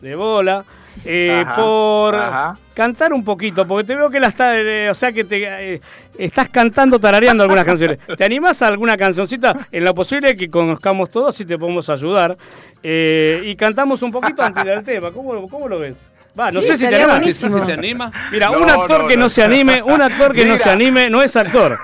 de 0.00 0.14
bola 0.14 0.64
eh, 1.04 1.42
Ajá, 1.46 1.56
por 1.56 2.14
ajá. 2.16 2.54
cantar 2.74 3.12
un 3.12 3.24
poquito, 3.24 3.66
porque 3.66 3.86
te 3.86 3.94
veo 3.96 4.10
que 4.10 4.20
la 4.20 4.28
está, 4.28 4.58
eh, 4.58 4.88
o 4.90 4.94
sea 4.94 5.12
que 5.12 5.24
te 5.24 5.74
eh, 5.74 5.80
estás 6.18 6.48
cantando, 6.48 6.98
tarareando 6.98 7.42
algunas 7.42 7.64
canciones. 7.66 7.98
¿Te 8.16 8.24
animás 8.24 8.60
a 8.62 8.66
alguna 8.68 8.96
cancioncita? 8.96 9.56
En 9.72 9.84
lo 9.84 9.94
posible 9.94 10.36
que 10.36 10.48
conozcamos 10.50 11.10
todos 11.10 11.34
si 11.34 11.44
te 11.44 11.58
podemos 11.58 11.88
ayudar 11.90 12.36
eh, 12.82 13.42
y 13.44 13.56
cantamos 13.56 14.02
un 14.02 14.10
poquito 14.12 14.42
antes 14.42 14.64
del 14.64 14.82
tema. 14.84 15.10
¿Cómo, 15.12 15.48
cómo 15.48 15.68
lo 15.68 15.78
ves? 15.78 16.10
Va, 16.38 16.52
no 16.52 16.60
Sí, 16.60 16.68
sé 16.68 16.78
si 16.78 16.88
te 16.88 16.94
animás. 16.96 17.24
Si, 17.24 17.32
si 17.32 17.50
se 17.50 17.72
anima. 17.72 18.12
Mira, 18.30 18.46
No, 18.50 18.58
un 18.60 18.70
actor 18.70 19.02
no, 19.02 19.08
que 19.08 19.16
no, 19.16 19.24
no. 19.24 19.28
se 19.28 19.42
anime, 19.42 19.82
un 19.82 20.00
actor 20.00 20.34
que 20.34 20.44
no 20.44 20.56
se 20.56 20.70
anime 20.70 21.10
no 21.10 21.20
es 21.22 21.34
actor. 21.34 21.78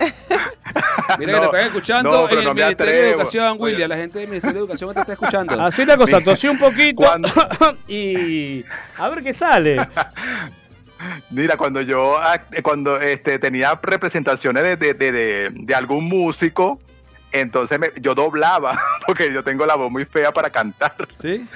Mira 1.18 1.32
No, 1.32 1.40
que 1.40 1.46
te 1.48 1.56
están 1.56 1.66
escuchando 1.66 2.10
no, 2.10 2.28
en 2.30 2.38
el 2.38 2.44
no 2.44 2.54
Ministerio 2.54 2.92
de. 2.94 3.10
Educación, 3.10 3.48
Oye. 3.58 3.60
William. 3.74 3.88
La 3.90 3.96
gente 3.96 4.18
del 4.20 4.28
Ministerio 4.28 4.54
de 4.54 4.60
Educación 4.60 4.94
te 4.94 5.00
está 5.00 5.12
escuchando. 5.12 5.60
Así 5.62 5.82
una 5.82 5.96
cosa, 5.96 6.20
tosí 6.20 6.48
un 6.48 6.58
poquito 6.58 6.96
Cuando- 7.02 7.28
y 7.88 8.64
a 8.96 9.08
ver 9.08 9.22
qué 9.22 9.32
sale. 9.32 9.76
Mira, 11.30 11.56
cuando 11.56 11.80
yo 11.80 12.18
cuando 12.62 13.00
este, 13.00 13.38
tenía 13.38 13.78
representaciones 13.82 14.62
de, 14.62 14.76
de, 14.76 14.94
de- 14.94 15.12
de- 15.12 15.50
de 15.52 15.74
algún 15.74 16.04
músico, 16.04 16.78
entonces 17.32 17.78
me- 17.80 17.90
yo 18.00 18.14
doblaba, 18.14 18.78
porque 19.06 19.32
yo 19.32 19.42
tengo 19.42 19.64
la 19.66 19.76
voz 19.76 19.90
muy 19.90 20.04
fea 20.04 20.30
para 20.30 20.50
cantar. 20.50 20.94
¿Sí? 21.14 21.46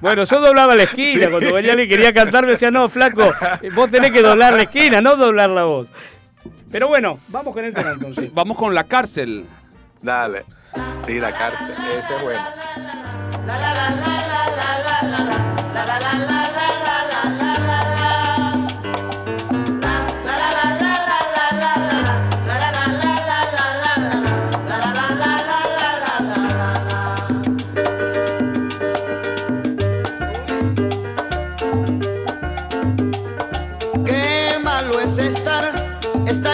Bueno, 0.00 0.24
yo 0.24 0.40
doblaba 0.40 0.74
la 0.74 0.82
esquina. 0.84 1.30
Cuando 1.30 1.54
venía 1.54 1.70
alguien 1.72 1.88
y 1.88 1.88
quería 1.90 2.12
cantar, 2.12 2.44
me 2.44 2.52
decía, 2.52 2.70
no, 2.70 2.88
flaco, 2.88 3.32
vos 3.74 3.90
tenés 3.90 4.10
que 4.10 4.20
doblar 4.22 4.52
la 4.54 4.62
esquina, 4.62 5.00
no 5.00 5.16
doblar 5.16 5.50
la 5.50 5.64
voz. 5.64 5.88
Pero 6.70 6.88
bueno, 6.88 7.18
vamos 7.28 7.54
con 7.54 7.64
el 7.64 7.72
tema 7.72 7.92
entonces. 7.92 8.32
Vamos 8.34 8.56
con 8.56 8.74
la 8.74 8.84
cárcel. 8.84 9.46
Dale. 10.02 10.44
Sí, 11.06 11.14
la 11.14 11.32
cárcel, 11.32 11.72
ese 11.72 12.16
es 12.16 12.22
bueno. 12.22 12.44
Qué 16.26 16.33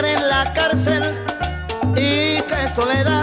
en 0.05 0.29
la 0.29 0.53
cárcel 0.55 1.15
y 1.95 2.41
qué 2.43 2.69
soledad, 2.75 3.20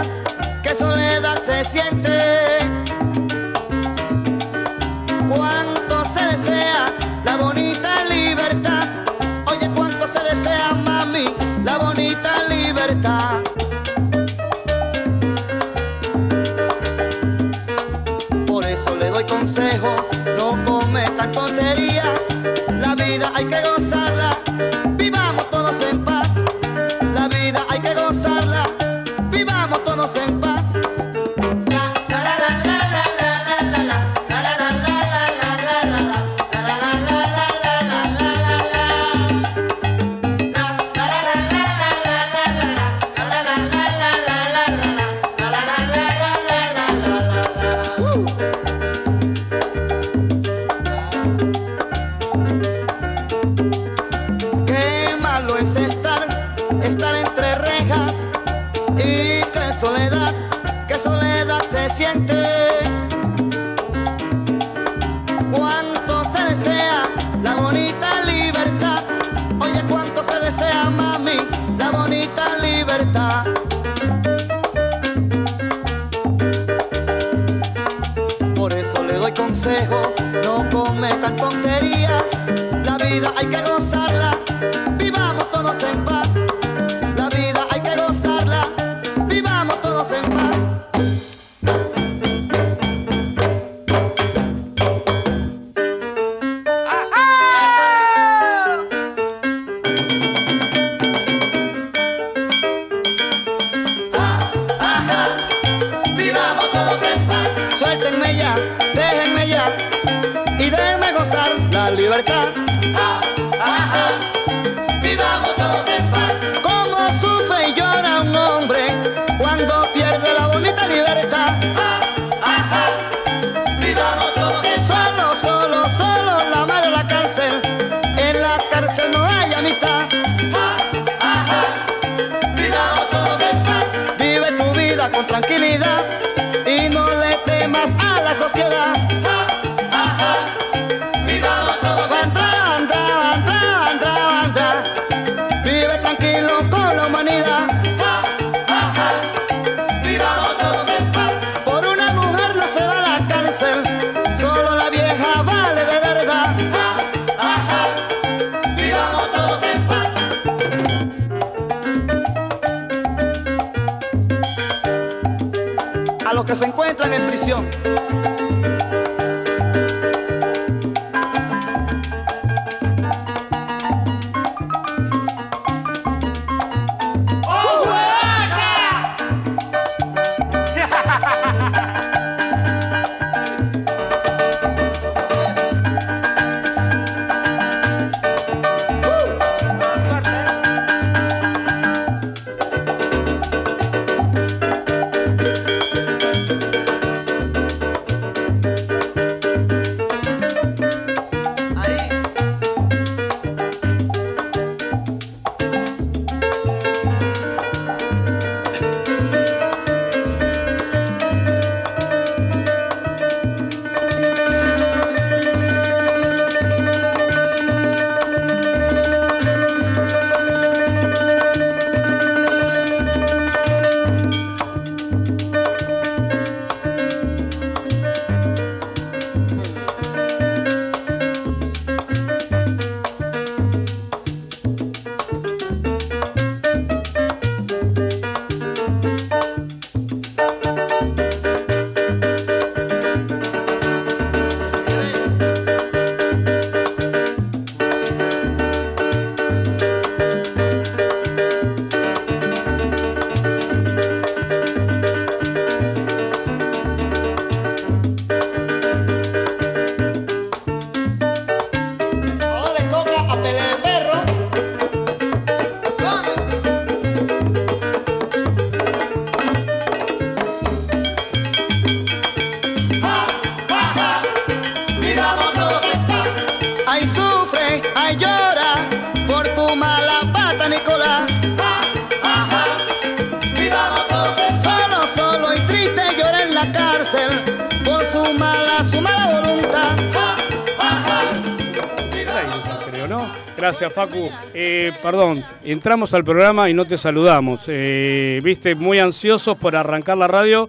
entramos 295.72 296.14
al 296.14 296.24
programa 296.24 296.68
y 296.70 296.74
no 296.74 296.84
te 296.84 296.96
saludamos. 296.98 297.62
Eh, 297.68 298.40
Viste, 298.42 298.74
muy 298.74 298.98
ansiosos 298.98 299.56
por 299.56 299.74
arrancar 299.76 300.16
la 300.18 300.26
radio. 300.28 300.68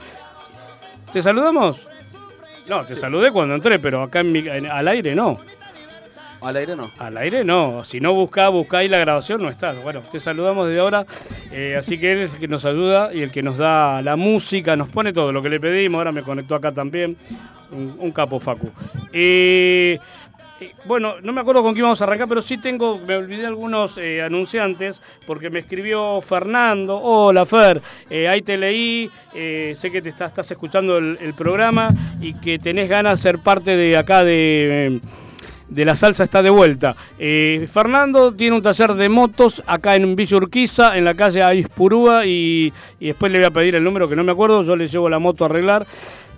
¿Te 1.14 1.22
saludamos? 1.22 1.86
No, 2.68 2.84
te 2.86 2.96
saludé 2.96 3.32
cuando 3.32 3.56
entré, 3.56 3.80
pero 3.80 4.04
acá 4.04 4.20
en 4.20 4.32
mi- 4.32 4.48
en- 4.48 4.68
al 4.68 4.88
aire 4.88 5.16
no. 5.16 5.40
Al 6.42 6.56
aire 6.56 6.76
no. 6.76 6.90
Al 7.00 7.18
aire 7.18 7.44
no. 7.44 7.84
Si 7.84 8.00
no 8.00 8.14
buscá, 8.14 8.48
buscá 8.50 8.78
ahí 8.78 8.88
la 8.88 8.98
grabación, 9.00 9.42
no 9.42 9.50
está. 9.50 9.74
Bueno, 9.74 10.02
te 10.10 10.20
saludamos 10.20 10.68
desde 10.68 10.80
ahora. 10.80 11.06
Eh, 11.52 11.76
así 11.78 12.00
que 12.00 12.12
él 12.14 12.20
es 12.20 12.36
el 12.36 12.40
que 12.40 12.48
nos 12.48 12.64
ayuda 12.64 13.14
y 13.14 13.22
el 13.24 13.32
que 13.32 13.42
nos 13.42 13.58
da 13.58 14.02
la 14.02 14.16
música, 14.16 14.76
nos 14.78 14.88
pone 14.90 15.12
todo 15.12 15.32
lo 15.34 15.42
que 15.42 15.50
le 15.50 15.60
pedimos. 15.60 15.98
Ahora 15.98 16.12
me 16.12 16.22
conectó 16.24 16.56
acá 16.56 16.72
también. 16.72 17.18
Un, 17.72 17.96
un 18.00 18.12
capo, 18.12 18.40
Facu. 18.40 18.72
Eh, 19.12 20.00
bueno, 20.86 21.16
no 21.22 21.34
me 21.34 21.42
acuerdo 21.42 21.64
con 21.64 21.74
quién 21.74 21.84
vamos 21.84 22.02
a 22.02 22.04
arrancar, 22.04 22.28
pero 22.28 22.42
sí 22.42 22.58
tengo, 22.58 23.00
me 23.08 23.16
olvidé 23.16 23.46
algunos 23.46 23.98
eh, 23.98 24.22
anunciantes, 24.22 25.02
porque 25.26 25.50
me 25.50 25.60
escribió 25.60 26.22
Fernando. 26.22 26.98
Hola, 26.98 27.46
Fer. 27.46 27.82
Eh, 28.10 28.28
ahí 28.28 28.42
te 28.42 28.58
leí. 28.58 29.10
eh, 29.34 29.76
sé 29.78 29.92
que 29.92 30.02
te 30.02 30.10
estás, 30.10 30.30
estás 30.32 30.52
escuchando 30.52 30.98
el, 30.98 31.34
programa 31.38 31.90
y 32.20 32.34
que 32.34 32.60
tenés 32.60 32.90
ganas 32.90 33.20
de 33.20 33.24
ser 33.24 33.40
parte 33.40 33.78
de 33.78 33.98
acá 33.98 34.24
de. 34.24 34.88
eh, 34.88 35.00
de 35.70 35.86
la 35.86 35.96
salsa 35.96 36.24
está 36.24 36.42
de 36.42 36.50
vuelta. 36.50 36.96
Eh, 37.18 37.68
Fernando 37.72 38.32
tiene 38.34 38.56
un 38.56 38.62
taller 38.62 38.94
de 38.96 39.08
motos 39.08 39.62
acá 39.68 39.96
en 39.96 40.16
Villa 40.16 40.38
Urquiza, 40.38 40.98
en 40.98 41.06
la 41.06 41.14
calle 41.14 41.44
Aispurúa, 41.44 42.26
y, 42.26 42.74
y 43.00 43.08
después 43.08 43.32
le 43.32 43.38
voy 43.38 43.46
a 43.46 43.52
pedir 43.52 43.76
el 43.76 43.84
número 43.84 44.10
que 44.10 44.16
no 44.16 44.24
me 44.24 44.32
acuerdo, 44.32 44.64
yo 44.64 44.76
le 44.76 44.88
llevo 44.88 45.10
la 45.10 45.20
moto 45.20 45.44
a 45.44 45.48
arreglar. 45.48 45.86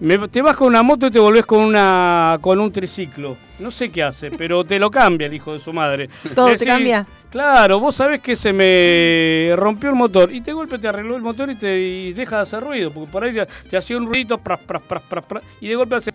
Me- 0.02 0.28
te 0.28 0.41
vas 0.41 0.56
con 0.56 0.68
una 0.68 0.82
moto 0.82 1.06
y 1.08 1.12
te 1.12 1.20
volvés 1.20 1.45
con 1.45 1.60
una 1.60 2.38
con 2.41 2.60
un 2.60 2.72
triciclo. 2.72 3.38
No 3.60 3.70
sé 3.70 3.91
qué 3.91 4.02
hace, 4.04 4.32
pero 4.38 4.64
te 4.64 4.80
lo 4.80 4.89
cambia 4.89 5.28
el 5.28 5.34
hijo 5.36 5.54
de 5.54 5.60
su 5.60 5.72
madre. 5.72 6.10
Todo 6.36 6.47
te 6.56 6.66
cambia. 6.66 7.06
Claro, 7.30 7.80
vos 7.80 7.95
sabés 7.95 8.20
que 8.20 8.36
se 8.36 8.52
me 8.52 9.56
rompió 9.56 9.89
el 9.89 9.95
motor 9.95 10.34
y 10.34 10.41
de 10.41 10.52
golpe 10.52 10.80
te 10.80 10.88
arregló 10.88 11.16
el 11.16 11.22
motor 11.22 11.49
y 11.49 11.56
te 11.56 11.80
y 11.80 12.14
deja 12.14 12.38
de 12.38 12.41
hacer 12.41 12.62
ruido, 12.62 12.91
porque 12.91 13.10
por 13.10 13.24
ahí 13.24 13.34
te, 13.34 13.45
te 13.70 13.78
hacía 13.78 13.95
un 13.97 14.08
ruido 14.08 14.38
pras, 14.38 14.60
pras, 14.60 14.82
pras, 14.82 15.43
y 15.62 15.70
de 15.70 15.76
golpe 15.76 15.95
hace. 15.95 16.12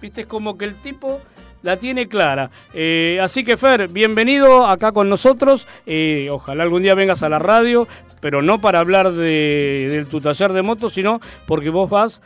Viste, 0.00 0.22
es 0.22 0.26
como 0.26 0.58
que 0.58 0.64
el 0.64 0.74
tipo 0.76 1.20
la 1.64 1.78
tiene 1.78 2.06
clara. 2.08 2.50
Eh, 2.74 3.18
así 3.22 3.42
que 3.42 3.56
Fer, 3.56 3.88
bienvenido 3.88 4.66
acá 4.66 4.92
con 4.92 5.08
nosotros. 5.08 5.66
Eh, 5.86 6.28
ojalá 6.30 6.62
algún 6.62 6.82
día 6.82 6.94
vengas 6.94 7.22
a 7.22 7.28
la 7.30 7.38
radio, 7.38 7.88
pero 8.20 8.42
no 8.42 8.60
para 8.60 8.80
hablar 8.80 9.10
de, 9.12 9.88
de 9.90 10.04
tu 10.04 10.20
taller 10.20 10.52
de 10.52 10.62
motos, 10.62 10.92
sino 10.92 11.20
porque 11.46 11.70
vos 11.70 11.88
vas 11.88 12.20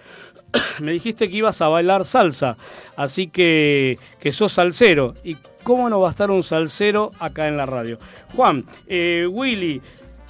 me 0.81 0.93
dijiste 0.93 1.31
que 1.31 1.37
ibas 1.37 1.61
a 1.63 1.69
bailar 1.69 2.05
salsa, 2.05 2.57
así 2.97 3.29
que, 3.29 3.99
que 4.19 4.33
sos 4.33 4.53
salsero. 4.53 5.15
¿Y 5.23 5.37
cómo 5.63 5.89
no 5.89 6.01
va 6.01 6.09
a 6.09 6.11
estar 6.11 6.31
un 6.33 6.43
salsero 6.43 7.13
acá 7.21 7.47
en 7.47 7.57
la 7.57 7.67
radio? 7.67 7.99
Juan, 8.35 8.65
eh, 8.89 9.25
Willy, 9.31 9.81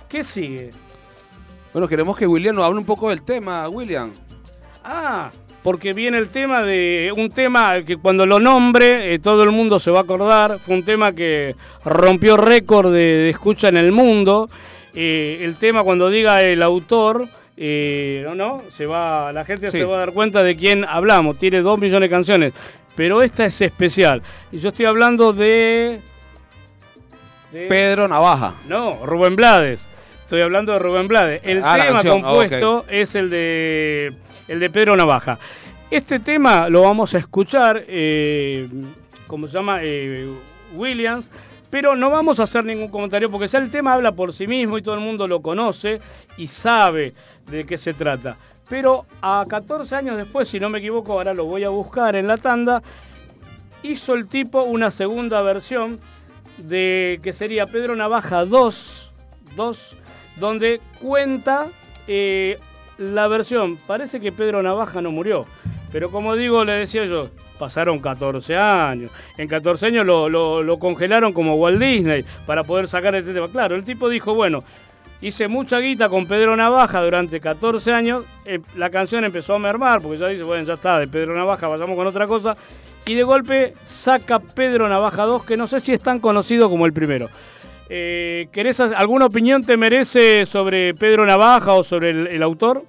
¿qué 0.09 0.23
sigue? 0.23 0.71
Bueno, 1.73 1.89
queremos 1.89 2.17
que 2.17 2.27
William 2.27 2.55
nos 2.55 2.65
hable 2.67 2.79
un 2.79 2.87
poco 2.87 3.09
del 3.09 3.23
tema, 3.23 3.69
William. 3.69 4.13
Ah, 4.85 5.31
porque 5.63 5.93
viene 5.93 6.19
el 6.19 6.29
tema 6.31 6.63
de 6.63 7.13
un 7.17 7.31
tema 7.31 7.83
que 7.83 7.97
cuando 7.97 8.25
lo 8.27 8.39
nombre 8.41 9.13
eh, 9.15 9.19
todo 9.19 9.43
el 9.43 9.51
mundo 9.51 9.79
se 9.79 9.91
va 9.91 10.01
a 10.01 10.03
acordar. 10.03 10.59
Fue 10.59 10.75
un 10.77 10.85
tema 10.85 11.13
que 11.13 11.55
rompió 11.85 12.37
récord 12.37 12.93
de, 12.93 12.99
de 12.99 13.31
escucha 13.31 13.69
en 13.69 13.77
el 13.77 13.93
mundo. 13.93 14.49
Eh, 14.95 15.41
el 15.43 15.57
tema 15.57 15.83
cuando 15.85 16.09
diga 16.11 16.43
el 16.43 16.63
autor, 16.63 17.27
eh, 17.57 18.23
no, 18.25 18.35
no, 18.35 18.63
se 18.71 18.87
va, 18.87 19.33
la 19.33 19.45
gente 19.45 19.69
Sí. 19.69 19.79
se 19.79 19.85
va 19.85 19.97
a 19.97 19.99
dar 19.99 20.13
cuenta 20.13 20.43
de 20.43 20.57
quién 20.57 20.85
hablamos. 20.85 21.39
Tiene 21.39 21.61
dos 21.61 21.79
millones 21.79 22.09
de 22.09 22.11
canciones, 22.15 22.55
pero 22.95 23.21
esta 23.23 23.45
es 23.45 23.61
especial. 23.61 24.23
Y 24.53 24.59
yo 24.59 24.69
estoy 24.69 24.87
hablando 24.87 25.33
de, 25.33 26.01
de- 27.53 27.67
Pedro 27.67 28.07
Navaja. 28.07 28.55
no, 28.69 28.95
Rubén 29.05 29.35
Blades. 29.37 29.88
Estoy 30.29 30.43
hablando 30.43 30.75
de 30.75 30.79
Rubén 30.79 31.09
Blades. 31.09 31.41
El 31.43 31.63
Ah, 31.65 31.79
tema. 31.83 32.01
Ah, 32.01 32.05
compuesto 32.07 32.85
es 32.91 33.15
el 33.15 33.31
de 33.31 34.13
el 34.47 34.61
de 34.61 34.69
Pedro 34.69 34.95
Navaja. 34.95 35.39
Este 35.91 36.21
tema 36.21 36.69
lo 36.69 36.83
vamos 36.83 37.15
a 37.15 37.19
escuchar, 37.19 37.83
eh, 37.89 38.67
como 39.27 39.47
se 39.49 39.55
llama, 39.55 39.79
Eh, 39.83 40.29
Williams, 40.75 41.31
pero 41.71 41.97
no 41.97 42.11
vamos 42.11 42.41
a 42.41 42.43
hacer 42.43 42.63
ningún 42.63 42.89
comentario 42.89 43.31
porque 43.31 43.47
ya 43.49 43.59
el 43.59 43.71
tema 43.71 43.95
habla 43.95 44.13
por 44.13 44.35
sí 44.35 44.47
mismo 44.47 44.77
y 44.77 44.83
todo 44.83 44.97
el 44.97 45.01
mundo 45.01 45.27
lo 45.27 45.41
conoce 45.41 45.99
y 46.37 46.47
sabe 46.47 47.15
de 47.51 47.65
qué 47.65 47.79
se 47.79 47.95
trata. 47.95 48.37
Pero 48.69 49.07
a 49.23 49.47
14 49.49 49.95
años 49.95 50.19
después, 50.19 50.47
si 50.47 50.61
no 50.61 50.69
me 50.69 50.77
equivoco, 50.79 51.15
ahora 51.15 51.33
lo 51.33 51.47
voy 51.47 51.65
a 51.65 51.71
buscar 51.71 52.17
en 52.17 52.29
la 52.29 52.37
tanda, 52.37 52.83
hizo 53.83 54.13
el 54.15 54.29
tipo 54.29 54.63
una 54.65 54.91
segunda 54.91 55.41
versión 55.41 55.97
de 56.59 57.19
que 57.23 57.33
sería 57.33 57.65
Pedro 57.65 57.97
Navaja 57.97 58.45
2, 58.45 59.15
2 59.57 59.97
donde 60.39 60.81
cuenta 61.01 61.67
eh, 62.07 62.57
la 62.99 63.29
versión. 63.29 63.77
Parece 63.87 64.21
que 64.21 64.33
Pedro 64.33 64.63
Navaja 64.63 65.01
no 65.01 65.11
murió, 65.11 65.43
pero 65.93 66.11
como 66.11 66.37
digo, 66.37 66.65
le 66.65 66.73
decía 66.73 67.05
yo, 67.07 67.29
pasaron 67.59 68.01
14 68.01 68.57
años. 68.57 69.11
En 69.37 69.49
14 69.49 69.87
años 69.87 70.07
lo, 70.07 70.29
lo- 70.29 70.79
congelaron 70.79 71.33
como 71.33 71.55
Walt 71.57 71.79
Disney 71.81 72.25
para 72.47 72.63
poder 72.65 72.89
sacar 72.89 73.15
este 73.15 73.33
tema. 73.35 73.49
Claro, 73.49 73.77
el 73.77 73.85
tipo 73.85 74.09
dijo, 74.09 74.35
bueno, 74.35 74.61
hice 75.21 75.49
mucha 75.49 75.79
guita 75.81 76.09
con 76.09 76.27
Pedro 76.27 76.57
Navaja 76.57 77.03
durante 77.03 77.41
14 77.41 77.93
años, 77.93 78.25
eh, 78.45 78.61
la 78.77 78.91
canción 78.91 79.25
empezó 79.25 79.55
a 79.55 79.59
mermar, 79.59 80.01
porque 80.01 80.19
ya 80.19 80.29
dice, 80.29 80.45
bueno, 80.45 80.63
ya 80.65 80.75
está, 80.75 80.99
de 80.99 81.09
Pedro 81.09 81.35
Navaja 81.35 81.67
vayamos 81.69 81.97
con 81.97 82.07
otra 82.07 82.27
cosa, 82.27 82.57
y 83.07 83.15
de 83.15 83.23
golpe 83.25 83.73
saca 83.87 84.39
Pedro 84.39 84.89
Navaja 84.89 85.25
2, 85.25 85.43
que 85.45 85.57
no 85.57 85.67
sé 85.67 85.81
si 85.81 85.93
es 85.93 86.01
tan 86.01 86.21
conocido 86.21 86.69
como 86.71 86.87
el 86.87 86.93
primero. 86.93 87.29
Eh, 87.91 88.49
¿querés 88.53 88.79
hacer- 88.81 88.97
¿Alguna 88.97 89.27
opinión 89.27 89.65
te 89.65 89.77
merece 89.77 90.45
sobre 90.47 90.95
Pedro 90.95 91.25
Navaja 91.25 91.73
o 91.73 91.83
sobre 91.85 92.11
el, 92.11 92.27
el 92.27 92.43
autor? 92.43 92.85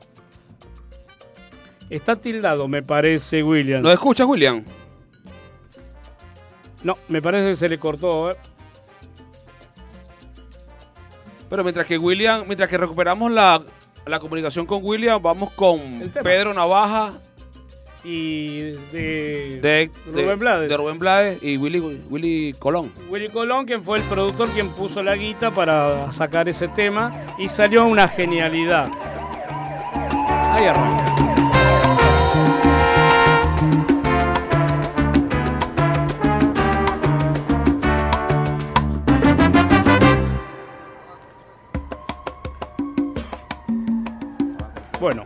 Está 1.90 2.16
tildado, 2.16 2.68
me 2.68 2.84
parece, 2.84 3.42
William. 3.42 3.82
¿Nos 3.82 3.94
escuchas, 3.94 4.28
William? 4.28 4.64
No, 6.84 6.96
me 7.08 7.22
parece 7.22 7.48
que 7.50 7.56
se 7.56 7.70
le 7.70 7.80
cortó. 7.80 8.32
¿eh? 8.32 8.36
Pero 11.50 11.64
mientras 11.64 11.88
que 11.88 11.98
William, 11.98 12.44
mientras 12.46 12.70
que 12.70 12.78
recuperamos 12.78 13.32
la, 13.32 13.62
la 14.06 14.20
comunicación 14.20 14.66
con 14.66 14.84
William, 14.84 15.20
vamos 15.22 15.52
con. 15.54 15.80
Pedro 16.24 16.54
Navaja 16.54 17.14
Y 18.04 18.62
de, 18.92 19.60
de, 19.62 19.92
Rubén 20.08 20.28
de- 20.28 20.36
Blades. 20.36 20.70
de 20.70 20.78
Rubén 20.78 21.00
Blades 21.00 21.44
y 21.44 21.58
Willy, 21.58 21.80
Willy 22.10 22.54
Colón. 22.58 22.92
Willy 23.10 23.28
Colón, 23.30 23.66
quien 23.66 23.84
fue 23.84 23.98
el 24.00 24.04
productor 24.06 24.50
quien 24.50 24.70
puso 24.70 25.04
la 25.04 25.16
guita 25.16 25.52
para 25.52 26.12
sacar 26.14 26.48
ese 26.48 26.68
tema 26.70 27.12
y 27.38 27.50
salió 27.50 27.86
una 27.86 28.08
genialidad. 28.08 28.90
Ahí 30.54 30.66
arranca. 30.66 31.06
Bueno, 45.00 45.26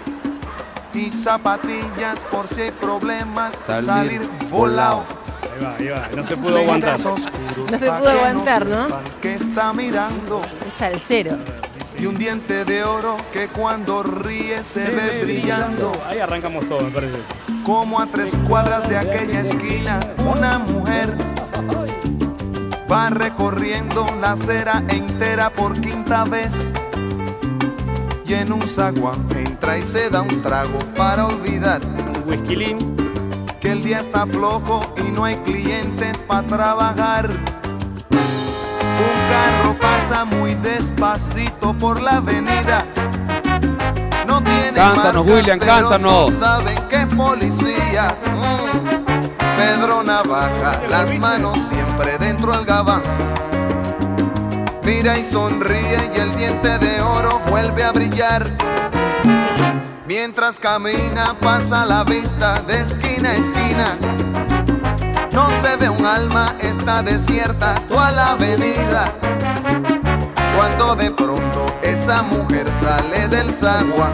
y 0.93 1.11
zapatillas 1.11 2.19
por 2.29 2.47
si 2.47 2.61
hay 2.61 2.71
problemas 2.71 3.55
Salir 3.55 3.85
salir, 3.85 4.29
volado. 4.49 5.03
Ahí 5.53 5.63
va, 5.63 5.75
ahí 5.75 5.87
va. 5.87 6.09
No 6.15 6.23
se 6.23 6.37
pudo 6.37 6.57
aguantar. 6.57 6.99
No 6.99 7.17
se 7.17 7.91
pudo 7.91 8.09
aguantar, 8.09 8.65
¿no? 8.65 8.87
Que 9.21 9.35
está 9.35 9.73
mirando 9.73 10.41
Es 10.67 10.73
salsero. 10.77 11.37
y 11.97 12.05
un 12.05 12.17
diente 12.17 12.65
de 12.65 12.83
oro 12.83 13.17
que 13.31 13.47
cuando 13.47 14.03
ríe 14.03 14.63
se, 14.63 14.89
ve 14.89 15.21
brillando. 15.23 15.91
Ahí 16.07 16.19
arrancamos 16.19 16.67
todo, 16.67 16.81
me 16.81 16.91
parece. 16.91 17.17
Como 17.65 17.99
a 17.99 18.07
tres 18.07 18.31
cuadras 18.47 18.87
de 18.89 18.97
aquella 18.97 19.41
esquina, 19.41 19.99
una 20.25 20.59
mujer 20.59 21.15
va 22.91 23.09
recorriendo 23.09 24.05
la 24.19 24.33
acera 24.33 24.83
entera 24.89 25.49
por 25.51 25.79
quinta 25.79 26.23
vez. 26.25 26.51
Y 28.31 28.33
en 28.33 28.53
un 28.53 28.61
zaguán 28.61 29.27
entra 29.35 29.77
y 29.77 29.81
se 29.81 30.09
da 30.09 30.21
un 30.21 30.41
trago 30.41 30.79
para 30.95 31.27
olvidar. 31.27 31.81
Un 31.85 32.23
whisky 32.25 32.55
lean. 32.55 32.79
día 33.83 33.99
está 33.99 34.25
flojo 34.25 34.79
y 34.95 35.11
no 35.11 35.25
hay 35.25 35.35
clientes 35.39 36.23
para 36.25 36.47
trabajar. 36.47 37.29
Un 38.09 39.19
carro 39.29 39.77
pasa 39.81 40.23
muy 40.23 40.55
despacito 40.55 41.77
por 41.77 42.01
la 42.01 42.17
avenida. 42.17 42.85
No 44.25 44.41
tiene 44.41 44.77
Cántanos, 44.77 45.25
marcas, 45.25 45.35
William, 45.35 45.59
pero 45.59 45.71
cántanos. 45.73 46.11
todos 46.13 46.33
saben 46.35 46.77
que 46.87 47.01
es 47.01 47.07
policía. 47.07 48.15
Mm. 48.33 49.57
Pedro 49.57 50.03
Navaja, 50.03 50.81
las 50.87 51.17
manos 51.17 51.57
siempre 51.69 52.17
dentro 52.17 52.53
del 52.53 52.63
gabán. 52.63 53.01
Mira 54.93 55.17
y 55.17 55.23
sonríe 55.23 56.11
y 56.13 56.19
el 56.19 56.35
diente 56.35 56.77
de 56.77 57.01
oro 57.01 57.39
vuelve 57.49 57.81
a 57.81 57.93
brillar. 57.93 58.45
Mientras 60.05 60.59
camina 60.59 61.33
pasa 61.39 61.85
la 61.85 62.03
vista 62.03 62.61
de 62.67 62.81
esquina 62.81 63.29
a 63.29 63.35
esquina. 63.35 63.97
No 65.31 65.47
se 65.61 65.77
ve 65.77 65.89
un 65.89 66.05
alma, 66.05 66.57
está 66.59 67.01
desierta 67.01 67.75
toda 67.87 68.11
la 68.11 68.31
avenida. 68.33 69.13
Cuando 70.57 70.93
de 70.97 71.09
pronto 71.11 71.73
esa 71.81 72.21
mujer 72.21 72.67
sale 72.83 73.29
del 73.29 73.53
zaguán 73.53 74.11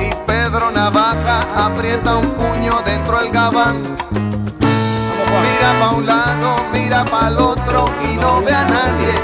y 0.00 0.10
Pedro 0.26 0.70
Navaja 0.70 1.66
aprieta 1.66 2.16
un 2.16 2.30
puño 2.30 2.80
dentro 2.82 3.18
del 3.18 3.30
gabán. 3.30 4.23
Mira 5.64 5.80
pa' 5.80 5.94
un 5.96 6.06
lado, 6.06 6.56
mira 6.74 7.04
pa' 7.06 7.28
el 7.28 7.38
otro 7.38 7.86
y 8.02 8.18
no 8.18 8.42
ve 8.42 8.52
a 8.52 8.64
nadie. 8.64 9.14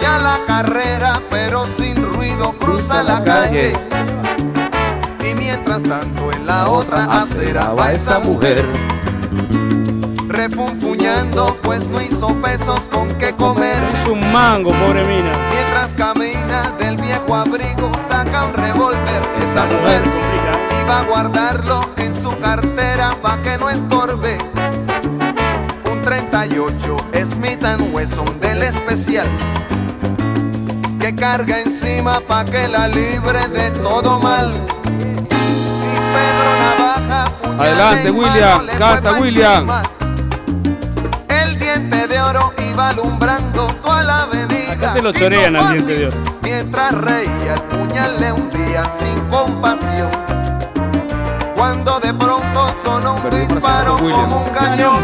Ya 0.00 0.18
la 0.18 0.40
carrera, 0.46 1.20
pero 1.28 1.66
sin 1.76 2.02
ruido, 2.02 2.52
cruza 2.52 3.02
la 3.02 3.22
calle. 3.22 3.74
Y 5.22 5.34
mientras 5.34 5.82
tanto 5.82 6.32
en 6.32 6.46
la 6.46 6.70
otra 6.70 7.04
acera 7.04 7.74
va 7.74 7.92
esa 7.92 8.18
mujer. 8.18 8.66
Refunfuñando, 10.26 11.58
pues 11.62 11.86
no 11.86 12.00
hizo 12.00 12.28
pesos 12.36 12.88
con 12.90 13.08
qué 13.18 13.34
comer. 13.34 13.76
Es 13.92 14.08
un 14.08 14.32
mango, 14.32 14.72
pobre 14.72 15.04
mina. 15.04 15.32
Mientras 15.52 15.92
camina 15.96 16.72
del 16.78 16.96
viejo 16.96 17.34
abrigo, 17.34 17.92
saca 18.08 18.46
un 18.46 18.54
revólver. 18.54 19.22
Esa 19.42 19.66
mujer 19.66 20.33
va 20.88 21.00
a 21.00 21.04
guardarlo 21.04 21.90
en 21.96 22.14
su 22.14 22.38
cartera 22.38 23.16
pa' 23.22 23.40
que 23.42 23.58
no 23.58 23.70
estorbe. 23.70 24.38
Un 25.90 26.00
38 26.02 26.96
Smith 27.24 27.64
Wesson 27.92 28.40
del 28.40 28.62
especial 28.62 29.28
que 31.00 31.14
carga 31.14 31.60
encima 31.60 32.20
pa' 32.20 32.44
que 32.44 32.66
la 32.68 32.88
libre 32.88 33.46
de 33.48 33.70
todo 33.72 34.18
mal. 34.20 34.54
Y 35.30 35.94
Pedro 36.14 36.50
Navaja, 36.62 37.32
Adelante, 37.58 38.10
William, 38.10 38.66
canta, 38.78 39.12
William. 39.20 39.68
encima. 39.68 39.82
El 41.28 41.58
diente 41.58 42.06
de 42.08 42.20
oro 42.20 42.52
iba 42.70 42.88
alumbrando 42.88 43.66
toda 43.82 44.02
la 44.02 44.22
avenida. 44.22 44.72
Acá 44.72 44.94
te 44.94 45.02
lo 45.02 45.12
chorean 45.12 45.56
al 45.56 45.72
diente 45.72 45.98
de 45.98 46.06
oro. 46.06 46.16
Mientras 46.42 46.92
reía, 46.92 47.54
el 47.54 47.62
puñal 47.62 48.20
le 48.20 48.32
hundía 48.32 48.90
sin 48.98 49.20
compasión. 49.28 50.10
Cuando 51.64 51.98
de 51.98 52.12
pronto 52.12 52.74
sonó 52.84 53.14
un 53.14 53.30
disparo 53.30 53.96
como 53.96 54.42
un 54.42 54.50
cañón. 54.50 55.02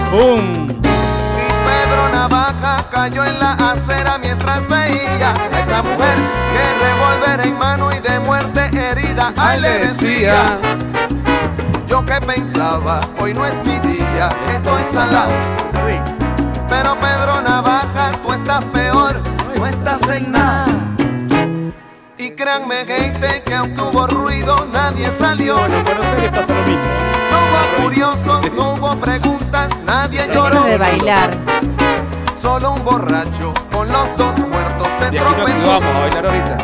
Y 0.69 1.47
Pedro 1.65 2.11
Navaja 2.13 2.85
cayó 2.91 3.25
en 3.25 3.39
la 3.41 3.53
acera 3.53 4.19
mientras 4.19 4.69
veía 4.69 5.31
a 5.31 5.59
esa 5.59 5.83
mujer 5.83 6.19
que 6.53 6.63
revólver 6.85 7.47
en 7.47 7.59
mano 7.59 7.91
y 7.91 7.99
de 8.01 8.21
muerte 8.21 8.61
herida. 8.77 9.33
Ay, 9.39 9.63
le 9.63 9.79
decía, 9.87 10.59
yo 11.89 12.05
que 12.05 12.21
pensaba, 12.21 13.01
hoy 13.19 13.33
no 13.33 13.47
es 13.47 13.57
mi 13.65 13.79
día, 13.79 14.29
estoy 14.55 14.83
salado. 14.93 15.33
Pero 16.69 16.95
Pedro 17.01 17.41
Navaja, 17.41 18.13
tú 18.23 18.35
estás 18.35 18.63
peor, 18.67 19.19
no 19.57 19.67
estás 19.67 20.03
en 20.11 20.31
nada. 20.31 20.70
Créanme 22.41 22.86
gente 22.86 23.43
que 23.43 23.55
aunque 23.55 23.82
hubo 23.82 24.07
ruido, 24.07 24.66
nadie 24.72 25.11
salió. 25.11 25.59
Bueno, 25.59 25.76
en 25.76 25.84
Buenos 25.84 26.07
Aires 26.07 26.30
pasa 26.30 26.55
lo 26.55 26.62
mismo. 26.62 26.82
No 27.30 27.38
hubo 27.45 27.82
curiosos, 27.82 28.53
no 28.55 28.72
hubo 28.72 28.97
preguntas, 28.99 29.68
nadie 29.84 30.26
lloró. 30.32 30.64
De 30.64 30.78
bailar. 30.78 31.36
Solo 32.41 32.72
un 32.72 32.82
borracho 32.82 33.53
con 33.70 33.93
los 33.93 34.16
dos 34.16 34.38
muertos 34.38 34.88
se 34.99 35.11
De 35.11 35.18
aquí 35.18 35.18
nos 35.18 35.34
tropezó. 35.34 35.66
vamos 35.66 35.84
a 35.84 35.99
bailar 36.01 36.26
ahorita. 36.26 36.57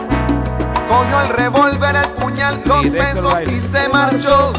Cogió 0.88 1.20
el 1.20 1.28
revólver, 1.28 1.96
el 1.96 2.08
puñal, 2.08 2.62
los 2.64 2.86
pesos 2.86 3.32
baile. 3.34 3.52
y 3.52 3.60
se 3.60 3.88
marchó. 3.90 4.52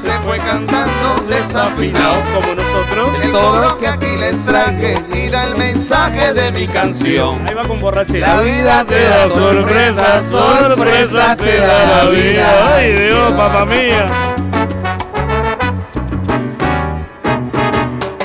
Se 0.00 0.10
fue 0.20 0.38
cantando 0.38 1.24
desafinado. 1.28 2.14
como 2.34 2.54
nosotros. 2.54 3.08
El 3.22 3.30
coro 3.32 3.78
que 3.78 3.88
aquí 3.88 4.16
les 4.16 4.44
traje 4.44 5.02
y 5.14 5.28
da 5.28 5.44
el 5.44 5.56
mensaje 5.56 6.32
de 6.32 6.52
mi 6.52 6.66
canción. 6.66 7.46
Ahí 7.46 7.54
va 7.54 7.62
con 7.62 7.78
borrachera. 7.80 8.36
La 8.36 8.42
vida 8.42 8.84
te 8.84 9.08
da 9.08 9.28
sorpresas, 9.28 10.24
sorpresas 10.26 11.36
te 11.36 11.58
da 11.58 11.86
la 11.86 12.10
vida. 12.10 12.74
Ay, 12.76 12.92
Dios, 12.92 13.32
papá 13.32 13.64
mía. 13.64 14.06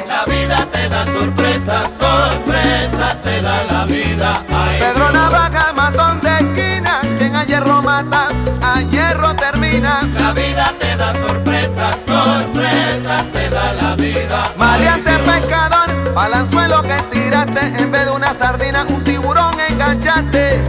La 0.08 0.26
vida 0.26 0.68
te 0.72 0.90
da 0.90 1.06
sorpresas, 1.06 1.90
sorpresas 2.00 3.24
te 3.24 3.42
da 3.42 3.64
la 3.64 3.86
vida. 3.86 4.46
Ay, 4.50 4.80
Pedro 4.80 5.12
Navaja, 5.12 5.74
matón 5.74 6.20
de 6.22 6.30
esquina, 6.30 7.02
quien 7.18 7.36
a 7.36 7.44
hierro 7.46 7.82
mata, 7.82 8.30
a 8.76 8.82
hierro 8.82 9.36
termina. 9.36 10.02
La 10.14 10.34
vida 10.34 10.72
te 10.80 10.96
da 10.98 11.14
sorpresas, 11.16 11.96
sorpresas 12.06 13.32
te 13.32 13.50
da 13.50 13.74
la 13.74 13.96
vida. 13.96 14.52
Maleante 14.58 15.12
pescador, 15.20 16.14
balanzuelo 16.14 16.82
que 16.84 16.98
tiraste, 17.12 17.62
en 17.84 17.92
vez 17.92 18.06
de 18.06 18.12
una 18.12 18.34
sardina, 18.34 18.86
un 18.90 19.04
tiburón 19.04 19.56
enganchaste. 19.70 20.62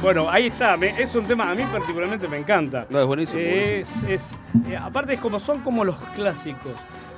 Bueno, 0.00 0.28
ahí 0.28 0.46
está. 0.48 0.76
me- 0.76 1.00
es 1.00 1.14
un 1.14 1.24
tema, 1.26 1.48
a 1.50 1.54
mí 1.54 1.62
particularmente 1.70 2.26
me 2.26 2.36
encanta. 2.38 2.86
No, 2.90 3.00
es 3.00 3.06
buenísimo, 3.06 3.40
Es, 3.40 4.02
es- 4.02 4.30
eh, 4.68 4.76
aparte 4.76 5.14
es 5.14 5.20
como 5.20 5.38
son 5.38 5.60
como 5.60 5.84
los 5.84 5.96
clásicos, 6.16 6.72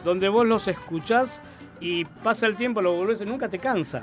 donde 0.04 0.28
vos 0.28 0.46
los 0.46 0.68
escuchás 0.68 1.40
y 1.80 2.04
pasa 2.04 2.46
el 2.46 2.56
tiempo, 2.56 2.80
lo 2.82 2.92
volvés 2.94 3.20
y 3.20 3.24
nunca 3.24 3.48
te 3.48 3.58
cansa. 3.58 4.02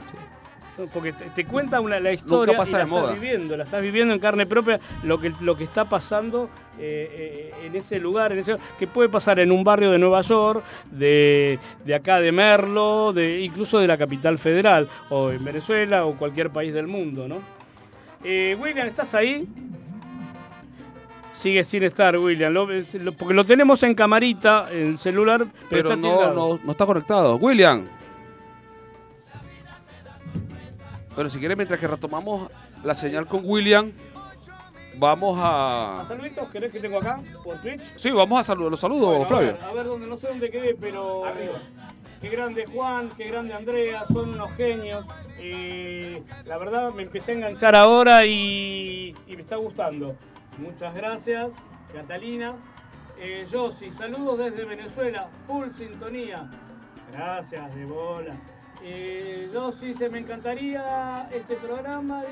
Porque 0.93 1.11
te, 1.13 1.25
te 1.25 1.45
cuenta 1.45 1.79
una, 1.79 1.99
la 1.99 2.11
historia 2.11 2.57
pasa 2.57 2.77
y 2.77 2.79
la 2.79 2.83
estás 2.85 2.99
moda. 3.01 3.13
viviendo, 3.13 3.55
la 3.57 3.65
estás 3.65 3.81
viviendo 3.81 4.13
en 4.15 4.19
carne 4.19 4.45
propia 4.47 4.79
lo 5.03 5.19
que, 5.19 5.31
lo 5.41 5.55
que 5.55 5.65
está 5.65 5.85
pasando 5.85 6.49
eh, 6.79 7.51
eh, 7.61 7.67
en 7.67 7.75
ese 7.75 7.99
lugar, 7.99 8.31
en 8.31 8.39
ese, 8.39 8.55
que 8.79 8.87
puede 8.87 9.07
pasar 9.09 9.39
en 9.39 9.51
un 9.51 9.63
barrio 9.63 9.91
de 9.91 9.99
Nueva 9.99 10.21
York, 10.21 10.63
de, 10.89 11.59
de 11.85 11.93
acá 11.93 12.19
de 12.19 12.31
Merlo, 12.31 13.13
de, 13.13 13.41
incluso 13.41 13.79
de 13.79 13.85
la 13.85 13.97
capital 13.97 14.39
federal, 14.39 14.87
o 15.09 15.29
en 15.29 15.43
Venezuela 15.43 16.05
o 16.05 16.15
cualquier 16.15 16.49
país 16.49 16.73
del 16.73 16.87
mundo, 16.87 17.27
¿no? 17.27 17.39
Eh, 18.23 18.57
William, 18.59 18.87
¿estás 18.87 19.13
ahí? 19.13 19.47
Sigue 21.41 21.63
sin 21.63 21.81
estar, 21.81 22.15
William, 22.17 22.53
lo- 22.53 22.67
lo- 22.67 23.13
porque 23.13 23.33
lo 23.33 23.43
tenemos 23.43 23.81
en 23.81 23.95
camarita, 23.95 24.67
en 24.71 24.99
celular, 24.99 25.39
pero, 25.71 25.89
Pero 25.89 25.93
está 25.93 25.95
no, 25.95 26.33
no, 26.33 26.59
no 26.63 26.71
está 26.71 26.85
conectado. 26.85 27.35
William. 27.37 27.85
Bueno, 31.15 31.29
si 31.31 31.39
quieres, 31.39 31.57
mientras 31.57 31.79
que 31.79 31.87
retomamos 31.87 32.49
la 32.83 32.93
señal 32.93 33.25
con 33.25 33.41
William, 33.43 33.91
vamos 34.97 35.37
a... 35.41 36.05
¿Saluditos 36.07 36.47
querés 36.49 36.71
que 36.71 36.79
tengo 36.79 36.99
acá 36.99 37.19
por 37.43 37.59
Twitch? 37.59 37.81
Sí, 37.95 38.11
vamos 38.11 38.39
a 38.39 38.43
saludar. 38.43 38.71
Los 38.71 38.79
saludos, 38.79 39.07
Bueno, 39.09 39.23
a 39.23 39.27
Flavio. 39.27 39.47
ver, 39.53 39.63
A 39.63 39.73
ver, 39.73 39.85
dónde 39.87 40.07
no 40.07 40.17
sé 40.17 40.27
dónde 40.27 40.49
quedé, 40.51 40.75
pero. 40.79 41.23
Qué 42.21 42.29
grande 42.29 42.65
Juan, 42.71 43.09
qué 43.17 43.23
grande 43.25 43.53
Andrea, 43.55 44.05
son 44.13 44.29
unos 44.29 44.51
genios. 44.51 45.03
Eh, 45.39 46.21
la 46.45 46.59
verdad 46.59 46.93
me 46.93 47.01
empecé 47.01 47.31
a 47.31 47.35
enganchar 47.35 47.75
ahora 47.75 48.25
y, 48.27 49.15
y 49.27 49.35
me 49.35 49.41
está 49.41 49.55
gustando. 49.55 50.15
Muchas 50.61 50.93
gracias, 50.93 51.49
Catalina. 51.93 52.53
Eh, 53.19 53.45
Yossi, 53.51 53.91
saludos 53.91 54.37
desde 54.37 54.65
Venezuela, 54.65 55.27
full 55.47 55.69
sintonía. 55.71 56.49
Gracias, 57.11 57.75
de 57.75 57.85
bola. 57.85 58.33
Eh, 58.83 59.49
Yossi, 59.53 59.93
me 60.11 60.19
encantaría 60.19 61.27
este 61.31 61.55
programa. 61.55 62.23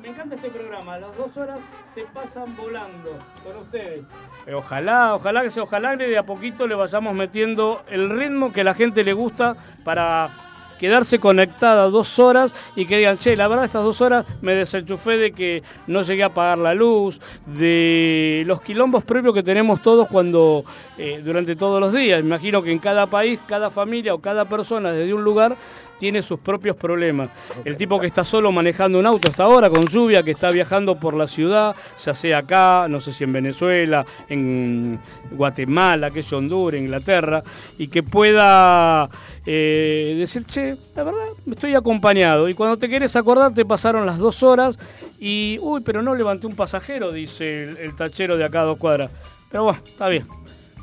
Me 0.00 0.08
encanta 0.08 0.34
este 0.34 0.50
programa, 0.50 0.98
las 0.98 1.16
dos 1.16 1.36
horas 1.36 1.58
se 1.94 2.02
pasan 2.02 2.54
volando 2.56 3.18
con 3.42 3.56
ustedes. 3.56 4.00
Eh, 4.46 4.54
Ojalá, 4.54 5.14
ojalá 5.14 5.42
que 5.42 5.50
sea, 5.50 5.62
ojalá 5.64 5.96
que 5.96 6.06
de 6.06 6.18
a 6.18 6.24
poquito 6.24 6.66
le 6.66 6.74
vayamos 6.74 7.14
metiendo 7.14 7.82
el 7.88 8.10
ritmo 8.10 8.52
que 8.52 8.60
a 8.60 8.64
la 8.64 8.74
gente 8.74 9.02
le 9.04 9.12
gusta 9.12 9.56
para 9.84 10.30
quedarse 10.78 11.18
conectada 11.18 11.90
dos 11.90 12.18
horas 12.18 12.54
y 12.74 12.86
que 12.86 12.98
digan, 12.98 13.18
che, 13.18 13.36
la 13.36 13.48
verdad 13.48 13.64
estas 13.64 13.84
dos 13.84 14.00
horas 14.00 14.24
me 14.40 14.54
desenchufé 14.54 15.16
de 15.16 15.32
que 15.32 15.62
no 15.86 16.02
llegué 16.02 16.24
a 16.24 16.34
pagar 16.34 16.58
la 16.58 16.74
luz, 16.74 17.20
de 17.46 18.42
los 18.46 18.60
quilombos 18.62 19.04
propios 19.04 19.34
que 19.34 19.42
tenemos 19.42 19.82
todos 19.82 20.08
cuando, 20.08 20.64
eh, 20.98 21.20
durante 21.24 21.56
todos 21.56 21.80
los 21.80 21.92
días. 21.92 22.20
Imagino 22.20 22.62
que 22.62 22.72
en 22.72 22.78
cada 22.78 23.06
país, 23.06 23.40
cada 23.46 23.70
familia 23.70 24.14
o 24.14 24.18
cada 24.18 24.44
persona 24.44 24.92
desde 24.92 25.14
un 25.14 25.24
lugar 25.24 25.56
tiene 25.98 26.22
sus 26.22 26.40
propios 26.40 26.76
problemas. 26.76 27.30
El 27.64 27.76
tipo 27.76 28.00
que 28.00 28.06
está 28.06 28.24
solo 28.24 28.52
manejando 28.52 28.98
un 28.98 29.06
auto 29.06 29.30
hasta 29.30 29.44
ahora 29.44 29.70
con 29.70 29.86
lluvia, 29.86 30.22
que 30.22 30.32
está 30.32 30.50
viajando 30.50 30.98
por 30.98 31.14
la 31.14 31.26
ciudad, 31.26 31.74
ya 32.02 32.14
sea 32.14 32.38
acá, 32.38 32.86
no 32.88 33.00
sé 33.00 33.12
si 33.12 33.24
en 33.24 33.32
Venezuela, 33.32 34.04
en 34.28 34.98
Guatemala, 35.30 36.10
que 36.10 36.20
es 36.20 36.32
Honduras, 36.32 36.80
Inglaterra, 36.80 37.42
y 37.78 37.88
que 37.88 38.02
pueda 38.02 39.08
eh, 39.44 40.14
decir, 40.18 40.44
che, 40.44 40.76
la 40.94 41.04
verdad, 41.04 41.26
estoy 41.50 41.74
acompañado. 41.74 42.48
Y 42.48 42.54
cuando 42.54 42.76
te 42.76 42.88
quieres 42.88 43.16
acordar, 43.16 43.54
te 43.54 43.64
pasaron 43.64 44.06
las 44.06 44.18
dos 44.18 44.42
horas 44.42 44.78
y, 45.18 45.58
uy, 45.60 45.80
pero 45.80 46.02
no 46.02 46.14
levanté 46.14 46.46
un 46.46 46.56
pasajero, 46.56 47.12
dice 47.12 47.64
el, 47.64 47.76
el 47.78 47.96
tachero 47.96 48.36
de 48.36 48.44
acá 48.44 48.60
a 48.60 48.64
dos 48.64 48.78
cuadras. 48.78 49.10
Pero 49.50 49.64
bueno, 49.64 49.80
está 49.84 50.08
bien. 50.08 50.26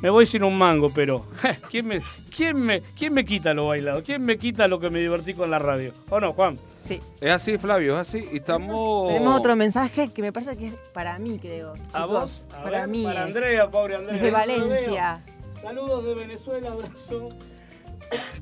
Me 0.04 0.10
voy 0.10 0.26
sin 0.26 0.44
un 0.44 0.58
mango, 0.58 0.90
pero 0.90 1.24
¿quién 1.70 1.86
me, 1.86 2.02
quién 2.28 2.58
me, 2.58 2.82
quién 2.82 3.14
me 3.14 3.24
quita 3.24 3.54
lo 3.54 3.68
bailado? 3.68 4.02
¿Quién 4.02 4.22
me 4.22 4.36
quita 4.36 4.68
lo 4.68 4.78
que 4.78 4.90
me 4.90 4.98
divertí 4.98 5.32
con 5.32 5.50
la 5.50 5.58
radio? 5.58 5.94
¿O 6.10 6.20
no, 6.20 6.34
Juan? 6.34 6.58
Sí. 6.76 7.00
Es 7.22 7.32
así, 7.32 7.56
Flavio, 7.56 7.94
es 7.94 8.06
así. 8.06 8.28
Y 8.30 8.36
estamos. 8.36 9.08
Tenemos 9.08 9.40
otro 9.40 9.56
mensaje 9.56 10.12
que 10.12 10.20
me 10.20 10.30
parece 10.30 10.58
que 10.58 10.66
es 10.66 10.74
para 10.92 11.18
mí, 11.18 11.38
creo. 11.38 11.72
¿A 11.94 12.02
Chicos, 12.02 12.08
vos? 12.08 12.48
A 12.52 12.64
para 12.64 12.80
ver, 12.80 12.88
mí. 12.88 13.04
Para 13.04 13.20
es. 13.20 13.34
Andrea, 13.34 13.70
pobre 13.70 13.96
Andrea. 13.96 14.22
Lo 14.22 14.30
Valencia. 14.30 15.24
Saludos 15.62 16.04
de 16.04 16.14
Venezuela, 16.16 16.72
abrazo. 16.72 17.30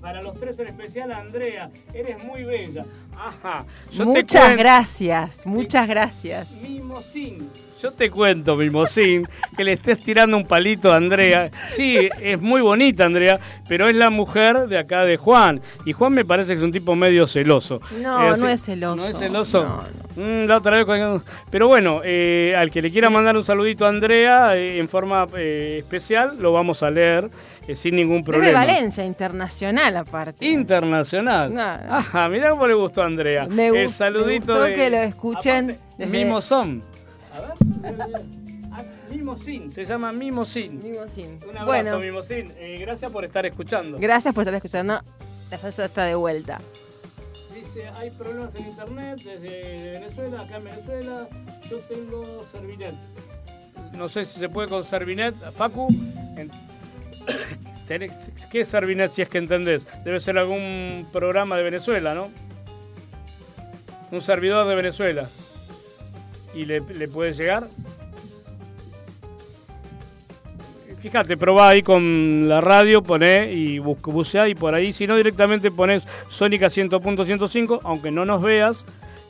Para 0.01 0.21
los 0.21 0.35
tres 0.41 0.59
en 0.59 0.67
especial, 0.67 1.13
Andrea, 1.13 1.71
eres 1.95 2.19
muy 2.25 2.43
bella. 2.43 2.85
Ajá. 3.17 3.65
Yo 3.89 3.99
te 3.99 4.23
Muchas 4.23 4.57
gracias, 4.57 5.47
muchas 5.47 5.87
gracias. 5.87 6.51
Mimosín. 6.51 7.49
Yo 7.83 7.91
te 7.93 8.11
cuento, 8.11 8.55
Mimosín, 8.57 9.27
que 9.57 9.65
le 9.65 9.73
estés 9.73 10.01
tirando 10.03 10.37
un 10.37 10.47
palito 10.47 10.93
a 10.93 10.97
Andrea. 10.97 11.51
Sí, 11.73 12.09
es 12.21 12.41
muy 12.41 12.61
bonita, 12.61 13.07
Andrea, 13.07 13.41
pero 13.69 13.89
es 13.89 13.95
la 13.97 14.09
mujer 14.09 14.69
de 14.69 14.79
acá 14.79 15.05
de 15.05 15.17
Juan. 15.17 15.61
Y 15.85 15.93
Juan 15.93 16.13
me 16.13 16.25
parece 16.25 16.53
que 16.53 16.59
es 16.59 16.63
un 16.63 16.71
tipo 16.71 16.95
medio 16.95 17.27
celoso. 17.27 17.81
No, 18.01 18.23
Eh, 18.23 18.29
así- 18.29 18.41
no 18.41 18.49
es 18.49 18.63
celoso. 18.63 18.97
¿No 18.97 19.07
es 19.07 19.19
celoso? 19.19 19.65
No, 19.65 20.03
Mm, 20.15 20.47
la 20.47 20.59
otra 20.59 20.77
vez 20.85 21.23
Pero 21.51 21.69
bueno, 21.69 22.03
eh, 22.05 22.55
al 22.57 22.71
que 22.71 22.83
le 22.83 22.91
quiera 22.93 23.09
mandar 23.11 23.35
un 23.37 23.45
saludito 23.45 23.87
a 23.87 23.89
Andrea 23.89 24.55
eh, 24.57 24.79
en 24.79 24.89
forma 24.89 25.27
eh, 25.37 25.77
especial, 25.79 26.37
lo 26.39 26.53
vamos 26.53 26.83
a 26.83 26.91
leer 26.91 27.31
sin 27.75 27.97
ningún 27.97 28.19
Es 28.19 28.25
problema. 28.25 28.47
de 28.47 28.53
Valencia, 28.53 29.05
internacional 29.07 29.97
aparte. 29.97 30.45
Internacional. 30.47 31.53
No. 31.55 31.63
Ajá, 31.63 32.29
mirá 32.29 32.51
cómo 32.51 32.67
le 32.67 32.75
gustó 32.75 33.03
a 33.03 33.07
Andrea. 33.07 33.47
Me 33.49 33.69
El 33.69 33.89
gust- 33.89 33.93
saludito 33.95 34.53
me 34.53 34.59
gustó 34.59 34.63
de- 34.65 34.75
que 34.75 34.91
lo 34.91 34.97
escuchen 34.99 35.65
Aparte, 35.71 35.81
desde- 35.99 36.13
Mimosón. 36.13 36.92
A 37.35 37.41
ver. 37.41 38.93
Mimosín, 39.11 39.71
se 39.71 39.85
llama 39.85 40.13
Mimosín. 40.13 40.81
Mimosín. 40.83 41.39
Un 41.43 41.51
abrazo, 41.51 41.67
Bueno, 41.67 41.99
Mimosín. 42.01 42.53
Eh, 42.57 42.79
gracias 42.81 43.13
por 43.13 43.25
estar 43.25 43.45
escuchando. 43.45 43.99
gracias 44.01 44.35
por 44.35 44.43
estar 44.43 44.55
escuchando. 44.55 45.01
La 45.51 45.59
salsa 45.59 45.85
está 45.85 46.05
de 46.07 46.15
vuelta. 46.15 46.61
Dice, 47.55 47.89
hay 47.89 48.11
problemas 48.11 48.55
en 48.55 48.67
internet 48.69 49.21
desde 49.23 49.93
Venezuela, 50.01 50.41
acá 50.41 50.57
en 50.57 50.65
Venezuela. 50.65 51.29
Yo 51.69 51.79
tengo 51.81 52.47
Servinet. 52.51 52.95
No 53.95 54.09
sé 54.09 54.25
si 54.25 54.41
se 54.41 54.49
puede 54.49 54.69
con 54.69 54.85
Servinet. 54.85 55.35
Facu, 55.53 55.89
en- 56.37 56.51
¿qué 58.51 58.61
es 58.63 58.69
Servinet 58.69 59.13
si 59.13 59.21
es 59.21 59.29
que 59.29 59.37
entendés? 59.39 59.87
Debe 60.05 60.19
ser 60.21 60.39
algún 60.39 61.07
programa 61.13 61.57
de 61.59 61.63
Venezuela, 61.63 62.15
¿no? 62.15 62.31
Un 64.11 64.21
servidor 64.23 64.67
de 64.67 64.75
Venezuela. 64.75 65.29
¿Y 66.55 66.65
le, 66.65 66.81
le 66.81 67.09
puede 67.09 67.33
llegar? 67.33 67.69
Fíjate, 71.01 71.37
probá 71.37 71.71
ahí 71.71 71.83
con 71.83 72.49
la 72.49 72.61
radio, 72.61 73.03
poné 73.03 73.53
y 73.53 73.81
buceá 73.81 74.49
y 74.49 74.55
por 74.55 74.73
ahí, 74.75 74.93
si 74.93 75.07
no 75.09 75.17
directamente 75.17 75.73
pones 75.73 76.07
Sónica 76.29 76.67
100.105, 76.69 77.81
aunque 77.83 78.13
no 78.13 78.25
nos 78.25 78.41
veas, 78.41 78.85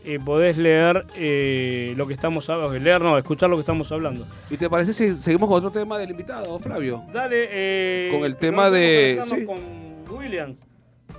eh, 0.05 0.19
podés 0.23 0.59
leer 0.59 1.07
eh, 1.17 1.95
lo 1.97 2.07
que 2.07 2.13
estamos 2.13 2.51
hablando, 2.51 2.79
leer 2.79 3.01
no, 3.01 3.17
escuchar 3.17 3.49
lo 3.49 3.57
que 3.57 3.61
estamos 3.61 3.91
hablando. 3.91 4.27
¿Y 4.51 4.59
te 4.59 4.69
parece 4.69 4.93
si 4.93 5.15
seguimos 5.15 5.49
con 5.49 5.59
otro 5.65 5.71
tema 5.71 5.97
del 5.97 6.11
invitado, 6.11 6.59
Flavio? 6.59 7.05
Dale, 7.11 7.49
eh, 7.51 8.09
Con 8.13 8.25
el 8.25 8.37
tema 8.37 8.69
de- 8.69 9.21
sí. 9.23 9.47
con 9.47 9.59
William. 10.15 10.55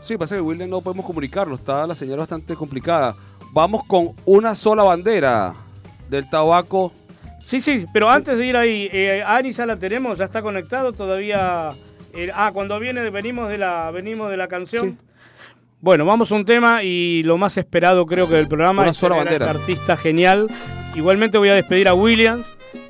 Sí, 0.01 0.17
pasa 0.17 0.35
que 0.35 0.41
William 0.41 0.69
no 0.69 0.81
podemos 0.81 1.03
comunicarlo, 1.05 1.55
está 1.55 1.87
la 1.87 1.95
señal 1.95 2.19
bastante 2.19 2.55
complicada. 2.55 3.15
Vamos 3.53 3.85
con 3.85 4.09
una 4.25 4.53
sola 4.53 4.83
bandera 4.83 5.53
del 6.09 6.29
tabaco. 6.29 6.93
Sí, 7.43 7.59
sí, 7.59 7.85
pero 7.93 8.09
antes 8.09 8.37
de 8.37 8.45
ir 8.45 8.55
ahí, 8.55 8.89
eh, 8.91 9.23
Ani 9.25 9.51
ya 9.51 9.65
la 9.65 9.75
tenemos, 9.75 10.17
ya 10.17 10.25
está 10.25 10.41
conectado 10.41 10.93
todavía. 10.93 11.69
eh, 12.13 12.29
ah, 12.33 12.51
cuando 12.53 12.79
viene, 12.79 13.09
venimos 13.09 13.49
de 13.49 13.57
la, 13.57 13.91
venimos 13.91 14.29
de 14.29 14.37
la 14.37 14.47
canción. 14.47 14.91
Sí. 14.91 14.97
Bueno, 15.81 16.05
vamos 16.05 16.31
a 16.31 16.35
un 16.35 16.45
tema 16.45 16.81
y 16.83 17.23
lo 17.23 17.37
más 17.37 17.57
esperado 17.57 18.05
creo 18.05 18.29
que 18.29 18.35
del 18.35 18.47
programa 18.47 18.83
Una 18.83 18.91
es 18.91 18.97
sola 18.97 19.17
bandera. 19.17 19.47
este 19.47 19.57
artista 19.57 19.97
genial. 19.97 20.47
Igualmente 20.95 21.37
voy 21.37 21.49
a 21.49 21.55
despedir 21.55 21.89
a 21.89 21.93
Williams 21.93 22.45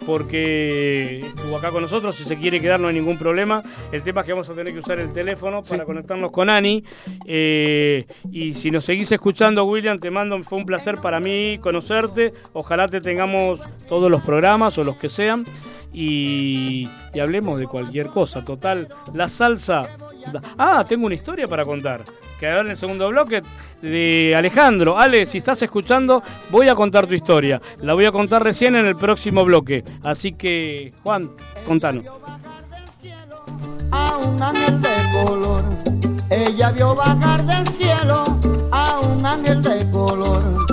porque 0.05 1.17
estuvo 1.17 1.57
acá 1.57 1.71
con 1.71 1.81
nosotros, 1.81 2.15
si 2.15 2.23
se 2.23 2.37
quiere 2.37 2.59
quedar 2.59 2.79
no 2.79 2.87
hay 2.87 2.95
ningún 2.95 3.17
problema. 3.17 3.61
El 3.91 4.03
tema 4.03 4.21
es 4.21 4.27
que 4.27 4.33
vamos 4.33 4.49
a 4.49 4.53
tener 4.53 4.73
que 4.73 4.79
usar 4.79 4.99
el 4.99 5.11
teléfono 5.13 5.63
para 5.63 5.85
conectarnos 5.85 6.31
con 6.31 6.49
Ani. 6.49 6.83
Eh, 7.25 8.05
y 8.31 8.53
si 8.53 8.71
nos 8.71 8.85
seguís 8.85 9.11
escuchando, 9.11 9.63
William, 9.65 9.99
te 9.99 10.11
mando, 10.11 10.41
fue 10.43 10.57
un 10.57 10.65
placer 10.65 10.97
para 10.97 11.19
mí 11.19 11.57
conocerte. 11.61 12.33
Ojalá 12.53 12.87
te 12.87 13.01
tengamos 13.01 13.61
todos 13.87 14.09
los 14.09 14.21
programas 14.23 14.77
o 14.77 14.83
los 14.83 14.97
que 14.97 15.09
sean. 15.09 15.45
Y, 15.93 16.89
y 17.13 17.19
hablemos 17.19 17.59
de 17.59 17.67
cualquier 17.67 18.07
cosa. 18.07 18.43
Total, 18.43 18.87
la 19.13 19.29
salsa. 19.29 19.87
Ah, 20.57 20.83
tengo 20.87 21.05
una 21.05 21.15
historia 21.15 21.47
para 21.47 21.63
contar. 21.65 22.03
Que 22.39 22.47
a 22.47 22.55
ver 22.55 22.65
en 22.65 22.71
el 22.71 22.77
segundo 22.77 23.07
bloque 23.09 23.41
de 23.81 24.33
Alejandro. 24.35 24.97
Ale, 24.97 25.25
si 25.25 25.37
estás 25.37 25.61
escuchando, 25.61 26.23
voy 26.49 26.67
a 26.67 26.75
contar 26.75 27.05
tu 27.07 27.13
historia. 27.13 27.61
La 27.81 27.93
voy 27.93 28.05
a 28.05 28.11
contar 28.11 28.43
recién 28.43 28.75
en 28.75 28.85
el 28.85 28.95
próximo 28.95 29.45
bloque. 29.45 29.83
Así 30.03 30.33
que, 30.33 30.93
Juan, 31.03 31.29
contanos. 31.67 32.03
a 33.91 34.17
un 34.17 34.41
ángel 34.41 34.81
de 34.81 34.89
color. 35.13 35.63
Ella 36.29 36.71
vio 36.71 36.95
bajar 36.95 37.45
del 37.45 37.67
cielo 37.67 38.25
a 38.71 38.99
un 38.99 39.25
ángel 39.25 39.61
de 39.61 39.89
color. 39.91 40.72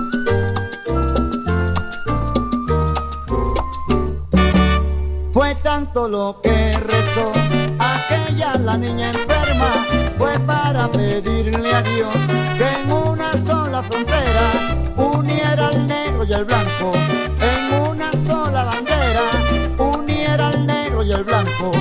Fue 5.33 5.55
tanto 5.57 6.09
lo 6.09 6.41
que 6.43 6.76
rezó. 6.78 7.33
Aquella 7.78 8.57
la 8.59 8.76
niña 8.76 9.11
enferma, 9.11 9.87
fue 10.18 10.39
para 10.41 10.89
pedirle 10.89 11.72
a 11.72 11.83
Dios 11.83 12.16
que 12.59 12.68
en 12.83 12.93
una 12.93 13.33
sola 13.37 13.83
frontera 13.83 14.51
uniera 14.97 15.68
al 15.68 15.87
negro 15.87 16.24
y 16.24 16.33
al 16.33 16.45
blanco, 16.45 16.93
en 16.95 17.74
una 17.89 18.11
sola 18.26 18.64
bandera 18.64 19.22
uniera 19.78 20.49
al 20.49 20.66
negro 20.66 21.03
y 21.05 21.12
al 21.12 21.24
blanco, 21.24 21.72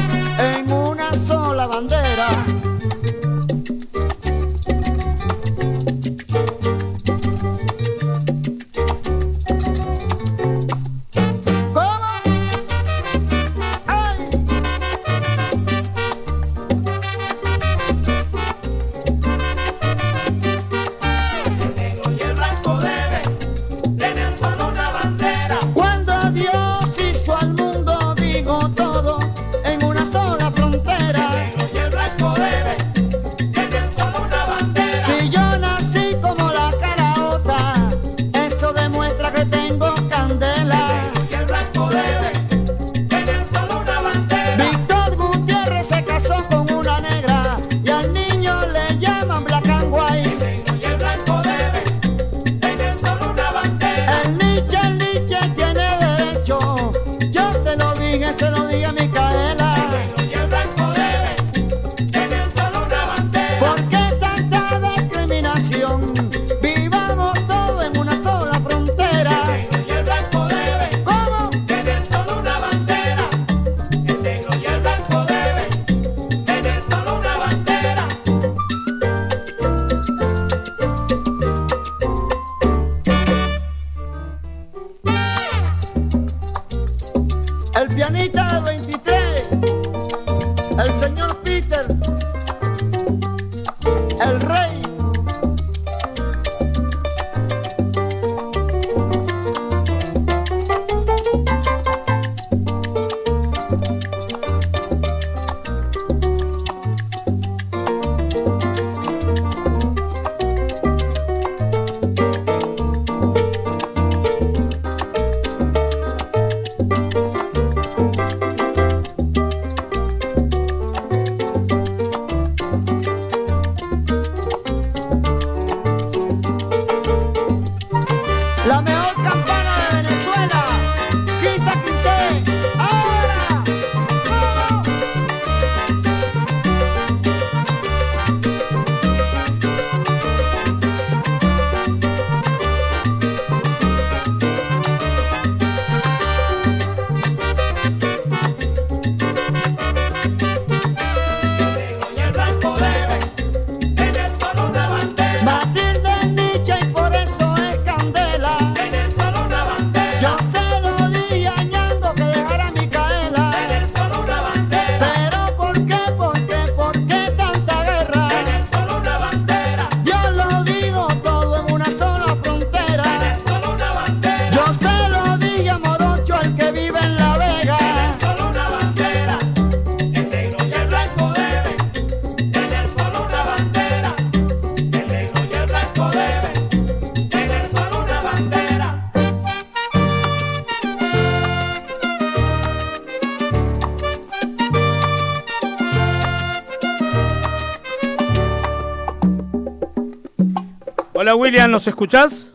Hola 201.29 201.35
William, 201.35 201.69
¿nos 201.69 201.87
escuchás? 201.87 202.51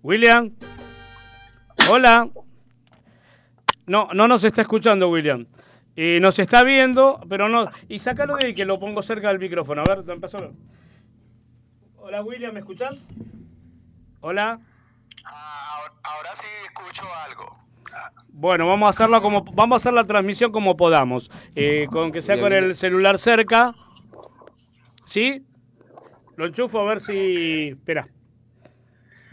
William. 0.00 0.52
Hola. 1.90 2.28
No, 3.88 4.08
no 4.14 4.28
nos 4.28 4.44
está 4.44 4.62
escuchando 4.62 5.08
William. 5.10 5.48
Y 5.96 6.20
nos 6.20 6.38
está 6.38 6.62
viendo, 6.62 7.18
pero 7.28 7.48
no. 7.48 7.68
Y 7.88 7.98
sácalo 7.98 8.36
de 8.36 8.46
ahí 8.46 8.54
que 8.54 8.64
lo 8.64 8.78
pongo 8.78 9.02
cerca 9.02 9.26
del 9.30 9.40
micrófono. 9.40 9.82
A 9.82 9.84
ver, 9.92 10.04
te 10.04 10.12
empezó. 10.12 10.52
Hola 11.96 12.22
William, 12.22 12.54
¿me 12.54 12.60
escuchás? 12.60 13.08
Hola. 14.20 14.60
Ahora 15.24 16.30
sí 16.40 16.46
escucho 16.68 17.02
algo. 17.24 17.58
Bueno, 18.28 18.68
vamos 18.68 18.86
a 18.86 18.90
hacerlo 18.90 19.20
como 19.20 19.42
vamos 19.42 19.74
a 19.74 19.78
hacer 19.78 19.92
la 19.92 20.04
transmisión 20.04 20.52
como 20.52 20.76
podamos, 20.76 21.32
Eh, 21.56 21.88
con 21.90 22.12
que 22.12 22.22
sea 22.22 22.38
con 22.38 22.52
el 22.52 22.76
celular 22.76 23.18
cerca. 23.18 23.74
¿Sí? 25.04 25.44
Lo 26.36 26.46
enchufo 26.46 26.80
a 26.80 26.84
ver 26.84 27.00
si. 27.00 27.68
Espera. 27.68 28.08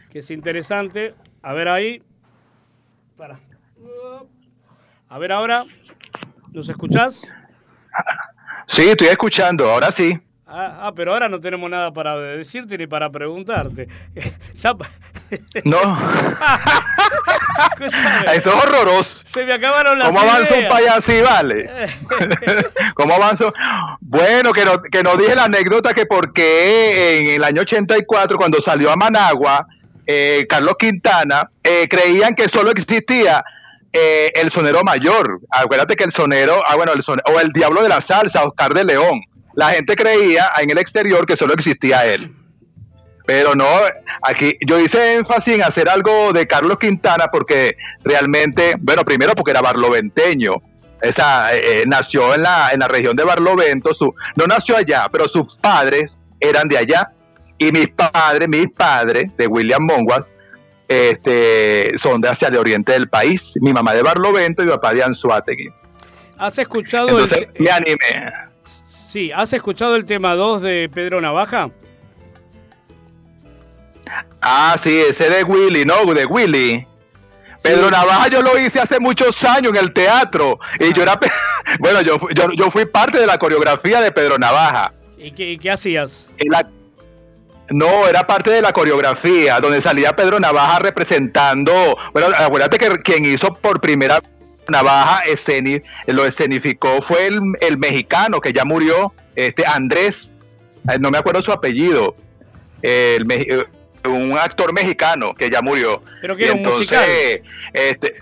Que 0.10 0.20
es 0.20 0.32
interesante. 0.32 1.16
A 1.41 1.54
ver 1.54 1.68
ahí. 1.68 2.01
Para. 3.18 3.39
A 5.10 5.18
ver 5.20 5.32
ahora. 5.32 5.66
¿Nos 6.51 6.70
escuchás? 6.70 7.28
Sí, 8.68 8.89
estoy 8.89 9.08
escuchando, 9.08 9.70
ahora 9.70 9.91
sí. 9.91 10.20
Ah, 10.56 10.82
ah, 10.84 10.91
pero 10.95 11.14
ahora 11.14 11.28
no 11.28 11.39
tenemos 11.39 11.68
nada 11.68 11.91
para 11.91 12.16
decirte 12.16 12.78
ni 12.78 12.86
para 12.86 13.10
preguntarte. 13.10 13.88
ya. 14.54 14.74
No. 15.64 15.80
Eso 18.32 18.49
es 18.49 18.64
horroroso. 18.64 19.10
Se 19.24 19.43
me 19.45 19.54
acabaron 19.54 19.97
las 19.97 20.10
¿Cómo 20.10 20.20
avanza 20.20 20.54
un 20.54 20.60
ideas. 20.60 20.74
país 20.74 20.89
así, 20.89 21.22
vale? 21.22 21.88
¿Cómo 22.93 23.16
avanzo? 23.16 23.51
Bueno, 23.99 24.54
que 24.54 24.64
no, 24.64 24.80
que 24.80 25.01
no 25.01 25.16
dije 25.18 25.36
la 25.36 25.45
anécdota 25.45 25.95
que 25.95 26.06
por 26.06 26.34
qué 26.34 27.18
en 27.20 27.28
el 27.38 27.43
año 27.43 27.62
84, 27.62 28.38
cuando 28.38 28.62
salió 28.62 28.91
a 28.91 28.95
Managua, 28.95 29.66
eh, 30.06 30.45
Carlos 30.47 30.76
Quintana, 30.78 31.49
eh, 31.64 31.88
creían 31.89 32.36
que 32.36 32.47
solo 32.47 32.70
existía 32.70 33.43
eh, 33.91 34.30
el 34.36 34.51
sonero 34.51 34.84
mayor. 34.84 35.39
Acuérdate 35.49 35.95
que 35.95 36.04
el 36.04 36.12
sonero, 36.14 36.62
ah, 36.68 36.76
bueno, 36.76 36.93
el 36.93 37.01
sonero, 37.01 37.24
o 37.34 37.39
el 37.39 37.51
diablo 37.54 37.82
de 37.82 37.89
la 37.89 38.01
salsa, 38.01 38.43
Oscar 38.43 38.72
de 38.76 38.86
León. 38.86 39.20
La 39.56 39.70
gente 39.70 39.95
creía 39.95 40.49
en 40.60 40.70
el 40.70 40.78
exterior 40.78 41.26
que 41.26 41.36
solo 41.36 41.54
existía 41.54 42.06
él. 42.06 42.34
Pero 43.26 43.56
no, 43.56 43.70
aquí 44.22 44.58
yo 44.68 44.80
hice 44.80 45.16
énfasis 45.16 45.56
en 45.56 45.64
hacer 45.64 45.88
algo 45.88 46.34
de 46.34 46.45
Carlos 46.45 46.78
Quintana 46.78 47.28
porque 47.32 47.78
realmente, 48.04 48.74
bueno, 48.80 49.04
primero 49.06 49.34
porque 49.34 49.51
era 49.51 49.62
barloventeño. 49.62 50.56
Esa, 51.01 51.54
eh, 51.56 51.84
nació 51.86 52.34
en 52.34 52.43
la, 52.43 52.72
en 52.72 52.80
la 52.80 52.88
región 52.88 53.16
de 53.18 53.26
Barlovento, 53.26 53.93
su, 53.93 54.14
no 54.38 54.47
nació 54.47 54.78
allá, 54.78 55.08
pero 55.12 55.28
sus 55.28 55.58
padres 55.58 56.18
eran 56.39 56.70
de 56.70 56.78
allá. 56.78 57.12
Y 57.58 57.72
mis 57.74 57.88
padres, 57.89 58.47
mis 58.47 58.68
padres, 58.72 59.36
de 59.38 59.47
William 59.47 59.84
Monguas, 59.84 60.24
este, 60.88 61.97
son 61.99 62.22
de 62.22 62.30
hacia 62.30 62.47
el 62.47 62.58
oriente 62.58 62.93
del 62.93 63.10
país. 63.10 63.51
Mi 63.56 63.74
mamá 63.74 63.93
de 63.93 64.01
Barlovento 64.01 64.64
y 64.64 64.66
mi 64.66 64.72
papá 64.72 64.93
de 64.93 65.04
Anzuategui. 65.04 65.70
¿Has 66.38 66.58
escuchado 66.58 67.10
Entonces 67.10 67.49
el 67.54 67.64
me 67.64 67.70
animé. 67.70 68.34
Sí, 69.14 69.32
¿has 69.32 69.53
escuchado 69.53 69.95
el 69.95 70.05
tema 70.05 70.34
2 70.34 70.64
de 70.64 70.89
Pedro 70.91 71.22
Navaja? 71.22 71.70
Ah, 74.41 74.76
sí, 74.84 75.01
ese 75.07 75.30
de 75.30 75.43
Willy, 75.43 75.86
¿no? 75.86 76.03
De 76.16 76.26
Willy. 76.26 76.88
Pedro 77.61 77.91
Navaja 77.91 78.30
yo 78.30 78.41
lo 78.41 78.57
hice 78.57 78.80
hace 78.80 78.99
muchos 78.99 79.43
años 79.43 79.72
en 79.74 79.86
el 79.86 79.93
teatro. 79.93 80.57
Y 80.80 80.91
yo 80.95 81.03
era, 81.03 81.20
bueno, 81.80 82.01
yo, 82.01 82.18
yo, 82.34 82.47
yo 82.57 82.72
fui 82.72 82.86
parte 82.86 83.20
de 83.20 83.28
la 83.28 83.38
coreografía 83.38 84.01
de 84.01 84.11
Pedro 84.11 84.39
Navaja. 84.39 84.91
¿Y 85.16 85.32
qué, 85.32 85.51
y 85.51 85.57
qué 85.59 85.70
hacías? 85.70 86.32
La- 86.49 86.68
no, 87.70 88.07
era 88.07 88.26
parte 88.26 88.49
de 88.49 88.64
la 88.64 88.74
coreografía, 88.74 89.59
donde 89.59 89.84
salía 89.84 90.16
Pedro 90.16 90.39
Navaja 90.39 90.80
representando, 90.80 91.97
bueno, 92.14 92.30
acuérdate 92.36 92.80
que 92.80 92.89
quien 93.03 93.26
hizo 93.26 93.53
por 93.53 93.80
primera 93.80 94.16
vez 94.16 94.30
Navaja 94.70 95.24
lo 96.07 96.26
escenificó 96.26 97.01
fue 97.01 97.28
el, 97.28 97.39
el 97.61 97.78
mexicano 97.78 98.39
que 98.39 98.53
ya 98.53 98.66
murió, 98.66 99.14
este 99.36 99.66
Andrés, 99.66 100.32
eh, 100.89 100.97
no 100.99 101.11
me 101.11 101.18
acuerdo 101.18 101.41
su 101.41 101.51
apellido, 101.51 102.16
el, 102.82 103.26
eh, 103.30 103.66
un 104.05 104.38
actor 104.38 104.74
mexicano 104.74 105.34
que 105.34 105.49
ya 105.49 105.61
murió. 105.61 106.01
Pero 106.22 106.36
que 106.36 106.45
era 106.45 106.53
un 106.53 106.64
musical. 106.64 107.05
Este, 107.74 108.16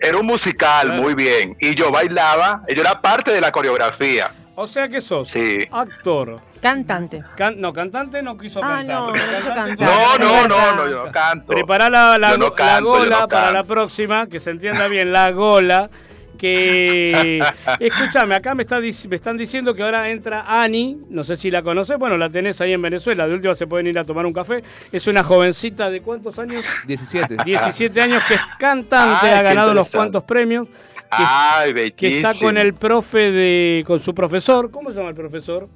era 0.00 0.18
un 0.18 0.26
musical, 0.26 1.00
muy 1.00 1.14
bien. 1.14 1.56
Y 1.60 1.74
yo 1.74 1.90
bailaba, 1.90 2.62
yo 2.68 2.80
era 2.80 3.00
parte 3.00 3.32
de 3.32 3.40
la 3.40 3.50
coreografía. 3.50 4.30
O 4.58 4.66
sea 4.66 4.88
que 4.88 5.00
sos 5.00 5.28
Sí. 5.28 5.58
actor. 5.70 6.40
Cantante. 6.62 7.22
Can- 7.36 7.60
no, 7.60 7.72
cantante 7.72 8.22
no 8.22 8.36
quiso 8.38 8.60
Ah, 8.62 8.78
cantar. 8.78 8.96
no, 8.96 9.06
no 9.08 9.12
quiso 9.36 9.54
cantar. 9.54 9.88
No, 9.88 10.18
no, 10.18 10.48
no, 10.48 10.76
no, 10.76 10.88
yo 10.90 11.04
no 11.06 11.12
canto. 11.12 11.46
Prepara 11.46 11.90
la, 11.90 12.16
la, 12.18 12.36
no 12.38 12.54
canto, 12.54 12.88
gola 12.88 13.20
no 13.20 13.28
para 13.28 13.52
la 13.52 13.64
próxima, 13.64 14.26
que 14.26 14.40
se 14.40 14.50
entienda 14.50 14.88
bien, 14.88 15.12
la 15.12 15.30
gola. 15.30 15.90
Que 16.38 17.40
escúchame, 17.80 18.34
acá 18.34 18.54
me, 18.54 18.62
está, 18.62 18.78
dic- 18.78 19.08
me 19.08 19.16
están 19.16 19.36
diciendo 19.38 19.74
que 19.74 19.82
ahora 19.82 20.10
entra 20.10 20.44
Ani, 20.46 20.98
no 21.08 21.24
sé 21.24 21.34
si 21.36 21.50
la 21.50 21.62
conoces, 21.62 21.96
bueno, 21.98 22.18
la 22.18 22.28
tenés 22.28 22.60
ahí 22.60 22.74
en 22.74 22.82
Venezuela, 22.82 23.26
de 23.26 23.34
última 23.34 23.54
se 23.54 23.66
pueden 23.66 23.86
ir 23.86 23.98
a 23.98 24.04
tomar 24.04 24.26
un 24.26 24.34
café. 24.34 24.62
Es 24.92 25.06
una 25.06 25.22
jovencita 25.24 25.88
de 25.90 26.02
cuántos 26.02 26.38
años? 26.38 26.62
17. 26.86 27.38
17 27.44 28.00
años 28.02 28.22
que 28.28 28.34
es 28.34 28.40
cantante, 28.58 29.26
Ay, 29.28 29.32
ha 29.34 29.42
ganado 29.42 29.72
unos 29.72 29.86
interesante. 29.86 29.96
cuantos 29.96 30.22
premios, 30.24 30.68
Ay, 31.10 31.72
que 31.92 32.16
está 32.16 32.28
bellísimo. 32.28 32.48
con 32.48 32.58
el 32.58 32.74
profe 32.74 33.30
de, 33.30 33.84
con 33.86 34.00
su 34.00 34.14
profesor, 34.14 34.70
¿cómo 34.70 34.90
se 34.90 34.96
llama 34.96 35.10
el 35.10 35.14
profesor? 35.16 35.68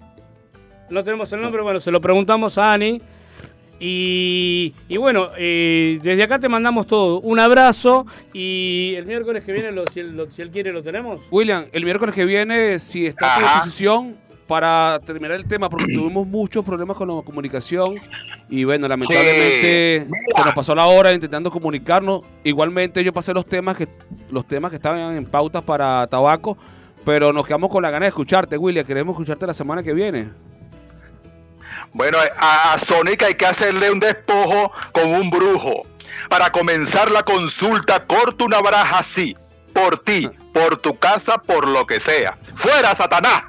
No 0.91 1.05
tenemos 1.05 1.33
el 1.33 1.41
nombre, 1.41 1.63
bueno, 1.63 1.79
se 1.81 1.91
lo 1.91 2.01
preguntamos 2.01 2.59
a 2.59 2.73
Ani. 2.73 3.01
Y, 3.83 4.75
y 4.89 4.97
bueno, 4.99 5.29
eh, 5.39 5.99
desde 6.03 6.23
acá 6.25 6.39
te 6.39 6.49
mandamos 6.51 6.87
todo. 6.87 7.21
Un 7.21 7.39
abrazo 7.39 8.05
y 8.35 8.95
el 8.97 9.07
miércoles 9.07 9.43
que 9.43 9.53
viene, 9.53 9.73
lo- 9.73 9.87
si, 9.87 10.01
él, 10.01 10.17
lo- 10.17 10.31
si 10.31 10.43
él 10.43 10.51
quiere, 10.51 10.73
lo 10.73 10.83
tenemos. 10.83 11.23
William, 11.31 11.65
el 11.73 11.85
miércoles 11.85 12.15
que 12.15 12.27
viene, 12.27 12.79
si 12.79 13.07
está 13.07 13.37
a 13.37 13.39
tu 13.39 13.41
disposición 13.45 14.17
para 14.51 14.99
terminar 15.07 15.37
el 15.37 15.47
tema, 15.47 15.71
porque 15.71 15.95
tuvimos 15.95 16.27
muchos 16.27 16.65
problemas 16.65 16.97
con 16.97 17.07
la 17.07 17.23
comunicación 17.23 17.95
y 18.49 18.65
bueno, 18.65 18.89
lamentablemente 18.89 20.09
se 20.35 20.45
nos 20.45 20.53
pasó 20.55 20.75
la 20.75 20.87
hora 20.87 21.15
intentando 21.15 21.53
comunicarnos. 21.53 22.23
Igualmente 22.43 23.05
yo 23.05 23.13
pasé 23.13 23.33
los 23.33 23.47
temas 23.47 23.77
que 23.77 23.87
los 24.29 24.45
temas 24.49 24.71
que 24.71 24.77
estaban 24.79 25.17
en 25.17 25.25
pautas 25.25 25.63
para 25.63 26.05
tabaco, 26.09 26.59
pero 27.05 27.33
nos 27.33 27.47
quedamos 27.47 27.71
con 27.71 27.81
la 27.81 27.93
gana 27.93 28.07
de 28.07 28.09
escucharte, 28.09 28.59
William. 28.59 28.85
Queremos 28.85 29.15
escucharte 29.15 29.47
la 29.47 29.55
semana 29.55 29.85
que 29.85 29.93
viene. 29.93 30.31
Bueno, 31.93 32.19
a, 32.37 32.73
a 32.73 32.85
Sonic 32.87 33.23
hay 33.23 33.35
que 33.35 33.47
hacerle 33.47 33.89
un 33.93 34.01
despojo 34.01 34.73
con 34.91 35.15
un 35.15 35.31
brujo. 35.31 35.87
Para 36.29 36.51
comenzar 36.51 37.09
la 37.13 37.23
consulta, 37.23 38.05
corta 38.05 38.47
una 38.47 38.61
baraja 38.61 38.99
así. 38.99 39.37
Por 39.73 40.03
ti, 40.03 40.29
por 40.53 40.77
tu 40.79 40.99
casa, 40.99 41.39
por 41.39 41.69
lo 41.69 41.87
que 41.87 42.01
sea. 42.01 42.37
¡Fuera, 42.57 42.97
Satanás! 42.97 43.43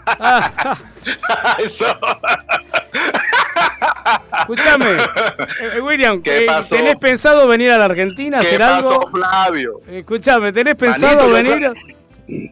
Eso. 1.60 1.86
Escúchame, 4.40 4.92
eh, 4.94 4.98
eh, 5.76 5.82
William, 5.82 6.22
¿Qué 6.22 6.40
eh, 6.40 6.46
pasó? 6.46 6.68
¿tenés 6.76 6.96
pensado 6.98 7.48
venir 7.48 7.72
a 7.72 7.78
la 7.78 7.86
Argentina 7.86 8.40
a 8.40 8.42
¿Qué 8.42 8.48
hacer 8.48 8.60
pasó, 8.60 8.76
algo? 8.76 9.10
Flavio? 9.12 9.78
Escúchame, 9.90 10.52
¿tenés 10.54 10.76
pensado 10.76 11.28
Manito, 11.30 11.58
yo- 11.58 11.74
venir? 12.28 12.52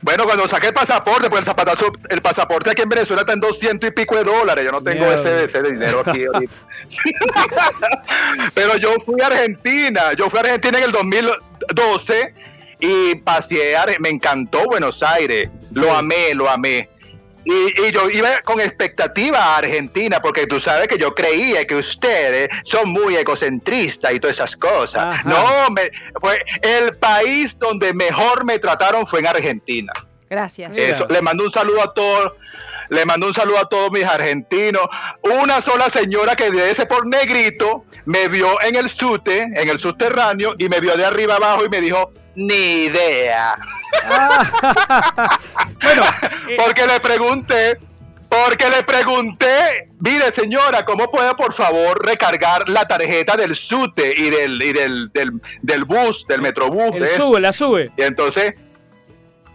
Bueno, 0.00 0.24
cuando 0.24 0.48
saqué 0.48 0.68
el 0.68 0.74
pasaporte, 0.74 1.28
pues 1.28 1.42
el, 1.42 1.46
zapatazo- 1.48 1.98
el 2.08 2.22
pasaporte 2.22 2.70
aquí 2.70 2.82
en 2.82 2.88
Venezuela 2.88 3.22
está 3.22 3.32
en 3.32 3.40
200 3.40 3.90
y 3.90 3.92
pico 3.92 4.16
de 4.16 4.22
dólares. 4.24 4.64
Yo 4.64 4.70
no 4.70 4.80
tengo 4.80 5.04
ese, 5.06 5.44
ese 5.44 5.62
dinero 5.72 6.02
aquí 6.06 6.24
ahorita. 6.24 6.54
Pero 8.54 8.76
yo 8.76 8.94
fui 9.04 9.20
a 9.20 9.26
Argentina. 9.26 10.12
Yo 10.16 10.30
fui 10.30 10.38
a 10.38 10.42
Argentina 10.42 10.78
en 10.78 10.84
el 10.84 10.92
2012 10.92 12.34
y 12.78 13.16
paseé, 13.16 13.76
a- 13.76 13.86
me 13.98 14.10
encantó 14.10 14.64
Buenos 14.66 15.02
Aires. 15.02 15.50
Lo 15.72 15.92
amé, 15.92 16.32
lo 16.32 16.48
amé. 16.48 16.88
Y, 17.44 17.52
y 17.52 17.92
yo 17.92 18.10
iba 18.10 18.38
con 18.44 18.60
expectativa 18.60 19.38
a 19.38 19.56
Argentina, 19.58 20.20
porque 20.20 20.46
tú 20.46 20.60
sabes 20.60 20.88
que 20.88 20.98
yo 20.98 21.14
creía 21.14 21.64
que 21.64 21.76
ustedes 21.76 22.48
son 22.64 22.90
muy 22.90 23.16
egocentristas 23.16 24.12
y 24.12 24.20
todas 24.20 24.36
esas 24.36 24.56
cosas. 24.56 24.98
Ajá. 24.98 25.22
No, 25.24 25.70
me, 25.70 25.90
fue 26.20 26.38
el 26.62 26.96
país 26.98 27.56
donde 27.58 27.94
mejor 27.94 28.44
me 28.44 28.58
trataron 28.58 29.06
fue 29.06 29.20
en 29.20 29.28
Argentina. 29.28 29.92
Gracias. 30.28 30.76
Eso, 30.76 31.06
le 31.08 31.22
mando 31.22 31.44
un 31.44 31.52
saludo 31.52 31.82
a 31.82 31.94
todos. 31.94 32.32
Le 32.90 33.04
mando 33.04 33.26
un 33.26 33.34
saludo 33.34 33.58
a 33.58 33.68
todos 33.68 33.90
mis 33.90 34.04
argentinos. 34.04 34.88
Una 35.42 35.60
sola 35.62 35.90
señora 35.90 36.34
que 36.34 36.50
de 36.50 36.70
ese 36.70 36.86
por 36.86 37.06
negrito 37.06 37.84
me 38.06 38.28
vio 38.28 38.60
en 38.62 38.76
el 38.76 38.88
sute, 38.88 39.42
en 39.42 39.68
el 39.68 39.78
subterráneo, 39.78 40.54
y 40.58 40.68
me 40.70 40.80
vio 40.80 40.96
de 40.96 41.04
arriba 41.04 41.36
abajo 41.36 41.66
y 41.66 41.68
me 41.68 41.82
dijo, 41.82 42.12
ni 42.38 42.84
idea. 42.84 43.56
Ah, 44.10 45.38
bueno, 45.82 46.02
eh, 46.48 46.56
Porque 46.56 46.86
le 46.86 47.00
pregunté, 47.00 47.78
porque 48.28 48.70
le 48.70 48.82
pregunté, 48.84 49.88
mire 49.98 50.32
señora, 50.34 50.84
¿cómo 50.84 51.10
puede 51.10 51.34
por 51.34 51.54
favor 51.54 52.04
recargar 52.06 52.68
la 52.68 52.86
tarjeta 52.86 53.36
del 53.36 53.56
SUTE 53.56 54.14
y 54.16 54.30
del, 54.30 54.62
y 54.62 54.72
del, 54.72 55.10
del, 55.12 55.32
del 55.62 55.84
bus, 55.84 56.24
del 56.28 56.40
metrobús? 56.40 56.94
el 56.94 57.02
de 57.02 57.08
sube, 57.08 57.40
la 57.40 57.52
sube. 57.52 57.90
Y 57.96 58.02
entonces, 58.02 58.54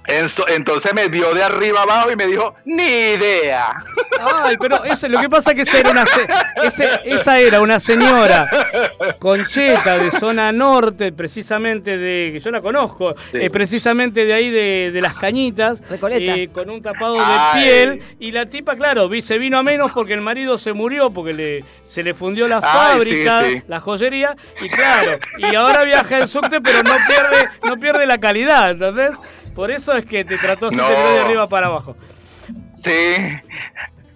Entonces 0.08 0.94
me 0.94 1.08
vio 1.08 1.34
de 1.34 1.44
arriba 1.44 1.84
abajo 1.84 2.12
y 2.12 2.16
me 2.16 2.28
dijo, 2.28 2.56
ni 2.66 2.84
idea. 2.84 3.74
Ay, 4.20 4.58
pero 4.60 4.84
ese, 4.84 5.08
lo 5.10 5.20
que 5.20 5.30
pasa 5.30 5.52
es 5.52 5.56
que 5.56 5.62
esa 5.64 5.78
era 5.80 5.92
una, 5.92 6.06
se- 6.06 6.28
ese- 6.64 7.00
esa 7.06 7.40
era 7.40 7.60
una 7.62 7.80
señora 7.80 8.50
concheta 9.20 9.98
de 9.98 10.12
zona 10.12 10.52
norte, 10.52 11.12
precisamente 11.12 11.98
de, 11.98 12.32
que 12.34 12.40
yo 12.40 12.52
la 12.52 12.62
conozco, 12.62 13.16
Sí. 13.32 13.38
eh, 13.42 13.50
precisamente 13.50 14.26
de 14.26 14.34
ahí 14.34 14.50
de, 14.50 14.92
de 14.94 15.02
las 15.02 15.16
cañitas, 15.16 15.82
Recoleta. 15.90 16.36
eh, 16.36 16.50
con 16.54 16.70
un 16.70 16.82
tapado 16.82 17.16
de 17.16 17.22
Ay. 17.26 17.64
piel, 17.64 18.02
y 18.20 18.32
la 18.32 18.46
tipa, 18.46 18.76
claro, 18.76 19.10
vi- 19.10 19.22
se 19.22 19.38
vino 19.38 19.58
a 19.58 19.64
menos 19.64 19.92
porque 19.94 20.14
el 20.14 20.22
marido 20.22 20.58
se 20.58 20.74
murió, 20.74 21.10
porque 21.12 21.34
le, 21.34 21.64
se 21.88 22.04
le 22.04 22.14
fundió 22.14 22.48
la 22.48 22.58
Ay, 22.58 22.64
fábrica, 22.64 23.44
sí, 23.46 23.54
sí. 23.54 23.62
la 23.68 23.80
joyería, 23.80 24.36
y 24.62 24.70
claro, 24.70 25.18
y 25.38 25.56
ahora 25.56 25.84
viaja 25.84 26.20
en 26.20 26.28
subte, 26.28 26.62
pero 26.62 26.84
no 26.84 26.96
pierde, 27.08 27.50
no 27.68 27.78
pierde 27.78 28.06
la 28.06 28.18
calidad, 28.20 28.72
¿entendés? 28.72 29.12
Por 29.56 29.72
eso 29.72 29.94
es 29.96 30.06
que 30.06 30.26
te 30.26 30.38
trató 30.38 30.72
No. 30.72 30.88
de 30.88 31.20
arriba 31.20 31.48
para 31.48 31.68
abajo. 31.68 31.96
Sí. 32.84 33.16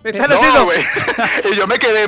Me 0.04 0.10
están 0.12 0.30
No, 0.30 0.36
haciendo... 0.36 0.70
y 1.52 1.56
yo 1.56 1.68
me 1.68 1.78
quedé, 1.78 2.08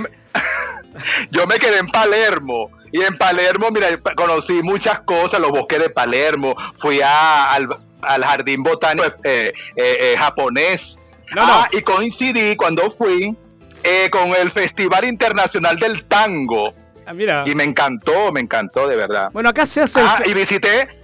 yo 1.31 1.45
me 1.47 1.55
quedé 1.57 1.79
en 1.79 1.87
Palermo. 1.87 2.71
Y 2.91 3.01
en 3.01 3.17
Palermo, 3.17 3.69
mira, 3.71 3.87
conocí 4.15 4.53
muchas 4.63 5.01
cosas, 5.01 5.39
los 5.39 5.51
bosques 5.51 5.79
de 5.79 5.89
Palermo. 5.89 6.55
Fui 6.79 7.01
a- 7.01 7.53
al, 7.53 7.67
al 8.01 8.23
jardín 8.25 8.63
botánico 8.63 9.05
eh, 9.23 9.53
eh, 9.75 9.97
eh, 9.99 10.15
japonés. 10.17 10.95
No, 11.35 11.45
no. 11.45 11.53
Ah, 11.53 11.69
y 11.71 11.81
coincidí 11.81 12.55
cuando 12.55 12.89
fui 12.91 13.35
eh, 13.83 14.09
con 14.11 14.29
el 14.35 14.51
Festival 14.51 15.05
Internacional 15.05 15.75
del 15.77 16.03
Tango. 16.05 16.73
Ah, 17.05 17.13
mira. 17.13 17.43
Y 17.45 17.53
me 17.53 17.63
encantó, 17.63 18.31
me 18.31 18.39
encantó, 18.39 18.87
de 18.87 18.95
verdad. 18.95 19.29
Bueno, 19.31 19.49
acá 19.49 19.65
se 19.67 19.81
hace... 19.81 19.99
Ah, 20.01 20.21
y 20.25 20.33
visité, 20.33 20.98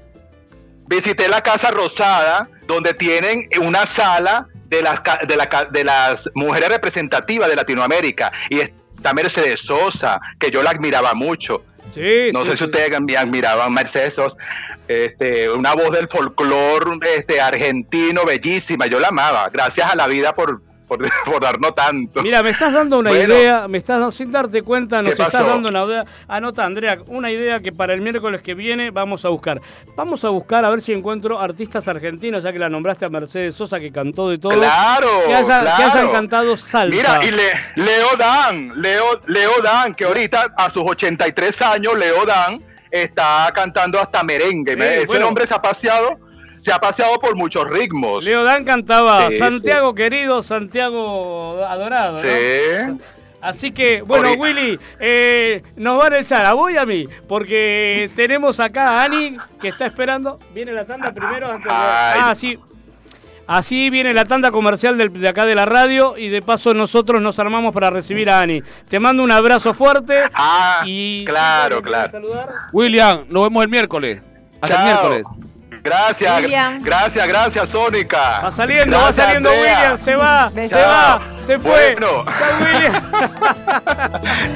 visité 0.87 1.27
la 1.27 1.41
Casa 1.41 1.71
Rosada, 1.71 2.49
donde 2.67 2.93
tienen 2.93 3.47
una 3.61 3.85
sala 3.85 4.47
de 4.67 4.81
las, 4.81 4.99
de, 5.27 5.35
la 5.35 5.67
de 5.71 5.83
las 5.83 6.29
mujeres 6.33 6.69
representativas 6.69 7.49
de 7.49 7.55
Latinoamérica. 7.55 8.31
Y 8.49 8.59
está 8.59 9.13
Mercedes 9.13 9.59
Sosa, 9.65 10.19
que 10.39 10.51
yo 10.51 10.63
la 10.63 10.71
admiraba 10.71 11.13
mucho. 11.13 11.63
Sí, 11.93 12.29
No 12.33 12.41
sí, 12.41 12.47
sé 12.47 12.51
sí. 12.51 12.57
si 12.57 12.63
ustedes 12.65 13.01
me 13.01 13.17
admiraban 13.17 13.73
Mercedes 13.73 14.13
Sosa. 14.15 14.35
Este, 14.87 15.49
una 15.49 15.73
voz 15.73 15.91
del 15.91 16.07
folclore 16.07 16.99
este, 17.17 17.41
argentino, 17.41 18.25
bellísima. 18.25 18.85
Yo 18.85 18.99
la 18.99 19.07
amaba. 19.07 19.49
Gracias 19.51 19.91
a 19.91 19.95
la 19.95 20.07
vida 20.07 20.33
por, 20.33 20.61
por, 20.87 20.99
por 21.25 21.41
darnos 21.41 21.73
tanto. 21.75 22.21
Mira, 22.21 22.41
me 22.43 22.51
estás 22.51 22.73
dando 22.73 22.99
una 22.99 23.09
Bueno. 23.09 23.33
idea, 23.33 23.67
me 23.67 23.77
estás 23.77 24.13
sin 24.15 24.31
darte 24.31 24.61
cuenta, 24.61 25.01
nos 25.01 25.13
¿Qué 25.15 25.21
estás 25.23 25.31
pasó? 25.41 25.47
dando 25.53 25.69
una 25.69 25.83
idea. 25.85 26.05
Anota, 26.27 26.65
Andrea, 26.65 26.97
una 27.07 27.31
idea 27.31 27.59
que 27.59 27.71
para 27.71 27.93
el 27.93 28.01
miércoles 28.01 28.41
que 28.41 28.53
viene 28.53 28.91
vamos 28.91 29.25
a 29.25 29.29
buscar. 29.29 29.61
Vamos 29.95 30.23
a 30.25 30.29
buscar 30.29 30.63
a 30.65 30.69
ver 30.69 30.81
si 30.81 30.93
encuentro 30.93 31.39
artistas 31.39 31.87
argentinos, 31.87 32.43
ya 32.43 32.51
que 32.53 32.59
la 32.59 32.69
nombraste 32.69 33.05
a 33.05 33.09
Mercedes 33.09 33.55
Sosa, 33.55 33.79
que 33.79 33.91
cantó 33.91 34.29
de 34.29 34.37
todo. 34.37 34.51
Claro, 34.53 35.07
que, 35.27 35.33
haya- 35.35 35.75
que 35.77 35.83
hayan 35.83 36.11
cantado 36.11 36.57
salsa. 36.57 36.95
Mira, 36.95 37.19
y 37.25 37.31
Le- 37.31 37.83
Leo 37.83 38.07
Dan, 38.17 38.81
Leo, 38.81 39.21
Leo 39.27 39.61
Dan, 39.63 39.93
que 39.95 40.05
ahorita 40.05 40.53
a 40.57 40.71
sus 40.71 40.83
83 40.85 41.61
años, 41.61 41.97
Leo 41.97 42.25
Dan 42.25 42.61
está 42.91 43.51
cantando 43.53 43.99
hasta 43.99 44.23
merengue. 44.23 44.73
Sí, 44.75 44.79
Ese 44.81 45.05
bueno. 45.07 45.27
hombre 45.27 45.45
se 45.47 45.53
ha 45.53 45.61
paseado, 45.61 46.17
se 46.65 46.73
ha 46.73 46.79
paseado 46.79 47.19
por 47.19 47.35
muchos 47.35 47.63
ritmos. 47.69 48.23
Leo 48.23 48.43
Dan 48.43 48.65
cantaba 48.65 49.29
Sí, 49.29 49.37
Santiago 49.37 49.93
querido, 49.93 50.41
Santiago 50.43 51.63
adorado. 51.63 52.23
¿no? 52.23 52.27
Sí. 52.27 52.99
Así 53.41 53.71
que, 53.71 54.01
bueno, 54.01 54.31
Willy, 54.39 54.79
eh, 54.99 55.61
nos 55.75 55.99
van 55.99 56.13
a 56.13 56.17
echar 56.19 56.43
a 56.47 56.53
vos 56.53 56.71
y 56.71 56.77
a 56.77 56.85
mí, 56.87 57.05
porque 57.27 58.09
tenemos 58.15 58.59
acá 58.59 58.89
a 58.99 59.03
Ani 59.03 59.37
que 59.61 59.67
está 59.67 59.85
esperando. 59.85 60.39
¿Viene 60.55 60.71
la 60.73 60.83
tanda 60.85 61.11
primero? 61.13 61.47
Antes 61.51 61.65
de-. 61.65 61.69
Ah, 61.71 62.33
sí. 62.35 62.57
Así 63.45 63.91
viene 63.91 64.11
la 64.15 64.25
tanda 64.25 64.49
comercial 64.49 64.97
del- 64.97 65.13
de 65.13 65.27
acá 65.27 65.45
de 65.45 65.53
la 65.53 65.67
radio 65.67 66.17
y 66.17 66.29
de 66.29 66.41
paso 66.41 66.73
nosotros 66.73 67.21
nos 67.21 67.37
armamos 67.37 67.71
para 67.71 67.91
recibir 67.91 68.27
a 68.31 68.39
Ani. 68.39 68.63
Te 68.89 68.99
mando 68.99 69.21
un 69.21 69.29
abrazo 69.31 69.75
fuerte. 69.75 70.23
Ah, 70.33 70.81
y 70.87 71.23
claro, 71.25 71.75
¿me 71.75 71.81
puedes 71.83 71.97
claro. 72.09 72.11
saludar? 72.11 72.49
William, 72.73 73.25
nos 73.29 73.43
vemos 73.43 73.61
el 73.63 73.69
miércoles. 73.69 74.19
Hasta 74.61 74.77
el 74.79 74.83
miércoles. 74.85 75.23
Gracias, 75.85 76.41
William. 76.41 76.79
gracias, 76.81 77.27
gracias, 77.27 77.69
Sónica. 77.69 78.41
Va 78.43 78.51
saliendo, 78.51 78.97
va 78.99 79.13
saliendo 79.13 79.49
Andrea. 79.49 79.75
William, 79.75 79.97
se 79.99 80.15
va, 80.15 80.49
se 80.49 80.75
va, 80.75 81.21
se 81.37 81.59
fue. 81.59 81.95
Bueno. 81.95 82.25
Chao, 82.25 82.57
William. 82.59 82.93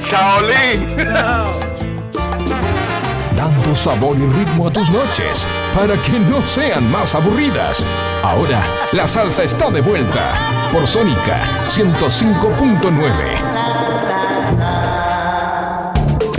Shaolin. 0.10 0.96
dando 3.36 3.74
sabor 3.76 4.16
y 4.16 4.26
ritmo 4.26 4.66
a 4.66 4.72
tus 4.72 4.90
noches 4.90 5.46
para 5.72 5.94
que 6.02 6.18
no 6.18 6.42
sean 6.42 6.90
más 6.90 7.14
aburridas. 7.14 7.86
Ahora, 8.24 8.60
la 8.92 9.06
salsa 9.06 9.44
está 9.44 9.70
de 9.70 9.82
vuelta 9.82 10.32
por 10.72 10.84
Sónica 10.84 11.42
105.9. 11.68 13.39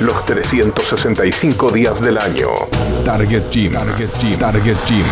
Los 0.00 0.24
365 0.24 1.70
días 1.70 2.00
del 2.00 2.16
año. 2.16 2.48
Target 3.04 3.50
Gym. 3.50 3.72
Target 3.72 4.08
Gym. 4.18 4.38
Target 4.38 4.76
Gym. 4.86 5.04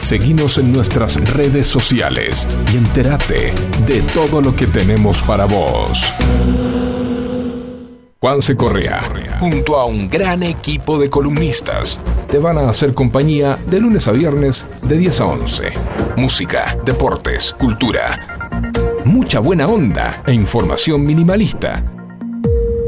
Seguinos 0.00 0.58
en 0.58 0.72
nuestras 0.72 1.14
redes 1.32 1.68
sociales 1.68 2.48
y 2.72 2.76
entérate 2.76 3.52
de 3.86 4.02
todo 4.12 4.40
lo 4.40 4.56
que 4.56 4.66
tenemos 4.66 5.22
para 5.22 5.44
vos. 5.44 6.12
Juanse 8.20 8.56
Correa, 8.56 9.36
junto 9.38 9.78
a 9.78 9.84
un 9.84 10.10
gran 10.10 10.42
equipo 10.42 10.98
de 10.98 11.08
columnistas, 11.08 12.00
te 12.28 12.38
van 12.38 12.58
a 12.58 12.68
hacer 12.68 12.94
compañía 12.94 13.60
de 13.64 13.78
lunes 13.78 14.08
a 14.08 14.12
viernes 14.12 14.66
de 14.82 14.96
10 14.96 15.20
a 15.20 15.26
11. 15.26 15.72
Música, 16.16 16.76
deportes, 16.84 17.54
cultura, 17.56 18.50
mucha 19.04 19.38
buena 19.38 19.68
onda 19.68 20.22
e 20.26 20.32
información 20.32 21.04
minimalista. 21.06 21.93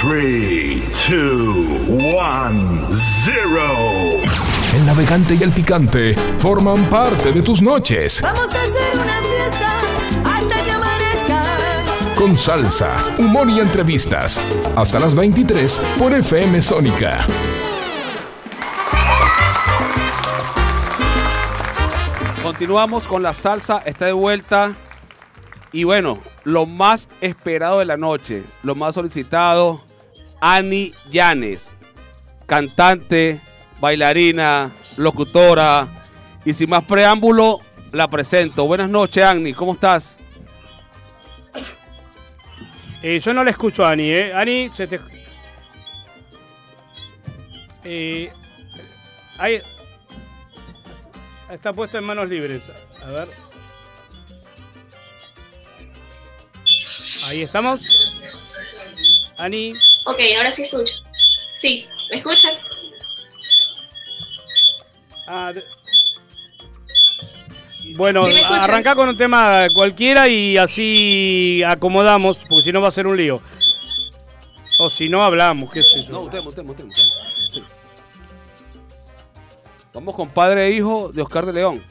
Three, 0.00 0.80
two, 1.08 1.84
one, 1.88 2.86
zero. 2.88 4.22
El 4.72 4.86
navegante 4.86 5.34
y 5.34 5.42
el 5.42 5.52
picante 5.52 6.14
forman 6.38 6.84
parte 6.84 7.32
de 7.32 7.42
tus 7.42 7.60
noches. 7.60 8.22
Vamos 8.22 8.54
a 8.54 8.62
hacer 8.62 8.94
una 8.94 9.20
fiesta 9.20 9.80
hasta 10.24 10.62
que 10.62 10.70
amanezca. 10.70 11.42
Con 12.16 12.36
salsa, 12.36 13.02
humor 13.18 13.50
y 13.50 13.58
entrevistas. 13.58 14.40
Hasta 14.76 15.00
las 15.00 15.16
23 15.16 15.82
por 15.98 16.12
FM 16.14 16.62
Sónica. 16.62 17.26
Continuamos 22.40 23.08
con 23.08 23.24
la 23.24 23.32
salsa, 23.32 23.82
está 23.84 24.06
de 24.06 24.12
vuelta. 24.12 24.76
Y 25.72 25.82
bueno, 25.82 26.20
lo 26.44 26.66
más 26.66 27.08
esperado 27.20 27.80
de 27.80 27.84
la 27.84 27.96
noche, 27.96 28.44
lo 28.62 28.76
más 28.76 28.94
solicitado, 28.94 29.82
Ani 30.40 30.92
Llanes, 31.10 31.74
cantante, 32.46 33.40
bailarina, 33.80 34.72
locutora. 34.96 35.88
Y 36.44 36.54
sin 36.54 36.70
más 36.70 36.84
preámbulo, 36.84 37.60
la 37.92 38.08
presento. 38.08 38.66
Buenas 38.66 38.88
noches, 38.88 39.24
Ani, 39.24 39.52
¿cómo 39.52 39.72
estás? 39.72 40.16
Eh, 43.02 43.20
yo 43.20 43.32
no 43.32 43.44
le 43.44 43.50
escucho 43.50 43.84
a 43.84 43.90
Ani, 43.90 44.10
¿eh? 44.10 44.32
Ani, 44.34 44.70
se 44.70 44.86
te... 44.86 45.00
Eh, 47.84 48.28
ahí... 49.38 49.60
Está 51.50 51.72
puesto 51.72 51.96
en 51.96 52.04
manos 52.04 52.28
libres. 52.28 52.60
A 53.02 53.10
ver. 53.10 53.28
Ahí 57.24 57.42
estamos. 57.42 58.07
Ani. 59.38 59.72
Ok, 60.04 60.18
ahora 60.36 60.52
sí 60.52 60.64
escucho. 60.64 60.94
Sí, 61.58 61.86
¿me 62.10 62.16
escuchan? 62.16 62.54
Ah, 65.26 65.52
Bueno, 67.96 68.24
Sí, 68.24 68.42
arrancá 68.44 68.94
con 68.94 69.08
un 69.08 69.16
tema 69.16 69.66
cualquiera 69.74 70.28
y 70.28 70.56
así 70.56 71.62
acomodamos, 71.62 72.38
porque 72.48 72.64
si 72.64 72.72
no 72.72 72.80
va 72.80 72.88
a 72.88 72.92
ser 72.92 73.06
un 73.06 73.16
lío. 73.16 73.40
O 74.78 74.88
si 74.90 75.08
no 75.08 75.24
hablamos, 75.24 75.72
qué 75.72 75.82
sé 75.82 76.02
yo. 76.02 76.12
No, 76.12 76.20
usted, 76.22 76.38
usted, 76.38 76.64
usted, 76.64 76.84
usted. 76.84 77.02
Sí. 77.52 77.62
Vamos 79.94 80.14
con 80.14 80.28
padre 80.28 80.66
e 80.66 80.70
hijo 80.70 81.10
de 81.12 81.22
Oscar 81.22 81.46
de 81.46 81.52
León. 81.52 81.82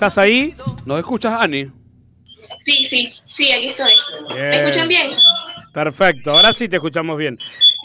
¿Estás 0.00 0.16
ahí? 0.16 0.54
¿Nos 0.86 0.98
escuchas, 0.98 1.34
Ani? 1.38 1.66
Sí, 2.56 2.86
sí, 2.88 3.12
sí, 3.26 3.52
aquí 3.52 3.66
estoy. 3.66 3.92
Bien. 4.32 4.48
¿Me 4.48 4.56
escuchan 4.62 4.88
bien? 4.88 5.10
Perfecto, 5.74 6.30
ahora 6.30 6.54
sí 6.54 6.70
te 6.70 6.76
escuchamos 6.76 7.18
bien. 7.18 7.36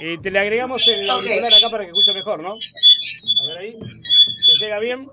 Eh, 0.01 0.17
te 0.23 0.31
le 0.31 0.39
agregamos 0.39 0.81
el 0.87 1.09
auricular 1.09 1.53
acá 1.53 1.69
para 1.69 1.83
que 1.83 1.89
escuche 1.89 2.13
mejor, 2.13 2.41
¿no? 2.41 2.53
A 2.53 3.47
ver 3.47 3.57
ahí. 3.57 3.75
¿Qué 4.45 4.53
llega 4.65 4.79
bien? 4.79 5.09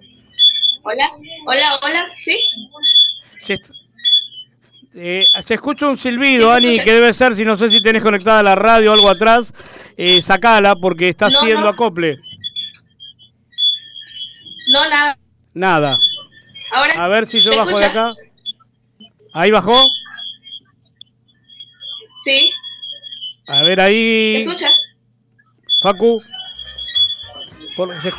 Hola, 0.84 1.10
hola, 1.44 1.80
hola, 1.82 2.06
¿sí? 2.20 2.38
Se, 3.40 3.58
eh, 4.94 5.24
se 5.42 5.54
escucha 5.54 5.88
un 5.88 5.96
silbido, 5.96 6.52
Ani, 6.52 6.78
que 6.78 6.92
debe 6.92 7.12
ser, 7.14 7.34
si 7.34 7.44
no 7.44 7.56
sé 7.56 7.68
si 7.68 7.82
tenés 7.82 8.04
conectada 8.04 8.44
la 8.44 8.54
radio 8.54 8.92
o 8.92 8.94
algo 8.94 9.10
atrás, 9.10 9.52
eh, 9.96 10.22
sacala 10.22 10.76
porque 10.76 11.08
está 11.08 11.28
No, 11.28 11.36
haciendo 11.40 11.62
no. 11.62 11.68
acople. 11.68 12.18
No, 14.72 14.88
nada. 14.88 15.18
Nada. 15.54 15.98
Ahora. 16.72 17.04
A 17.04 17.08
ver 17.08 17.26
si 17.26 17.38
yo 17.40 17.52
¿se 17.52 17.58
bajo 17.58 17.78
de 17.78 17.84
acá. 17.84 18.14
Ahí 19.34 19.50
bajó. 19.50 19.74
Sí, 22.24 22.50
A 23.48 23.62
ver 23.64 23.76
¿se 23.78 23.82
ahí. 23.82 24.34
escucha? 24.42 24.70
Facu. 25.80 26.22
Por- 27.76 28.00
se 28.02 28.10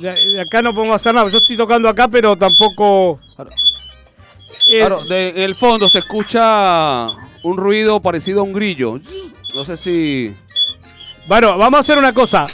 de, 0.00 0.10
de 0.26 0.40
acá 0.40 0.60
no 0.62 0.74
podemos 0.74 0.96
hacer 0.96 1.14
nada. 1.14 1.30
Yo 1.30 1.38
estoy 1.38 1.56
tocando 1.56 1.88
acá, 1.88 2.08
pero 2.08 2.36
tampoco. 2.36 3.16
Eh, 4.66 4.78
Claro, 4.78 5.04
de 5.04 5.44
el 5.44 5.54
fondo 5.54 5.88
se 5.88 5.98
escucha 6.00 7.08
un 7.44 7.56
ruido 7.56 8.00
parecido 8.00 8.40
a 8.40 8.44
un 8.44 8.52
grillo. 8.52 8.98
No 9.54 9.64
sé 9.64 9.76
si. 9.76 10.34
Bueno, 11.28 11.56
vamos 11.56 11.78
a 11.78 11.80
hacer 11.82 11.98
una 11.98 12.12
cosa. 12.12 12.48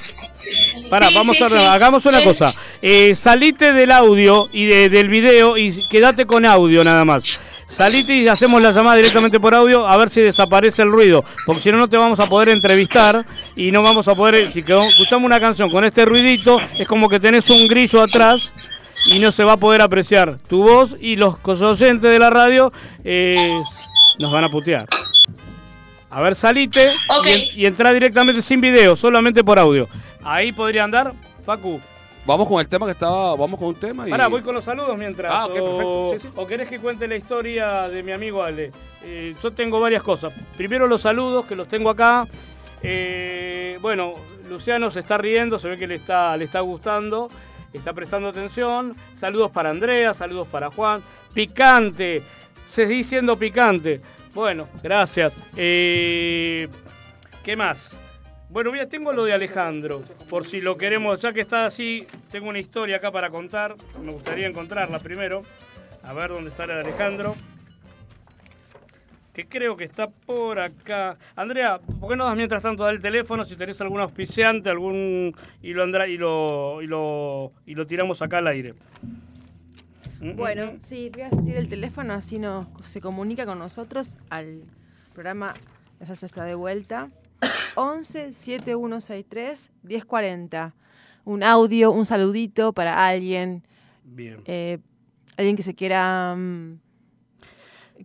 Para, 0.90 1.08
Sí, 1.08 1.14
vamos 1.14 1.36
sí, 1.38 1.44
a 1.44 1.48
sí. 1.48 1.54
hagamos 1.56 2.04
una 2.04 2.18
Sí. 2.18 2.24
cosa. 2.24 2.54
Eh, 2.82 3.14
salite 3.14 3.72
del 3.72 3.90
audio 3.92 4.48
y 4.52 4.66
de- 4.66 4.88
del 4.90 5.08
video 5.08 5.56
y 5.56 5.86
quédate 5.88 6.26
con 6.26 6.44
audio 6.44 6.82
nada 6.84 7.04
más. 7.04 7.22
Salite 7.68 8.16
y 8.16 8.26
hacemos 8.26 8.60
la 8.60 8.72
llamada 8.72 8.96
directamente 8.96 9.38
por 9.38 9.54
audio 9.54 9.86
a 9.86 9.96
ver 9.96 10.10
si 10.10 10.20
desaparece 10.20 10.82
el 10.82 10.90
ruido. 10.90 11.24
Porque 11.46 11.62
si 11.62 11.70
no, 11.70 11.78
no 11.78 11.88
te 11.88 11.96
vamos 11.96 12.18
a 12.18 12.26
poder 12.28 12.48
entrevistar 12.48 13.24
y 13.54 13.70
no 13.70 13.80
vamos 13.82 14.08
a 14.08 14.16
poder. 14.16 14.50
Si 14.52 14.64
quedó- 14.64 14.88
escuchamos 14.88 15.24
una 15.24 15.38
canción 15.38 15.70
con 15.70 15.84
este 15.84 16.04
ruidito, 16.04 16.58
es 16.76 16.88
como 16.88 17.08
que 17.08 17.20
tenés 17.20 17.48
un 17.48 17.68
grillo 17.68 18.02
atrás 18.02 18.50
y 19.06 19.20
no 19.20 19.30
se 19.30 19.44
va 19.44 19.52
a 19.52 19.56
poder 19.56 19.82
apreciar 19.82 20.38
tu 20.48 20.64
voz 20.64 20.96
y 21.00 21.14
los 21.14 21.36
oyentes 21.44 22.10
de 22.10 22.18
la 22.18 22.28
radio 22.30 22.72
eh, 23.04 23.54
nos 24.18 24.32
van 24.32 24.44
a 24.44 24.48
putear. 24.48 24.86
A 26.11 26.20
ver, 26.20 26.35
salite 26.35 26.93
y, 27.24 27.62
y 27.62 27.66
entra 27.66 27.93
directamente 27.93 28.43
sin 28.43 28.61
video, 28.61 28.97
solamente 28.97 29.45
por 29.45 29.59
audio. 29.59 29.89
Ahí 30.23 30.53
podría 30.53 30.85
andar, 30.85 31.12
Facu. 31.45 31.81
Vamos 32.27 32.47
con 32.47 32.61
el 32.61 32.69
tema 32.69 32.87
que 32.87 32.93
estaba. 32.93 33.35
Vamos 33.35 33.59
con 33.59 33.69
un 33.69 33.74
tema 33.74 34.07
y. 34.07 34.11
Pará, 34.11 34.28
voy 34.28 34.43
con 34.43 34.55
los 34.55 34.65
saludos 34.65 34.97
mientras. 34.99 35.31
Ah, 35.32 35.47
ok, 35.47 35.57
o, 35.61 35.65
perfecto. 35.65 36.11
Sí, 36.12 36.19
sí. 36.19 36.28
o 36.37 36.47
querés 36.47 36.69
que 36.69 36.78
cuente 36.78 37.09
la 37.09 37.16
historia 37.16 37.89
de 37.89 38.03
mi 38.03 38.12
amigo 38.12 38.43
Ale. 38.43 38.70
Eh, 39.05 39.32
yo 39.43 39.51
tengo 39.53 39.81
varias 39.81 40.03
cosas. 40.03 40.32
Primero 40.57 40.87
los 40.87 41.03
saludos, 41.03 41.47
que 41.47 41.57
los 41.57 41.66
tengo 41.66 41.91
acá. 41.91 42.27
Eh, 42.82 43.78
bueno, 43.81 44.12
Luciano 44.49 44.91
se 44.91 45.01
está 45.01 45.16
riendo, 45.19 45.59
se 45.59 45.69
ve 45.69 45.78
que 45.78 45.87
le 45.87 45.97
está, 45.97 46.37
le 46.37 46.45
está 46.45 46.61
gustando. 46.61 47.28
Está 47.73 47.93
prestando 47.93 48.28
atención. 48.28 48.97
Saludos 49.19 49.51
para 49.51 49.70
Andrea, 49.70 50.12
saludos 50.12 50.47
para 50.47 50.70
Juan. 50.70 51.03
Picante. 51.32 52.23
Seguí 52.66 53.03
siendo 53.03 53.37
picante. 53.37 54.01
Bueno, 54.40 54.64
gracias. 54.82 55.36
Eh, 55.54 56.66
¿Qué 57.44 57.56
más? 57.56 58.00
Bueno, 58.48 58.74
ya 58.74 58.88
tengo 58.88 59.12
lo 59.12 59.26
de 59.26 59.34
Alejandro, 59.34 60.02
por 60.30 60.46
si 60.46 60.62
lo 60.62 60.78
queremos, 60.78 61.20
ya 61.20 61.34
que 61.34 61.42
está 61.42 61.66
así, 61.66 62.06
tengo 62.30 62.48
una 62.48 62.58
historia 62.58 62.96
acá 62.96 63.12
para 63.12 63.28
contar, 63.28 63.76
me 64.02 64.12
gustaría 64.12 64.46
encontrarla 64.46 64.98
primero, 64.98 65.42
a 66.02 66.14
ver 66.14 66.30
dónde 66.30 66.48
está 66.48 66.66
la 66.66 66.76
de 66.76 66.80
Alejandro, 66.80 67.36
que 69.34 69.46
creo 69.46 69.76
que 69.76 69.84
está 69.84 70.08
por 70.08 70.58
acá. 70.58 71.18
Andrea, 71.36 71.78
¿por 72.00 72.08
qué 72.08 72.16
no 72.16 72.24
das 72.24 72.34
mientras 72.34 72.62
tanto 72.62 72.82
dar 72.82 72.94
el 72.94 73.02
teléfono 73.02 73.44
si 73.44 73.56
tenés 73.56 73.78
algún 73.82 74.00
auspiciante, 74.00 74.70
algún 74.70 75.36
y 75.60 75.74
lo 75.74 75.82
andrá 75.82 76.08
y 76.08 76.16
lo 76.16 76.80
y 76.80 76.86
lo 76.86 77.52
y 77.66 77.74
lo 77.74 77.86
tiramos 77.86 78.22
acá 78.22 78.38
al 78.38 78.46
aire? 78.46 78.72
Bueno, 80.20 80.72
sí, 80.82 81.10
voy 81.12 81.22
a 81.22 81.30
tirar 81.30 81.56
el 81.56 81.68
teléfono, 81.68 82.12
así 82.12 82.38
nos, 82.38 82.66
se 82.82 83.01
comunica 83.01 83.47
con 83.47 83.59
nosotros 83.59 84.16
al 84.28 84.62
programa 85.14 85.55
La 85.98 86.06
Salsa 86.06 86.26
está 86.26 86.44
de 86.44 86.55
vuelta. 86.55 87.10
11 87.74 88.34
7163 88.34 89.70
1040. 89.82 90.74
Un 91.24 91.42
audio, 91.42 91.90
un 91.92 92.05
saludito 92.05 92.72
para 92.72 93.06
alguien. 93.06 93.62
Bien. 94.05 94.42
eh, 94.44 94.78
alguien 95.38 95.56
que 95.56 95.62
se 95.62 95.74
quiera 95.74 96.34
mm, 96.36 96.78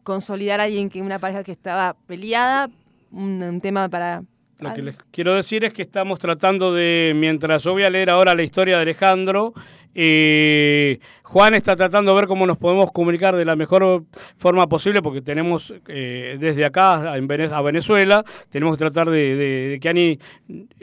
consolidar, 0.03 0.61
alguien 0.61 0.89
que 0.89 1.01
una 1.01 1.19
pareja 1.19 1.43
que 1.43 1.51
estaba 1.51 1.95
peleada. 2.07 2.69
Un, 3.11 3.43
un 3.43 3.61
tema 3.61 3.89
para. 3.89 4.23
Lo 4.59 4.73
que 4.73 4.81
les 4.81 4.95
quiero 5.11 5.35
decir 5.35 5.65
es 5.65 5.73
que 5.73 5.81
estamos 5.81 6.17
tratando 6.17 6.73
de, 6.73 7.11
mientras 7.13 7.63
yo 7.63 7.73
voy 7.73 7.83
a 7.83 7.89
leer 7.89 8.09
ahora 8.09 8.33
la 8.33 8.43
historia 8.43 8.77
de 8.77 8.83
Alejandro, 8.83 9.53
eh, 9.95 10.99
Juan 11.23 11.55
está 11.55 11.75
tratando 11.75 12.11
de 12.11 12.17
ver 12.17 12.27
cómo 12.27 12.45
nos 12.45 12.57
podemos 12.57 12.91
comunicar 12.91 13.35
de 13.35 13.45
la 13.45 13.55
mejor 13.55 14.03
forma 14.37 14.67
posible, 14.67 15.01
porque 15.01 15.21
tenemos 15.21 15.73
eh, 15.87 16.37
desde 16.39 16.65
acá 16.65 17.13
a 17.13 17.61
Venezuela, 17.61 18.23
tenemos 18.49 18.75
que 18.75 18.79
tratar 18.79 19.09
de 19.09 19.79
que 19.81 19.89
Ani 19.89 20.19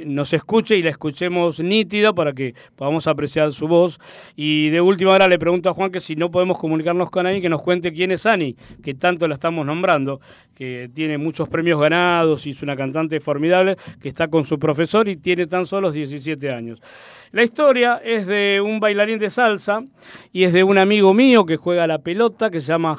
nos 0.05 0.33
escuche 0.33 0.77
y 0.77 0.83
la 0.83 0.91
escuchemos 0.91 1.61
nítida 1.61 2.13
para 2.13 2.33
que 2.33 2.55
podamos 2.75 3.07
apreciar 3.07 3.53
su 3.53 3.69
voz. 3.69 4.01
Y 4.35 4.71
de 4.71 4.81
última 4.81 5.13
hora 5.13 5.29
le 5.29 5.39
pregunto 5.39 5.69
a 5.69 5.75
Juan 5.75 5.93
que 5.93 6.01
si 6.01 6.17
no 6.17 6.31
podemos 6.31 6.59
comunicarnos 6.59 7.11
con 7.11 7.27
Ani, 7.27 7.41
que 7.41 7.49
nos 7.49 7.63
cuente 7.63 7.93
quién 7.93 8.11
es 8.11 8.27
Ani, 8.27 8.57
que 8.83 8.95
tanto 8.95 9.29
la 9.29 9.35
estamos 9.35 9.65
nombrando, 9.65 10.21
que 10.55 10.91
tiene 10.93 11.19
muchos 11.19 11.49
premios 11.49 11.81
ganados 11.81 12.47
y 12.47 12.51
es 12.51 12.63
una 12.63 12.77
cantante 12.77 13.21
formidable, 13.21 13.77
que 14.01 14.09
está 14.09 14.29
con 14.29 14.45
su 14.45 14.59
profesor 14.59 15.09
y 15.09 15.17
tiene 15.17 15.47
tan 15.47 15.67
solo 15.67 15.93
17 15.93 16.51
años. 16.51 16.81
La 17.33 17.43
historia 17.43 18.01
es 18.05 18.27
de 18.27 18.61
un 18.65 18.79
bailarín 18.79 19.19
de 19.19 19.31
salsa 19.31 19.83
y 20.33 20.45
es 20.45 20.53
de 20.53 20.65
un 20.65 20.79
amigo 20.79 21.15
mío 21.15 21.47
que 21.47 21.57
juega 21.57 21.87
la 21.87 21.99
pelota, 21.99 22.51
que 22.51 22.61
se 22.61 22.69
llama 22.69 22.99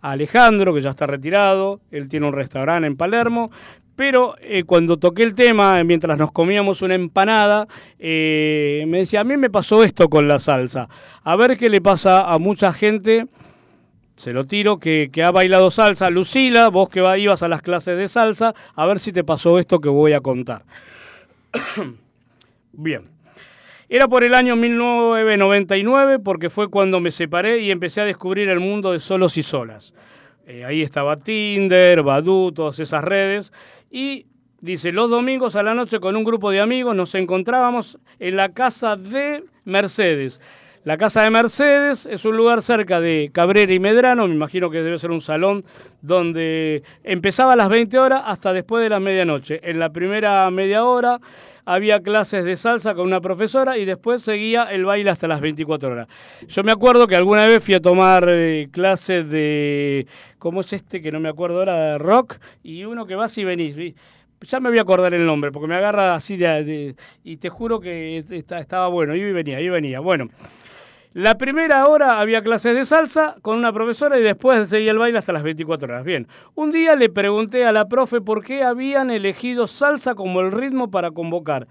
Alejandro, 0.00 0.72
que 0.72 0.80
ya 0.80 0.90
está 0.90 1.06
retirado. 1.06 1.80
Él 1.90 2.08
tiene 2.08 2.26
un 2.26 2.32
restaurante 2.32 2.86
en 2.86 2.96
Palermo. 2.96 3.50
Pero 3.96 4.36
eh, 4.40 4.64
cuando 4.64 4.98
toqué 4.98 5.22
el 5.22 5.34
tema, 5.34 5.80
eh, 5.80 5.84
mientras 5.84 6.18
nos 6.18 6.30
comíamos 6.30 6.82
una 6.82 6.94
empanada, 6.94 7.66
eh, 7.98 8.84
me 8.86 8.98
decía, 8.98 9.20
a 9.22 9.24
mí 9.24 9.36
me 9.38 9.50
pasó 9.50 9.82
esto 9.82 10.08
con 10.08 10.28
la 10.28 10.38
salsa. 10.38 10.88
A 11.24 11.34
ver 11.34 11.56
qué 11.56 11.68
le 11.70 11.80
pasa 11.80 12.30
a 12.32 12.38
mucha 12.38 12.72
gente 12.72 13.26
se 14.16 14.32
lo 14.32 14.44
tiro, 14.44 14.78
que, 14.78 15.10
que 15.12 15.22
ha 15.22 15.30
bailado 15.30 15.70
salsa. 15.70 16.08
Lucila, 16.10 16.68
vos 16.68 16.88
que 16.88 17.00
va- 17.00 17.18
ibas 17.18 17.42
a 17.42 17.48
las 17.48 17.62
clases 17.62 17.98
de 17.98 18.08
salsa, 18.08 18.54
a 18.74 18.86
ver 18.86 18.98
si 18.98 19.12
te 19.12 19.24
pasó 19.24 19.58
esto 19.58 19.80
que 19.80 19.88
voy 19.88 20.12
a 20.12 20.20
contar. 20.20 20.64
Bien. 22.72 23.15
Era 23.88 24.08
por 24.08 24.24
el 24.24 24.34
año 24.34 24.56
1999 24.56 26.18
porque 26.18 26.50
fue 26.50 26.68
cuando 26.68 26.98
me 26.98 27.12
separé 27.12 27.60
y 27.60 27.70
empecé 27.70 28.00
a 28.00 28.04
descubrir 28.04 28.48
el 28.48 28.58
mundo 28.58 28.90
de 28.90 28.98
solos 28.98 29.38
y 29.38 29.44
solas. 29.44 29.94
Eh, 30.44 30.64
ahí 30.64 30.82
estaba 30.82 31.16
Tinder, 31.16 32.02
Badoo, 32.02 32.52
todas 32.52 32.80
esas 32.80 33.04
redes. 33.04 33.52
Y 33.88 34.26
dice, 34.60 34.90
los 34.90 35.08
domingos 35.08 35.54
a 35.54 35.62
la 35.62 35.72
noche 35.72 36.00
con 36.00 36.16
un 36.16 36.24
grupo 36.24 36.50
de 36.50 36.60
amigos 36.60 36.96
nos 36.96 37.14
encontrábamos 37.14 37.98
en 38.18 38.34
la 38.34 38.48
casa 38.48 38.96
de 38.96 39.44
Mercedes. 39.64 40.40
La 40.82 40.96
casa 40.96 41.22
de 41.22 41.30
Mercedes 41.30 42.06
es 42.06 42.24
un 42.24 42.36
lugar 42.36 42.62
cerca 42.62 43.00
de 43.00 43.30
Cabrera 43.32 43.72
y 43.72 43.80
Medrano, 43.80 44.28
me 44.28 44.34
imagino 44.34 44.70
que 44.70 44.82
debe 44.82 45.00
ser 45.00 45.10
un 45.10 45.20
salón 45.20 45.64
donde 46.00 46.84
empezaba 47.02 47.54
a 47.54 47.56
las 47.56 47.68
20 47.68 47.98
horas 47.98 48.22
hasta 48.24 48.52
después 48.52 48.84
de 48.84 48.88
la 48.88 49.00
medianoche. 49.00 49.60
En 49.68 49.80
la 49.80 49.90
primera 49.90 50.48
media 50.52 50.84
hora 50.84 51.20
había 51.66 52.00
clases 52.00 52.44
de 52.44 52.56
salsa 52.56 52.94
con 52.94 53.06
una 53.06 53.20
profesora 53.20 53.76
y 53.76 53.84
después 53.84 54.22
seguía 54.22 54.64
el 54.64 54.84
baile 54.84 55.10
hasta 55.10 55.28
las 55.28 55.40
24 55.40 55.90
horas. 55.90 56.08
Yo 56.48 56.62
me 56.62 56.72
acuerdo 56.72 57.06
que 57.06 57.16
alguna 57.16 57.44
vez 57.44 57.62
fui 57.62 57.74
a 57.74 57.80
tomar 57.80 58.24
eh, 58.28 58.68
clases 58.70 59.28
de, 59.28 60.06
¿cómo 60.38 60.60
es 60.62 60.72
este 60.72 61.02
que 61.02 61.12
no 61.12 61.20
me 61.20 61.28
acuerdo 61.28 61.58
ahora? 61.58 61.78
De 61.92 61.98
rock 61.98 62.36
y 62.62 62.84
uno 62.84 63.04
que 63.04 63.16
vas 63.16 63.36
y 63.36 63.44
venís. 63.44 63.94
Ya 64.42 64.60
me 64.60 64.68
voy 64.68 64.78
a 64.78 64.82
acordar 64.82 65.12
el 65.12 65.26
nombre 65.26 65.50
porque 65.50 65.66
me 65.66 65.74
agarra 65.76 66.14
así 66.14 66.36
de, 66.36 66.94
y 67.24 67.36
te 67.38 67.48
juro 67.48 67.80
que 67.80 68.18
esta- 68.18 68.58
estaba 68.60 68.86
bueno, 68.88 69.14
y 69.16 69.32
venía, 69.32 69.60
y 69.60 69.68
venía. 69.68 69.98
Bueno, 70.00 70.28
la 71.16 71.38
primera 71.38 71.86
hora 71.86 72.20
había 72.20 72.42
clases 72.42 72.74
de 72.74 72.84
salsa 72.84 73.36
con 73.40 73.56
una 73.56 73.72
profesora 73.72 74.18
y 74.18 74.22
después 74.22 74.68
seguía 74.68 74.90
el 74.90 74.98
baile 74.98 75.16
hasta 75.16 75.32
las 75.32 75.42
24 75.42 75.88
horas. 75.88 76.04
Bien, 76.04 76.28
un 76.54 76.72
día 76.72 76.94
le 76.94 77.08
pregunté 77.08 77.64
a 77.64 77.72
la 77.72 77.88
profe 77.88 78.20
por 78.20 78.44
qué 78.44 78.62
habían 78.62 79.10
elegido 79.10 79.66
salsa 79.66 80.14
como 80.14 80.42
el 80.42 80.52
ritmo 80.52 80.90
para 80.90 81.12
convocar. 81.12 81.68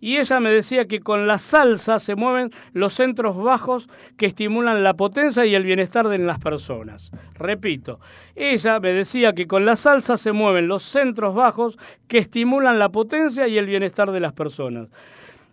Y 0.00 0.16
ella 0.16 0.40
me 0.40 0.50
decía 0.50 0.88
que 0.88 0.98
con 0.98 1.28
la 1.28 1.38
salsa 1.38 2.00
se 2.00 2.16
mueven 2.16 2.50
los 2.72 2.92
centros 2.92 3.40
bajos 3.40 3.88
que 4.16 4.26
estimulan 4.26 4.82
la 4.82 4.94
potencia 4.94 5.46
y 5.46 5.54
el 5.54 5.62
bienestar 5.62 6.08
de 6.08 6.18
las 6.18 6.40
personas. 6.40 7.12
Repito, 7.34 8.00
ella 8.34 8.80
me 8.80 8.92
decía 8.92 9.32
que 9.32 9.46
con 9.46 9.64
la 9.64 9.76
salsa 9.76 10.16
se 10.16 10.32
mueven 10.32 10.66
los 10.66 10.82
centros 10.82 11.36
bajos 11.36 11.78
que 12.08 12.18
estimulan 12.18 12.80
la 12.80 12.88
potencia 12.88 13.46
y 13.46 13.58
el 13.58 13.66
bienestar 13.66 14.10
de 14.10 14.18
las 14.18 14.32
personas. 14.32 14.88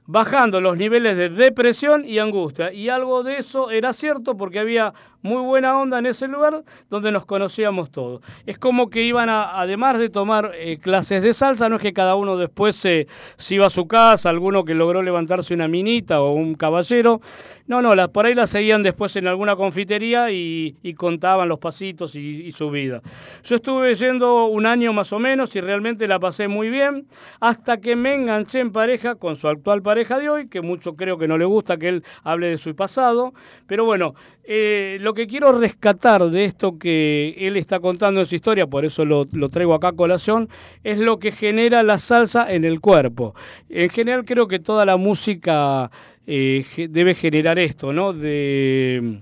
Bajando 0.07 0.61
los 0.61 0.77
niveles 0.77 1.17
de 1.17 1.29
depresión 1.29 2.05
y 2.05 2.19
angustia. 2.19 2.71
Y 2.71 2.89
algo 2.89 3.23
de 3.23 3.37
eso 3.37 3.71
era 3.71 3.93
cierto 3.93 4.37
porque 4.37 4.59
había 4.59 4.93
muy 5.25 5.41
buena 5.41 5.77
onda 5.77 5.97
en 5.97 6.05
ese 6.05 6.27
lugar 6.27 6.63
donde 6.89 7.11
nos 7.11 7.25
conocíamos 7.25 7.89
todos. 7.89 8.21
Es 8.45 8.59
como 8.59 8.91
que 8.91 9.01
iban 9.01 9.27
a, 9.27 9.59
además 9.59 9.97
de 9.97 10.09
tomar 10.09 10.51
eh, 10.55 10.77
clases 10.77 11.23
de 11.23 11.33
salsa, 11.33 11.67
no 11.67 11.77
es 11.77 11.81
que 11.81 11.93
cada 11.93 12.15
uno 12.15 12.37
después 12.37 12.75
se, 12.75 13.07
iba 13.49 13.65
a 13.65 13.71
su 13.71 13.87
casa, 13.87 14.29
alguno 14.29 14.63
que 14.63 14.75
logró 14.75 15.01
levantarse 15.01 15.55
una 15.55 15.67
minita 15.67 16.21
o 16.21 16.31
un 16.31 16.53
caballero. 16.53 17.21
No, 17.67 17.81
no, 17.81 17.95
la, 17.95 18.09
por 18.09 18.27
ahí 18.27 18.35
la 18.35 18.45
seguían 18.45 18.83
después 18.83 19.15
en 19.15 19.27
alguna 19.27 19.55
confitería 19.55 20.29
y, 20.29 20.75
contaban 20.95 21.49
los 21.49 21.57
pasitos 21.57 22.15
y 22.15 22.51
su 22.51 22.69
vida. 22.69 23.01
Yo 23.43 23.55
estuve 23.55 23.95
yendo 23.95 24.45
un 24.45 24.67
año 24.67 24.93
más 24.93 25.11
o 25.11 25.19
menos 25.19 25.55
y 25.55 25.61
realmente 25.61 26.07
la 26.07 26.19
pasé 26.19 26.47
muy 26.47 26.69
bien 26.69 27.07
hasta 27.39 27.81
que 27.81 27.95
me 27.95 28.13
enganché 28.13 28.59
en 28.59 28.71
pareja 28.71 29.15
con 29.15 29.35
su 29.35 29.47
actual 29.47 29.81
pareja 29.81 30.19
de 30.19 30.29
hoy, 30.29 30.47
que 30.47 30.61
mucho 30.61 30.95
creo 30.95 31.17
que 31.17 31.27
no 31.27 31.39
le 31.39 31.45
gusta 31.45 31.77
que 31.77 31.89
él 31.89 32.03
hable 32.23 32.49
de 32.49 32.57
su 32.59 32.75
pasado. 32.75 33.33
Pero 33.65 33.83
bueno, 33.83 34.13
eh, 34.47 34.97
lo 35.01 35.13
que 35.13 35.25
quiero 35.25 35.51
rescatar 35.57 36.29
de 36.29 36.45
esto 36.45 36.77
que 36.77 37.35
él 37.37 37.57
está 37.57 37.79
contando 37.79 38.19
en 38.19 38.25
su 38.27 38.35
historia, 38.35 38.67
por 38.67 38.85
eso 38.85 39.03
lo, 39.03 39.25
traigo 39.49 39.73
acá 39.73 39.89
a 39.89 39.93
colación, 39.93 40.49
es 40.83 40.99
lo 40.99 41.17
que 41.17 41.31
genera 41.31 41.81
la 41.81 41.97
salsa 41.97 42.51
en 42.53 42.63
el 42.63 42.79
cuerpo. 42.79 43.33
En 43.69 43.89
general 43.89 44.23
creo 44.23 44.47
que 44.47 44.59
toda 44.59 44.85
la 44.85 44.97
música 44.97 45.89
eh, 46.27 46.87
debe 46.89 47.15
generar 47.15 47.57
esto, 47.57 47.91
¿no? 47.91 48.13
De 48.13 49.21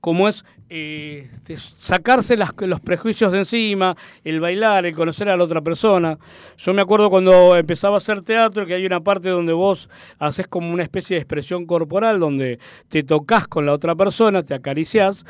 como 0.00 0.28
es 0.28 0.44
eh, 0.70 1.28
sacarse 1.76 2.36
las- 2.36 2.52
los 2.58 2.80
prejuicios 2.80 3.32
de 3.32 3.38
encima, 3.38 3.96
el 4.24 4.40
bailar, 4.40 4.86
el 4.86 4.94
conocer 4.94 5.28
a 5.28 5.36
la 5.36 5.44
otra 5.44 5.60
persona. 5.60 6.18
Yo 6.56 6.72
me 6.72 6.80
acuerdo 6.82 7.10
cuando 7.10 7.56
empezaba 7.56 7.96
a 7.96 7.98
hacer 7.98 8.22
teatro 8.22 8.64
que 8.66 8.74
hay 8.74 8.86
una 8.86 9.00
parte 9.00 9.28
donde 9.28 9.52
vos 9.52 9.90
haces 10.18 10.46
como 10.46 10.72
una 10.72 10.84
especie 10.84 11.16
de 11.16 11.22
expresión 11.22 11.66
corporal, 11.66 12.20
donde 12.20 12.58
te 12.88 13.02
tocas 13.02 13.48
con 13.48 13.66
la 13.66 13.72
otra 13.72 13.94
persona, 13.96 14.42
te 14.44 14.54
acariciás. 14.54 15.24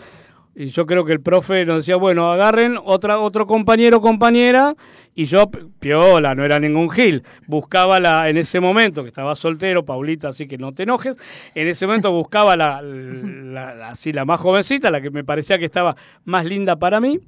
Y 0.54 0.66
yo 0.66 0.84
creo 0.84 1.04
que 1.04 1.12
el 1.12 1.20
profe 1.20 1.64
nos 1.64 1.76
decía, 1.78 1.96
bueno, 1.96 2.32
agarren 2.32 2.76
otra, 2.82 3.18
otro 3.18 3.46
compañero 3.46 3.98
o 3.98 4.00
compañera, 4.00 4.74
y 5.14 5.24
yo, 5.24 5.48
piola, 5.78 6.34
no 6.34 6.44
era 6.44 6.58
ningún 6.58 6.90
gil, 6.90 7.22
buscaba 7.46 8.00
la, 8.00 8.28
en 8.28 8.36
ese 8.36 8.58
momento, 8.60 9.02
que 9.02 9.08
estaba 9.08 9.34
soltero, 9.36 9.84
Paulita, 9.84 10.28
así 10.28 10.48
que 10.48 10.58
no 10.58 10.72
te 10.72 10.82
enojes, 10.82 11.16
en 11.54 11.68
ese 11.68 11.86
momento 11.86 12.10
buscaba 12.12 12.56
la, 12.56 12.82
la, 12.82 13.74
la- 13.74 13.88
así, 13.90 14.12
la 14.12 14.24
más 14.24 14.40
jovencita, 14.40 14.90
la 14.90 15.00
que 15.00 15.10
me 15.10 15.24
parecía 15.24 15.56
que 15.58 15.64
estaba 15.64 15.94
más 16.24 16.44
linda 16.44 16.76
para 16.76 17.00
mí, 17.00 17.20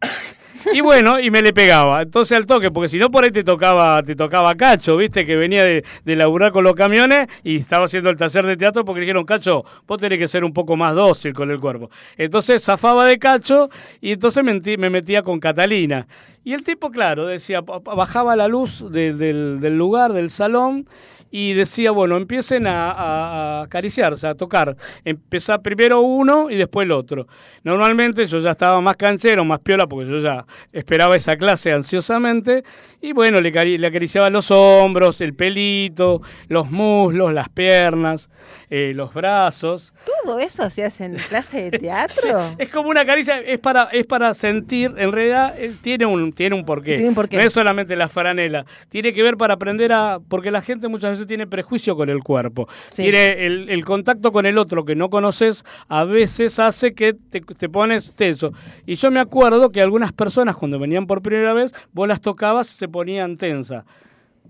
y 0.72 0.80
bueno, 0.80 1.20
y 1.20 1.30
me 1.30 1.42
le 1.42 1.52
pegaba. 1.52 2.02
Entonces 2.02 2.36
al 2.36 2.46
toque, 2.46 2.70
porque 2.70 2.88
si 2.88 2.98
no 2.98 3.10
por 3.10 3.24
ahí 3.24 3.30
te 3.30 3.44
tocaba, 3.44 4.02
te 4.02 4.14
tocaba 4.14 4.54
Cacho, 4.54 4.96
viste, 4.96 5.24
que 5.24 5.36
venía 5.36 5.64
de, 5.64 5.84
de 6.04 6.16
laburar 6.16 6.52
con 6.52 6.64
los 6.64 6.74
camiones 6.74 7.26
y 7.42 7.56
estaba 7.56 7.84
haciendo 7.86 8.10
el 8.10 8.16
taller 8.16 8.46
de 8.46 8.56
teatro 8.56 8.84
porque 8.84 9.00
dijeron, 9.00 9.24
Cacho, 9.24 9.64
vos 9.86 9.98
tenés 10.00 10.18
que 10.18 10.28
ser 10.28 10.44
un 10.44 10.52
poco 10.52 10.76
más 10.76 10.94
dócil 10.94 11.32
con 11.32 11.50
el 11.50 11.60
cuerpo. 11.60 11.90
Entonces 12.16 12.62
zafaba 12.62 13.06
de 13.06 13.18
Cacho 13.18 13.68
y 14.00 14.12
entonces 14.12 14.42
me, 14.44 14.90
metía 14.90 15.22
con 15.22 15.40
Catalina. 15.40 16.06
Y 16.44 16.54
el 16.54 16.64
tipo, 16.64 16.90
claro, 16.90 17.26
decía, 17.26 17.60
bajaba 17.60 18.34
la 18.34 18.48
luz 18.48 18.90
de- 18.90 19.12
del, 19.12 19.58
del 19.60 19.76
lugar, 19.76 20.12
del 20.14 20.30
salón, 20.30 20.88
y 21.30 21.52
decía, 21.52 21.90
bueno, 21.90 22.16
empiecen 22.16 22.66
a, 22.66 22.90
a- 22.92 23.58
a 23.60 23.62
acariciarse, 23.62 24.26
a 24.26 24.34
tocar. 24.34 24.76
Empezá 25.04 25.58
primero 25.62 26.00
uno 26.00 26.50
y 26.50 26.56
después 26.56 26.84
el 26.86 26.92
otro. 26.92 27.26
Normalmente 27.64 28.24
yo 28.26 28.38
ya 28.40 28.52
estaba 28.52 28.80
más 28.80 28.96
canchero, 28.96 29.44
más 29.44 29.60
piola, 29.60 29.86
porque 29.86 30.08
yo 30.10 30.18
ya 30.18 30.46
esperaba 30.72 31.16
esa 31.16 31.36
clase 31.36 31.72
ansiosamente. 31.72 32.64
Y 33.00 33.12
bueno, 33.12 33.40
le, 33.40 33.50
le 33.78 33.86
acariciaba 33.86 34.30
los 34.30 34.50
hombros, 34.50 35.20
el 35.20 35.34
pelito, 35.34 36.20
los 36.48 36.70
muslos, 36.70 37.32
las 37.32 37.48
piernas, 37.48 38.28
eh, 38.70 38.92
los 38.94 39.12
brazos. 39.14 39.94
¿Todo 40.24 40.38
eso 40.40 40.62
hacías 40.64 41.00
en 41.00 41.14
clase 41.28 41.70
de 41.70 41.78
teatro? 41.78 42.54
Es 42.58 42.68
como 42.70 42.88
una 42.90 43.04
caricia, 43.04 43.38
es 43.38 43.58
para, 43.58 43.84
es 43.92 44.04
para 44.06 44.34
sentir, 44.34 44.94
en 44.96 45.12
realidad 45.12 45.54
eh, 45.58 45.74
tiene 45.80 46.06
un, 46.06 46.32
tiene 46.32 46.56
un 46.56 46.64
porqué. 46.64 46.94
Tiene 46.94 47.10
un 47.10 47.14
porqué. 47.14 47.36
No 47.36 47.42
es 47.42 47.52
solamente 47.52 47.94
la 47.96 48.08
franela. 48.08 48.64
Tiene 48.88 49.12
que 49.12 49.22
ver 49.22 49.36
para 49.36 49.54
aprender 49.54 49.92
a. 49.92 50.18
Porque 50.28 50.50
la 50.50 50.62
gente 50.62 50.88
muchas 50.88 51.12
veces 51.12 51.17
tiene 51.26 51.46
prejuicio 51.46 51.96
con 51.96 52.08
el 52.08 52.22
cuerpo. 52.22 52.68
Sí. 52.90 53.02
Tiene 53.02 53.46
el, 53.46 53.68
el 53.68 53.84
contacto 53.84 54.32
con 54.32 54.46
el 54.46 54.58
otro 54.58 54.84
que 54.84 54.94
no 54.94 55.10
conoces, 55.10 55.64
a 55.88 56.04
veces 56.04 56.58
hace 56.58 56.94
que 56.94 57.14
te, 57.14 57.40
te 57.40 57.68
pones 57.68 58.14
tenso. 58.14 58.52
Y 58.86 58.94
yo 58.94 59.10
me 59.10 59.20
acuerdo 59.20 59.70
que 59.70 59.80
algunas 59.80 60.12
personas, 60.12 60.56
cuando 60.56 60.78
venían 60.78 61.06
por 61.06 61.22
primera 61.22 61.52
vez, 61.52 61.72
vos 61.92 62.08
las 62.08 62.20
tocabas, 62.20 62.66
se 62.66 62.88
ponían 62.88 63.36
tensa. 63.36 63.84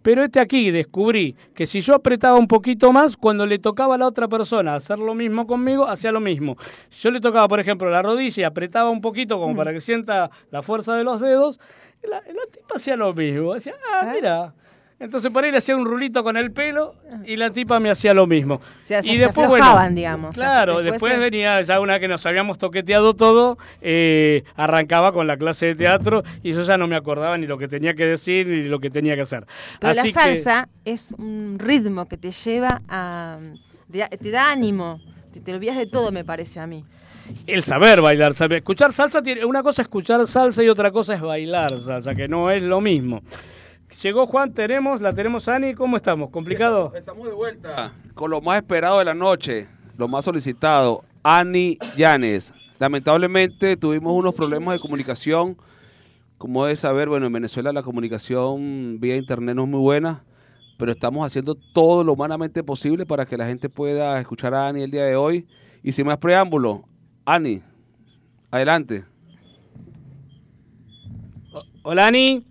Pero 0.02 0.22
este 0.22 0.40
aquí 0.40 0.70
descubrí 0.70 1.34
que 1.54 1.66
si 1.66 1.80
yo 1.80 1.94
apretaba 1.94 2.38
un 2.38 2.46
poquito 2.46 2.92
más, 2.92 3.16
cuando 3.16 3.46
le 3.46 3.58
tocaba 3.58 3.96
a 3.96 3.98
la 3.98 4.06
otra 4.06 4.28
persona 4.28 4.76
hacer 4.76 4.98
lo 4.98 5.14
mismo 5.14 5.46
conmigo, 5.46 5.88
hacía 5.88 6.12
lo 6.12 6.20
mismo. 6.20 6.56
Si 6.88 7.02
yo 7.02 7.10
le 7.10 7.20
tocaba, 7.20 7.48
por 7.48 7.60
ejemplo, 7.60 7.90
la 7.90 8.00
rodilla 8.00 8.40
y 8.40 8.44
apretaba 8.44 8.90
un 8.90 9.00
poquito 9.00 9.38
como 9.38 9.56
para 9.56 9.72
que 9.72 9.80
sienta 9.80 10.30
la 10.50 10.62
fuerza 10.62 10.96
de 10.96 11.04
los 11.04 11.20
dedos, 11.20 11.58
la, 12.02 12.20
la 12.20 12.46
tipa 12.50 12.76
hacía 12.76 12.96
lo 12.96 13.12
mismo. 13.12 13.54
Decía, 13.54 13.74
ah, 13.92 14.10
mira. 14.14 14.54
Entonces 15.00 15.30
por 15.30 15.44
ahí 15.44 15.52
le 15.52 15.58
hacía 15.58 15.76
un 15.76 15.84
rulito 15.84 16.24
con 16.24 16.36
el 16.36 16.50
pelo 16.50 16.94
y 17.24 17.36
la 17.36 17.50
tipa 17.50 17.78
me 17.78 17.88
hacía 17.88 18.12
lo 18.14 18.26
mismo. 18.26 18.60
sea, 18.84 18.98
y 19.04 19.12
se 19.14 19.18
después, 19.18 19.48
bueno, 19.48 19.88
digamos. 19.90 20.34
Claro, 20.34 20.78
Después 20.82 20.92
después, 20.92 21.12
se- 21.14 21.18
venía 21.20 21.60
ya 21.62 21.78
una 21.78 22.00
que 22.00 22.08
nos 22.08 22.26
habíamos 22.26 22.58
toqueteado 22.58 23.14
todo, 23.14 23.58
eh, 23.80 24.42
arrancaba 24.56 25.12
con 25.12 25.28
la 25.28 25.36
clase 25.36 25.66
de 25.66 25.74
teatro 25.76 26.24
y 26.42 26.52
yo 26.52 26.62
ya 26.62 26.76
no 26.76 26.88
me 26.88 26.96
acordaba 26.96 27.38
ni 27.38 27.46
lo 27.46 27.58
que 27.58 27.68
tenía 27.68 27.94
que 27.94 28.06
decir 28.06 28.48
ni 28.48 28.62
lo 28.64 28.80
que 28.80 28.90
tenía 28.90 29.14
que 29.14 29.20
hacer. 29.22 29.46
Pero 29.78 29.94
la 29.94 30.02
que- 30.02 30.10
salsa 30.12 30.68
es 30.84 31.14
un 31.16 31.58
ritmo 31.60 32.08
que 32.08 32.16
te 32.16 32.32
lleva 32.32 32.82
a... 32.88 33.38
te, 33.92 34.04
te 34.18 34.30
da 34.32 34.50
ánimo, 34.50 35.00
te, 35.32 35.40
te 35.40 35.54
olvidas 35.54 35.76
de 35.76 35.86
todo, 35.86 36.10
me 36.10 36.24
parece 36.24 36.58
a 36.58 36.66
mí. 36.66 36.84
el 37.46 37.62
saber 37.62 38.00
bailar, 38.00 38.34
saber 38.34 38.58
escuchar 38.58 38.92
salsa 38.92 39.22
tiene 39.22 39.44
una 39.44 39.62
cosa 39.62 39.82
es 39.82 39.86
escuchar 39.86 40.26
salsa 40.26 40.60
y 40.64 40.68
otra 40.68 40.90
cosa 40.90 41.14
es 41.14 41.20
bailar 41.20 41.78
salsa, 41.80 42.16
que 42.16 42.26
no 42.26 42.50
es 42.50 42.64
lo 42.64 42.80
mismo. 42.80 43.22
Llegó 44.02 44.26
Juan, 44.26 44.52
tenemos, 44.52 45.00
la 45.00 45.12
tenemos 45.12 45.48
Ani, 45.48 45.74
¿cómo 45.74 45.96
estamos? 45.96 46.30
¿Complicado? 46.30 46.92
Estamos 46.94 47.26
de 47.26 47.32
vuelta 47.32 47.92
con 48.18 48.32
lo 48.32 48.40
más 48.40 48.58
esperado 48.58 48.98
de 48.98 49.04
la 49.04 49.14
noche, 49.14 49.68
lo 49.96 50.08
más 50.08 50.24
solicitado, 50.24 51.04
Ani 51.22 51.78
Llanes. 51.96 52.52
Lamentablemente 52.80 53.76
tuvimos 53.76 54.12
unos 54.12 54.34
problemas 54.34 54.74
de 54.74 54.80
comunicación. 54.80 55.56
Como 56.36 56.64
debes 56.64 56.80
saber, 56.80 57.08
bueno, 57.08 57.26
en 57.26 57.32
Venezuela 57.32 57.72
la 57.72 57.82
comunicación 57.84 58.98
vía 58.98 59.16
internet 59.16 59.54
no 59.54 59.62
es 59.62 59.68
muy 59.68 59.80
buena, 59.80 60.24
pero 60.78 60.90
estamos 60.90 61.24
haciendo 61.24 61.54
todo 61.54 62.02
lo 62.02 62.14
humanamente 62.14 62.64
posible 62.64 63.06
para 63.06 63.24
que 63.24 63.36
la 63.36 63.46
gente 63.46 63.68
pueda 63.68 64.18
escuchar 64.18 64.52
a 64.52 64.66
Ani 64.66 64.82
el 64.82 64.90
día 64.90 65.04
de 65.04 65.14
hoy. 65.14 65.46
Y 65.84 65.92
sin 65.92 66.06
más 66.06 66.18
preámbulo, 66.18 66.88
Ani, 67.24 67.62
adelante. 68.50 69.04
Hola 71.84 72.08
Ani. 72.08 72.47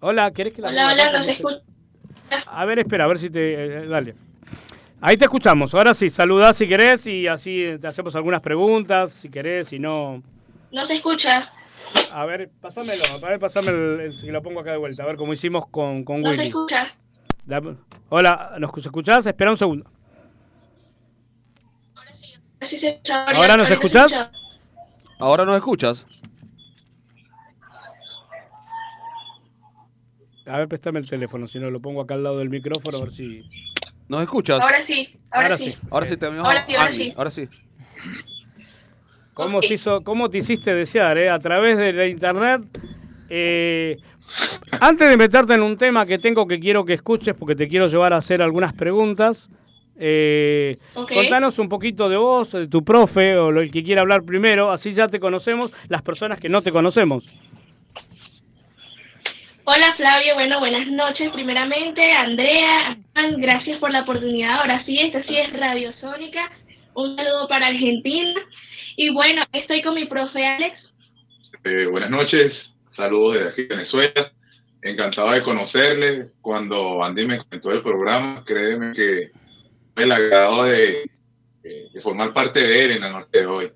Hola, 0.00 0.30
¿querés 0.32 0.54
que 0.54 0.62
la 0.62 0.68
Hola, 0.68 0.92
hola, 0.92 1.02
acá? 1.04 1.18
no 1.18 1.24
se 1.24 1.30
escucha. 1.32 1.60
A 2.46 2.64
ver, 2.64 2.78
espera, 2.78 3.04
a 3.04 3.08
ver 3.08 3.18
si 3.18 3.28
te... 3.30 3.54
eh, 3.82 3.86
dale. 3.86 4.14
Ahí 5.00 5.16
te 5.16 5.24
escuchamos. 5.24 5.74
Ahora 5.74 5.94
sí, 5.94 6.08
saludá 6.10 6.52
si 6.52 6.68
querés 6.68 7.06
y 7.06 7.26
así 7.26 7.64
te 7.80 7.86
hacemos 7.86 8.14
algunas 8.16 8.40
preguntas, 8.40 9.10
si 9.12 9.28
querés, 9.30 9.68
si 9.68 9.78
no... 9.78 10.22
No 10.72 10.86
se 10.86 10.94
escucha. 10.94 11.50
A 12.12 12.24
ver, 12.24 12.50
pásamelo, 12.60 13.02
a 13.06 13.28
ver, 13.28 13.38
pásame 13.40 13.70
el, 13.70 14.00
el- 14.00 14.12
si 14.18 14.28
lo 14.28 14.42
pongo 14.42 14.60
acá 14.60 14.70
de 14.72 14.76
vuelta, 14.78 15.02
a 15.02 15.06
ver 15.06 15.16
cómo 15.16 15.32
hicimos 15.32 15.66
con, 15.68 16.04
con 16.04 16.20
No 16.22 16.30
se 16.30 16.36
Willy. 16.36 16.48
escucha. 16.48 16.92
Da- 17.44 17.60
Hola, 18.10 18.56
¿nos 18.58 18.70
escuchás? 18.76 19.26
Espera 19.26 19.50
un 19.50 19.56
segundo. 19.56 19.90
Así 22.60 22.78
se 22.78 22.88
escucha. 22.90 23.24
¿Ahora 23.24 23.56
nos 23.56 23.70
escuchás? 23.70 24.12
escucha. 24.12 24.30
¿Ahora 25.18 25.44
nos 25.44 25.56
escuchas? 25.56 26.06
A 30.46 30.58
ver, 30.58 30.68
préstame 30.68 30.98
el 31.00 31.06
teléfono, 31.08 31.46
si 31.46 31.58
no 31.58 31.70
lo 31.70 31.80
pongo 31.80 32.00
acá 32.00 32.14
al 32.14 32.22
lado 32.22 32.38
del 32.38 32.48
micrófono, 32.50 32.98
a 32.98 33.00
ver 33.00 33.12
si... 33.12 33.42
¿Nos 34.08 34.22
escuchas? 34.22 34.60
Ahora 34.60 34.84
sí, 34.86 35.08
ahora, 35.30 35.46
Ahora 35.46 35.58
sí. 35.58 35.64
sí. 35.64 35.76
Ahora 35.90 36.06
sí 36.06 36.16
Ahora 36.22 36.66
sí, 36.66 36.74
ahora 36.74 36.92
sí. 36.96 37.12
ahora 37.16 37.30
sí. 37.30 37.48
¿Cómo, 39.34 39.62
se 39.62 39.74
hizo, 39.74 40.02
¿Cómo 40.02 40.28
te 40.28 40.38
hiciste 40.38 40.74
desear, 40.74 41.16
eh? 41.18 41.30
A 41.30 41.38
través 41.38 41.78
de 41.78 41.92
la 41.92 42.06
internet. 42.06 42.62
eh, 43.28 43.96
antes 44.80 45.08
de 45.08 45.16
meterte 45.16 45.54
en 45.54 45.62
un 45.62 45.76
tema 45.76 46.06
que 46.06 46.18
tengo 46.18 46.46
que 46.46 46.58
quiero 46.60 46.84
que 46.84 46.94
escuches, 46.94 47.34
porque 47.34 47.54
te 47.54 47.68
quiero 47.68 47.86
llevar 47.86 48.12
a 48.12 48.16
hacer 48.16 48.42
algunas 48.42 48.72
preguntas, 48.72 49.48
eh, 49.96 50.78
Ok. 50.94 51.12
contanos 51.12 51.58
un 51.58 51.68
poquito 51.68 52.08
de 52.08 52.16
vos, 52.16 52.52
de 52.52 52.66
tu 52.68 52.82
profe, 52.84 53.36
o 53.36 53.50
lo 53.52 53.60
el 53.60 53.70
que 53.70 53.82
quiera 53.82 54.00
hablar 54.02 54.22
primero, 54.24 54.70
así 54.72 54.92
ya 54.92 55.06
te 55.08 55.20
conocemos, 55.20 55.70
las 55.88 56.02
personas 56.02 56.38
que 56.40 56.48
no 56.48 56.62
te 56.62 56.72
conocemos. 56.72 57.30
Hola 59.72 59.94
Flavio, 59.96 60.34
bueno, 60.34 60.58
buenas 60.58 60.86
noches. 60.88 61.30
Primeramente, 61.32 62.00
Andrea, 62.12 62.96
gracias 63.38 63.78
por 63.78 63.90
la 63.92 64.02
oportunidad. 64.02 64.60
Ahora 64.60 64.84
sí, 64.84 64.98
esta 64.98 65.22
sí 65.24 65.36
es 65.36 65.52
Radio 65.58 65.92
Sónica. 66.00 66.50
Un 66.94 67.14
saludo 67.16 67.46
para 67.48 67.68
Argentina. 67.68 68.40
Y 68.96 69.10
bueno, 69.10 69.42
estoy 69.52 69.82
con 69.82 69.94
mi 69.94 70.06
profe 70.06 70.44
Alex. 70.44 70.76
Eh, 71.64 71.86
buenas 71.86 72.10
noches, 72.10 72.52
saludos 72.96 73.34
desde 73.34 73.48
aquí 73.50 73.62
Venezuela. 73.64 74.32
encantado 74.82 75.30
de 75.30 75.42
conocerle. 75.42 76.28
Cuando 76.40 77.04
Andy 77.04 77.26
me 77.26 77.38
comentó 77.38 77.70
el 77.70 77.82
programa, 77.82 78.42
créeme 78.46 78.92
que 78.94 79.30
fue 79.94 80.04
el 80.04 80.12
agrado 80.12 80.64
de, 80.64 81.10
de- 81.62 81.88
de 81.92 82.00
formar 82.00 82.32
parte 82.32 82.60
de 82.66 82.76
él 82.78 82.90
en 82.92 83.00
la 83.02 83.10
noche 83.10 83.28
de 83.40 83.46
hoy. 83.46 83.70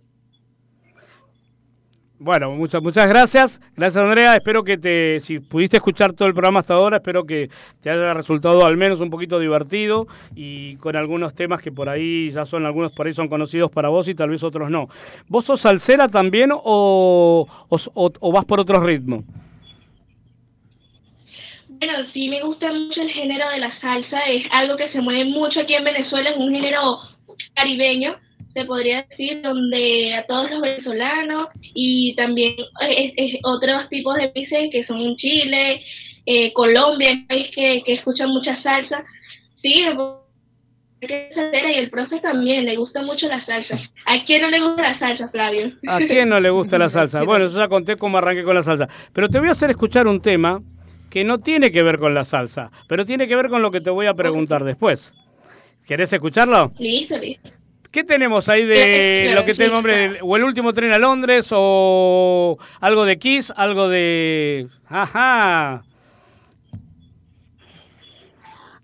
Bueno, 2.24 2.52
muchas 2.52 2.82
muchas 2.82 3.06
gracias. 3.06 3.60
Gracias, 3.76 4.02
Andrea. 4.02 4.34
Espero 4.34 4.64
que 4.64 4.78
te, 4.78 5.20
si 5.20 5.40
pudiste 5.40 5.76
escuchar 5.76 6.14
todo 6.14 6.26
el 6.26 6.32
programa 6.32 6.60
hasta 6.60 6.72
ahora, 6.72 6.96
espero 6.96 7.26
que 7.26 7.51
te 7.82 7.90
haya 7.90 8.14
resultado 8.14 8.64
al 8.64 8.78
menos 8.78 9.01
un 9.01 9.10
poquito 9.10 9.38
divertido 9.38 10.06
y 10.34 10.76
con 10.76 10.96
algunos 10.96 11.34
temas 11.34 11.60
que 11.60 11.70
por 11.70 11.90
ahí 11.90 12.30
ya 12.30 12.46
son, 12.46 12.64
algunos 12.64 12.92
por 12.92 13.06
ahí 13.06 13.12
son 13.12 13.28
conocidos 13.28 13.70
para 13.70 13.90
vos 13.90 14.09
y 14.09 14.14
tal 14.14 14.30
vez 14.30 14.42
otros 14.42 14.70
no. 14.70 14.88
¿Vos 15.28 15.44
sos 15.44 15.60
salsera 15.60 16.09
también 16.09 16.48
o, 16.51 17.46
o, 17.68 18.32
vas 18.32 18.44
por 18.46 18.59
otro 18.59 18.80
ritmo? 18.80 19.22
Bueno, 21.68 21.92
sí 22.14 22.30
me 22.30 22.42
gusta 22.42 22.72
mucho 22.72 23.02
el 23.02 23.10
género 23.10 23.51
de 23.51 23.59
la 23.59 23.80
salsa, 23.80 24.20
es 24.30 24.46
algo 24.51 24.78
que 24.78 24.90
se 24.92 25.01
mueve 25.02 25.26
mucho 25.26 25.60
aquí 25.60 25.74
en 25.74 25.84
Venezuela, 25.84 26.30
es 26.30 26.38
un 26.38 26.51
género 26.51 27.01
caribeño, 27.55 28.16
se 28.55 28.64
podría 28.64 29.02
decir, 29.10 29.43
donde 29.43 30.14
a 30.14 30.26
todos 30.26 30.51
los 30.51 30.60
venezolanos 30.62 31.48
y 31.74 32.14
también 32.16 32.55
eh, 32.82 33.12
es- 33.16 33.35
es 33.35 33.40
otros 33.43 33.89
tipos 33.90 34.14
de 34.16 34.28
países 34.31 34.68
que 34.72 34.85
son 34.86 35.01
en 35.01 35.16
Chile, 35.16 35.82
eh, 36.26 36.52
Colombia, 36.52 37.12
un 37.12 37.26
país 37.26 37.48
que, 37.55 37.82
que 37.85 37.94
escucha 37.94 38.26
mucha 38.26 38.60
salsa. 38.62 39.05
Sí, 39.62 39.74
y 41.02 41.78
el 41.78 41.90
profe 41.90 42.20
también 42.20 42.64
le 42.64 42.76
gusta 42.76 43.02
mucho 43.02 43.26
la 43.28 43.44
salsa. 43.44 43.78
¿A 44.06 44.24
quién 44.24 44.43
no 44.43 44.51
le 44.51 44.60
gusta 44.60 44.82
la 44.82 44.98
salsa, 44.98 45.28
Flavio? 45.28 45.72
¿A 45.86 45.98
quién 45.98 46.28
no 46.28 46.40
le 46.40 46.51
gusta 46.51 46.78
la 46.78 46.89
salsa? 46.89 47.22
Bueno, 47.24 47.47
yo 47.47 47.59
ya 47.59 47.68
conté 47.68 47.97
cómo 47.97 48.18
arranqué 48.18 48.43
con 48.44 48.55
la 48.55 48.62
salsa. 48.62 48.89
Pero 49.12 49.28
te 49.28 49.39
voy 49.39 49.48
a 49.48 49.52
hacer 49.52 49.70
escuchar 49.70 50.06
un 50.06 50.20
tema 50.20 50.62
que 51.10 51.24
no 51.24 51.39
tiene 51.39 51.70
que 51.70 51.82
ver 51.82 51.98
con 51.98 52.14
la 52.14 52.24
salsa, 52.24 52.70
pero 52.89 53.05
tiene 53.05 53.28
que 53.28 53.36
ver 53.36 53.48
con 53.48 53.62
lo 53.62 53.70
que 53.70 53.81
te 53.81 53.90
voy 53.90 54.06
a 54.06 54.14
preguntar 54.14 54.64
después. 54.64 55.14
¿Querés 55.86 56.12
escucharlo? 56.12 56.72
Listo, 56.78 57.18
listo. 57.18 57.51
¿Qué 57.94 58.02
tenemos 58.02 58.48
ahí 58.48 58.64
de 58.64 59.26
Sí, 59.28 59.34
lo 59.36 59.44
que 59.44 59.54
te 59.54 59.68
nombre 59.68 60.18
o 60.20 60.36
el 60.36 60.42
último 60.42 60.72
tren 60.72 60.92
a 60.92 60.98
Londres 60.98 61.46
o 61.52 62.58
algo 62.80 63.04
de 63.04 63.18
Kiss, 63.20 63.52
algo 63.56 63.88
de 63.88 64.66
ajá, 64.88 65.84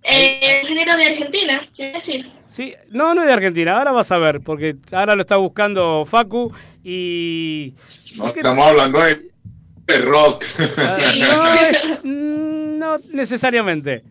Eh, 0.04 0.60
el 0.60 0.66
género 0.68 0.96
de 0.96 1.02
Argentina, 1.10 1.68
quiero 1.74 1.98
decir. 1.98 2.30
sí, 2.46 2.74
no 2.90 3.12
no 3.14 3.22
es 3.22 3.26
de 3.26 3.32
Argentina, 3.34 3.76
ahora 3.78 3.90
vas 3.90 4.10
a 4.12 4.18
ver 4.18 4.40
porque 4.42 4.76
ahora 4.92 5.16
lo 5.16 5.22
está 5.22 5.36
buscando 5.38 6.04
Facu 6.06 6.52
y 6.84 7.74
No 8.14 8.28
estamos 8.28 8.64
hablando 8.64 9.02
de, 9.02 9.28
de 9.86 9.98
rock. 9.98 10.44
Ah, 10.78 10.98
no, 11.18 11.54
es- 11.54 12.04
mm, 12.04 12.78
no 12.78 12.98
necesariamente. 13.12 14.04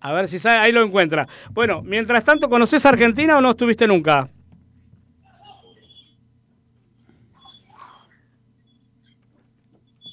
A 0.00 0.12
ver 0.12 0.28
si 0.28 0.38
sabe, 0.38 0.58
ahí 0.58 0.72
lo 0.72 0.82
encuentra. 0.82 1.28
Bueno, 1.50 1.82
mientras 1.82 2.24
tanto, 2.24 2.48
¿conoces 2.48 2.84
Argentina 2.86 3.36
o 3.36 3.40
no 3.40 3.50
estuviste 3.50 3.86
nunca? 3.86 4.28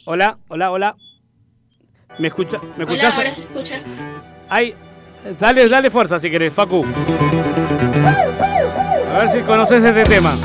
Hola, 0.05 0.37
hola, 0.47 0.71
hola. 0.71 0.95
¿Me 2.19 2.29
escucha? 2.29 2.59
¿Me 2.77 2.83
Hola, 2.83 2.93
escuchás? 2.93 3.13
ahora 3.15 3.35
se 3.35 3.41
escucha. 3.41 3.81
Ahí, 4.49 4.73
dale, 5.39 5.67
dale 5.67 5.89
fuerza 5.91 6.17
si 6.19 6.29
querés, 6.31 6.53
Facu. 6.53 6.85
A 9.13 9.19
ver 9.19 9.29
si 9.29 9.39
conoces 9.41 9.83
este 9.83 10.03
tema. 10.03 10.35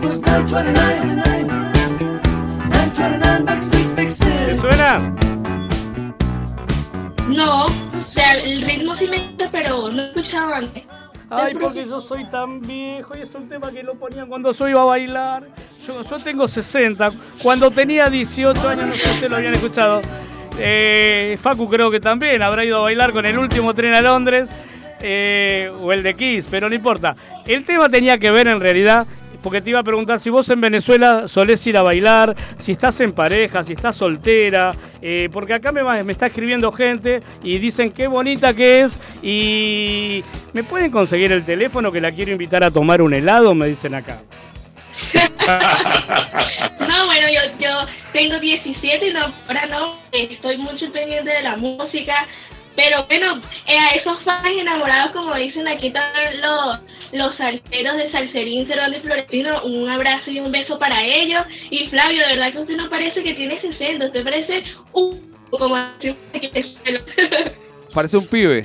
929, 0.00 0.87
No, 7.38 7.66
o 7.66 8.00
sea, 8.04 8.32
el 8.32 8.62
ritmo 8.62 8.96
sí 8.96 9.06
me 9.06 9.18
gusta, 9.28 9.48
pero 9.52 9.90
no 9.90 10.02
he 10.02 10.06
escuchado 10.06 10.54
antes. 10.54 10.82
Ay, 11.30 11.54
porque 11.54 11.84
yo 11.84 12.00
soy 12.00 12.24
tan 12.24 12.60
viejo 12.60 13.14
y 13.16 13.20
es 13.20 13.32
un 13.34 13.48
tema 13.48 13.70
que 13.70 13.82
lo 13.82 13.94
ponían 13.94 14.28
cuando 14.28 14.50
yo 14.52 14.68
iba 14.68 14.80
a 14.82 14.86
bailar. 14.86 15.46
Yo, 15.86 16.02
yo 16.02 16.18
tengo 16.18 16.48
60. 16.48 17.12
Cuando 17.42 17.70
tenía 17.70 18.10
18 18.10 18.68
años, 18.68 18.86
no 18.86 18.92
sé 18.92 19.02
si 19.02 19.08
ustedes 19.10 19.30
lo 19.30 19.36
habían 19.36 19.54
escuchado. 19.54 20.02
Eh, 20.58 21.38
Facu 21.40 21.68
creo 21.68 21.90
que 21.90 22.00
también 22.00 22.42
habrá 22.42 22.64
ido 22.64 22.78
a 22.78 22.82
bailar 22.82 23.12
con 23.12 23.24
el 23.24 23.38
último 23.38 23.72
tren 23.74 23.94
a 23.94 24.00
Londres. 24.00 24.50
eh, 25.00 25.70
o 25.80 25.92
el 25.92 26.02
de 26.02 26.14
Kiss, 26.14 26.48
pero 26.50 26.68
no 26.68 26.74
importa. 26.74 27.14
El 27.46 27.64
tema 27.64 27.88
tenía 27.88 28.18
que 28.18 28.32
ver 28.32 28.48
en 28.48 28.58
realidad, 28.58 29.06
porque 29.42 29.60
te 29.60 29.70
iba 29.70 29.78
a 29.80 29.84
preguntar 29.84 30.20
si 30.20 30.30
vos 30.30 30.48
en 30.50 30.60
Venezuela 30.60 31.28
solés 31.28 31.66
ir 31.66 31.76
a 31.76 31.82
bailar, 31.82 32.34
si 32.58 32.72
estás 32.72 33.00
en 33.00 33.12
pareja, 33.12 33.62
si 33.62 33.72
estás 33.72 33.96
soltera, 33.96 34.70
eh, 35.00 35.28
porque 35.32 35.54
acá 35.54 35.72
me, 35.72 35.82
va- 35.82 36.02
me 36.02 36.12
está 36.12 36.26
escribiendo 36.26 36.72
gente 36.72 37.22
y 37.42 37.58
dicen 37.58 37.90
qué 37.90 38.06
bonita 38.08 38.52
que 38.54 38.80
es 38.80 39.18
y 39.24 40.24
me 40.52 40.64
pueden 40.64 40.90
conseguir 40.90 41.32
el 41.32 41.44
teléfono 41.44 41.90
que 41.92 42.00
la 42.00 42.12
quiero 42.12 42.32
invitar 42.32 42.62
a 42.64 42.70
tomar 42.70 43.00
un 43.02 43.14
helado, 43.14 43.54
me 43.54 43.66
dicen 43.66 43.94
acá. 43.94 44.18
No, 46.80 47.06
bueno, 47.06 47.26
yo, 47.28 47.40
yo 47.58 47.80
tengo 48.12 48.38
17 48.38 49.08
y 49.08 49.12
no, 49.12 49.20
ahora 49.46 49.66
no, 49.66 49.94
estoy 50.12 50.56
mucho 50.58 50.90
pendiente 50.92 51.30
de 51.30 51.42
la 51.42 51.56
música, 51.56 52.26
pero 52.78 53.04
bueno, 53.06 53.40
eh, 53.66 53.76
a 53.76 53.96
esos 53.96 54.22
fans 54.22 54.46
enamorados, 54.46 55.10
como 55.10 55.34
dicen 55.34 55.66
aquí 55.66 55.90
también 55.90 56.40
los, 56.40 56.78
los 57.10 57.36
salseros 57.36 57.96
de 57.96 58.12
Salserín, 58.12 58.68
Cerón 58.68 58.94
y 58.94 59.00
Florentino, 59.00 59.64
un 59.64 59.90
abrazo 59.90 60.30
y 60.30 60.38
un 60.38 60.52
beso 60.52 60.78
para 60.78 61.04
ellos. 61.04 61.42
Y 61.70 61.86
Flavio, 61.86 62.24
de 62.28 62.36
verdad 62.36 62.52
que 62.52 62.58
usted 62.60 62.76
no 62.76 62.88
parece 62.88 63.24
que 63.24 63.34
tiene 63.34 63.60
60, 63.60 64.04
usted 64.04 64.22
parece 64.22 64.62
un... 64.92 65.34
como 65.50 65.74
Parece 67.92 68.16
un 68.16 68.26
pibe. 68.28 68.64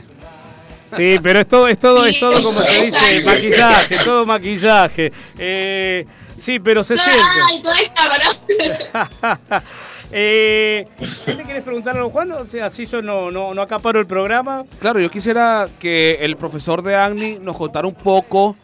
Sí, 0.96 1.18
pero 1.24 1.40
es 1.40 1.48
todo, 1.48 1.68
es 1.68 1.80
todo, 1.80 2.06
es 2.06 2.20
todo 2.20 2.44
como 2.44 2.62
se 2.62 2.84
dice, 2.84 3.16
Exacto. 3.16 3.26
maquillaje, 3.26 3.98
todo 4.04 4.26
maquillaje. 4.28 5.12
Eh, 5.40 6.06
sí, 6.38 6.60
pero 6.60 6.84
se 6.84 6.98
siente. 6.98 7.20
Eh, 10.16 10.88
¿Qué 11.26 11.34
le 11.34 11.44
querés 11.44 11.64
preguntar 11.64 11.98
algo, 11.98 12.12
Juan? 12.12 12.32
O 12.34 12.46
sea, 12.46 12.68
así 12.68 12.86
yo 12.86 13.02
no, 13.02 13.32
no, 13.32 13.56
no 13.56 13.62
acaparo 13.64 14.00
el 14.00 14.06
programa. 14.06 14.64
Claro, 14.80 15.00
yo 15.00 15.10
quisiera 15.10 15.68
que 15.80 16.20
el 16.22 16.36
profesor 16.36 16.84
de 16.84 16.96
Agni 16.96 17.40
nos 17.40 17.58
contara 17.58 17.88
un 17.88 17.96
poco 17.96 18.56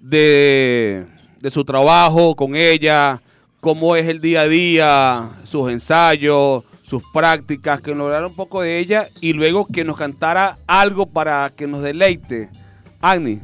de, 0.00 1.06
de 1.40 1.50
su 1.50 1.64
trabajo 1.64 2.34
con 2.34 2.56
ella, 2.56 3.22
cómo 3.60 3.94
es 3.94 4.08
el 4.08 4.20
día 4.20 4.40
a 4.40 4.48
día, 4.48 5.30
sus 5.44 5.70
ensayos, 5.70 6.64
sus 6.82 7.04
prácticas, 7.12 7.80
que 7.80 7.94
nos 7.94 8.06
hablara 8.06 8.26
un 8.26 8.34
poco 8.34 8.62
de 8.62 8.80
ella 8.80 9.08
y 9.20 9.32
luego 9.32 9.68
que 9.72 9.84
nos 9.84 9.96
cantara 9.96 10.58
algo 10.66 11.06
para 11.06 11.52
que 11.56 11.68
nos 11.68 11.82
deleite. 11.82 12.48
Agni. 13.00 13.38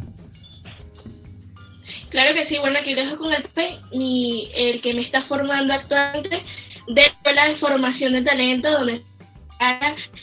Claro 2.11 2.35
que 2.35 2.49
sí, 2.49 2.59
bueno, 2.59 2.79
aquí 2.81 2.95
dejo 2.95 3.17
con 3.19 3.33
el 3.33 3.45
P, 3.45 3.79
mi, 3.93 4.51
el 4.53 4.83
que 4.83 4.95
me 4.95 5.03
está 5.03 5.23
formando 5.23 5.73
actualmente 5.73 6.43
de 6.87 6.95
la 6.95 7.03
Escuela 7.03 7.49
de 7.49 7.57
Formación 7.57 8.13
de 8.15 8.23
Talento, 8.23 8.71
donde 8.71 9.03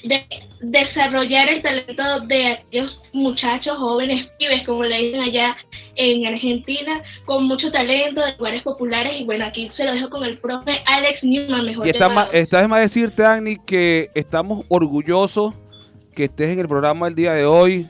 de 0.03 0.26
desarrollar 0.61 1.48
el 1.49 1.61
talento 1.61 2.03
de 2.27 2.48
aquellos 2.48 2.99
muchachos 3.14 3.77
jóvenes, 3.77 4.27
pibes, 4.38 4.65
como 4.65 4.84
le 4.84 4.98
dicen 4.98 5.22
allá 5.22 5.56
en 5.95 6.26
Argentina, 6.27 7.02
con 7.26 7.45
mucho 7.45 7.72
talento 7.72 8.22
de 8.22 8.36
lugares 8.38 8.64
populares. 8.64 9.22
Y 9.22 9.26
bueno, 9.26 9.45
aquí 9.45 9.69
se 9.76 9.86
lo 9.86 9.94
dejo 9.94 10.10
con 10.10 10.23
el 10.23 10.38
profe 10.40 10.81
Alex 10.86 11.23
Newman, 11.23 11.65
mejor 11.65 11.88
Y 11.88 11.90
está, 11.90 12.61
de 12.61 12.68
más 12.68 12.81
decirte, 12.81 13.23
Agni, 13.23 13.57
que 13.65 14.10
estamos 14.14 14.65
orgullosos 14.68 15.53
que 16.14 16.26
estés 16.26 16.49
en 16.49 16.60
el 16.60 16.68
programa 16.68 17.07
el 17.07 17.15
día 17.15 17.34
de 17.34 17.45
hoy. 17.45 17.90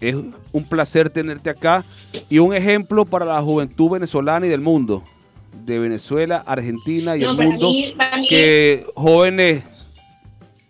Es 0.00 0.14
un 0.52 0.64
placer 0.68 1.10
tenerte 1.10 1.50
acá 1.50 1.84
y 2.28 2.38
un 2.38 2.54
ejemplo 2.54 3.04
para 3.04 3.24
la 3.24 3.40
juventud 3.40 3.90
venezolana 3.90 4.46
y 4.46 4.48
del 4.48 4.60
mundo, 4.60 5.02
de 5.64 5.78
Venezuela, 5.78 6.42
Argentina 6.46 7.16
y 7.16 7.20
No, 7.20 7.30
el 7.32 7.36
mundo, 7.36 7.70
mí- 7.70 7.94
para 7.96 8.16
mí- 8.16 8.26
que 8.28 8.84
jóvenes 8.94 9.64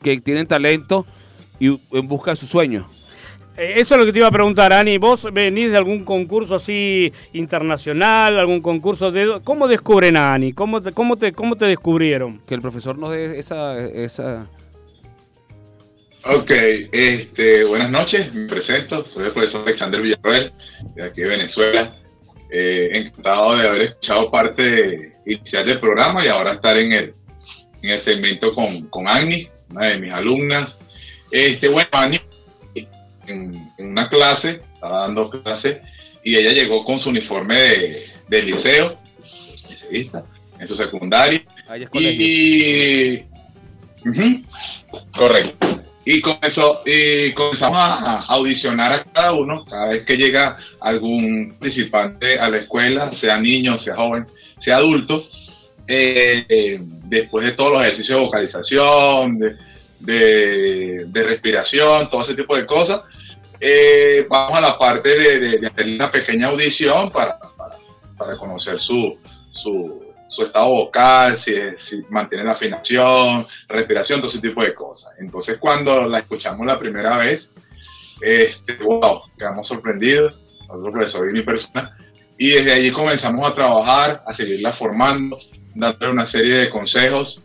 que 0.03 0.21
tienen 0.21 0.47
talento 0.47 1.07
y 1.59 1.79
en 1.91 2.09
busca 2.09 2.31
de 2.33 2.37
sus 2.37 2.49
sueños. 2.49 2.87
Eh, 3.57 3.75
eso 3.79 3.95
es 3.95 3.99
lo 4.01 4.07
que 4.07 4.13
te 4.13 4.19
iba 4.21 4.29
a 4.29 4.33
preguntar, 4.33 4.73
Ani. 4.73 4.99
¿Vos 4.99 5.27
venís 5.33 5.73
de 5.73 5.77
algún 5.77 6.05
concurso 6.05 6.55
así 6.55 7.13
internacional, 7.33 8.39
algún 8.39 8.61
concurso 8.61 9.11
de... 9.11 9.41
¿Cómo 9.43 9.67
descubren 9.67 10.17
a 10.17 10.33
Ani? 10.33 10.53
¿Cómo 10.53 10.81
te, 10.81 10.93
cómo 10.93 11.17
te, 11.17 11.33
cómo 11.33 11.57
te 11.57 11.65
descubrieron? 11.67 12.41
Que 12.47 12.55
el 12.55 12.61
profesor 12.61 12.97
nos 12.97 13.11
dé 13.11 13.39
esa... 13.39 13.77
esa... 13.89 14.47
Ok, 16.25 16.51
este, 16.93 17.65
buenas 17.65 17.91
noches, 17.91 18.33
me 18.35 18.47
presento, 18.49 19.07
soy 19.15 19.27
el 19.27 19.33
profesor 19.33 19.63
Alexander 19.63 20.03
Villarroel, 20.03 20.53
de 20.95 21.03
aquí 21.05 21.23
de 21.23 21.29
Venezuela. 21.29 21.93
Eh, 22.51 22.89
encantado 22.93 23.57
de 23.57 23.69
haber 23.69 23.83
escuchado 23.83 24.31
parte 24.31 25.13
inicial 25.27 25.67
del 25.67 25.81
programa 25.81 26.25
y 26.25 26.29
ahora 26.29 26.55
estar 26.55 26.79
en 26.79 26.93
el, 26.93 27.15
en 27.83 27.91
el 27.91 28.05
segmento 28.05 28.55
con, 28.55 28.89
con 28.89 29.07
Agni, 29.07 29.49
una 29.71 29.89
de 29.89 29.99
mis 29.99 30.13
alumnas. 30.13 30.75
Este, 31.31 31.69
bueno, 31.69 31.89
Agni, 31.93 32.19
en, 33.27 33.71
en 33.77 33.87
una 33.91 34.09
clase, 34.09 34.63
estaba 34.73 35.01
dando 35.01 35.29
clase, 35.29 35.83
y 36.25 36.37
ella 36.37 36.51
llegó 36.51 36.85
con 36.85 37.01
su 37.01 37.11
uniforme 37.11 37.55
de, 37.55 38.07
del 38.29 38.47
liceo, 38.47 38.99
en 39.91 40.69
su 40.69 40.77
secundaria. 40.77 41.43
Ahí 41.69 41.83
es 41.83 41.91
Y, 41.93 43.25
Ujú, 44.09 44.43
correcto. 45.13 45.58
Y 46.11 46.23
eso 46.41 46.81
y 46.87 47.35
comenzamos 47.35 47.85
a, 47.85 48.25
audicionar 48.29 48.93
a 48.95 49.05
cada 49.05 49.35
uno, 49.35 49.63
cada 49.67 49.89
vez 49.91 50.07
que 50.07 50.17
llega 50.17 50.57
algún 50.81 51.55
participante 51.61 52.39
a 52.39 52.49
la 52.49 52.57
escuela, 52.57 53.13
sea 53.21 53.39
niño, 53.39 53.79
sea 53.81 53.95
joven, 53.95 54.25
sea 54.65 54.79
adulto, 54.79 55.29
eh, 55.87 56.47
eh, 56.49 56.79
después 56.81 57.45
de 57.45 57.53
todos 57.53 57.73
los 57.73 57.83
ejercicios 57.83 58.19
de 58.19 58.25
vocalización, 58.25 59.39
de, 60.01 61.11
respiración, 61.13 62.09
todo 62.09 62.25
ese 62.25 62.37
tipo 62.37 62.57
de 62.57 62.65
cosas, 62.65 63.03
eh, 63.61 64.27
vamos 64.31 64.61
a 64.61 64.63
la 64.63 64.79
parte 64.79 65.11
de 65.11 65.67
hacer 65.67 65.89
una 65.89 66.11
pequeña 66.11 66.49
audición 66.49 67.11
para, 67.11 67.39
para, 67.39 67.77
para 68.17 68.35
conocer 68.39 68.81
su, 68.81 69.19
su, 69.53 70.08
su 70.39 70.45
estado 70.47 70.69
vocal, 70.69 71.43
si, 71.45 71.53
si 71.91 72.03
mantiene 72.11 72.45
la 72.45 72.53
afinación, 72.53 73.47
respiración, 73.69 74.21
todo 74.21 74.31
ese 74.31 74.41
tipo 74.41 74.63
de 74.63 74.73
cosas. 74.75 75.11
Entonces, 75.19 75.59
cuando 75.59 76.07
la 76.09 76.19
escuchamos 76.19 76.65
la 76.65 76.79
primera 76.79 77.17
vez, 77.19 77.43
este, 78.21 78.75
wow, 78.85 79.23
quedamos 79.37 79.67
sorprendidos, 79.67 80.41
nosotros 80.69 80.93
profesor 80.93 81.29
y 81.29 81.33
mi 81.33 81.43
persona, 81.43 81.97
y 82.39 82.51
desde 82.51 82.73
allí 82.73 82.93
comenzamos 82.93 83.51
a 83.51 83.55
trabajar, 83.55 84.23
a 84.27 84.37
seguirla 84.37 84.75
formando, 84.75 85.39
dándole 85.75 86.13
una 86.13 86.31
serie 86.31 86.55
de 86.55 86.71
consejos 86.71 87.41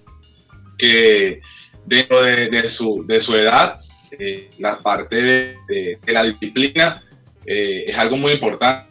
que 0.77 1.41
dentro 1.85 2.21
de, 2.21 2.49
de 2.49 2.71
su, 2.75 3.03
de 3.07 3.23
su 3.23 3.33
edad, 3.33 3.79
eh, 4.11 4.49
la 4.59 4.77
parte 4.79 5.15
de, 5.15 5.57
de- 5.67 5.99
la 6.13 6.23
disciplina 6.23 7.01
eh, 7.45 7.85
es 7.87 7.97
algo 7.97 8.17
muy 8.17 8.33
importante 8.33 8.87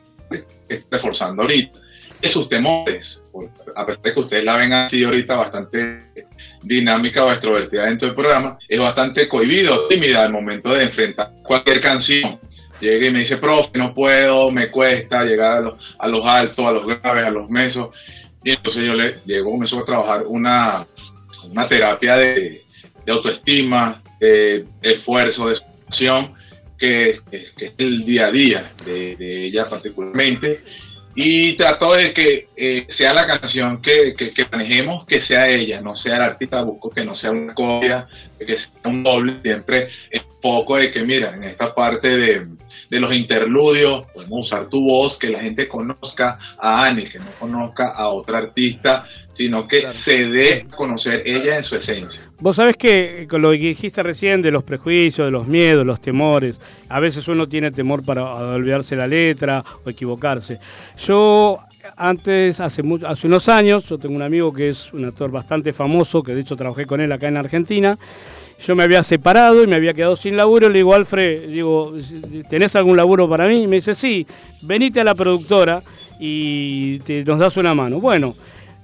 que 0.68 0.74
está 0.74 0.96
reforzando 0.96 1.42
ahorita. 1.42 1.78
De 2.20 2.32
sus 2.32 2.48
temores, 2.48 3.04
por- 3.32 3.48
a 3.74 3.86
pesar 3.86 4.02
de 4.02 4.14
que 4.14 4.20
ustedes 4.20 4.44
la 4.44 4.56
ven 4.58 4.72
así 4.72 5.02
ahorita 5.02 5.34
bastante 5.36 6.02
dinámica 6.62 7.24
o 7.24 7.32
extrovertida 7.32 7.86
dentro 7.86 8.06
del 8.06 8.14
programa, 8.14 8.58
es 8.68 8.78
bastante 8.78 9.28
cohibido, 9.28 9.88
tímida 9.88 10.22
al 10.22 10.30
momento 10.32 10.68
de 10.70 10.84
enfrentar 10.84 11.30
cualquier 11.42 11.80
canción. 11.80 12.38
Llega 12.80 13.08
y 13.08 13.12
me 13.12 13.20
dice, 13.20 13.36
profe, 13.36 13.78
no 13.78 13.94
puedo, 13.94 14.50
me 14.50 14.70
cuesta 14.70 15.24
llegar 15.24 15.58
a 15.98 16.08
los, 16.08 16.22
altos, 16.32 16.66
a 16.66 16.72
los 16.72 16.86
graves, 16.86 17.24
a 17.26 17.30
los 17.30 17.48
mesos. 17.48 17.94
Y 18.44 18.50
entonces 18.50 18.84
yo 18.84 18.94
le 18.94 19.16
llego, 19.24 19.50
comienzo 19.52 19.78
a 19.78 19.84
trabajar 19.84 20.24
una, 20.26 20.84
una 21.48 21.68
terapia 21.68 22.16
de, 22.16 22.62
autoestima, 23.06 24.02
de, 24.18 24.64
esfuerzo, 24.82 25.48
de 25.48 25.58
acción, 25.88 26.34
que, 26.76 27.20
que- 27.30 27.36
es 27.66 27.72
el 27.78 28.04
día 28.04 28.26
a 28.26 28.30
día 28.32 28.72
de 28.84 29.46
ella 29.46 29.68
particularmente. 29.70 30.60
Y 31.14 31.56
trato 31.56 31.94
de 31.94 32.14
que 32.14 32.48
eh, 32.56 32.86
sea 32.96 33.12
la 33.12 33.26
canción 33.26 33.82
que, 33.82 34.14
que, 34.16 34.32
que 34.32 34.46
manejemos, 34.50 35.04
que 35.06 35.24
sea 35.26 35.46
ella, 35.46 35.80
no 35.80 35.94
sea 35.94 36.16
el 36.16 36.22
artista, 36.22 36.62
busco 36.62 36.88
que 36.88 37.04
no 37.04 37.14
sea 37.16 37.30
una 37.30 37.54
copia, 37.54 38.06
que 38.38 38.46
sea 38.46 38.68
un 38.84 39.02
doble, 39.02 39.34
siempre 39.42 39.88
es 40.10 40.22
poco 40.40 40.76
de 40.76 40.90
que, 40.90 41.02
mira, 41.02 41.34
en 41.34 41.44
esta 41.44 41.74
parte 41.74 42.16
de, 42.16 42.46
de 42.88 43.00
los 43.00 43.14
interludios, 43.14 44.06
podemos 44.14 44.46
usar 44.46 44.68
tu 44.68 44.88
voz, 44.88 45.18
que 45.18 45.28
la 45.28 45.40
gente 45.40 45.68
conozca 45.68 46.38
a 46.58 46.86
Ani, 46.86 47.08
que 47.08 47.18
no 47.18 47.30
conozca 47.38 47.88
a 47.88 48.08
otra 48.08 48.38
artista, 48.38 49.06
sino 49.36 49.68
que 49.68 49.86
se 50.04 50.26
dé 50.26 50.66
a 50.70 50.76
conocer 50.76 51.22
ella 51.26 51.58
en 51.58 51.64
su 51.64 51.76
esencia. 51.76 52.20
Vos 52.42 52.56
sabés 52.56 52.76
que 52.76 53.28
con 53.30 53.40
lo 53.40 53.52
que 53.52 53.58
dijiste 53.58 54.02
recién 54.02 54.42
de 54.42 54.50
los 54.50 54.64
prejuicios, 54.64 55.28
de 55.28 55.30
los 55.30 55.46
miedos, 55.46 55.86
los 55.86 56.00
temores, 56.00 56.60
a 56.88 56.98
veces 56.98 57.28
uno 57.28 57.46
tiene 57.48 57.70
temor 57.70 58.04
para 58.04 58.24
olvidarse 58.34 58.96
la 58.96 59.06
letra 59.06 59.62
o 59.84 59.88
equivocarse. 59.88 60.58
Yo 61.06 61.60
antes, 61.96 62.58
hace, 62.58 62.82
mu- 62.82 62.98
hace 63.06 63.28
unos 63.28 63.48
años, 63.48 63.88
yo 63.88 63.96
tengo 63.96 64.16
un 64.16 64.22
amigo 64.22 64.52
que 64.52 64.70
es 64.70 64.92
un 64.92 65.04
actor 65.04 65.30
bastante 65.30 65.72
famoso, 65.72 66.20
que 66.24 66.34
de 66.34 66.40
hecho 66.40 66.56
trabajé 66.56 66.84
con 66.84 67.00
él 67.00 67.12
acá 67.12 67.28
en 67.28 67.36
Argentina. 67.36 67.96
Yo 68.58 68.74
me 68.74 68.82
había 68.82 69.04
separado 69.04 69.62
y 69.62 69.68
me 69.68 69.76
había 69.76 69.94
quedado 69.94 70.16
sin 70.16 70.36
laburo. 70.36 70.68
Le 70.68 70.78
digo, 70.78 70.94
Alfred, 70.94 71.48
digo, 71.48 71.94
¿tenés 72.50 72.74
algún 72.74 72.96
laburo 72.96 73.28
para 73.28 73.46
mí? 73.46 73.62
Y 73.62 73.66
me 73.68 73.76
dice, 73.76 73.94
sí, 73.94 74.26
venite 74.62 75.00
a 75.00 75.04
la 75.04 75.14
productora 75.14 75.80
y 76.18 77.00
nos 77.24 77.38
das 77.38 77.56
una 77.56 77.72
mano. 77.72 78.00
Bueno, 78.00 78.34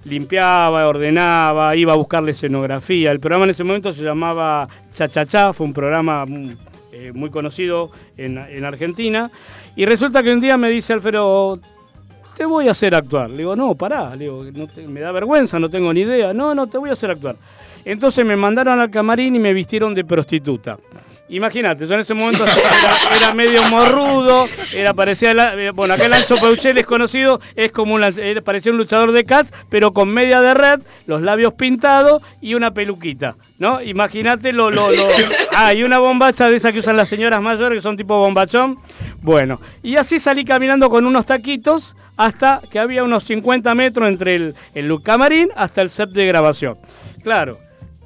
limpiaba, 0.05 0.87
ordenaba, 0.87 1.75
iba 1.77 1.93
a 1.93 1.97
buscarle 1.97 2.31
escenografía. 2.33 3.11
El 3.11 3.21
programa 3.21 3.45
en 3.45 3.51
ese 3.51 3.65
momento 3.65 3.93
se 3.93 4.03
llamaba 4.03 4.69
Cha 4.95 5.09
Cha 5.09 5.27
Cha, 5.27 5.53
fue 5.53 5.67
un 5.67 5.73
programa 5.73 6.25
mm, 6.27 6.49
eh, 6.93 7.13
muy 7.15 7.31
conocido 7.31 7.91
en, 8.17 8.39
en 8.39 8.65
Argentina. 8.65 9.31
Y 9.77 9.85
resulta 9.85 10.23
que 10.23 10.33
un 10.33 10.41
día 10.41 10.57
me 10.57 10.71
dice 10.71 10.93
Alfredo, 10.93 11.59
te 12.37 12.45
voy 12.45 12.69
a 12.69 12.73
hacer 12.73 12.95
actuar. 12.95 13.31
Le 13.31 13.39
digo, 13.39 13.57
no, 13.57 13.75
pará, 13.75 14.11
le 14.17 14.25
digo, 14.25 14.45
no 14.53 14.67
te- 14.67 14.87
me 14.87 15.01
da 15.01 15.13
vergüenza, 15.13 15.59
no 15.59 15.69
tengo 15.69 15.93
ni 15.93 16.01
idea. 16.01 16.33
No, 16.33 16.55
no, 16.55 16.67
te 16.67 16.79
voy 16.79 16.91
a 16.91 16.95
hacer 16.95 17.11
actuar. 17.11 17.37
Entonces 17.85 18.25
me 18.25 18.37
mandaron 18.37 18.81
al 18.81 18.91
camarín 18.91 19.37
y 19.37 19.39
me 19.39 19.53
vistieron 19.53 19.95
de 19.95 20.05
prostituta. 20.05 20.79
Imagínate, 21.31 21.87
yo 21.87 21.95
en 21.95 22.01
ese 22.01 22.15
momento 22.15 22.45
era, 22.47 23.17
era 23.17 23.35
medio 23.35 23.63
morrudo, 23.69 24.47
era 24.73 24.95
parecía, 24.95 25.35
la- 25.35 25.55
eh, 25.55 25.71
bueno, 25.73 25.95
aquel 25.95 26.13
Ancho 26.15 26.37
Peuchel 26.37 26.79
es 26.79 26.87
conocido, 26.87 27.41
es 27.55 27.71
como 27.71 27.95
un, 27.95 28.03
era- 28.03 28.41
parecía 28.41 28.73
un 28.73 28.79
luchador 28.79 29.13
de 29.13 29.25
cats, 29.25 29.53
pero 29.69 29.93
con 29.93 30.09
media 30.09 30.41
de 30.41 30.55
red, 30.55 30.81
los 31.07 31.21
labios 31.21 31.53
pintados 31.55 32.23
y 32.41 32.55
una 32.55 32.73
peluquita, 32.73 33.37
¿no? 33.59 33.83
Imagínate 33.83 34.53
lo, 34.53 34.71
lo, 34.71 34.91
lo- 34.91 35.09
ah, 35.55 35.75
y 35.75 35.83
una 35.83 35.99
bombacha 35.99 36.49
de 36.49 36.57
esa 36.57 36.73
que 36.73 36.79
usan 36.79 36.97
las 36.97 37.09
señoras 37.09 37.43
mayores, 37.43 37.79
que 37.79 37.83
son 37.83 37.97
tipo 37.97 38.19
bombachón. 38.19 38.79
Bueno, 39.21 39.61
y 39.83 39.97
así 39.97 40.19
salí 40.21 40.45
caminando 40.45 40.89
con 40.89 41.05
unos 41.05 41.27
taquitos 41.27 41.95
hasta 42.17 42.63
que 42.71 42.79
había 42.79 43.05
unos 43.05 43.25
50 43.25 43.75
metros 43.75 44.09
entre 44.09 44.35
el, 44.35 44.55
el 44.75 45.03
camarín 45.03 45.51
hasta 45.57 45.83
el 45.83 45.91
set 45.91 46.11
de 46.11 46.27
grabación. 46.27 46.79
Claro, 47.23 47.59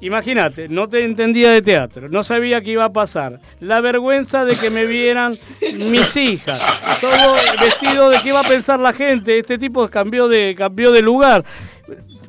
Imagínate, 0.03 0.67
no 0.67 0.89
te 0.89 1.05
entendía 1.05 1.51
de 1.51 1.61
teatro, 1.61 2.09
no 2.09 2.23
sabía 2.23 2.59
qué 2.59 2.71
iba 2.71 2.83
a 2.83 2.91
pasar. 2.91 3.39
La 3.61 3.79
vergüenza 3.79 4.43
de 4.43 4.59
que 4.59 4.69
me 4.69 4.85
vieran 4.85 5.39
mis 5.61 6.17
hijas. 6.17 6.59
Todo 6.99 7.35
vestido 7.61 8.09
de 8.09 8.21
qué 8.21 8.27
iba 8.27 8.41
a 8.41 8.43
pensar 8.43 8.81
la 8.81 8.91
gente. 8.91 9.39
Este 9.39 9.57
tipo 9.57 9.87
cambió 9.87 10.27
de, 10.27 10.55
cambió 10.57 10.91
de 10.91 11.01
lugar. 11.01 11.45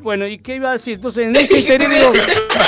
Bueno, 0.04 0.26
¿y 0.26 0.36
qué 0.36 0.56
iba 0.56 0.68
a 0.68 0.72
decir? 0.72 0.96
Entonces, 0.96 1.26
en 1.26 1.34
ese 1.34 1.60
interés 1.60 1.88
digo, 1.88 2.12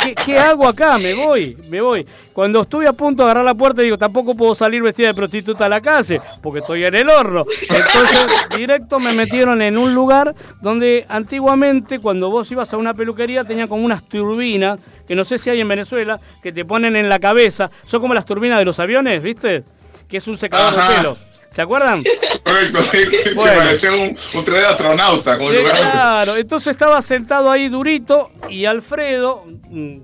¿qué, 0.03 0.15
qué 0.25 0.39
hago 0.39 0.67
acá? 0.67 0.97
Me 0.97 1.13
voy, 1.13 1.55
me 1.69 1.83
voy. 1.83 2.07
Cuando 2.33 2.63
estuve 2.63 2.87
a 2.87 2.95
punto 2.95 3.23
de 3.23 3.27
agarrar 3.27 3.45
la 3.45 3.55
puerta, 3.55 3.83
digo, 3.83 3.99
tampoco 3.99 4.35
puedo 4.35 4.55
salir 4.55 4.83
vestida 4.83 5.09
de 5.09 5.15
prostituta 5.15 5.67
a 5.67 5.69
la 5.69 5.83
calle, 5.83 6.19
porque 6.43 6.61
estoy 6.61 6.87
en 6.87 6.95
el 6.95 7.11
horno. 7.11 7.45
Entonces, 7.69 8.27
directo 8.57 8.99
me 8.99 9.13
metieron 9.13 9.61
en 9.61 9.77
un 9.77 9.95
lugar 9.95 10.35
donde 10.63 11.05
antiguamente, 11.11 11.99
cuando 11.99 12.31
vos 12.31 12.51
ibas 12.51 12.73
a 12.73 12.79
una 12.79 12.95
peluquería, 12.95 13.45
tenía 13.45 13.69
como 13.69 13.85
unas 13.85 14.03
turbinas, 14.09 14.79
que 15.07 15.15
no 15.15 15.23
sé 15.27 15.37
si 15.37 15.51
hay 15.51 15.61
en 15.61 15.69
Venezuela, 15.69 16.19
que 16.43 16.53
te 16.53 16.65
ponen 16.65 16.97
en 16.97 17.11
la 17.11 17.19
cabeza. 17.19 17.71
Son 17.85 18.01
como 18.01 18.15
las 18.15 18.25
turbinas 18.25 18.59
de 18.59 18.65
los 18.65 18.81
aviones, 18.81 19.23
¿viste? 19.23 19.63
Que 20.09 20.17
es 20.17 20.27
un 20.27 20.39
secador 20.39 20.73
Ajá. 20.73 20.89
de 20.89 20.97
pelo. 20.97 21.19
¿Se 21.51 21.63
acuerdan? 21.63 22.03
Correcto, 22.45 22.79
sí, 22.93 23.05
Bueno. 23.35 23.71
un, 23.95 24.19
un 24.39 24.45
tren 24.45 24.61
de 24.61 24.67
astronauta. 24.67 25.39
Como 25.39 25.51
fuera- 25.51 25.71
claro, 25.71 26.37
entonces 26.37 26.73
estaba 26.73 27.01
sentado 27.03 27.51
ahí 27.51 27.69
durito 27.69 28.31
y 28.51 28.65
Alfredo, 28.67 29.45
mm, 29.71 29.97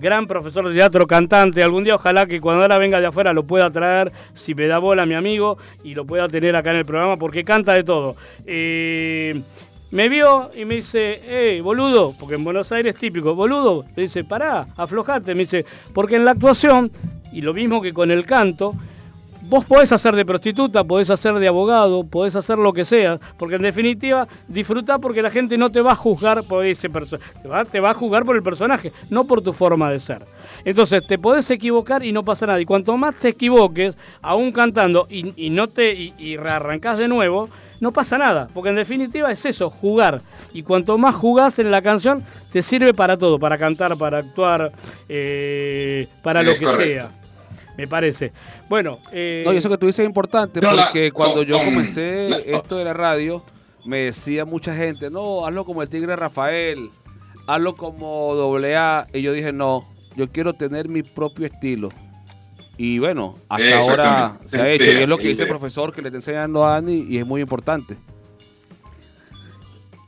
gran 0.00 0.26
profesor 0.26 0.68
de 0.68 0.74
teatro, 0.74 1.06
cantante, 1.06 1.62
algún 1.62 1.84
día 1.84 1.94
ojalá 1.94 2.26
que 2.26 2.40
cuando 2.40 2.62
ahora 2.62 2.78
venga 2.78 3.00
de 3.00 3.06
afuera 3.06 3.32
lo 3.32 3.44
pueda 3.44 3.70
traer, 3.70 4.12
si 4.34 4.54
me 4.54 4.66
da 4.66 4.78
bola 4.78 5.06
mi 5.06 5.14
amigo, 5.14 5.56
y 5.84 5.94
lo 5.94 6.04
pueda 6.04 6.28
tener 6.28 6.54
acá 6.56 6.70
en 6.72 6.78
el 6.78 6.84
programa 6.86 7.16
porque 7.16 7.44
canta 7.44 7.72
de 7.72 7.84
todo. 7.84 8.16
Eh, 8.44 9.40
me 9.92 10.08
vio 10.08 10.50
y 10.54 10.64
me 10.64 10.76
dice, 10.76 11.22
hey, 11.26 11.60
boludo, 11.60 12.14
porque 12.18 12.34
en 12.34 12.44
Buenos 12.44 12.72
Aires 12.72 12.94
es 12.94 13.00
típico, 13.00 13.34
boludo, 13.34 13.84
me 13.96 14.02
dice, 14.02 14.24
pará, 14.24 14.66
aflojate, 14.76 15.34
me 15.34 15.42
dice, 15.42 15.64
porque 15.94 16.16
en 16.16 16.24
la 16.24 16.32
actuación, 16.32 16.90
y 17.32 17.40
lo 17.40 17.54
mismo 17.54 17.80
que 17.80 17.92
con 17.94 18.10
el 18.10 18.26
canto, 18.26 18.74
Vos 19.48 19.64
podés 19.64 19.92
hacer 19.92 20.16
de 20.16 20.24
prostituta, 20.24 20.82
podés 20.82 21.08
hacer 21.08 21.34
de 21.34 21.46
abogado, 21.46 22.02
podés 22.04 22.34
hacer 22.34 22.58
lo 22.58 22.72
que 22.72 22.84
sea, 22.84 23.20
porque 23.38 23.54
en 23.54 23.62
definitiva 23.62 24.26
disfrutá 24.48 24.98
porque 24.98 25.22
la 25.22 25.30
gente 25.30 25.56
no 25.56 25.70
te 25.70 25.80
va 25.80 25.92
a 25.92 25.96
juzgar 25.96 26.42
por 26.42 26.64
ese 26.64 26.90
personaje, 26.90 27.32
te 27.42 27.48
va, 27.48 27.64
te 27.64 27.78
va 27.78 27.90
a 27.90 27.94
juzgar 27.94 28.24
por 28.24 28.34
el 28.34 28.42
personaje, 28.42 28.92
no 29.08 29.24
por 29.24 29.42
tu 29.42 29.52
forma 29.52 29.90
de 29.90 30.00
ser. 30.00 30.24
Entonces 30.64 31.06
te 31.06 31.16
podés 31.18 31.48
equivocar 31.50 32.04
y 32.04 32.10
no 32.10 32.24
pasa 32.24 32.46
nada. 32.46 32.60
Y 32.60 32.64
cuanto 32.64 32.96
más 32.96 33.14
te 33.14 33.28
equivoques, 33.28 33.96
aún 34.20 34.50
cantando 34.50 35.06
y, 35.08 35.32
y 35.36 35.50
no 35.50 35.68
te 35.68 35.92
y, 35.92 36.14
y 36.18 36.36
rearrancás 36.36 36.98
de 36.98 37.06
nuevo, 37.06 37.48
no 37.78 37.92
pasa 37.92 38.18
nada, 38.18 38.48
porque 38.52 38.70
en 38.70 38.76
definitiva 38.76 39.30
es 39.30 39.44
eso, 39.44 39.70
jugar. 39.70 40.22
Y 40.54 40.64
cuanto 40.64 40.98
más 40.98 41.14
jugás 41.14 41.58
en 41.60 41.70
la 41.70 41.82
canción, 41.82 42.24
te 42.50 42.62
sirve 42.62 42.94
para 42.94 43.16
todo, 43.16 43.38
para 43.38 43.58
cantar, 43.58 43.96
para 43.96 44.18
actuar, 44.18 44.72
eh, 45.08 46.08
para 46.22 46.40
Es 46.40 46.46
lo 46.46 46.58
que 46.58 46.64
correcto. 46.64 46.82
sea. 46.84 47.25
Me 47.76 47.86
parece. 47.86 48.32
Bueno, 48.68 48.98
eh, 49.12 49.42
No, 49.44 49.52
y 49.52 49.56
eso 49.58 49.68
que 49.68 49.76
tú 49.78 49.86
dices 49.86 50.00
es 50.00 50.06
importante 50.06 50.60
No, 50.60 50.72
la- 50.72 50.84
porque 50.84 51.10
cuando 51.12 51.42
yo 51.42 51.56
con- 51.56 51.66
comencé 51.66 52.28
la- 52.30 52.38
esto 52.38 52.76
de 52.76 52.84
la 52.84 52.94
radio, 52.94 53.42
me 53.84 53.98
decía 53.98 54.44
mucha 54.44 54.74
gente, 54.74 55.10
no, 55.10 55.46
hazlo 55.46 55.64
como 55.64 55.82
el 55.82 55.88
Tigre 55.88 56.16
Rafael, 56.16 56.90
hazlo 57.46 57.74
como 57.76 58.34
doble 58.34 58.76
A. 58.76 59.06
Y 59.12 59.22
yo 59.22 59.32
dije, 59.32 59.52
no, 59.52 59.86
yo 60.16 60.28
quiero 60.32 60.54
tener 60.54 60.88
mi 60.88 61.02
propio 61.02 61.46
estilo. 61.46 61.90
Y 62.78 62.98
bueno, 62.98 63.36
hasta 63.48 63.78
ahora 63.78 64.38
se 64.44 64.60
ha 64.60 64.68
hecho. 64.70 64.84
Sí, 64.84 64.90
Y 64.90 65.02
es 65.02 65.08
lo 65.08 65.16
que 65.16 65.22
sí, 65.24 65.28
dice 65.30 65.42
el 65.44 65.48
profesor 65.48 65.94
que 65.94 66.02
le 66.02 66.08
está 66.08 66.18
enseñando 66.18 66.64
a 66.64 66.76
Andy 66.76 67.06
y 67.08 67.18
es 67.18 67.26
muy 67.26 67.40
importante. 67.40 67.96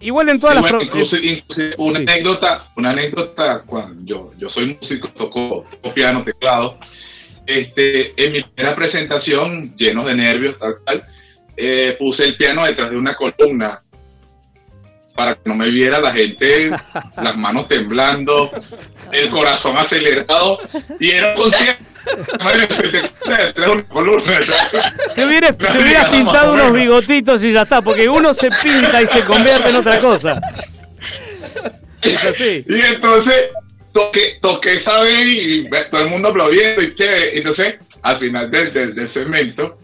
Igual 0.00 0.28
en 0.28 0.38
todas 0.38 0.56
Sí, 0.56 0.62
las... 0.62 0.70
bueno, 0.72 0.84
incluso- 0.84 1.16
eh, 1.16 1.42
incluso 1.48 1.82
una 1.82 1.98
sí. 1.98 2.06
anécdota, 2.08 2.68
una 2.76 2.90
anécdota 2.90 3.62
cuando 3.66 4.00
yo, 4.04 4.30
yo 4.38 4.48
soy 4.50 4.78
músico, 4.80 5.08
toco, 5.08 5.64
toco 5.70 5.94
piano, 5.94 6.22
teclado. 6.24 6.78
Este, 7.48 8.12
en 8.22 8.32
mi 8.32 8.42
primera 8.42 8.76
presentación, 8.76 9.74
lleno 9.78 10.04
de 10.04 10.14
nervios, 10.14 10.58
tal, 10.58 10.74
tal, 10.84 11.02
eh, 11.56 11.96
puse 11.98 12.22
el 12.24 12.36
piano 12.36 12.62
detrás 12.66 12.90
de 12.90 12.96
una 12.98 13.16
columna 13.16 13.80
para 15.16 15.34
que 15.34 15.40
no 15.46 15.54
me 15.54 15.70
viera 15.70 15.98
la 15.98 16.12
gente, 16.12 16.70
las 17.16 17.36
manos 17.38 17.66
temblando, 17.66 18.50
el 19.10 19.30
corazón 19.30 19.78
acelerado, 19.78 20.58
y 21.00 21.08
era 21.10 21.30
un 21.34 21.40
concierto. 21.40 21.84
Madre, 22.44 22.68
que 22.68 22.74
te- 22.74 23.00
detrás 23.00 23.54
de 23.54 23.70
una 23.70 23.82
columna. 23.88 24.38
Te 25.14 25.24
hubieras, 25.24 25.56
te 25.56 25.78
hubieras 25.78 26.08
pintado 26.10 26.52
unos 26.52 26.72
bigotitos 26.74 27.42
y 27.44 27.52
ya 27.52 27.62
está, 27.62 27.80
porque 27.80 28.10
uno 28.10 28.34
se 28.34 28.50
pinta 28.50 29.00
y 29.02 29.06
se 29.06 29.24
convierte 29.24 29.70
en 29.70 29.76
otra 29.76 29.98
cosa. 30.00 30.38
Es 32.02 32.22
así. 32.24 32.64
Y 32.68 32.80
entonces 32.94 33.46
toqué, 33.98 34.38
toqué 34.40 34.72
esa 34.74 35.02
vez 35.02 35.24
y 35.26 35.64
todo 35.90 36.02
el 36.02 36.10
mundo 36.10 36.28
aplaudiendo 36.28 36.82
y 36.82 36.94
chévere. 36.94 37.38
Entonces, 37.38 37.74
al 38.02 38.18
final 38.18 38.50
del, 38.50 38.72
del, 38.72 38.94
del 38.94 39.12
segmento, 39.12 39.78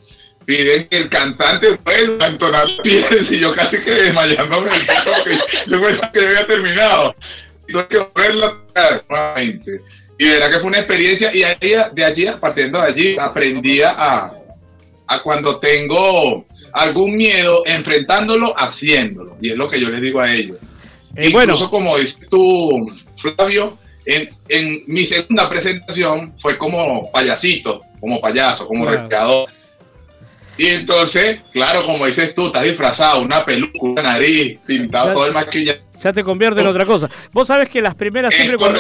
piden 0.45 0.87
que 0.89 0.99
el 0.99 1.09
cantante 1.09 1.69
vuelva 1.85 2.27
a 2.27 2.29
entonar 2.29 2.67
piezas 2.83 3.31
y 3.31 3.41
yo 3.41 3.55
casi 3.55 3.79
que 3.81 3.91
desmayándome 3.91 4.71
piso 4.71 5.03
porque 5.05 5.39
yo 5.67 5.81
pensaba 5.81 6.13
que 6.13 6.21
había 6.21 6.47
terminado. 6.47 7.15
Y 7.67 7.73
tuve 7.73 7.87
que 7.89 7.99
volverla 7.99 8.47
a 8.47 8.51
tocar 8.51 9.05
nuevamente. 9.09 9.81
Y 10.19 10.27
de 10.27 10.35
verdad 10.35 10.49
que 10.49 10.59
fue 10.61 10.67
una 10.69 10.79
experiencia 10.79 11.31
y 11.35 11.43
ahí, 11.43 11.75
de 11.93 12.05
allí, 12.05 12.27
partiendo 12.41 12.81
de 12.81 12.87
allí, 12.87 13.17
aprendí 13.19 13.83
a, 13.83 14.31
a 15.09 15.23
cuando 15.23 15.59
tengo 15.59 16.45
algún 16.73 17.17
miedo, 17.17 17.63
enfrentándolo, 17.67 18.55
haciéndolo. 18.57 19.37
Y 19.41 19.51
es 19.51 19.57
lo 19.57 19.69
que 19.69 19.81
yo 19.81 19.89
les 19.89 20.01
digo 20.03 20.21
a 20.21 20.31
ellos. 20.31 20.59
Eh, 21.17 21.29
Incluso 21.31 21.69
bueno. 21.69 21.71
como 21.71 21.99
dices 21.99 22.29
tú, 22.29 22.93
Flavio, 23.21 23.79
en, 24.07 24.31
en 24.49 24.83
mi 24.87 25.07
segunda 25.07 25.49
presentación 25.49 26.35
fue 26.41 26.57
como 26.59 27.11
payasito, 27.13 27.81
como 28.01 28.21
payaso, 28.21 28.67
como 28.67 28.85
Claro. 28.85 29.03
recreador. 29.03 29.49
Y 30.57 30.69
entonces, 30.69 31.41
claro, 31.53 31.85
como 31.85 32.07
dices 32.07 32.33
tú, 32.35 32.47
estás 32.47 32.63
disfrazado, 32.63 33.23
una 33.23 33.45
peluca, 33.45 33.73
una 33.81 34.03
nariz, 34.03 34.59
pintado 34.65 35.09
Ya- 35.09 35.15
todo 35.15 35.27
el 35.27 35.33
maquillaje. 35.33 35.81
Ya 36.01 36.13
te 36.13 36.23
convierte 36.23 36.61
en 36.61 36.67
otra 36.67 36.85
cosa. 36.85 37.09
Vos 37.33 37.49
sabés 37.49 37.69
que 37.69 37.81
las 37.83 37.95
primeras 37.95 38.31
Es 38.33 38.37
siempre 38.39 38.59
cuando, 38.59 38.79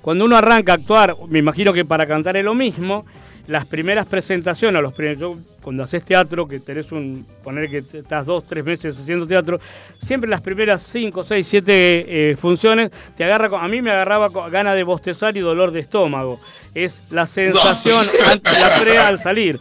cuando 0.00 0.24
uno 0.24 0.36
arranca 0.36 0.72
a 0.72 0.76
actuar, 0.76 1.14
me 1.28 1.40
imagino 1.40 1.72
que 1.72 1.84
para 1.84 2.06
cantar 2.06 2.36
es 2.36 2.44
lo 2.44 2.54
mismo, 2.54 3.04
las 3.46 3.66
primeras 3.66 4.06
presentaciones, 4.06 4.80
los 4.82 4.92
primeros, 4.94 5.20
yo, 5.20 5.36
cuando 5.62 5.82
haces 5.82 6.02
teatro, 6.04 6.46
que 6.48 6.60
tenés 6.60 6.92
un, 6.92 7.26
poner 7.42 7.68
que 7.70 7.78
estás 7.98 8.24
dos, 8.26 8.44
tres 8.46 8.64
meses 8.64 8.98
haciendo 8.98 9.26
teatro, 9.26 9.60
siempre 9.98 10.28
las 10.30 10.40
primeras 10.40 10.82
cinco, 10.82 11.22
seis, 11.24 11.46
siete 11.46 12.30
eh, 12.30 12.36
funciones, 12.36 12.90
te 13.16 13.24
agarra, 13.24 13.48
con- 13.50 13.62
a 13.64 13.68
mí 13.68 13.82
me 13.82 13.90
agarraba 13.90 14.30
con 14.30 14.50
ganas 14.50 14.74
de 14.74 14.82
bostezar 14.82 15.36
y 15.36 15.40
dolor 15.40 15.70
de 15.72 15.80
estómago. 15.80 16.40
Es 16.74 17.02
la 17.10 17.26
sensación, 17.26 18.06
No. 18.20 18.26
ante 18.30 18.52
la 18.52 18.80
pre 18.80 18.98
al 18.98 19.18
salir. 19.18 19.60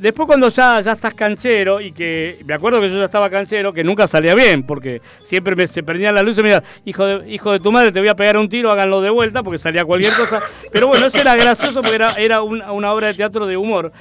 Después 0.00 0.26
cuando 0.26 0.48
ya, 0.48 0.80
ya 0.80 0.92
estás 0.92 1.12
canchero 1.12 1.80
y 1.80 1.92
que 1.92 2.40
me 2.46 2.54
acuerdo 2.54 2.80
que 2.80 2.88
yo 2.88 2.96
ya 2.98 3.04
estaba 3.04 3.28
canchero, 3.28 3.72
que 3.72 3.84
nunca 3.84 4.06
salía 4.06 4.34
bien, 4.34 4.62
porque 4.62 5.02
siempre 5.22 5.54
me, 5.54 5.66
se 5.66 5.82
prendían 5.82 6.14
las 6.14 6.24
luces 6.24 6.38
y 6.38 6.42
me 6.42 6.48
decían, 6.48 6.64
hijo 6.86 7.04
de, 7.04 7.30
hijo 7.30 7.52
de 7.52 7.60
tu 7.60 7.70
madre, 7.70 7.92
te 7.92 8.00
voy 8.00 8.08
a 8.08 8.14
pegar 8.16 8.38
un 8.38 8.48
tiro, 8.48 8.70
háganlo 8.70 9.02
de 9.02 9.10
vuelta, 9.10 9.42
porque 9.42 9.58
salía 9.58 9.84
cualquier 9.84 10.14
cosa. 10.16 10.40
Pero 10.72 10.86
bueno, 10.86 11.04
eso 11.06 11.18
era 11.18 11.36
gracioso 11.36 11.82
porque 11.82 11.96
era, 11.96 12.14
era 12.14 12.40
un- 12.42 12.62
una 12.62 12.92
obra 12.94 13.08
de 13.08 13.14
teatro 13.14 13.46
de 13.46 13.58
humor. 13.58 13.92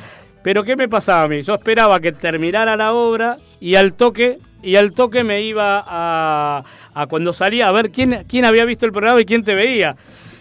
Pero 0.41 0.63
¿qué 0.63 0.77
me 0.77 0.88
pasaba 0.88 1.23
a 1.23 1.27
mí? 1.27 1.41
Yo 1.41 1.53
esperaba 1.55 1.99
que 1.99 2.13
terminara 2.13 2.77
la 2.77 2.93
obra 2.93 3.35
y 3.59 3.76
al 3.76 3.93
toque, 3.93 4.38
y 4.63 4.77
al 4.77 4.93
toque 4.93 5.26
me 5.26 5.41
iba 5.41 5.84
a, 5.85 6.63
a 6.93 7.07
cuando 7.07 7.34
salía 7.34 7.67
a 7.67 7.71
ver 7.73 7.91
quién, 7.91 8.23
quién 8.30 8.45
había 8.45 8.63
visto 8.63 8.85
el 8.85 8.93
programa 8.93 9.19
y 9.19 9.26
quién 9.26 9.43
te 9.43 9.53
veía. 9.53 9.97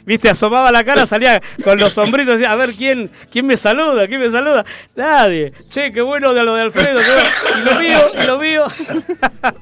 Viste, 0.08 0.30
asomaba 0.30 0.72
la 0.72 0.82
cara, 0.84 1.04
salía 1.04 1.38
con 1.62 1.78
los 1.78 1.92
sombritos, 1.92 2.38
decía, 2.38 2.50
a 2.50 2.54
ver 2.54 2.74
quién, 2.76 3.10
quién 3.30 3.44
me 3.44 3.58
saluda, 3.58 4.08
quién 4.08 4.22
me 4.22 4.30
saluda. 4.30 4.64
Nadie. 4.96 5.52
Che, 5.68 5.92
qué 5.92 6.00
bueno 6.00 6.32
de 6.32 6.44
lo 6.44 6.54
de 6.54 6.62
Alfredo. 6.62 7.00
qué 7.00 7.12
bueno. 7.12 7.28
Y 7.58 7.60
lo 7.60 7.78
mío, 7.78 7.98
y 8.18 8.26
lo 8.26 8.38
mío. 8.38 8.64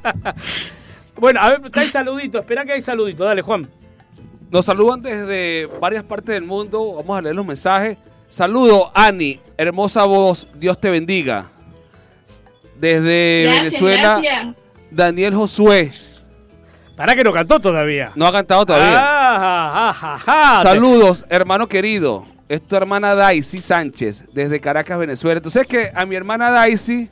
bueno, 1.17 1.41
a 1.43 1.51
ver, 1.51 1.61
hay 1.73 1.91
saludito, 1.91 2.39
espera 2.39 2.65
que 2.65 2.75
hay 2.75 2.83
saludito, 2.83 3.25
dale, 3.25 3.43
Juan. 3.43 3.69
Nos 4.49 4.67
saludan 4.67 5.03
desde 5.03 5.67
varias 5.81 6.05
partes 6.05 6.33
del 6.37 6.45
mundo. 6.45 6.95
Vamos 6.95 7.19
a 7.19 7.23
leer 7.23 7.35
los 7.35 7.45
mensajes. 7.45 7.99
Saludo, 8.29 8.93
Ani, 8.95 9.41
hermosa 9.57 10.05
voz, 10.05 10.47
Dios 10.55 10.81
te 10.81 10.91
bendiga. 10.91 11.47
Desde 12.79 13.43
Gracias, 13.43 13.63
Venezuela, 13.65 14.21
gracias. 14.23 14.57
Daniel 14.93 15.35
Josué. 15.35 16.06
Para 16.97 17.15
que 17.15 17.23
no 17.23 17.33
cantó 17.33 17.61
todavía. 17.61 18.13
No 18.15 18.27
ha 18.27 18.33
cantado 18.33 18.65
todavía. 18.65 18.99
Ah, 18.99 19.93
ja, 19.93 20.19
ja, 20.19 20.19
ja. 20.19 20.63
Saludos, 20.63 21.27
hermano 21.29 21.67
querido. 21.69 22.27
Es 22.49 22.63
tu 22.63 22.77
hermana 22.77 23.15
Daisy 23.15 23.61
Sánchez, 23.61 24.25
desde 24.33 24.61
Caracas, 24.61 24.99
Venezuela. 24.99 25.41
¿Tú 25.41 25.51
sabes 25.51 25.69
que 25.69 25.91
a 25.95 26.07
mi 26.07 26.17
hermana 26.17 26.51
Daisy 26.51 27.11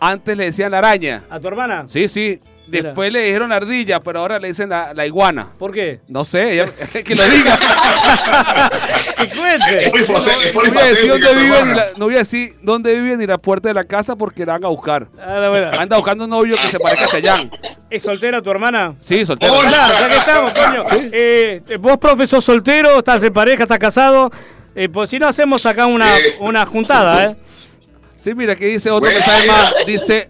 antes 0.00 0.36
le 0.36 0.44
decían 0.44 0.70
la 0.70 0.78
araña? 0.78 1.24
¿A 1.28 1.38
tu 1.40 1.48
hermana? 1.48 1.84
Sí, 1.86 2.08
sí. 2.08 2.40
Después 2.70 3.12
le 3.12 3.22
dijeron 3.22 3.50
ardilla, 3.52 4.00
pero 4.00 4.20
ahora 4.20 4.38
le 4.38 4.48
dicen 4.48 4.68
la, 4.68 4.92
la 4.94 5.06
iguana. 5.06 5.48
¿Por 5.58 5.72
qué? 5.72 6.00
No 6.08 6.24
sé, 6.24 6.52
ella- 6.54 6.66
que 7.04 7.14
lo 7.14 7.24
diga. 7.24 7.58
que 9.16 9.30
cuente. 9.30 9.92
No, 10.12 10.62
no 10.62 10.72
voy 10.72 10.82
a 10.82 10.84
decir 10.86 11.10
dónde 11.10 11.34
vive 11.34 11.64
ni 11.64 11.74
la, 11.74 11.86
no 11.96 12.04
voy 12.06 12.14
a 12.14 12.18
decir 12.18 12.52
dónde 12.62 12.94
vive 13.00 13.16
ni 13.16 13.26
la 13.26 13.38
puerta 13.38 13.68
de 13.68 13.74
la 13.74 13.84
casa 13.84 14.16
porque 14.16 14.44
la 14.44 14.52
van 14.54 14.64
a 14.64 14.68
buscar. 14.68 15.08
Ah, 15.18 15.46
bueno. 15.48 15.70
Anda 15.78 15.96
buscando 15.96 16.24
un 16.24 16.30
novio 16.30 16.56
que 16.60 16.70
se 16.70 16.78
parezca 16.78 17.06
a 17.06 17.08
Chayán. 17.08 17.50
¿Es 17.90 18.02
soltera 18.02 18.42
tu 18.42 18.50
hermana? 18.50 18.94
Sí, 18.98 19.24
soltera. 19.24 19.52
Hola, 19.52 19.96
ya 20.00 20.08
que 20.08 20.16
estamos, 20.16 20.52
coño. 20.52 20.84
Sí. 20.84 21.10
Eh, 21.12 21.62
vos, 21.80 21.96
profe, 21.98 22.26
sos 22.26 22.44
soltero, 22.44 22.98
estás 22.98 23.22
en 23.22 23.32
pareja, 23.32 23.62
estás 23.62 23.78
casado. 23.78 24.30
Eh, 24.74 24.88
pues 24.88 25.10
si 25.10 25.18
no, 25.18 25.26
hacemos 25.26 25.64
acá 25.66 25.86
una, 25.86 26.18
Eh. 26.18 26.36
una 26.40 26.64
juntada, 26.66 27.24
¿eh? 27.24 27.36
Sí, 28.16 28.34
mira, 28.34 28.52
aquí 28.52 28.66
dice 28.66 28.90
otro 28.90 29.08
Bueno, 29.08 29.18
mensaje 29.18 29.46
más. 29.46 29.72
Dice, 29.86 30.28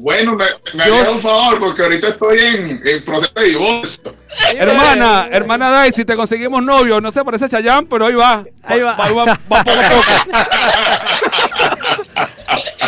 Bueno, 0.00 0.34
me, 0.34 0.44
me 0.74 0.84
haría 0.84 1.10
un 1.10 1.20
favor 1.20 1.58
porque 1.58 1.82
ahorita 1.82 2.08
estoy 2.08 2.38
en, 2.38 2.80
en 2.86 3.04
proceso 3.04 3.32
de 3.40 3.46
divorcio. 3.46 4.14
hermana, 4.56 5.28
hermana 5.30 5.70
Daisy, 5.70 6.04
te 6.04 6.14
conseguimos 6.14 6.62
novio. 6.62 7.00
No 7.00 7.10
se 7.10 7.24
parece 7.24 7.46
a 7.46 7.48
Chayán, 7.48 7.86
pero 7.86 8.06
ahí 8.06 8.14
va. 8.14 8.44
Ahí 8.62 8.80
va. 8.80 8.94
Va, 8.94 9.10
va- 9.12 9.24
va 9.24 9.64
poco 9.64 9.70
a 9.70 9.88
poco. 9.90 11.27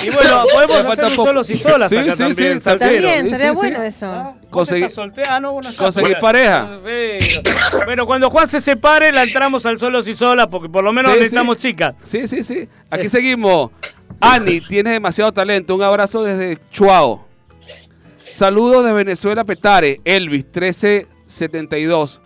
Y 0.02 0.10
bueno, 0.10 0.44
podemos 0.52 0.92
hacer 0.92 1.04
un 1.06 1.16
solos 1.16 1.50
y 1.50 1.56
solas 1.56 1.88
Sí, 1.90 1.96
acá 1.96 2.12
sí, 2.12 2.18
también, 2.18 2.60
sí. 2.60 2.64
También, 2.64 3.26
estaría 3.26 3.54
sí, 3.54 3.60
bueno 3.60 3.82
eso. 3.82 4.06
Ah, 4.06 4.34
no, 5.40 5.60
no 5.60 5.76
conseguí 5.76 6.08
soltera. 6.08 6.20
pareja. 6.20 6.78
Bueno. 6.82 7.42
Bueno, 7.84 8.06
cuando 8.06 8.30
Juan 8.30 8.48
se 8.48 8.60
separe, 8.60 9.12
la 9.12 9.22
entramos 9.22 9.66
al 9.66 9.78
solos 9.78 10.06
y 10.08 10.14
solas, 10.14 10.46
porque 10.48 10.68
por 10.68 10.84
lo 10.84 10.92
menos 10.92 11.12
Sí, 11.12 11.18
necesitamos 11.18 11.58
sí. 11.58 11.68
chicas. 11.68 11.94
Sí, 12.02 12.26
sí, 12.26 12.42
sí. 12.42 12.68
Aquí 12.90 13.08
seguimos. 13.08 13.70
Ani, 14.20 14.60
tienes 14.60 14.92
demasiado 14.92 15.32
talento. 15.32 15.74
Un 15.74 15.82
abrazo 15.82 16.22
desde 16.22 16.58
Chuao. 16.70 17.26
Saludos 18.30 18.84
de 18.84 18.92
Venezuela, 18.92 19.44
Petare. 19.44 20.00
Elvis, 20.04 20.44
1372. 20.44 22.20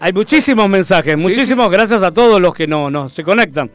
Hay 0.00 0.12
muchísimos 0.12 0.68
mensajes, 0.68 1.18
muchísimos 1.18 1.70
gracias 1.70 2.02
a 2.02 2.10
todos 2.10 2.40
los 2.40 2.54
que 2.54 2.66
no, 2.66 2.90
no 2.90 3.08
se 3.08 3.22
conectan. 3.24 3.70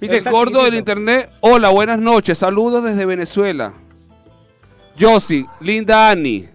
Viste, 0.00 0.18
El 0.18 0.24
gordo 0.30 0.64
del 0.64 0.74
internet. 0.74 1.30
Hola, 1.40 1.70
buenas 1.70 1.98
noches. 1.98 2.38
Saludos 2.38 2.84
desde 2.84 3.04
Venezuela. 3.04 3.72
Josie, 4.98 5.46
linda 5.60 6.10
Ani. 6.10 6.48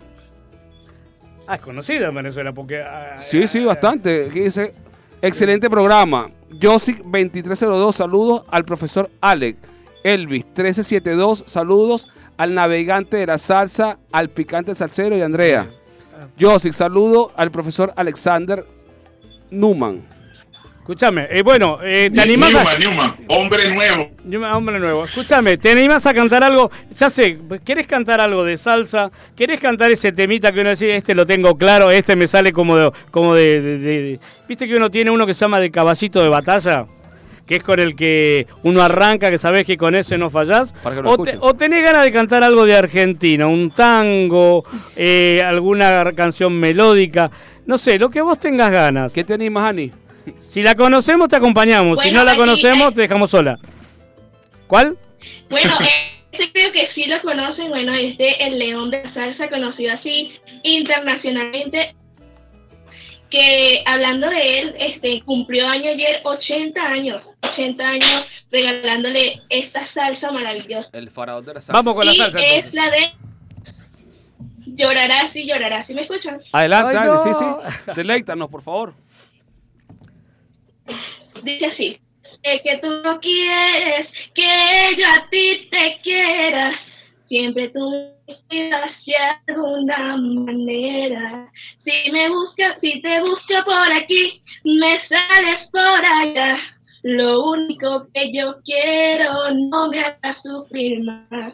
Ah, 1.46 1.56
es 1.56 1.62
conocida 1.62 2.08
en 2.08 2.16
Venezuela 2.16 2.54
porque... 2.54 2.82
ah, 2.82 3.16
Sí, 3.18 3.46
sí, 3.48 3.64
bastante. 3.66 4.28
Aquí 4.30 4.40
dice, 4.42 4.74
excelente 5.22 5.70
programa. 5.70 6.30
Josie 6.62 6.96
2302, 6.96 7.96
saludos 7.96 8.44
al 8.50 8.64
profesor 8.64 9.10
Alex. 9.20 9.58
Elvis 10.04 10.46
1372, 10.46 11.44
saludos 11.48 12.08
al 12.38 12.54
navegante 12.54 13.18
de 13.18 13.26
la 13.26 13.38
salsa, 13.38 13.98
al 14.12 14.30
picante 14.30 14.76
salsero 14.76 15.18
y 15.18 15.22
Andrea. 15.22 15.68
Josie, 16.40 16.74
saludo 16.74 17.32
al 17.36 17.52
profesor 17.52 17.94
Alexander 17.96 18.66
Numan. 19.52 20.13
Escúchame, 20.84 21.28
eh, 21.32 21.42
bueno, 21.44 21.80
eh, 21.82 22.12
¿te 22.14 22.20
animás 22.20 22.54
a... 22.54 22.78
Newman, 22.78 22.80
Newman, 22.80 23.16
hombre 23.30 23.74
nuevo. 23.74 24.10
Yo- 24.26 24.42
Hombre 24.58 24.80
nuevo, 24.82 25.06
escúchame, 25.06 25.56
¿te 25.56 25.72
animás 25.72 26.06
a 26.06 26.14
cantar 26.14 26.44
algo? 26.44 26.70
Ya 26.98 27.10
sé, 27.10 27.38
¿querés 27.64 27.88
cantar 27.88 28.20
algo 28.20 28.44
de 28.44 28.58
salsa? 28.58 29.10
¿Querés 29.34 29.62
cantar 29.62 29.92
ese 29.92 30.12
temita 30.12 30.52
que 30.52 30.60
uno 30.60 30.72
dice, 30.72 30.94
este 30.98 31.16
lo 31.16 31.26
tengo 31.26 31.58
claro, 31.58 31.90
este 31.90 32.18
me 32.18 32.28
sale 32.28 32.52
como 32.52 32.76
de... 32.76 32.92
Como 33.12 33.34
de, 33.34 33.62
de- 33.62 33.78
de- 33.80 34.02
de- 34.02 34.20
¿Viste 34.50 34.68
que 34.68 34.76
uno 34.76 34.92
tiene 34.92 35.10
uno 35.10 35.26
que 35.26 35.34
se 35.34 35.40
llama 35.40 35.62
de 35.62 35.72
caballito 35.72 36.22
de 36.22 36.28
batalla? 36.28 36.86
Que 37.48 37.56
es 37.56 37.64
con 37.64 37.80
el 37.80 37.96
que 37.96 38.46
uno 38.64 38.82
arranca, 38.82 39.30
que 39.30 39.38
sabés 39.38 39.66
que 39.66 39.78
con 39.78 39.96
ese 39.96 40.18
no 40.18 40.30
fallás. 40.30 40.74
Para 40.84 40.98
que 40.98 41.02
lo 41.02 41.12
o, 41.12 41.18
te- 41.24 41.38
o 41.40 41.54
tenés 41.54 41.82
ganas 41.82 42.04
de 42.04 42.12
cantar 42.12 42.44
algo 42.44 42.66
de 42.66 42.76
Argentina, 42.76 43.48
un 43.48 43.72
tango, 43.72 44.66
eh, 44.98 45.42
alguna 45.46 46.12
canción 46.14 46.60
melódica. 46.60 47.32
No 47.66 47.78
sé, 47.78 47.98
lo 47.98 48.10
que 48.10 48.20
vos 48.20 48.38
tengas 48.38 48.70
ganas. 48.70 49.14
¿Qué 49.14 49.24
te 49.24 49.34
animas, 49.34 49.70
Ani? 49.70 49.90
Si 50.40 50.62
la 50.64 50.76
conocemos, 50.76 51.28
te 51.28 51.36
acompañamos. 51.36 52.00
si 52.00 52.12
no 52.12 52.24
la 52.24 52.36
conocemos, 52.36 52.94
te 52.94 53.02
dejamos 53.02 53.30
sola. 53.30 53.58
¿Cuál? 54.68 54.98
Bueno, 55.50 55.76
Este 56.32 56.52
creo 56.52 56.72
que 56.72 56.90
sí 56.96 57.06
lo 57.06 57.22
conocen, 57.22 57.70
bueno, 57.70 57.94
es 57.94 58.18
de 58.18 58.26
El 58.40 58.58
León 58.58 58.90
de 58.90 59.04
la 59.04 59.14
Salsa, 59.14 59.50
conocido 59.50 59.94
así 59.94 60.32
internacionalmente, 60.64 61.96
que 63.30 63.84
hablando 63.86 64.30
de 64.30 64.60
él, 64.60 64.76
este 64.80 65.22
cumplió 65.26 65.68
año 65.68 65.92
ayer 65.92 66.22
80 66.24 66.82
años, 66.82 67.22
80 67.42 67.84
años 67.84 68.26
regalándole 68.52 69.42
esta 69.50 69.92
salsa 69.94 70.32
maravillosa. 70.32 70.90
El 70.94 71.10
faraón 71.10 71.46
de 71.46 71.54
la 71.56 71.62
salsa. 71.62 71.74
Vamos 71.80 71.94
con 71.96 72.06
la 72.06 72.14
y 72.14 72.16
salsa. 72.18 72.40
es 72.40 72.66
entonces. 72.66 72.74
la 72.74 72.90
de 72.90 73.12
Llorarás 74.76 75.36
y 75.36 75.46
llorarás, 75.46 75.86
¿sí 75.86 75.94
me 75.94 76.02
escuchan? 76.02 76.42
Adelante, 76.52 76.98
Ay, 76.98 77.08
no. 77.10 77.18
sí, 77.20 77.30
sí. 77.34 77.92
Deleítanos, 77.96 78.50
por 78.50 78.62
favor. 78.64 78.96
Dice 81.44 81.66
así. 81.66 82.00
Sé 82.44 82.62
que 82.62 82.78
tú 82.80 82.90
no 83.04 83.20
quieres 83.22 84.08
que 84.36 84.96
yo 84.98 85.04
a 85.06 85.30
ti 85.30 85.68
te 85.72 86.00
quiera. 86.04 86.74
Siempre 87.28 87.70
tú 87.70 87.90
de 88.50 89.16
alguna 89.48 90.18
manera. 90.18 91.50
Si 91.84 92.12
me 92.12 92.30
buscas, 92.30 92.78
si 92.82 93.02
te 93.02 93.22
busco 93.22 93.54
por 93.66 93.92
aquí, 93.94 94.42
me 94.64 94.92
sales 95.08 95.70
por 95.72 96.06
allá. 96.06 96.60
Lo 97.04 97.44
único 97.44 98.08
que 98.14 98.32
yo 98.34 98.56
quiero 98.64 99.52
no 99.70 99.90
me 99.90 100.00
hagas 100.00 100.38
sufrir 100.44 101.04
más. 101.04 101.54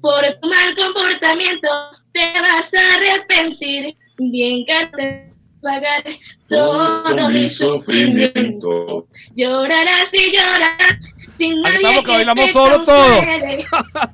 Por 0.00 0.22
tu 0.40 0.48
mal 0.48 0.76
comportamiento 0.76 1.68
te 2.12 2.40
vas 2.40 2.68
a 2.72 2.94
arrepentir. 2.94 3.94
Bien 4.18 4.64
que 4.64 4.86
te 4.96 5.35
pagaré 5.66 6.20
todo 6.48 7.28
mi 7.30 7.50
sufrimiento. 7.56 9.06
Llorarás 9.34 10.04
y 10.12 10.32
llorarás 10.36 10.98
sin 11.36 11.60
nadie 11.60 11.76
estamos 11.76 12.04
que 12.04 12.10
bailamos 12.10 12.46
te 12.46 12.52
solo 12.52 12.84
todo. 12.84 13.16
consuele. 13.16 13.66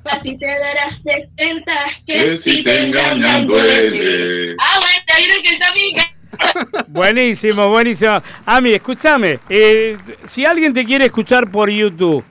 Así 0.05 0.37
te 0.39 0.45
darás 0.45 0.99
cuenta 1.35 1.73
que, 2.05 2.17
Que 2.17 2.41
si 2.45 2.63
te 2.63 2.83
engañan 2.83 3.47
duele. 3.47 4.55
Ah, 4.59 4.79
bueno, 4.81 5.43
que 5.43 5.49
está. 5.49 5.73
Buenísimo, 6.87 7.69
buenísimo. 7.69 8.17
Ami, 8.45 8.71
escúchame. 8.71 9.39
eh, 9.49 9.97
si 10.25 10.45
alguien 10.45 10.73
te 10.73 10.83
quiere 10.83 11.05
escuchar 11.05 11.49
por 11.49 11.69
YouTube, 11.69 12.23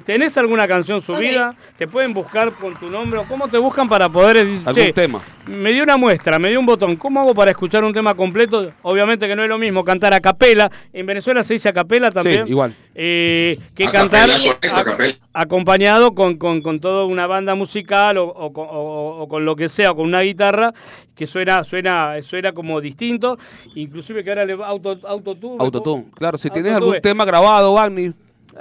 ¿tenés 0.00 0.36
alguna 0.38 0.66
canción 0.68 1.00
subida? 1.00 1.54
¿Te 1.76 1.86
pueden 1.86 2.12
buscar 2.14 2.52
con 2.52 2.74
tu 2.74 2.88
nombre? 2.90 3.18
¿O 3.20 3.24
¿Cómo 3.24 3.48
te 3.48 3.58
buscan 3.58 3.88
para 3.88 4.08
poder 4.08 4.44
decir, 4.46 4.60
Algún 4.66 4.82
"Che, 4.84 4.92
tema. 4.92 5.20
Me 5.46 5.72
dio 5.72 5.82
una 5.82 5.96
muestra, 5.96 6.38
me 6.38 6.50
dio 6.50 6.60
un 6.60 6.66
botón. 6.66 6.96
¿Cómo 6.96 7.20
hago 7.20 7.34
para 7.34 7.50
escuchar 7.50 7.82
un 7.84 7.92
tema 7.92 8.14
completo? 8.14 8.70
Obviamente 8.82 9.26
que 9.26 9.34
no 9.34 9.42
es 9.42 9.48
lo 9.48 9.58
mismo 9.58 9.82
cantar 9.84 10.14
a 10.14 10.20
capela. 10.20 10.70
En 10.92 11.04
Venezuela 11.06 11.42
se 11.42 11.54
dice 11.54 11.68
a 11.68 11.72
capela 11.72 12.10
también. 12.12 12.44
Sí, 12.44 12.50
igual. 12.50 12.74
Eh, 12.94 13.58
que 13.74 13.84
A 13.84 13.90
cantar 13.90 14.28
capela, 14.30 14.44
correcto, 14.54 14.76
a 14.76 14.84
capela. 14.84 15.14
acompañado 15.32 16.14
con, 16.14 16.36
con, 16.36 16.62
con 16.62 16.78
toda 16.80 17.04
una 17.06 17.26
banda 17.26 17.54
musical 17.54 18.18
o, 18.18 18.24
o 18.26 18.52
con- 18.52 18.68
o- 18.70 19.22
o 19.22 19.28
con 19.28 19.44
lo 19.44 19.56
que 19.56 19.68
sea, 19.68 19.90
o 19.92 19.96
con 19.96 20.06
una 20.06 20.20
guitarra 20.20 20.72
que 21.16 21.26
suena 21.26 21.64
suena 21.64 22.14
suena 22.22 22.52
como 22.52 22.80
distinto, 22.80 23.38
inclusive 23.74 24.22
que 24.24 24.30
ahora 24.30 24.44
le 24.44 24.54
va 24.54 24.66
auto 24.68 24.98
autotune. 25.06 25.56
Autotune. 25.58 26.04
Claro, 26.14 26.38
si 26.38 26.50
tienes 26.50 26.72
Autotune. 26.72 26.96
algún 26.96 27.02
tema 27.02 27.24
grabado, 27.24 27.78
Agni, 27.78 28.12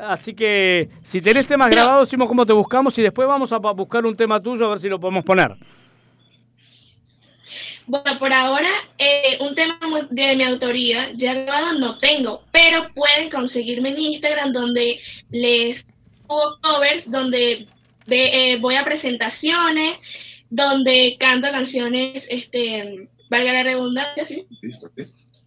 Así 0.07 0.33
que 0.33 0.89
si 1.01 1.21
tenés 1.21 1.45
temas 1.47 1.69
grabados, 1.69 2.07
decimos 2.07 2.27
cómo 2.27 2.45
te 2.45 2.53
buscamos 2.53 2.97
y 2.97 3.03
después 3.03 3.27
vamos 3.27 3.51
a 3.53 3.59
pa- 3.59 3.71
buscar 3.71 4.05
un 4.05 4.15
tema 4.15 4.41
tuyo 4.41 4.65
a 4.65 4.69
ver 4.69 4.79
si 4.79 4.89
lo 4.89 4.99
podemos 4.99 5.23
poner. 5.23 5.51
Bueno, 7.87 8.17
por 8.19 8.31
ahora, 8.31 8.69
eh, 8.97 9.37
un 9.41 9.53
tema 9.53 9.77
mu- 9.87 10.07
de 10.09 10.35
mi 10.35 10.43
autoría, 10.43 11.11
ya 11.13 11.33
grabado 11.33 11.73
no 11.79 11.97
tengo, 11.99 12.43
pero 12.51 12.87
pueden 12.93 13.29
conseguirme 13.29 13.89
en 13.89 13.99
Instagram 13.99 14.53
donde 14.53 14.99
les 15.29 15.83
hago 16.29 16.57
covers, 16.61 17.09
donde 17.11 17.67
ve- 18.07 18.53
eh, 18.53 18.57
voy 18.59 18.75
a 18.75 18.85
presentaciones, 18.85 19.97
donde 20.49 21.17
canto 21.19 21.49
canciones, 21.51 22.23
este, 22.29 23.09
valga 23.29 23.53
la 23.53 23.63
redundancia, 23.63 24.27
¿sí? 24.27 24.45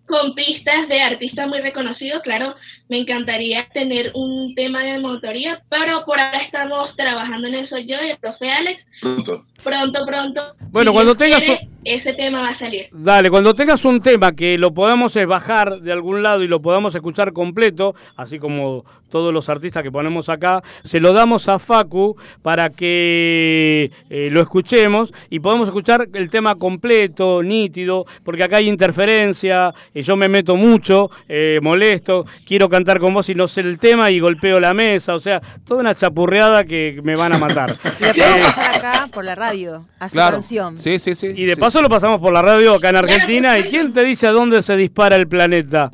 con 0.07 0.35
pistas 0.35 0.87
de 0.89 1.01
artistas 1.01 1.49
muy 1.49 1.61
reconocidos. 1.61 2.23
Claro, 2.23 2.55
me 2.89 2.99
encantaría 2.99 3.67
tener 3.73 4.13
un 4.15 4.55
tema 4.55 4.83
de 4.83 4.99
mi 4.99 5.07
autoría, 5.07 5.63
pero 5.69 6.05
por 6.05 6.21
ahora 6.21 6.43
estamos 6.43 6.95
trabajando 6.97 7.49
en 7.49 7.55
eso 7.55 7.79
yo 7.79 7.97
y 8.03 8.11
el 8.11 8.19
profe 8.19 8.51
Alex. 8.51 8.83
Pronto. 9.01 9.45
Pronto, 9.63 10.07
pronto. 10.07 10.41
Bueno, 10.71 10.91
si 10.91 10.95
cuando 10.95 11.15
tengas 11.15 11.43
quiere, 11.43 11.69
ese 11.85 12.13
tema 12.13 12.43
va 12.43 12.51
a 12.51 12.59
salir. 12.59 12.89
Dale, 12.93 13.31
cuando 13.31 13.55
tengas 13.55 13.85
un 13.85 14.01
tema 14.01 14.33
que 14.33 14.59
lo 14.59 14.75
podamos 14.75 15.17
eh, 15.17 15.25
bajar 15.25 15.81
de 15.81 15.93
algún 15.93 16.23
lado 16.23 16.43
y 16.43 16.49
lo 16.49 16.61
podamos 16.61 16.95
escuchar 16.95 17.33
completo, 17.33 17.95
así 18.17 18.39
como 18.39 18.85
todos 19.15 19.33
los 19.33 19.49
artistas 19.49 19.85
que 19.85 19.93
ponemos 19.93 20.29
acá, 20.29 20.61
se 20.83 20.99
lo 20.99 21.13
damos 21.13 21.49
a 21.49 21.61
Facu 21.61 22.17
para 22.43 22.69
que 22.69 23.93
eh, 24.11 24.29
lo 24.33 24.41
escuchemos 24.41 25.15
y 25.31 25.39
podamos 25.39 25.69
escuchar 25.69 26.09
el 26.15 26.29
tema 26.31 26.57
completo, 26.57 27.41
nítido, 27.41 28.07
porque 28.25 28.43
acá 28.43 28.57
hay 28.57 28.69
interferencia, 28.69 29.73
eh, 29.95 30.03
yo 30.03 30.17
me 30.17 30.29
meto 30.29 30.57
mucho, 30.57 31.13
eh, 31.29 31.61
molesto, 31.63 32.27
quiero 32.45 32.69
cantar 32.75 32.99
con 32.99 33.15
vos 33.15 33.29
y 33.29 33.35
no 33.35 33.47
sé 33.49 33.61
el 33.61 33.79
tema 33.79 34.11
y 34.11 34.19
golpeo 34.21 34.59
la 34.59 34.75
mesa, 34.75 35.15
o 35.15 35.19
sea, 35.21 35.41
toda 35.65 35.81
una 35.81 35.95
chapurreada 35.95 36.65
que 36.65 37.01
me 37.05 37.15
van 37.17 37.33
a 37.33 37.39
matar. 37.39 37.71
Y 38.01 38.19
podemos 38.19 38.41
pasar 38.49 38.79
acá 38.79 39.09
por 39.13 39.25
la 39.25 39.35
radio, 39.35 39.87
a 40.01 40.09
su 40.09 40.15
Claro. 40.15 40.37
canción. 40.37 40.79
Sí, 40.79 40.99
sí, 40.99 41.15
sí. 41.15 41.29
Y 41.35 41.45
de 41.45 41.57
paso 41.57 41.81
lo 41.81 41.89
pasamos 41.89 42.21
por 42.21 42.33
la 42.33 42.43
radio 42.43 42.75
acá 42.75 42.91
en 42.91 42.97
Argentina. 42.97 43.59
¿Y 43.59 43.65
quién 43.69 43.93
te 43.93 44.05
dice 44.05 44.27
a 44.27 44.33
dónde 44.33 44.61
se 44.63 44.77
dispara 44.77 45.17
el 45.17 45.29
planeta? 45.29 45.91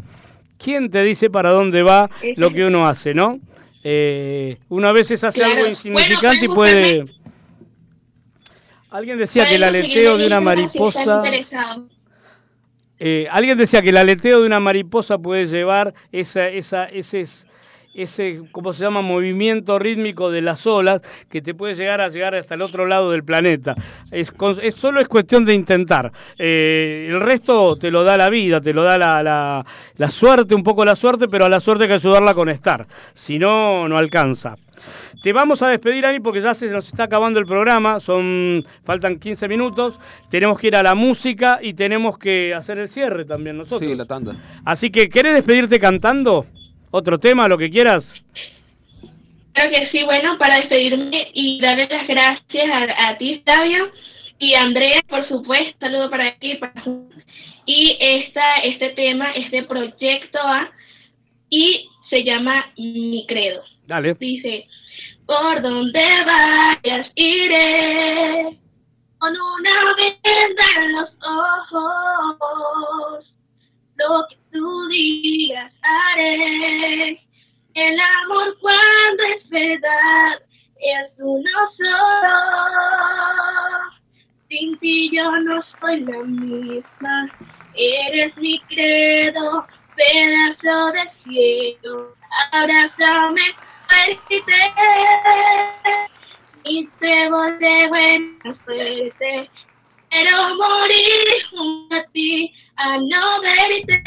¿Quién 0.59 0.91
te 0.91 1.03
dice 1.03 1.31
para 1.31 1.51
dónde 1.51 1.83
va 1.83 2.09
lo 2.37 2.51
que 2.51 2.65
uno 2.65 2.87
hace, 2.87 3.15
no? 3.15 3.39
Eh, 3.85 4.59
una 4.69 4.93
vez 4.93 5.11
hace 5.13 5.39
Claro. 5.39 5.53
algo 5.55 5.67
insignificante 5.69 6.47
Bueno, 6.49 6.53
y 6.53 6.57
puede... 6.57 7.05
Alguien 8.91 9.19
decía 9.19 9.47
que 9.47 9.55
el 9.55 9.63
aleteo 9.65 10.17
de 10.19 10.27
una 10.27 10.41
mariposa... 10.41 11.23
Eh, 13.03 13.27
alguien 13.31 13.57
decía 13.57 13.81
que 13.81 13.89
el 13.89 13.97
aleteo 13.97 14.41
de 14.41 14.47
una 14.47 14.61
mariposa 14.61 15.17
puede 15.17 15.47
llevar 15.47 15.95
ese, 16.13 16.59
ese, 16.59 18.43
¿cómo 18.53 18.75
se 18.75 18.85
llama? 18.85 19.01
Movimiento 19.01 19.79
rítmico 19.79 20.31
de 20.31 20.43
las 20.43 20.67
olas 20.67 21.01
que 21.31 21.41
te 21.41 21.55
puede 21.55 21.75
llegar 21.75 22.03
a 22.03 22.11
llegar 22.11 22.35
hasta 22.35 22.55
el 22.55 22.61
otro 22.61 22.85
lado 22.85 23.11
del 23.11 23.25
planeta. 23.25 23.75
Es, 24.11 24.31
solo 24.77 25.01
es 25.01 25.09
cuestión 25.09 25.47
de 25.47 25.55
intentar. 25.55 26.13
Eh, 26.39 27.09
el 27.09 27.21
resto 27.21 27.77
te 27.77 27.91
lo 27.91 28.05
da 28.05 28.19
la 28.19 28.29
vida, 28.29 28.61
te 28.61 28.75
lo 28.75 28.83
da 28.83 28.99
la, 28.99 29.23
la, 29.23 29.65
la 29.97 30.09
suerte, 30.11 30.55
un 30.55 30.63
poco 30.63 30.85
la 30.85 30.95
suerte, 30.95 31.27
pero 31.27 31.47
a 31.47 31.49
la 31.49 31.61
suerte 31.61 31.85
hay 31.85 31.89
que 31.89 31.95
ayudarla 31.95 32.35
con 32.35 32.51
estar. 32.51 32.87
Si 33.15 33.39
no, 33.39 33.89
no 33.89 33.97
alcanza. 33.97 34.57
Te 35.23 35.33
vamos 35.35 35.61
a 35.63 35.69
despedir, 35.69 36.07
Ani, 36.07 36.19
porque 36.21 36.41
ya 36.41 36.55
se 36.55 36.67
nos 36.69 36.87
está 36.89 37.05
acabando 37.05 37.39
el 37.39 37.45
programa. 37.47 38.01
Son 38.01 38.65
faltan 38.85 39.19
15 39.19 39.49
minutos. 39.49 40.01
Tenemos 40.31 40.59
que 40.59 40.69
ir 40.69 40.77
a 40.77 40.83
la 40.83 40.95
música 40.95 41.59
y 41.63 41.75
tenemos 41.75 42.17
que 42.19 42.55
hacer 42.55 42.79
el 42.79 42.89
cierre 42.89 43.25
también 43.27 43.59
nosotros. 43.59 43.89
Sí, 43.91 43.95
la 43.95 44.07
tanda. 44.07 44.35
Así 44.65 44.91
que, 44.91 45.09
¿querés 45.11 45.35
despedirte 45.35 45.79
cantando? 45.79 46.47
¿Otro 46.91 47.19
tema, 47.19 47.49
lo 47.49 47.59
que 47.59 47.71
quieras? 47.71 48.13
Creo 49.53 49.71
que 49.71 49.89
sí, 49.91 50.03
bueno, 50.05 50.39
para 50.39 50.57
despedirme 50.57 51.29
y 51.35 51.61
darle 51.61 51.87
las 51.91 52.07
gracias 52.07 52.71
a, 52.73 53.11
a 53.11 53.19
ti, 53.19 53.43
Flavio, 53.45 53.91
y 54.39 54.55
a 54.55 54.61
Andrea, 54.63 55.01
por 55.09 55.29
supuesto, 55.29 55.77
saludo 55.81 56.09
para 56.09 56.35
ti. 56.37 56.55
para- 56.55 56.73
Y 57.67 57.97
esta, 58.01 58.55
este 58.65 58.91
tema, 58.91 59.33
este 59.33 59.65
proyecto 59.65 60.39
A, 60.39 60.71
y 61.51 61.89
se 62.09 62.25
llama 62.25 62.67
Mi 62.79 63.27
Credo. 63.29 63.63
Dale. 63.87 64.15
Dice, 64.15 64.67
por 65.31 65.63
donde 65.63 66.03
vayas 66.27 67.07
iré, 67.15 68.59
con 69.19 69.31
una 69.31 69.95
venda 69.97 70.67
en 70.77 70.93
los 70.97 71.11
ojos, 71.23 73.33
lo 73.95 74.27
que 74.29 74.37
tú 74.51 74.89
digas 74.89 75.73
haré. 75.83 77.21
El 77.75 78.01
amor 78.25 78.59
cuando 78.61 79.23
es 79.37 79.49
verdad 79.49 80.43
es 80.81 81.13
uno 81.19 81.51
solo. 81.77 82.81
Sin 84.49 84.77
ti 84.81 85.11
yo 85.13 85.31
no 85.31 85.63
soy 85.81 86.01
la 86.01 86.25
misma, 86.25 87.31
eres 87.77 88.37
mi 88.37 88.59
credo, 88.63 89.65
pedazo 89.95 90.91
de 90.91 91.09
cielo. 91.23 92.17
Abrázame 92.51 93.55
fuerte 93.91 94.43
y 96.65 96.87
te 96.99 97.31
voy 97.31 97.53
de 97.59 97.89
buena 97.89 98.57
suerte. 98.65 99.51
Quiero 100.11 100.55
morir 100.57 101.47
junto 101.51 101.95
a 101.95 102.05
ti 102.13 102.53
a 102.77 102.97
no 102.99 103.41
verte. 103.43 104.03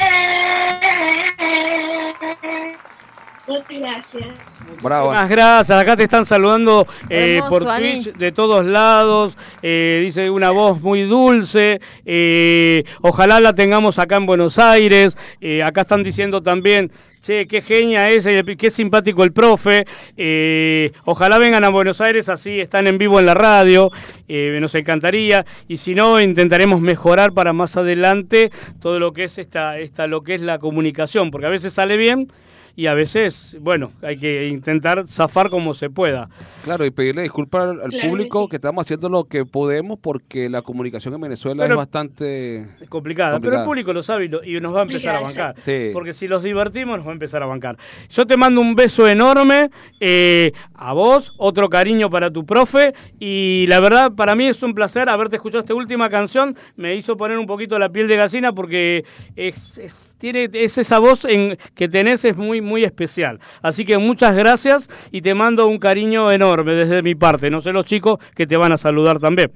Muchas 3.46 3.68
gracias. 3.68 4.34
Bravo. 4.82 5.10
Muchas 5.10 5.28
gracias. 5.28 5.78
Acá 5.78 5.96
te 5.96 6.04
están 6.04 6.24
saludando 6.24 6.86
eh, 7.10 7.36
Hermoso, 7.36 7.50
por 7.50 7.68
Ani. 7.68 8.02
Twitch 8.02 8.16
de 8.16 8.32
todos 8.32 8.64
lados. 8.64 9.36
Eh, 9.62 10.00
dice 10.04 10.30
una 10.30 10.50
voz 10.50 10.80
muy 10.80 11.02
dulce. 11.02 11.80
Eh, 12.06 12.84
ojalá 13.02 13.40
la 13.40 13.54
tengamos 13.54 13.98
acá 13.98 14.16
en 14.16 14.26
Buenos 14.26 14.58
Aires. 14.58 15.18
Eh, 15.40 15.62
acá 15.62 15.82
están 15.82 16.02
diciendo 16.02 16.42
también. 16.42 16.90
Che, 17.24 17.46
qué 17.46 17.62
genia 17.62 18.10
es, 18.10 18.28
qué 18.58 18.70
simpático 18.70 19.24
el 19.24 19.32
profe. 19.32 19.86
eh, 20.16 20.90
ojalá 21.04 21.38
vengan 21.38 21.64
a 21.64 21.70
Buenos 21.70 22.00
Aires, 22.00 22.28
así 22.28 22.60
están 22.60 22.86
en 22.86 22.98
vivo 22.98 23.18
en 23.18 23.26
la 23.26 23.34
radio, 23.34 23.90
eh, 24.28 24.58
nos 24.60 24.74
encantaría. 24.74 25.46
Y 25.66 25.78
si 25.78 25.94
no, 25.94 26.20
intentaremos 26.20 26.80
mejorar 26.80 27.32
para 27.32 27.52
más 27.52 27.76
adelante 27.76 28.50
todo 28.80 28.98
lo 29.00 29.12
que 29.12 29.24
es 29.24 29.38
esta, 29.38 29.78
esta, 29.78 30.06
lo 30.06 30.22
que 30.22 30.34
es 30.34 30.42
la 30.42 30.58
comunicación, 30.58 31.30
porque 31.30 31.46
a 31.46 31.50
veces 31.50 31.72
sale 31.72 31.96
bien 31.96 32.28
y 32.76 32.86
a 32.86 32.94
veces, 32.94 33.56
bueno, 33.60 33.92
hay 34.02 34.18
que 34.18 34.48
intentar 34.48 35.06
zafar 35.06 35.50
como 35.50 35.74
se 35.74 35.90
pueda. 35.90 36.28
Claro, 36.64 36.84
y 36.84 36.90
pedirle 36.90 37.22
disculpas 37.22 37.70
al, 37.70 37.80
Claro 37.82 38.00
público 38.08 38.48
que 38.48 38.56
estamos 38.56 38.84
haciendo 38.84 39.08
lo 39.08 39.24
que 39.24 39.44
podemos 39.44 39.98
porque 40.00 40.48
la 40.48 40.62
comunicación 40.62 41.14
en 41.14 41.20
Venezuela 41.20 41.62
Pero- 41.62 41.74
es 41.74 41.78
bastante 41.78 42.66
Es 42.80 42.88
complicada, 42.88 43.38
pero 43.40 43.58
el 43.58 43.64
público 43.64 43.92
lo 43.92 44.02
sabe 44.02 44.24
y, 44.24 44.28
lo- 44.28 44.42
y 44.44 44.60
nos 44.60 44.74
va 44.74 44.80
a 44.80 44.82
empezar 44.82 45.16
a 45.16 45.20
bancar. 45.20 45.54
Sí. 45.58 45.90
Porque 45.92 46.12
si 46.12 46.26
los 46.26 46.42
divertimos, 46.42 46.96
nos 46.98 47.06
va 47.06 47.10
a 47.10 47.14
empezar 47.14 47.42
a 47.42 47.46
bancar. 47.46 47.76
Yo 48.10 48.26
te 48.26 48.36
mando 48.36 48.60
un 48.60 48.74
beso 48.74 49.06
enorme 49.06 49.70
eh, 50.00 50.52
a 50.74 50.92
vos, 50.92 51.32
otro 51.38 51.68
cariño 51.68 52.10
para 52.10 52.30
tu 52.30 52.44
profe. 52.44 52.92
Y 53.18 53.66
la 53.68 53.80
verdad, 53.80 54.12
para 54.14 54.34
mí 54.34 54.46
es 54.46 54.62
un 54.62 54.74
placer 54.74 55.08
haberte 55.08 55.36
escuchado 55.36 55.60
esta 55.60 55.74
última 55.74 56.08
canción. 56.10 56.56
Me 56.76 56.94
hizo 56.96 57.16
poner 57.16 57.38
un 57.38 57.46
poquito 57.46 57.78
la 57.78 57.88
piel 57.90 58.08
de 58.08 58.16
gallina 58.16 58.52
porque 58.52 59.04
es, 59.36 59.78
es- 59.78 60.13
tiene, 60.32 60.48
es 60.54 60.78
esa 60.78 60.98
voz 61.00 61.26
en, 61.26 61.58
que 61.74 61.86
tenés, 61.86 62.24
es 62.24 62.34
muy, 62.34 62.62
muy 62.62 62.82
especial. 62.82 63.40
Así 63.60 63.84
que 63.84 63.98
muchas 63.98 64.34
gracias 64.34 64.88
y 65.10 65.20
te 65.20 65.34
mando 65.34 65.66
un 65.66 65.78
cariño 65.78 66.32
enorme 66.32 66.72
desde 66.72 67.02
mi 67.02 67.14
parte. 67.14 67.50
No 67.50 67.60
sé 67.60 67.72
los 67.72 67.84
chicos 67.84 68.18
que 68.34 68.46
te 68.46 68.56
van 68.56 68.72
a 68.72 68.78
saludar 68.78 69.18
también. 69.18 69.52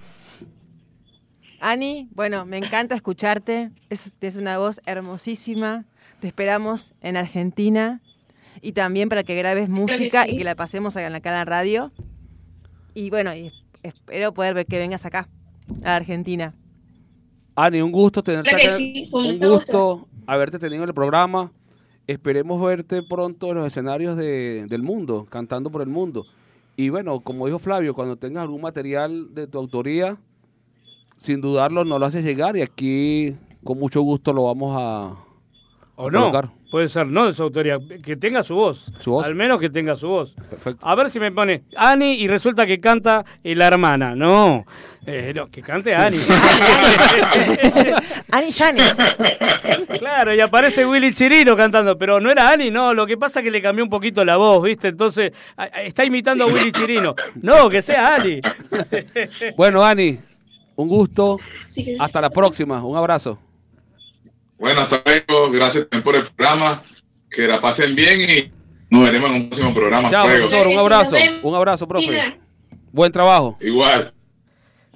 Ani, 1.61 2.11
bueno, 2.13 2.45
me 2.45 2.59
encanta 2.59 2.95
escucharte. 2.95 3.71
Es, 3.89 4.13
es 4.21 4.37
una 4.37 4.59
voz 4.59 4.83
hermosísima. 4.85 5.87
Te 6.21 6.27
esperamos 6.27 6.93
en 7.01 7.17
Argentina 7.17 8.03
y 8.61 8.73
también 8.73 9.09
para 9.09 9.23
que 9.23 9.35
grabes 9.37 9.71
música 9.71 10.29
y 10.29 10.37
que 10.37 10.45
la 10.45 10.55
pasemos 10.55 10.99
acá 10.99 11.07
en 11.07 11.15
la 11.15 11.23
cara 11.23 11.47
radio. 11.47 11.91
Y 12.93 13.09
bueno, 13.09 13.35
y 13.35 13.53
espero 13.83 14.35
poder 14.35 14.53
ver 14.53 14.67
que 14.67 14.77
vengas 14.77 15.07
acá, 15.07 15.31
a 15.83 15.97
Argentina. 15.97 16.55
Ani, 17.57 17.81
un 17.81 17.91
gusto 17.91 18.23
tenerte 18.23 18.55
acá. 18.55 18.77
un 18.77 19.39
gusto 19.39 20.09
haberte 20.29 20.59
tenido 20.59 20.83
en 20.85 20.91
el 20.91 20.95
programa. 20.95 21.51
Esperemos 22.07 22.61
verte 22.63 23.03
pronto 23.03 23.49
en 23.51 23.57
los 23.57 23.67
escenarios 23.67 24.17
de- 24.17 24.67
del 24.67 24.83
mundo, 24.83 25.27
cantando 25.29 25.71
por 25.71 25.81
el 25.83 25.89
mundo. 25.89 26.27
Y 26.77 26.91
bueno, 26.91 27.21
como 27.21 27.47
dijo 27.47 27.59
Flavio, 27.59 27.95
cuando 27.95 28.17
tengas 28.17 28.43
algún 28.43 28.61
material 28.61 29.35
de 29.35 29.47
tu 29.47 29.59
autoría, 29.59 30.19
sin 31.17 31.41
dudarlo, 31.41 31.85
no 31.85 31.99
lo 31.99 32.07
haces 32.07 32.25
llegar 32.25 32.57
y 32.57 32.63
aquí 32.63 33.37
con 33.65 33.79
mucho 33.79 34.03
gusto 34.03 34.33
lo 34.33 34.45
vamos 34.45 34.77
a, 34.79 35.17
O 36.01 36.11
no, 36.13 36.31
colocar. 36.31 36.49
puede 36.71 36.89
ser 36.89 37.09
no 37.09 37.27
de 37.27 37.33
su 37.33 37.43
autoría, 37.43 37.77
que 38.05 38.17
tenga 38.17 38.45
su 38.45 38.55
voz. 38.55 38.91
Su 39.01 39.11
voz. 39.11 39.27
Al 39.27 39.35
menos 39.35 39.59
que 39.59 39.69
tenga 39.69 39.97
su 39.97 40.07
voz. 40.09 40.33
Perfecto. 40.49 40.87
A 40.87 40.95
ver 40.95 41.11
si 41.11 41.19
me 41.19 41.33
pone 41.33 41.65
Ani 41.77 42.13
y 42.15 42.29
resulta 42.29 42.67
que 42.67 42.79
canta 42.79 43.25
la 43.43 43.67
hermana. 43.67 44.15
No, 44.15 44.65
Eh, 45.07 45.33
no, 45.35 45.51
que 45.51 45.61
cante 45.63 45.95
Ani. 45.97 46.19
Ani 48.31 48.51
Yanes. 48.51 48.97
claro, 49.99 50.35
y 50.35 50.41
aparece 50.41 50.87
Willy 50.87 51.13
Chirino 51.13 51.57
cantando, 51.57 51.97
pero 51.99 52.21
no 52.21 52.31
era 52.31 52.51
Ani, 52.53 52.71
no, 52.71 52.95
lo 52.95 53.07
que 53.07 53.17
pasa 53.17 53.41
es 53.41 53.45
que 53.45 53.51
le 53.51 53.61
cambió 53.63 53.83
un 53.85 53.91
poquito 53.91 54.25
la 54.25 54.37
voz, 54.37 54.63
¿viste? 54.63 54.89
Entonces, 54.89 55.33
está 55.85 56.05
imitando 56.05 56.45
a 56.45 56.47
Willy 56.47 56.73
Chirino. 56.73 57.15
No, 57.43 57.69
que 57.69 57.83
sea 57.83 58.15
Ani. 58.17 58.41
Bueno, 59.57 59.83
Ani, 59.85 60.19
un 60.77 60.89
gusto. 60.89 61.39
Hasta 61.99 62.21
la 62.21 62.31
próxima. 62.31 62.85
Un 62.85 62.97
abrazo. 62.97 63.39
Bueno, 64.59 64.83
hasta 64.83 65.03
luego. 65.05 65.51
Gracias 65.51 65.89
también 65.89 66.03
por 66.03 66.17
el 66.17 66.27
programa. 66.33 66.83
Que 67.31 67.47
la 67.47 67.61
pasen 67.61 67.95
bien 67.95 68.21
y 68.21 68.53
nos 68.91 69.05
veremos 69.05 69.29
en 69.29 69.35
un 69.35 69.49
próximo 69.49 69.75
programa. 69.75 70.09
Chao, 70.09 70.27
luego. 70.27 70.41
profesor. 70.41 70.67
Un 70.67 70.79
abrazo. 70.79 71.17
Un 71.43 71.55
abrazo, 71.55 71.89
profe. 71.89 72.39
Buen 72.93 73.13
trabajo. 73.13 73.57
Igual. 73.61 74.13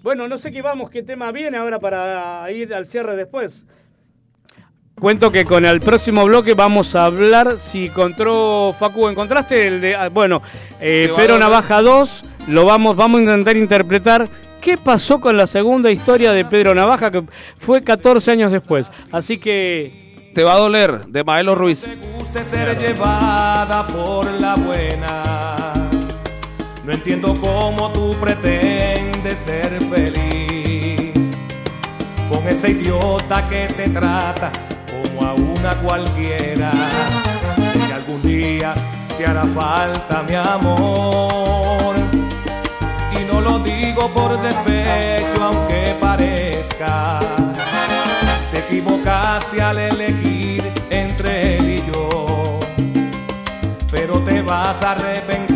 Bueno, 0.02 0.26
no 0.26 0.36
sé 0.36 0.50
qué 0.50 0.62
vamos, 0.62 0.90
qué 0.90 1.02
tema 1.02 1.30
viene 1.30 1.58
ahora 1.58 1.78
para 1.78 2.50
ir 2.50 2.74
al 2.74 2.86
cierre 2.86 3.14
después. 3.14 3.64
Cuento 4.96 5.30
que 5.30 5.44
con 5.44 5.64
el 5.64 5.80
próximo 5.80 6.24
bloque 6.24 6.54
vamos 6.54 6.94
a 6.94 7.06
hablar, 7.06 7.58
si 7.58 7.86
encontró, 7.86 8.74
Facu, 8.78 9.08
¿encontraste 9.08 9.66
el 9.66 9.80
de, 9.80 9.94
ah, 9.94 10.08
bueno, 10.08 10.42
eh, 10.80 11.08
doler. 11.08 11.38
Navaja 11.38 11.82
2, 11.82 12.24
lo 12.48 12.64
vamos, 12.64 12.96
vamos 12.96 13.18
a 13.18 13.22
intentar 13.22 13.56
interpretar 13.56 14.28
qué 14.62 14.78
pasó 14.78 15.20
con 15.20 15.36
la 15.36 15.46
segunda 15.46 15.90
historia 15.90 16.32
de 16.32 16.44
Pedro 16.44 16.74
Navaja, 16.74 17.10
que 17.10 17.24
fue 17.58 17.82
14 17.82 18.30
años 18.30 18.52
después. 18.52 18.86
Así 19.10 19.36
que... 19.36 20.30
Te 20.34 20.44
va 20.44 20.54
a 20.54 20.58
doler, 20.58 21.06
de 21.08 21.24
Maelo 21.24 21.54
Ruiz. 21.54 21.86
guste 22.16 22.42
ser 22.44 22.78
llevada 22.78 23.86
por 23.88 24.24
la 24.40 24.54
buena. 24.54 25.72
No 26.86 26.92
entiendo 26.92 27.34
cómo 27.38 27.92
tú 27.92 28.16
pretendes 28.18 29.38
ser 29.38 29.78
feliz 29.90 31.12
con 32.30 32.48
ese 32.48 32.70
idiota 32.70 33.46
que 33.50 33.66
te 33.66 33.90
trata 33.90 34.50
como 34.90 35.28
a 35.28 35.34
una 35.34 35.74
cualquiera. 35.82 36.72
Si 37.86 37.92
algún 37.92 38.22
día 38.22 38.72
te 39.18 39.26
hará 39.26 39.44
falta 39.44 40.22
mi 40.22 40.34
amor, 40.34 41.41
no 41.41 41.41
por 44.10 44.40
despecho, 44.40 45.44
aunque 45.44 45.94
parezca. 46.00 47.18
Te 48.50 48.58
equivocaste 48.58 49.62
al 49.62 49.78
elegir 49.78 50.72
entre 50.90 51.56
él 51.56 51.70
y 51.70 51.92
yo, 51.92 52.58
pero 53.90 54.18
te 54.20 54.42
vas 54.42 54.82
a 54.82 54.92
arrepentir 54.92 55.51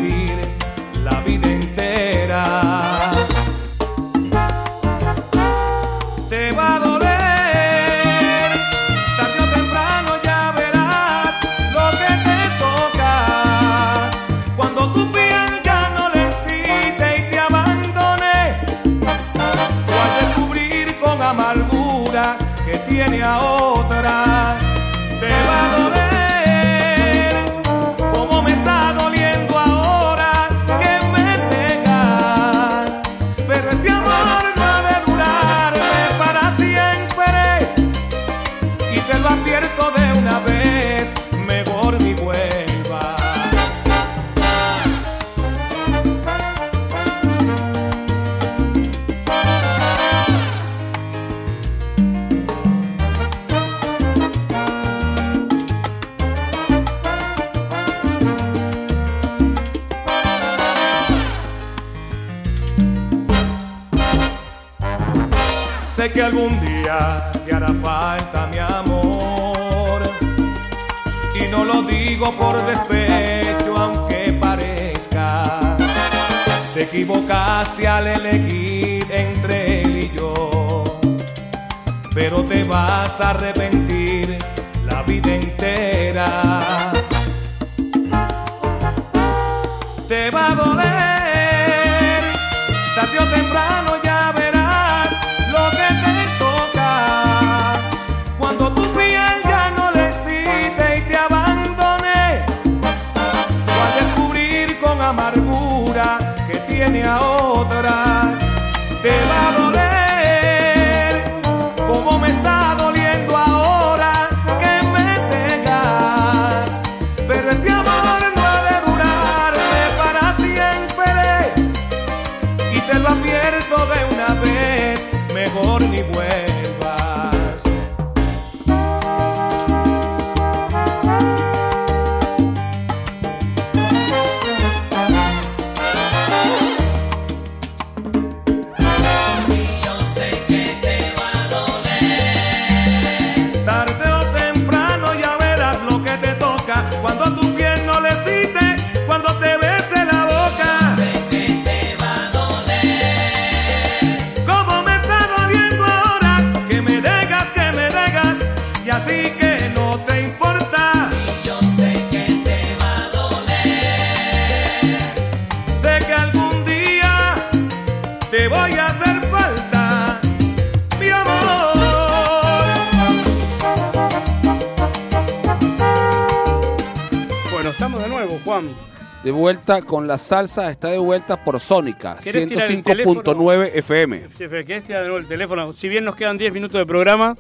con 180.07 180.13
la 180.13 180.19
salsa, 180.19 180.71
está 180.71 180.89
de 180.89 180.99
vuelta 180.99 181.37
por 181.37 181.59
Sónica, 181.59 182.17
¿Querés 182.23 182.49
tirar 182.49 182.71
el 182.71 182.85
105.9 182.85 183.71
FM. 183.75 184.29
Jefe, 184.39 184.65
¿querés 184.65 184.85
tirar 184.85 185.03
de 185.03 185.09
nuevo 185.09 185.21
el 185.21 185.27
teléfono? 185.27 185.73
Si 185.75 185.89
bien 185.89 186.05
nos 186.05 186.15
quedan 186.15 186.39
10 186.39 186.53
minutos 186.53 186.79
de 186.79 186.87
programa. 186.87 187.37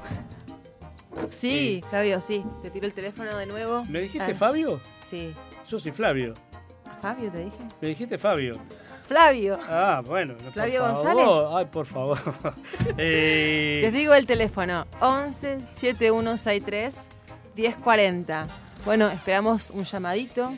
Sí, 1.31 1.81
Fabio, 1.91 2.21
sí. 2.21 2.43
Te 2.63 2.71
tiro 2.71 2.87
el 2.87 2.93
teléfono 2.93 3.37
de 3.37 3.47
nuevo. 3.47 3.85
¿Me 3.89 4.01
dijiste 4.01 4.33
Ah, 4.33 4.35
Fabio? 4.35 4.81
Sí. 5.09 5.33
Yo 5.69 5.79
soy 5.79 5.93
Flavio. 5.93 6.35
Fabio, 7.01 7.31
te 7.31 7.39
dije. 7.39 7.57
Me 7.81 7.89
dijiste 7.89 8.19
Fabio. 8.19 8.55
Flavio. 9.07 9.59
Ah, 9.69 10.03
bueno. 10.05 10.35
por 10.35 10.53
Flavio 10.53 10.81
favor. 10.81 10.95
González. 10.97 11.29
Ay, 11.55 11.65
por 11.67 11.87
favor. 11.87 12.19
Eh, 12.99 13.79
Les 13.83 13.93
digo 13.93 14.13
el 14.15 14.27
teléfono: 14.27 14.87
11 15.01 15.61
7163 15.77 16.97
1040. 17.55 18.47
Bueno, 18.85 19.09
esperamos 19.09 19.71
un 19.71 19.85
llamadito. 19.85 20.53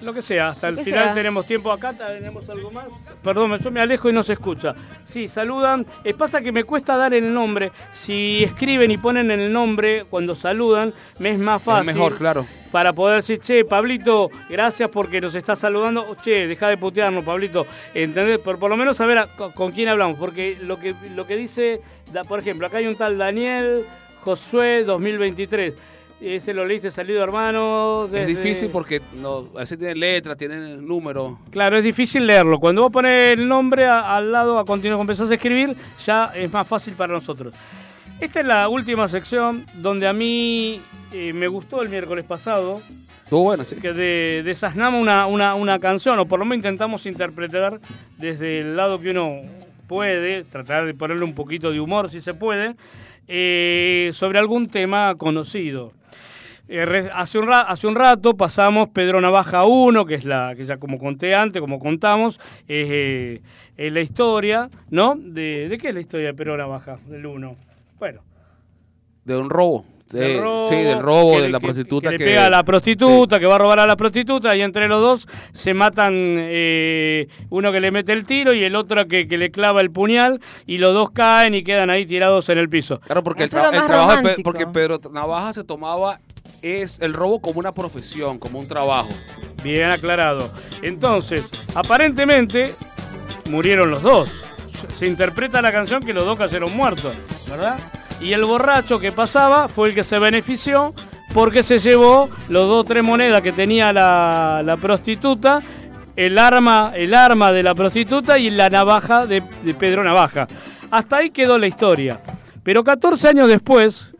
Lo 0.00 0.14
que 0.14 0.22
sea, 0.22 0.50
hasta 0.50 0.68
el 0.68 0.76
final 0.78 1.04
sea. 1.06 1.14
tenemos 1.14 1.44
tiempo 1.44 1.72
acá, 1.72 1.92
tenemos 1.92 2.48
algo 2.48 2.70
más. 2.70 2.86
Perdón, 3.22 3.58
yo 3.58 3.70
me 3.70 3.80
alejo 3.80 4.08
y 4.08 4.12
no 4.12 4.22
se 4.22 4.34
escucha. 4.34 4.72
Sí, 5.04 5.26
saludan. 5.26 5.84
Eh, 6.04 6.14
pasa 6.14 6.40
que 6.40 6.52
me 6.52 6.62
cuesta 6.64 6.96
dar 6.96 7.12
el 7.14 7.34
nombre. 7.34 7.72
Si 7.92 8.44
escriben 8.44 8.90
y 8.92 8.96
ponen 8.96 9.30
el 9.32 9.52
nombre 9.52 10.04
cuando 10.08 10.36
saludan, 10.36 10.94
me 11.18 11.30
es 11.30 11.38
más 11.38 11.62
fácil. 11.62 11.94
mejor, 11.94 12.16
claro. 12.16 12.46
Para 12.70 12.92
poder 12.92 13.16
decir, 13.16 13.40
che, 13.40 13.64
Pablito, 13.64 14.28
gracias 14.48 14.88
porque 14.90 15.20
nos 15.20 15.34
está 15.34 15.56
saludando. 15.56 16.14
Che, 16.22 16.46
deja 16.46 16.68
de 16.68 16.76
putearnos, 16.76 17.24
Pablito. 17.24 17.66
¿Entendés? 17.92 18.40
Por, 18.40 18.58
por 18.58 18.70
lo 18.70 18.76
menos 18.76 18.96
saber 18.96 19.18
a- 19.18 19.26
con, 19.26 19.50
con 19.52 19.72
quién 19.72 19.88
hablamos. 19.88 20.16
Porque 20.18 20.56
lo 20.62 20.78
que, 20.78 20.94
lo 21.16 21.26
que 21.26 21.34
dice, 21.36 21.80
da- 22.12 22.22
por 22.24 22.38
ejemplo, 22.38 22.66
acá 22.68 22.76
hay 22.78 22.86
un 22.86 22.94
tal 22.96 23.18
Daniel 23.18 23.84
Josué 24.22 24.84
2023. 24.84 25.74
Ese 26.20 26.52
lo 26.52 26.64
leíste 26.66 26.90
salido, 26.90 27.22
hermano. 27.22 28.06
Es 28.06 28.10
desde- 28.10 28.26
difícil 28.26 28.70
porque 28.70 29.00
no, 29.20 29.46
a 29.54 29.60
veces 29.60 29.78
tiene 29.78 29.94
letra, 29.94 30.34
tiene 30.34 30.76
número. 30.76 31.38
Claro, 31.50 31.76
es 31.76 31.84
difícil 31.84 32.26
leerlo. 32.26 32.58
Cuando 32.58 32.82
vos 32.82 32.90
pones 32.90 33.38
el 33.38 33.46
nombre 33.46 33.86
a- 33.86 34.16
al 34.16 34.32
lado, 34.32 34.58
a 34.58 34.64
continuación 34.64 35.02
empezás 35.02 35.30
a 35.30 35.34
escribir, 35.34 35.76
ya 36.04 36.32
es 36.34 36.52
más 36.52 36.66
fácil 36.66 36.94
para 36.94 37.12
nosotros. 37.12 37.54
Esta 38.20 38.40
es 38.40 38.46
la 38.46 38.68
última 38.68 39.06
sección 39.06 39.64
donde 39.74 40.08
a 40.08 40.12
mí 40.12 40.80
eh, 41.12 41.32
me 41.32 41.46
gustó 41.46 41.82
el 41.82 41.88
miércoles 41.88 42.24
pasado. 42.24 42.80
Estuvo 43.22 43.42
bueno, 43.44 43.64
sí. 43.64 43.76
Que 43.76 43.92
de, 43.92 44.42
desasnamos 44.44 45.00
una, 45.00 45.26
una, 45.26 45.54
una 45.54 45.78
canción, 45.78 46.18
o 46.18 46.26
por 46.26 46.40
lo 46.40 46.44
menos 46.46 46.56
intentamos 46.64 47.06
interpretar 47.06 47.78
desde 48.16 48.58
el 48.60 48.74
lado 48.76 49.00
que 49.00 49.10
uno 49.10 49.40
puede, 49.86 50.42
tratar 50.44 50.84
de 50.84 50.94
ponerle 50.94 51.24
un 51.24 51.34
poquito 51.34 51.70
de 51.70 51.78
humor 51.78 52.08
si 52.10 52.20
se 52.20 52.34
puede, 52.34 52.74
eh, 53.28 54.10
sobre 54.14 54.40
algún 54.40 54.66
tema 54.66 55.14
conocido. 55.16 55.92
Eh, 56.70 56.84
re- 56.84 57.10
hace, 57.14 57.38
un 57.38 57.46
ra- 57.46 57.62
hace 57.62 57.86
un 57.86 57.94
rato 57.94 58.36
pasamos 58.36 58.88
Pedro 58.90 59.20
Navaja 59.22 59.64
1, 59.64 60.04
que 60.04 60.14
es 60.16 60.24
la 60.26 60.52
que 60.54 60.64
ya 60.64 60.76
como 60.76 60.98
conté 60.98 61.34
antes, 61.34 61.60
como 61.62 61.78
contamos, 61.78 62.38
es, 62.68 62.88
eh, 62.90 63.40
es 63.76 63.92
la 63.92 64.00
historia, 64.02 64.68
¿no? 64.90 65.14
De, 65.16 65.68
¿De 65.70 65.78
qué 65.78 65.88
es 65.88 65.94
la 65.94 66.00
historia 66.00 66.26
de 66.26 66.34
Pedro 66.34 66.56
Navaja, 66.58 66.98
del 67.06 67.24
1? 67.24 67.56
Bueno, 67.98 68.20
De 69.24 69.36
un 69.36 69.48
robo. 69.48 69.84
del 70.10 70.22
Eh, 70.22 70.40
robo, 70.40 70.68
sí, 70.70 70.74
del 70.76 71.00
robo 71.02 71.32
que 71.36 71.42
de 71.42 71.48
la 71.50 71.58
que- 71.60 71.64
prostituta 71.66 72.08
que, 72.10 72.16
que, 72.16 72.24
le 72.24 72.30
pega 72.30 72.46
a 72.46 72.50
la 72.50 72.62
prostituta, 72.64 73.38
que 73.38 73.44
va 73.44 73.56
a 73.56 73.58
robar 73.58 73.80
a 73.80 73.86
la 73.86 73.94
prostituta, 73.96 74.56
y 74.56 74.62
entre 74.62 74.88
los 74.88 75.02
dos 75.02 75.28
se 75.52 75.74
matan 75.74 76.14
eh, 76.14 77.28
uno 77.50 77.70
que 77.72 77.80
le 77.80 77.90
mete 77.90 78.14
el 78.14 78.24
tiro 78.24 78.54
y 78.54 78.64
el 78.64 78.74
otro 78.74 79.06
que, 79.06 79.28
que 79.28 79.36
le 79.36 79.50
clava 79.50 79.82
el 79.82 79.90
puñal, 79.90 80.40
y 80.66 80.78
los 80.78 80.94
dos 80.94 81.10
caen 81.10 81.54
y 81.54 81.62
quedan 81.62 81.90
ahí 81.90 82.06
tirados 82.06 82.48
en 82.48 82.56
el 82.56 82.70
piso. 82.70 83.00
Claro, 83.00 83.22
porque 83.22 83.42
el, 83.44 83.50
tra- 83.50 83.66
el 83.74 83.84
trabajo 83.86 84.16
de 84.22 84.34
Pe- 84.36 84.42
porque 84.42 84.66
Pedro 84.66 84.98
Navaja 85.12 85.52
se 85.52 85.62
tomaba 85.64 86.20
es 86.62 86.98
el 87.00 87.14
robo 87.14 87.40
como 87.40 87.60
una 87.60 87.72
profesión, 87.72 88.38
como 88.38 88.58
un 88.58 88.68
trabajo. 88.68 89.08
Bien 89.62 89.90
aclarado. 89.90 90.50
Entonces, 90.82 91.48
aparentemente 91.74 92.74
murieron 93.50 93.90
los 93.90 94.02
dos. 94.02 94.42
Se 94.96 95.06
interpreta 95.06 95.60
la 95.62 95.72
canción 95.72 96.02
que 96.02 96.12
los 96.12 96.24
dos 96.24 96.38
cayeron 96.38 96.76
muertos, 96.76 97.16
¿verdad? 97.48 97.78
Y 98.20 98.32
el 98.32 98.44
borracho 98.44 98.98
que 98.98 99.12
pasaba 99.12 99.68
fue 99.68 99.88
el 99.88 99.94
que 99.94 100.04
se 100.04 100.18
benefició 100.18 100.94
porque 101.34 101.62
se 101.62 101.78
llevó 101.78 102.30
los 102.48 102.68
dos 102.68 102.80
o 102.80 102.84
tres 102.84 103.04
monedas 103.04 103.42
que 103.42 103.52
tenía 103.52 103.92
la, 103.92 104.62
la 104.64 104.76
prostituta, 104.76 105.60
el 106.16 106.38
arma, 106.38 106.92
el 106.96 107.14
arma 107.14 107.52
de 107.52 107.62
la 107.62 107.74
prostituta 107.74 108.38
y 108.38 108.50
la 108.50 108.70
navaja 108.70 109.26
de, 109.26 109.42
de 109.62 109.74
Pedro 109.74 110.02
Navaja. 110.02 110.46
Hasta 110.90 111.18
ahí 111.18 111.30
quedó 111.30 111.58
la 111.58 111.66
historia. 111.66 112.20
Pero 112.62 112.82
14 112.82 113.28
años 113.28 113.48
después, 113.48 114.10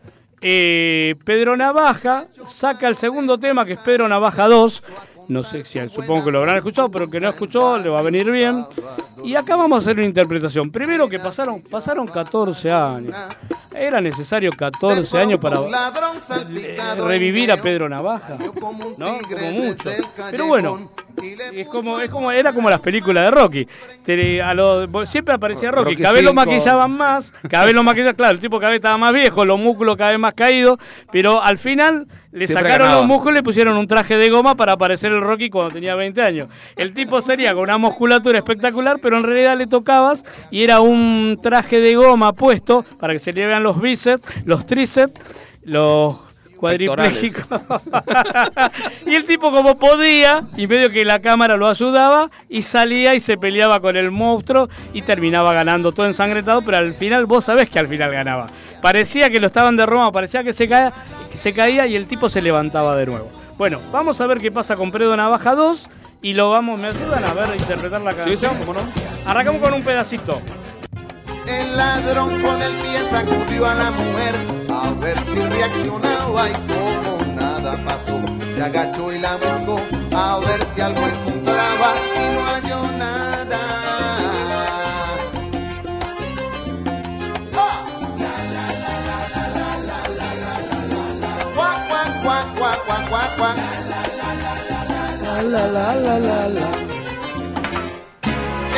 eh, 0.41 1.15
Pedro 1.23 1.57
Navaja 1.57 2.27
saca 2.47 2.87
el 2.87 2.95
segundo 2.95 3.39
tema 3.39 3.65
que 3.65 3.73
es 3.73 3.79
Pedro 3.79 4.07
Navaja 4.07 4.47
2. 4.47 4.83
No 5.29 5.43
sé 5.43 5.63
si 5.63 5.79
supongo 5.89 6.25
que 6.25 6.31
lo 6.31 6.39
habrán 6.39 6.57
escuchado, 6.57 6.89
pero 6.89 7.05
el 7.05 7.11
que 7.11 7.19
no 7.19 7.29
escuchó 7.29 7.77
le 7.77 7.87
va 7.87 7.99
a 7.99 8.01
venir 8.01 8.29
bien. 8.29 8.65
Y 9.23 9.35
acá 9.35 9.55
vamos 9.55 9.77
a 9.77 9.81
hacer 9.81 9.95
una 9.97 10.05
interpretación. 10.07 10.71
Primero 10.71 11.07
que 11.07 11.19
pasaron, 11.19 11.61
pasaron 11.61 12.07
14 12.07 12.71
años. 12.71 13.15
Era 13.73 14.01
necesario 14.01 14.51
14 14.51 15.17
años 15.19 15.39
para 15.39 15.57
revivir 17.07 17.51
a 17.51 17.57
Pedro 17.57 17.87
Navaja. 17.87 18.37
¿No? 18.39 18.51
Como 18.59 18.73
mucho. 19.53 19.89
Pero 20.31 20.47
bueno, 20.47 20.91
es 21.53 21.67
como, 21.67 21.99
es 21.99 22.09
como, 22.09 22.31
era 22.31 22.51
como 22.53 22.69
las 22.69 22.79
películas 22.81 23.25
de 23.25 23.31
Rocky. 23.31 23.67
Te- 24.03 24.41
a 24.41 24.53
lo- 24.53 25.05
siempre 25.05 25.33
aparecía 25.35 25.71
Rocky. 25.71 25.91
Rocky 25.91 26.01
Cada 26.03 26.15
vez 26.15 26.23
lo 26.23 26.33
maquillaban 26.33 26.91
más, 26.91 27.31
cada 27.49 27.65
vez 27.65 27.73
lo 27.73 27.83
maquillaban, 27.83 28.15
claro, 28.15 28.33
el 28.33 28.39
tipo 28.39 28.59
cada 28.59 28.71
vez 28.71 28.77
estaba 28.77 28.97
más 28.97 29.13
viejo, 29.13 29.45
los 29.45 29.59
músculos 29.59 29.95
cada 29.95 30.11
vez 30.11 30.19
más 30.19 30.33
caídos, 30.33 30.77
pero 31.11 31.41
al 31.41 31.57
final 31.57 32.07
le 32.31 32.45
Siempre 32.45 32.63
sacaron 32.63 32.87
ganaba. 32.87 33.01
los 33.01 33.07
músculos 33.07 33.31
y 33.31 33.35
le 33.35 33.43
pusieron 33.43 33.77
un 33.77 33.87
traje 33.87 34.15
de 34.17 34.29
goma 34.29 34.55
para 34.55 34.77
parecer 34.77 35.11
el 35.11 35.21
Rocky 35.21 35.49
cuando 35.49 35.73
tenía 35.73 35.95
20 35.95 36.21
años. 36.21 36.47
El 36.75 36.93
tipo 36.93 37.21
sería 37.21 37.53
con 37.53 37.63
una 37.63 37.77
musculatura 37.77 38.37
espectacular, 38.37 38.97
pero 39.01 39.17
en 39.17 39.23
realidad 39.23 39.57
le 39.57 39.67
tocabas 39.67 40.23
y 40.51 40.63
era 40.63 40.79
un 40.81 41.39
traje 41.41 41.79
de 41.79 41.95
goma 41.95 42.33
puesto 42.33 42.85
para 42.99 43.13
que 43.13 43.19
se 43.19 43.33
le 43.33 43.45
vean 43.45 43.63
los 43.63 43.81
bíceps, 43.81 44.23
los 44.45 44.65
tríceps, 44.67 45.13
los 45.63 46.17
cuadriplégicos. 46.57 47.45
y 49.07 49.15
el 49.15 49.25
tipo 49.25 49.51
como 49.51 49.79
podía, 49.79 50.43
y 50.57 50.67
medio 50.67 50.91
que 50.91 51.05
la 51.05 51.19
cámara 51.19 51.57
lo 51.57 51.67
ayudaba, 51.67 52.29
y 52.47 52.61
salía 52.61 53.15
y 53.15 53.19
se 53.19 53.37
peleaba 53.37 53.79
con 53.79 53.95
el 53.97 54.11
monstruo 54.11 54.69
y 54.93 55.01
terminaba 55.01 55.53
ganando 55.53 55.91
todo 55.93 56.05
ensangrentado, 56.05 56.61
pero 56.61 56.77
al 56.77 56.93
final 56.93 57.25
vos 57.25 57.45
sabés 57.45 57.69
que 57.69 57.79
al 57.79 57.87
final 57.87 58.11
ganaba. 58.11 58.47
Parecía 58.81 59.29
que 59.29 59.39
lo 59.39 59.47
estaban 59.47 59.75
de 59.75 59.85
Roma, 59.85 60.11
parecía 60.11 60.43
que 60.43 60.53
se 60.53 60.67
caía, 60.67 60.93
que 61.31 61.37
se 61.37 61.53
caía 61.53 61.85
y 61.87 61.95
el 61.95 62.07
tipo 62.07 62.29
se 62.29 62.41
levantaba 62.41 62.95
de 62.95 63.05
nuevo. 63.05 63.29
Bueno, 63.57 63.79
vamos 63.91 64.19
a 64.21 64.27
ver 64.27 64.39
qué 64.39 64.51
pasa 64.51 64.75
con 64.75 64.91
Pedro 64.91 65.15
Navaja 65.17 65.53
2 65.55 65.89
y 66.21 66.33
lo 66.33 66.49
vamos, 66.51 66.79
¿me 66.79 66.87
ayudan 66.87 67.23
a 67.25 67.33
ver 67.33 67.49
a 67.51 67.55
interpretar 67.55 68.01
la 68.01 68.11
Sí, 68.11 68.17
sí, 68.37 68.45
canción? 68.45 68.51
cómo 68.65 68.73
no. 68.73 68.79
Arrancamos 69.25 69.61
con 69.61 69.73
un 69.73 69.83
pedacito. 69.83 70.41
El 71.45 71.75
ladrón 71.75 72.41
con 72.41 72.61
el 72.61 72.71
pie 72.73 72.99
sacudió 73.09 73.65
a 73.67 73.73
la 73.75 73.91
mujer 73.91 74.35
a 74.71 74.91
ver 75.01 75.17
si 75.19 75.39
reaccionaba 75.39 76.49
y 76.49 76.53
como 76.53 77.35
nada 77.35 77.73
pasó, 77.83 78.21
se 78.55 78.61
agachó 78.63 79.11
y 79.11 79.17
la 79.19 79.35
buscó 79.35 79.81
a 80.15 80.39
ver 80.39 80.63
si 80.73 80.81
algo 80.81 81.01
encontraba 81.07 81.93
y 82.15 82.35
no 82.35 82.45
halló 82.45 82.68
cuac, 93.39 93.55
cuac, 93.55 94.15
cuac. 94.15 95.29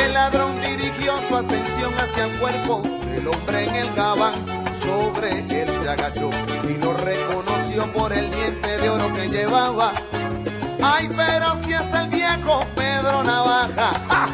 El 0.04 0.14
ladrón 0.14 0.54
dirigió 0.60 1.12
su 1.28 1.36
atención 1.36 1.92
hacia 1.94 2.24
el 2.24 2.30
cuerpo 2.38 2.82
del 3.12 3.28
hombre 3.28 3.68
en 3.68 3.74
el 3.74 3.94
gabán. 3.94 4.34
Sobre 4.74 5.40
él 5.40 5.68
se 5.68 5.88
agachó 5.88 6.30
y 6.68 6.82
lo 6.82 6.92
reconoció 6.94 7.92
por 7.92 8.12
el 8.12 8.30
diente 8.30 8.78
de 8.78 8.88
oro 8.88 9.12
que 9.12 9.28
llevaba. 9.28 9.92
Ay, 10.82 11.08
pero 11.14 11.56
si 11.62 11.72
es 11.72 11.94
el 11.94 12.08
viejo 12.08 12.60
Pedro 12.74 13.22
Navaja. 13.22 13.92
¡Ah! 14.08 14.28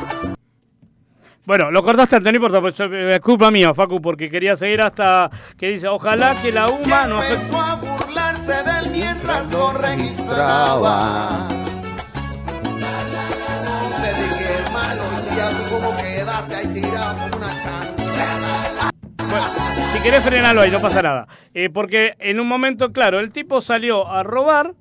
Bueno, 1.44 1.70
lo 1.70 1.82
cortaste 1.82 2.16
antes, 2.16 2.30
no 2.30 2.36
importa, 2.36 2.60
pues, 2.60 2.78
eh, 2.80 3.10
es 3.14 3.20
culpa 3.20 3.50
mía, 3.50 3.72
Facu, 3.72 4.02
porque 4.02 4.28
quería 4.28 4.55
seguir 4.55 4.82
hasta 4.82 5.30
que 5.56 5.70
dice, 5.70 5.88
ojalá 5.88 6.34
que 6.42 6.52
la 6.52 6.68
UMA 6.68 7.06
no 7.06 7.22
Empezó 7.22 7.59
a 7.59 7.76
burlarse 7.76 8.62
de 8.62 8.77
él 8.77 8.77
mientras 8.98 9.50
lo 9.52 9.72
registraba. 9.72 11.46
Le 14.02 14.08
dije, 14.08 14.52
hermano, 14.64 15.02
ya 15.36 15.50
tú 15.50 15.70
como 15.74 15.96
quedaste 15.96 16.54
ahí 16.54 16.66
tirado 16.68 17.16
como 17.30 17.36
una 17.36 17.62
chancleta. 17.62 18.90
Bueno, 19.30 19.46
si 19.94 20.02
querés 20.02 20.24
frenarlo 20.24 20.60
ahí, 20.62 20.70
no 20.70 20.80
pasa 20.80 21.02
nada. 21.02 21.28
Eh, 21.54 21.70
porque 21.72 22.14
en 22.18 22.40
un 22.40 22.48
momento, 22.48 22.92
claro, 22.92 23.20
el 23.20 23.30
tipo 23.30 23.60
salió 23.60 24.08
a 24.08 24.22
robar, 24.22 24.74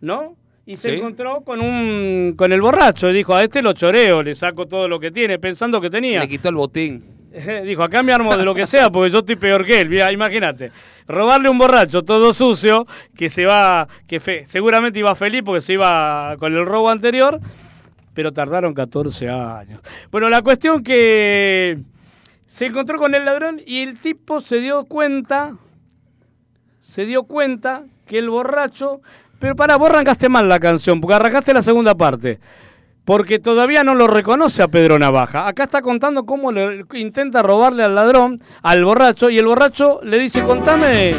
¿no? 0.00 0.36
Y 0.66 0.76
se 0.78 0.90
Sí. 0.90 0.96
encontró 0.96 1.42
con 1.42 1.60
un 1.60 2.34
con 2.38 2.52
el 2.52 2.60
borracho 2.62 3.10
y 3.10 3.12
dijo, 3.12 3.34
a 3.34 3.42
este 3.44 3.60
lo 3.60 3.72
choreo, 3.74 4.22
le 4.22 4.34
saco 4.34 4.66
todo 4.66 4.88
lo 4.88 4.98
que 5.00 5.10
tiene, 5.10 5.38
pensando 5.38 5.80
que 5.80 5.90
tenía. 5.90 6.20
Le 6.20 6.28
quitó 6.28 6.48
el 6.48 6.54
botín. 6.54 7.13
Dijo, 7.64 7.82
acá 7.82 8.02
me 8.02 8.12
armo 8.12 8.36
de 8.36 8.44
lo 8.44 8.54
que 8.54 8.66
sea 8.66 8.90
porque 8.90 9.10
yo 9.10 9.18
estoy 9.20 9.36
peor 9.36 9.64
que 9.64 9.80
él. 9.80 10.12
Imagínate. 10.12 10.70
Robarle 11.06 11.48
un 11.48 11.58
borracho 11.58 12.02
todo 12.02 12.32
sucio 12.32 12.86
que 13.16 13.28
se 13.28 13.44
va, 13.44 13.88
que 14.06 14.44
seguramente 14.46 15.00
iba 15.00 15.14
feliz 15.14 15.42
porque 15.44 15.60
se 15.60 15.74
iba 15.74 16.36
con 16.38 16.54
el 16.54 16.64
robo 16.64 16.90
anterior, 16.90 17.40
pero 18.14 18.32
tardaron 18.32 18.72
14 18.72 19.28
años. 19.28 19.80
Bueno, 20.10 20.28
la 20.30 20.42
cuestión 20.42 20.82
que 20.82 21.78
se 22.46 22.66
encontró 22.66 22.98
con 22.98 23.14
el 23.14 23.24
ladrón 23.24 23.60
y 23.66 23.82
el 23.82 23.98
tipo 23.98 24.40
se 24.40 24.60
dio 24.60 24.84
cuenta, 24.84 25.56
se 26.80 27.04
dio 27.04 27.24
cuenta 27.24 27.84
que 28.06 28.18
el 28.18 28.30
borracho, 28.30 29.00
pero 29.40 29.56
para, 29.56 29.76
vos 29.76 29.90
arrancaste 29.90 30.28
mal 30.28 30.48
la 30.48 30.60
canción, 30.60 31.00
porque 31.00 31.14
arrancaste 31.14 31.52
la 31.52 31.62
segunda 31.62 31.94
parte. 31.94 32.38
Porque 33.04 33.38
todavía 33.38 33.84
no 33.84 33.94
lo 33.94 34.06
reconoce 34.06 34.62
a 34.62 34.68
Pedro 34.68 34.98
Navaja. 34.98 35.46
Acá 35.46 35.64
está 35.64 35.82
contando 35.82 36.24
cómo 36.24 36.50
le 36.52 36.84
intenta 36.94 37.42
robarle 37.42 37.84
al 37.84 37.94
ladrón, 37.94 38.38
al 38.62 38.82
borracho, 38.84 39.28
y 39.28 39.38
el 39.38 39.44
borracho 39.46 40.00
le 40.02 40.18
dice, 40.18 40.42
contame, 40.42 41.10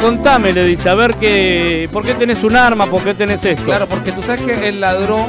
contame, 0.00 0.52
le 0.52 0.64
dice, 0.64 0.88
a 0.88 0.94
ver 0.94 1.14
qué, 1.16 1.88
por 1.92 2.04
qué 2.04 2.14
tenés 2.14 2.44
un 2.44 2.54
arma, 2.54 2.86
por 2.86 3.02
qué 3.02 3.14
tenés 3.14 3.44
esto. 3.44 3.64
Claro, 3.64 3.88
porque 3.88 4.12
tú 4.12 4.22
sabes 4.22 4.42
que 4.42 4.68
el 4.68 4.80
ladrón 4.80 5.26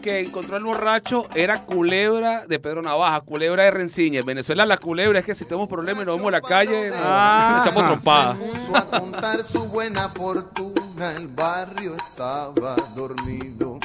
que 0.00 0.20
encontró 0.20 0.56
al 0.56 0.62
borracho 0.64 1.26
era 1.34 1.64
culebra 1.66 2.46
de 2.46 2.58
Pedro 2.58 2.80
Navaja, 2.80 3.20
culebra 3.20 3.64
de 3.64 3.72
Renciña. 3.72 4.20
En 4.20 4.26
Venezuela 4.26 4.64
la 4.64 4.78
culebra 4.78 5.18
es 5.18 5.24
que 5.26 5.34
si 5.34 5.44
tenemos 5.44 5.68
problemas 5.68 6.04
y 6.04 6.06
nos 6.06 6.16
vemos 6.16 6.28
en 6.28 6.40
la 6.40 6.40
calle, 6.40 6.88
nos, 6.88 6.98
Ah. 7.02 7.56
nos 7.58 7.66
echamos 7.66 7.86
trompadas. 7.88 8.36
puso 8.38 8.76
a 8.76 8.88
contar 9.00 9.44
su 9.44 9.66
buena 9.66 10.08
fortuna, 10.10 11.12
el 11.16 11.26
barrio 11.26 11.94
estaba 11.96 12.76
dormido. 12.94 13.75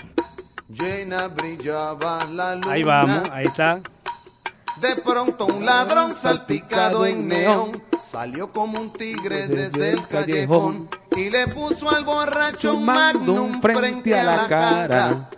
Llena 0.81 1.27
brillaba 1.27 2.25
la 2.25 2.55
luna. 2.55 2.71
Ahí 2.71 2.81
vamos, 2.81 3.21
ahí 3.31 3.45
está. 3.45 3.81
De 4.77 4.95
pronto 4.95 5.45
un 5.45 5.63
ladrón 5.63 6.11
salpicado 6.11 7.05
en 7.05 7.27
neón 7.27 7.83
salió 8.11 8.51
como 8.51 8.79
un 8.79 8.91
tigre 8.91 9.47
desde 9.47 9.91
el 9.91 10.07
callejón 10.07 10.89
y 11.15 11.29
le 11.29 11.47
puso 11.49 11.87
al 11.87 12.03
borracho 12.03 12.75
un 12.77 12.85
magnum 12.85 13.61
frente 13.61 14.19
a 14.19 14.23
la 14.23 14.47
cara. 14.47 15.29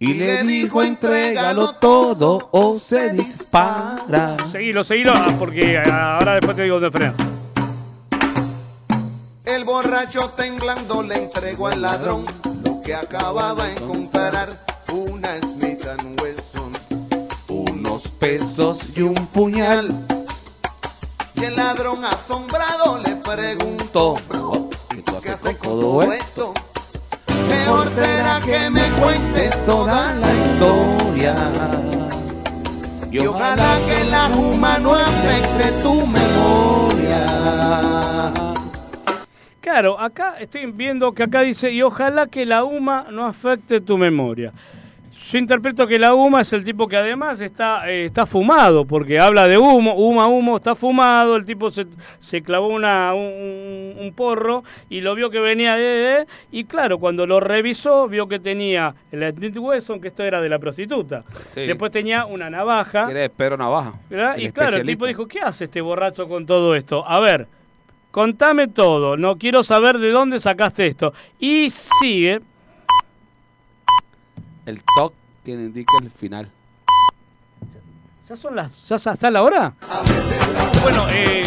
Y 0.00 0.14
le 0.14 0.42
dijo, 0.42 0.82
entrégalo 0.82 1.76
todo 1.76 2.48
o 2.50 2.76
se 2.76 3.10
dispara. 3.10 4.36
Seguilo, 4.50 4.82
seguilo, 4.82 5.12
ah, 5.14 5.32
porque 5.38 5.78
ahora 5.78 6.34
después 6.34 6.56
te 6.56 6.64
digo 6.64 6.80
de 6.80 6.90
frenar. 6.90 7.14
El 9.44 9.64
borracho 9.64 10.30
temblando 10.30 11.04
le 11.04 11.14
entregó 11.14 11.68
al 11.68 11.80
ladrón 11.80 12.24
que 12.88 12.94
acababa 12.94 13.66
de 13.66 13.72
encontrar, 13.72 14.48
una 14.90 15.38
Smith 15.42 15.84
Wesson, 16.22 16.72
unos 17.48 18.08
pesos 18.08 18.96
y 18.96 19.02
un 19.02 19.14
puñal. 19.26 19.94
Y 21.34 21.44
el 21.44 21.54
ladrón 21.54 22.02
asombrado 22.02 22.96
le 23.04 23.16
preguntó, 23.16 24.14
bro, 24.26 24.70
¿y 24.96 25.02
tú 25.02 25.18
qué 25.22 25.32
haces 25.32 25.58
con 25.58 25.80
todo 25.80 25.80
todo 25.80 26.12
esto? 26.14 26.54
Mejor 27.50 27.90
será 27.90 28.40
que 28.40 28.70
me 28.70 28.90
cuentes 28.92 29.66
toda 29.66 30.14
la 30.14 30.32
historia. 30.32 31.34
Y 33.10 33.18
ojalá 33.18 33.78
que 33.86 34.04
la 34.06 34.30
juma 34.32 34.78
no 34.78 34.94
afecte 34.94 35.72
tu 35.82 36.06
memoria. 36.06 37.18
Claro, 39.68 40.00
acá 40.00 40.36
estoy 40.40 40.64
viendo 40.72 41.12
que 41.12 41.24
acá 41.24 41.42
dice, 41.42 41.70
y 41.70 41.82
ojalá 41.82 42.26
que 42.26 42.46
la 42.46 42.64
UMA 42.64 43.08
no 43.10 43.26
afecte 43.26 43.82
tu 43.82 43.98
memoria. 43.98 44.50
Yo 45.30 45.36
interpreto 45.38 45.86
que 45.86 45.98
la 45.98 46.14
UMA 46.14 46.40
es 46.40 46.52
el 46.54 46.64
tipo 46.64 46.88
que 46.88 46.96
además 46.96 47.40
está, 47.42 47.90
eh, 47.90 48.06
está 48.06 48.24
fumado, 48.24 48.86
porque 48.86 49.20
habla 49.20 49.46
de 49.46 49.58
humo, 49.58 49.92
UMA, 49.94 50.26
humo, 50.26 50.56
está 50.56 50.74
fumado, 50.74 51.36
el 51.36 51.44
tipo 51.44 51.70
se, 51.70 51.86
se 52.18 52.40
clavó 52.40 52.68
una, 52.68 53.12
un, 53.12 53.94
un 54.00 54.12
porro 54.16 54.64
y 54.88 55.02
lo 55.02 55.14
vio 55.14 55.28
que 55.28 55.38
venía 55.40 55.74
de, 55.74 55.82
de- 55.82 56.26
y 56.50 56.64
claro, 56.64 56.98
cuando 56.98 57.26
lo 57.26 57.38
revisó, 57.38 58.08
vio 58.08 58.26
que 58.26 58.38
tenía 58.38 58.94
el 59.12 59.30
Smith 59.34 59.56
Wesson, 59.58 60.00
que 60.00 60.08
esto 60.08 60.22
era 60.24 60.40
de 60.40 60.48
la 60.48 60.58
prostituta. 60.58 61.24
Sí. 61.50 61.60
Después 61.66 61.92
tenía 61.92 62.24
una 62.24 62.48
navaja. 62.48 63.04
Que 63.06 63.10
era 63.10 63.20
de 63.20 63.28
Pedro 63.30 63.58
Navaja. 63.58 63.94
Y 64.38 64.50
claro, 64.52 64.76
el 64.78 64.86
tipo 64.86 65.04
dijo, 65.06 65.26
¿qué 65.28 65.40
hace 65.40 65.64
este 65.64 65.82
borracho 65.82 66.26
con 66.26 66.46
todo 66.46 66.74
esto? 66.74 67.04
A 67.06 67.20
ver, 67.20 67.48
contame 68.18 68.66
todo, 68.66 69.16
no 69.16 69.38
quiero 69.38 69.62
saber 69.62 69.98
de 69.98 70.10
dónde 70.10 70.40
sacaste 70.40 70.88
esto. 70.88 71.12
Y 71.38 71.70
sigue, 71.70 72.40
El 74.66 74.82
toque 74.96 75.14
que 75.44 75.52
indica 75.52 75.92
el 76.02 76.10
final. 76.10 76.50
¿Ya 78.28 78.36
son 78.36 78.56
las, 78.56 78.70
ya 78.88 78.96
está 78.96 79.30
la 79.30 79.42
hora? 79.42 79.72
Bueno, 80.82 81.02
eh, 81.12 81.44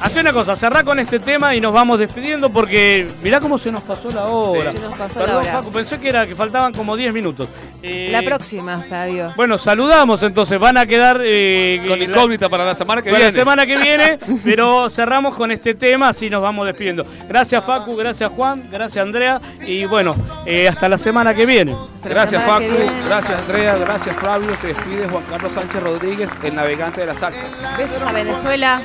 hace 0.00 0.20
una 0.20 0.32
cosa, 0.32 0.56
cerrá 0.56 0.82
con 0.82 0.98
este 0.98 1.18
tema 1.20 1.54
y 1.54 1.60
nos 1.60 1.72
vamos 1.72 1.98
despidiendo 1.98 2.50
porque 2.50 3.06
mirá 3.22 3.40
cómo 3.40 3.58
se 3.58 3.70
nos 3.72 3.82
pasó 3.82 4.10
la 4.10 4.24
hora. 4.26 4.72
Se 4.72 4.80
nos 4.80 4.96
pasó 4.96 5.20
Perdón, 5.20 5.44
la 5.44 5.50
hora. 5.50 5.60
Facu, 5.60 5.72
pensé 5.72 6.00
que 6.00 6.08
era 6.08 6.26
que 6.26 6.34
faltaban 6.34 6.72
como 6.72 6.96
10 6.96 7.12
minutos. 7.12 7.48
Eh, 7.84 8.08
La 8.12 8.22
próxima, 8.22 8.78
Flavio. 8.78 9.32
Bueno, 9.34 9.58
saludamos 9.58 10.22
entonces, 10.22 10.58
van 10.58 10.78
a 10.78 10.86
quedar 10.86 11.20
eh, 11.22 11.82
Con 11.86 11.98
la- 11.98 12.04
incógnita 12.04 12.48
para 12.48 12.64
la 12.64 12.76
semana 12.76 13.02
que 13.02 13.10
para 13.10 13.18
viene. 13.24 13.32
la 13.32 13.40
semana 13.40 13.66
que 13.66 13.76
viene, 13.76 14.18
pero 14.44 14.88
cerramos 14.88 15.34
con 15.34 15.50
este 15.50 15.74
tema, 15.74 16.10
así 16.10 16.30
nos 16.30 16.40
vamos 16.42 16.64
despidiendo. 16.66 17.04
Gracias 17.28 17.64
Facu, 17.64 17.96
gracias 17.96 18.30
Juan, 18.30 18.68
gracias 18.70 19.02
Andrea 19.04 19.40
y 19.66 19.84
bueno, 19.86 20.14
eh, 20.46 20.68
hasta 20.68 20.88
la 20.88 20.96
semana 20.96 21.34
que 21.34 21.44
viene. 21.44 21.74
Gracias 22.04 22.42
Facu, 22.44 22.60
viene. 22.68 22.92
gracias 23.08 23.40
Andrea, 23.40 23.76
gracias 23.76 24.16
Flavio. 24.16 24.56
Se 24.56 24.68
despide 24.68 25.08
Juan 25.08 25.24
Carlos 25.28 25.52
Sánchez 25.52 25.82
Rodríguez, 25.82 26.11
el 26.20 26.54
navegante 26.54 27.00
de 27.00 27.06
la 27.06 27.14
salsa. 27.14 27.42
Besos 27.78 28.02
a 28.02 28.12
Venezuela. 28.12 28.80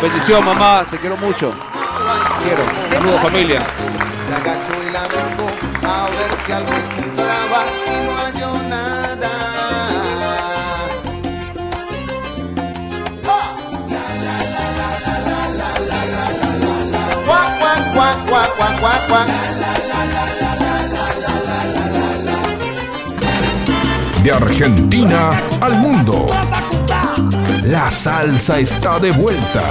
Bendición 0.00 0.44
mamá, 0.44 0.86
te 0.90 0.96
quiero 0.98 1.16
mucho. 1.16 1.50
Te 1.50 2.44
quiero. 2.44 2.62
Saludos 2.92 3.20
familia. 3.20 3.60
Se 3.60 4.34
agachó 4.34 4.72
y 4.86 4.92
la 4.92 5.02
buscó 5.02 5.46
a 5.86 6.08
ver 6.08 6.30
si 6.46 6.52
algo 6.52 6.72
encontraba 6.72 7.64
y 7.86 8.04
no 8.04 8.16
halló 8.16 8.68
nada. 8.68 9.30
¡Ah! 13.26 13.58
Argentina 24.30 25.30
al 25.60 25.78
mundo. 25.78 26.26
La 27.64 27.90
salsa 27.90 28.58
está 28.58 28.98
de 28.98 29.10
vuelta. 29.10 29.62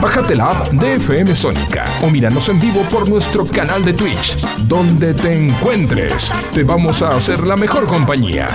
Bájate 0.00 0.36
la 0.36 0.50
app 0.50 0.68
de 0.70 0.94
FM 0.94 1.34
Sónica 1.34 1.86
o 2.02 2.10
míranos 2.10 2.48
en 2.48 2.60
vivo 2.60 2.82
por 2.90 3.08
nuestro 3.08 3.46
canal 3.46 3.84
de 3.84 3.94
Twitch. 3.94 4.36
Donde 4.68 5.14
te 5.14 5.46
encuentres, 5.46 6.32
te 6.52 6.62
vamos 6.62 7.02
a 7.02 7.16
hacer 7.16 7.46
la 7.46 7.56
mejor 7.56 7.86
compañía. 7.86 8.48